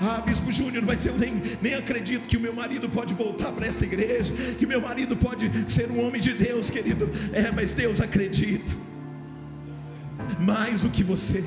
Ah, 0.01 0.23
Bispo 0.25 0.51
Júnior, 0.51 0.85
mas 0.85 1.07
eu 1.07 1.17
nem, 1.17 1.41
nem 1.61 1.75
acredito 1.75 2.27
que 2.27 2.37
o 2.37 2.41
meu 2.41 2.53
marido 2.53 2.89
pode 2.89 3.15
voltar 3.15 3.53
para 3.53 3.67
essa 3.67 3.85
igreja, 3.85 4.33
que 4.59 4.65
o 4.65 4.69
meu 4.69 4.81
marido 4.81 5.17
pode 5.17 5.51
ser 5.71 5.91
um 5.91 6.07
homem 6.07 6.21
de 6.21 6.33
Deus, 6.33 6.71
querido. 6.71 7.11
É, 7.33 7.51
mas 7.51 7.73
Deus 7.73 8.01
acredita. 8.01 8.71
Mais 10.41 10.81
do 10.81 10.91
que 10.91 11.03
você. 11.03 11.45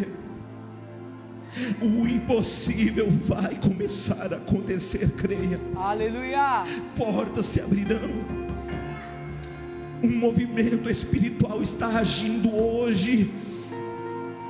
O 1.81 2.07
impossível 2.07 3.09
vai 3.25 3.55
começar 3.55 4.33
a 4.33 4.37
acontecer, 4.37 5.09
creia. 5.11 5.59
Aleluia. 5.75 6.63
Portas 6.95 7.45
se 7.45 7.59
abrirão 7.59 8.40
um 10.03 10.09
movimento 10.09 10.89
espiritual 10.89 11.61
está 11.61 11.99
agindo 11.99 12.53
hoje. 12.55 13.29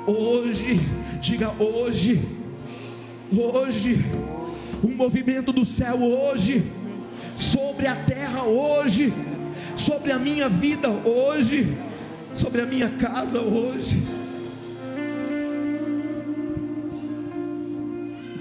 Hoje, 0.07 0.80
diga 1.22 1.52
hoje, 1.60 2.22
hoje, 3.32 4.03
um 4.84 4.95
movimento 4.95 5.52
do 5.52 5.64
céu 5.64 6.02
hoje, 6.02 6.64
sobre 7.38 7.86
a 7.86 7.95
terra 7.95 8.44
hoje, 8.44 9.14
sobre 9.78 10.11
a 10.11 10.18
minha 10.18 10.49
vida 10.49 10.90
hoje, 10.90 11.78
sobre 12.36 12.61
a 12.61 12.65
minha 12.65 12.90
casa 12.90 13.40
hoje. 13.41 14.02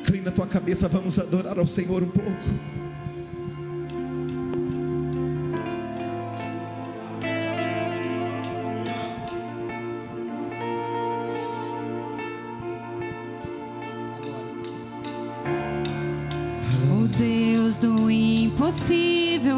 Inclina 0.00 0.30
a 0.30 0.32
tua 0.32 0.46
cabeça, 0.46 0.88
vamos 0.88 1.18
adorar 1.18 1.58
ao 1.58 1.66
Senhor 1.66 2.02
um 2.02 2.08
pouco. 2.08 2.89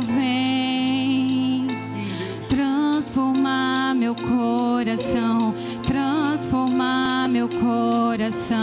Vem 0.02 1.66
transformar 2.48 3.94
meu 3.94 4.14
coração, 4.14 5.54
transformar 5.86 7.28
meu 7.28 7.48
coração. 7.48 8.60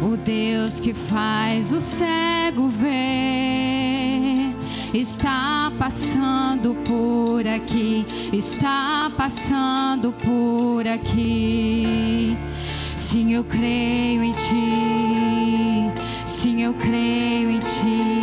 O 0.00 0.16
Deus 0.16 0.78
que 0.78 0.94
faz 0.94 1.72
o 1.72 1.80
cego 1.80 2.68
ver 2.68 4.54
está 4.94 5.72
passando 5.78 6.74
por 6.86 7.46
aqui, 7.46 8.06
está 8.32 9.10
passando 9.16 10.12
por 10.12 10.86
aqui. 10.86 12.36
Sim, 12.96 13.34
eu 13.34 13.44
creio 13.44 14.22
em 14.22 14.32
ti. 14.32 15.92
Sim, 16.24 16.62
eu 16.62 16.74
creio 16.74 17.50
em 17.50 17.58
ti, 17.58 18.17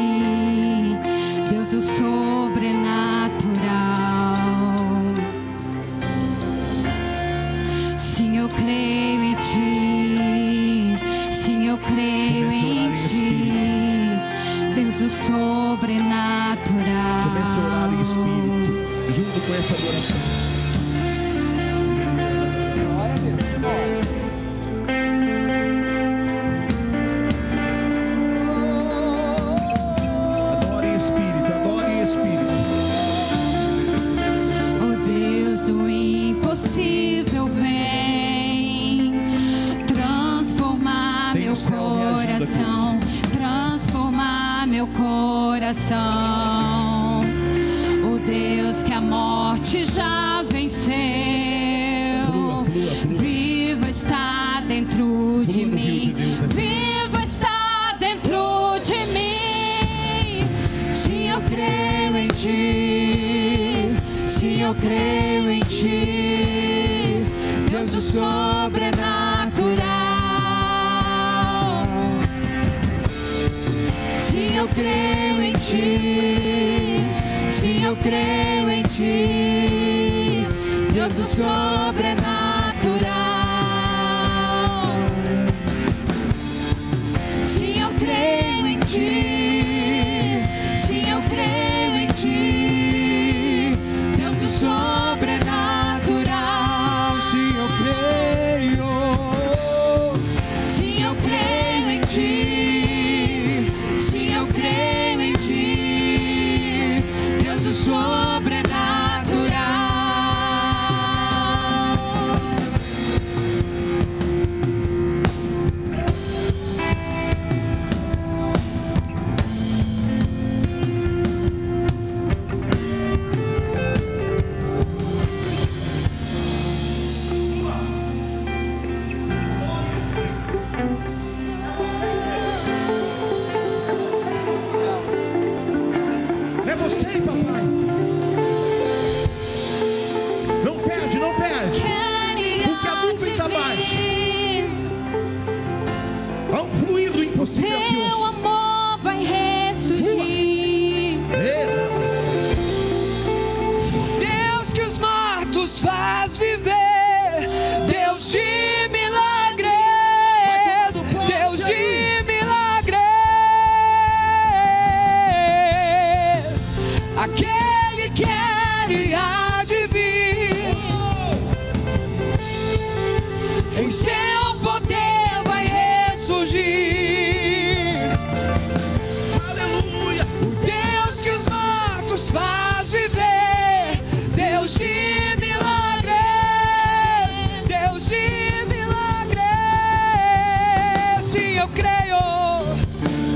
yo 191.55 191.67
creo, 191.73 192.61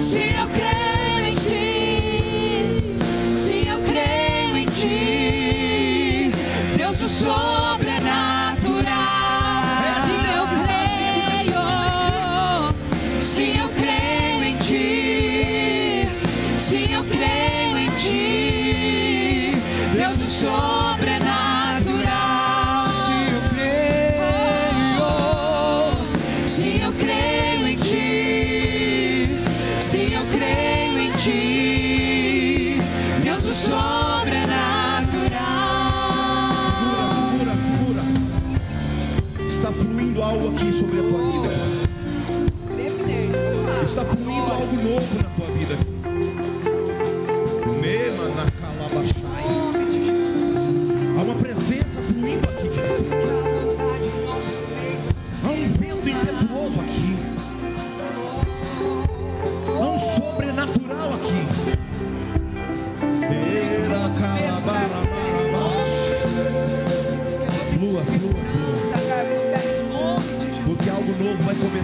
si 0.09 0.33
yo 0.35 0.45
creo. 0.53 0.78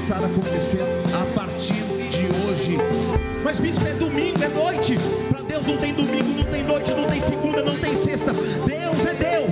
começar 0.06 0.24
a 0.24 0.28
acontecer 0.28 0.84
a 1.14 1.34
partir 1.34 1.74
de 1.74 2.28
hoje. 2.46 2.78
Mas 3.44 3.60
bispo, 3.60 3.88
é 3.88 3.94
domingo, 3.94 4.44
é 4.44 4.48
noite. 4.50 5.00
Para 5.30 5.42
Deus 5.42 5.66
não 5.66 5.78
tem 5.78 5.96
domingo, 5.96 6.44
não 6.44 6.44
tem 6.44 6.64
noite, 6.64 6.94
não 6.94 7.08
tem 7.08 7.20
segunda, 7.20 7.64
não 7.64 7.76
tem 7.76 7.96
sexta. 7.96 8.32
Deus 8.32 9.06
é 9.06 9.14
Deus. 9.16 9.45